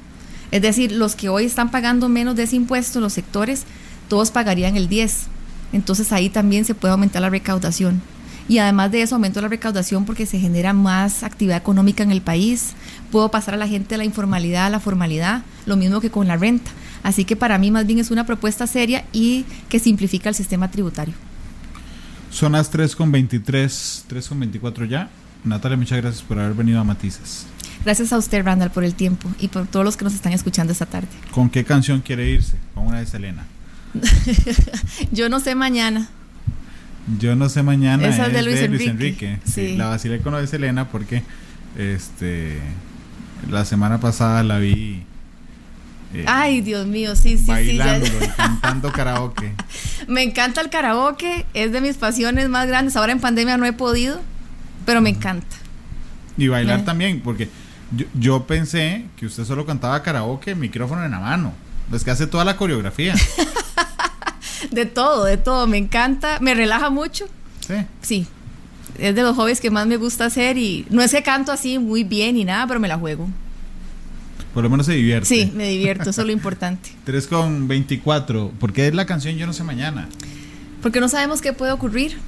Es 0.50 0.62
decir, 0.62 0.90
los 0.90 1.14
que 1.14 1.28
hoy 1.28 1.44
están 1.44 1.70
pagando 1.70 2.08
menos 2.08 2.34
de 2.34 2.44
ese 2.44 2.56
impuesto, 2.56 2.98
los 2.98 3.12
sectores, 3.12 3.64
todos 4.08 4.30
pagarían 4.30 4.76
el 4.76 4.88
10. 4.88 5.26
Entonces 5.74 6.12
ahí 6.12 6.30
también 6.30 6.64
se 6.64 6.74
puede 6.74 6.92
aumentar 6.92 7.20
la 7.20 7.28
recaudación. 7.28 8.00
Y 8.48 8.56
además 8.56 8.90
de 8.90 9.02
eso, 9.02 9.16
aumento 9.16 9.42
la 9.42 9.48
recaudación 9.48 10.06
porque 10.06 10.24
se 10.24 10.38
genera 10.38 10.72
más 10.72 11.22
actividad 11.22 11.58
económica 11.58 12.02
en 12.02 12.10
el 12.10 12.22
país. 12.22 12.70
Puedo 13.12 13.30
pasar 13.30 13.52
a 13.52 13.58
la 13.58 13.68
gente 13.68 13.90
de 13.90 13.98
la 13.98 14.04
informalidad 14.04 14.66
a 14.66 14.70
la 14.70 14.80
formalidad, 14.80 15.42
lo 15.66 15.76
mismo 15.76 16.00
que 16.00 16.10
con 16.10 16.26
la 16.26 16.38
renta. 16.38 16.70
Así 17.02 17.26
que 17.26 17.36
para 17.36 17.58
mí 17.58 17.70
más 17.70 17.86
bien 17.86 17.98
es 17.98 18.10
una 18.10 18.24
propuesta 18.24 18.66
seria 18.66 19.04
y 19.12 19.44
que 19.68 19.78
simplifica 19.78 20.30
el 20.30 20.34
sistema 20.34 20.70
tributario. 20.70 21.12
Son 22.30 22.52
las 22.52 22.72
3.23, 22.72 23.44
3.24 24.08 24.88
ya. 24.88 25.10
Natalia, 25.46 25.76
muchas 25.76 25.98
gracias 26.00 26.22
por 26.22 26.38
haber 26.38 26.54
venido 26.54 26.80
a 26.80 26.84
Matices. 26.84 27.46
Gracias 27.84 28.12
a 28.12 28.18
usted, 28.18 28.44
Randall, 28.44 28.70
por 28.70 28.84
el 28.84 28.94
tiempo 28.94 29.28
y 29.38 29.48
por 29.48 29.66
todos 29.66 29.84
los 29.84 29.96
que 29.96 30.04
nos 30.04 30.14
están 30.14 30.32
escuchando 30.32 30.72
esta 30.72 30.86
tarde. 30.86 31.08
¿Con 31.30 31.48
qué 31.48 31.64
canción 31.64 32.00
quiere 32.00 32.28
irse? 32.28 32.56
Con 32.74 32.88
una 32.88 32.98
de 32.98 33.06
Selena. 33.06 33.44
Yo 35.12 35.28
no 35.28 35.40
sé 35.40 35.54
mañana. 35.54 36.08
Yo 37.20 37.36
no 37.36 37.48
sé 37.48 37.62
mañana. 37.62 38.06
Esa 38.08 38.26
es 38.26 38.32
de 38.32 38.42
Luis, 38.42 38.60
Enrique. 38.60 39.38
Sí. 39.44 39.76
La 39.76 39.86
vacilé 39.86 40.20
con 40.20 40.34
de 40.34 40.46
Selena 40.46 40.88
porque 40.88 41.22
este 41.76 42.60
la 43.48 43.64
semana 43.64 44.00
pasada 44.00 44.42
la 44.42 44.58
vi. 44.58 45.02
Eh, 46.14 46.24
Ay, 46.26 46.60
Dios 46.60 46.86
mío, 46.86 47.14
sí, 47.16 47.36
sí, 47.36 47.46
bailando 47.46 48.06
y 48.06 48.28
cantando 48.36 48.92
karaoke. 48.92 49.52
Me 50.08 50.22
encanta 50.22 50.60
el 50.60 50.70
karaoke, 50.70 51.46
es 51.54 51.72
de 51.72 51.80
mis 51.80 51.96
pasiones 51.96 52.48
más 52.48 52.66
grandes. 52.66 52.96
Ahora 52.96 53.12
en 53.12 53.20
pandemia 53.20 53.56
no 53.56 53.66
he 53.66 53.72
podido, 53.72 54.20
pero 54.86 55.02
me 55.02 55.10
encanta. 55.10 55.56
Y 56.38 56.48
bailar 56.48 56.84
también, 56.84 57.20
porque 57.20 57.50
yo, 58.14 58.46
pensé 58.46 59.04
que 59.16 59.26
usted 59.26 59.44
solo 59.44 59.66
cantaba 59.66 60.02
karaoke, 60.02 60.54
micrófono 60.54 61.04
en 61.04 61.10
la 61.10 61.20
mano. 61.20 61.52
Es 61.92 62.02
que 62.02 62.10
hace 62.10 62.26
toda 62.26 62.44
la 62.44 62.56
coreografía. 62.56 63.14
De 64.70 64.86
todo, 64.86 65.24
de 65.24 65.36
todo. 65.36 65.66
Me 65.66 65.76
encanta, 65.76 66.40
me 66.40 66.54
relaja 66.54 66.90
mucho. 66.90 67.26
Sí. 67.60 67.74
Sí. 68.00 68.26
Es 68.98 69.14
de 69.14 69.22
los 69.22 69.36
hobbies 69.36 69.60
que 69.60 69.70
más 69.70 69.86
me 69.86 69.96
gusta 69.96 70.24
hacer 70.24 70.56
y 70.56 70.86
no 70.90 71.02
es 71.02 71.12
que 71.12 71.22
canto 71.22 71.52
así 71.52 71.78
muy 71.78 72.04
bien 72.04 72.34
ni 72.34 72.44
nada, 72.44 72.66
pero 72.66 72.80
me 72.80 72.88
la 72.88 72.96
juego. 72.96 73.28
Por 74.54 74.64
lo 74.64 74.70
menos 74.70 74.86
se 74.86 74.94
divierte. 74.94 75.28
Sí, 75.28 75.52
me 75.54 75.68
divierto, 75.68 76.08
eso 76.08 76.22
es 76.22 76.26
lo 76.26 76.32
importante. 76.32 76.90
3 77.04 77.26
con 77.26 77.68
24. 77.68 78.52
¿Por 78.58 78.72
qué 78.72 78.88
es 78.88 78.94
la 78.94 79.04
canción 79.04 79.36
Yo 79.36 79.46
no 79.46 79.52
sé 79.52 79.62
mañana? 79.62 80.08
Porque 80.82 81.00
no 81.00 81.08
sabemos 81.08 81.42
qué 81.42 81.52
puede 81.52 81.72
ocurrir. 81.72 82.18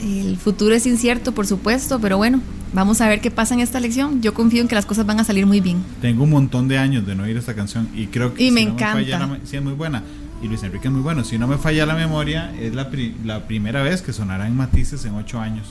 El 0.00 0.36
futuro 0.36 0.74
es 0.74 0.86
incierto, 0.86 1.32
por 1.32 1.46
supuesto, 1.46 1.98
pero 2.00 2.16
bueno, 2.16 2.40
vamos 2.72 3.00
a 3.00 3.08
ver 3.08 3.20
qué 3.20 3.30
pasa 3.30 3.54
en 3.54 3.60
esta 3.60 3.78
elección. 3.78 4.22
Yo 4.22 4.32
confío 4.34 4.62
en 4.62 4.68
que 4.68 4.74
las 4.76 4.86
cosas 4.86 5.04
van 5.06 5.18
a 5.20 5.24
salir 5.24 5.44
muy 5.46 5.60
bien. 5.60 5.82
Tengo 6.00 6.24
un 6.24 6.30
montón 6.30 6.68
de 6.68 6.78
años 6.78 7.04
de 7.06 7.14
no 7.16 7.24
oír 7.24 7.36
esta 7.36 7.54
canción 7.54 7.88
y 7.94 8.06
creo 8.06 8.32
que 8.34 8.44
Y 8.44 8.46
si 8.48 8.52
me 8.52 8.64
no 8.64 8.72
encanta. 8.72 8.92
falla 8.94 9.26
me- 9.26 9.40
sí, 9.44 9.56
es 9.56 9.62
muy 9.62 9.72
buena. 9.74 10.02
Y 10.40 10.46
Luis 10.46 10.62
Enrique 10.62 10.86
es 10.86 10.92
muy 10.94 11.02
bueno. 11.02 11.24
Si 11.24 11.36
no 11.36 11.48
me 11.48 11.58
falla 11.58 11.84
la 11.84 11.94
memoria, 11.96 12.52
es 12.60 12.72
la, 12.74 12.90
pri- 12.90 13.14
la 13.24 13.46
primera 13.48 13.82
vez 13.82 14.02
que 14.02 14.12
sonará 14.12 14.46
en 14.46 14.56
Matices 14.56 15.04
en 15.04 15.14
ocho 15.14 15.40
años. 15.40 15.66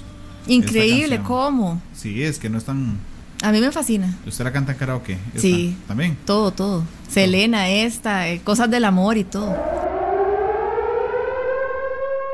Increíble. 0.46 1.20
¿cómo? 1.24 1.82
Sí, 1.96 2.22
es 2.24 2.38
que 2.40 2.50
no 2.50 2.58
es 2.58 2.66
tan. 2.66 2.98
A 3.44 3.52
mí 3.52 3.62
me 3.62 3.72
fascina. 3.72 4.18
¿Usted 4.26 4.44
la 4.44 4.52
canta 4.52 4.72
en 4.74 4.78
karaoke? 4.78 5.14
Esta, 5.28 5.40
Sí. 5.40 5.76
También. 5.88 6.18
Todo, 6.26 6.52
todo. 6.52 6.84
Selena, 7.10 7.70
esta, 7.70 8.28
eh, 8.30 8.42
cosas 8.44 8.70
del 8.70 8.84
amor 8.84 9.18
y 9.18 9.24
todo. 9.24 9.56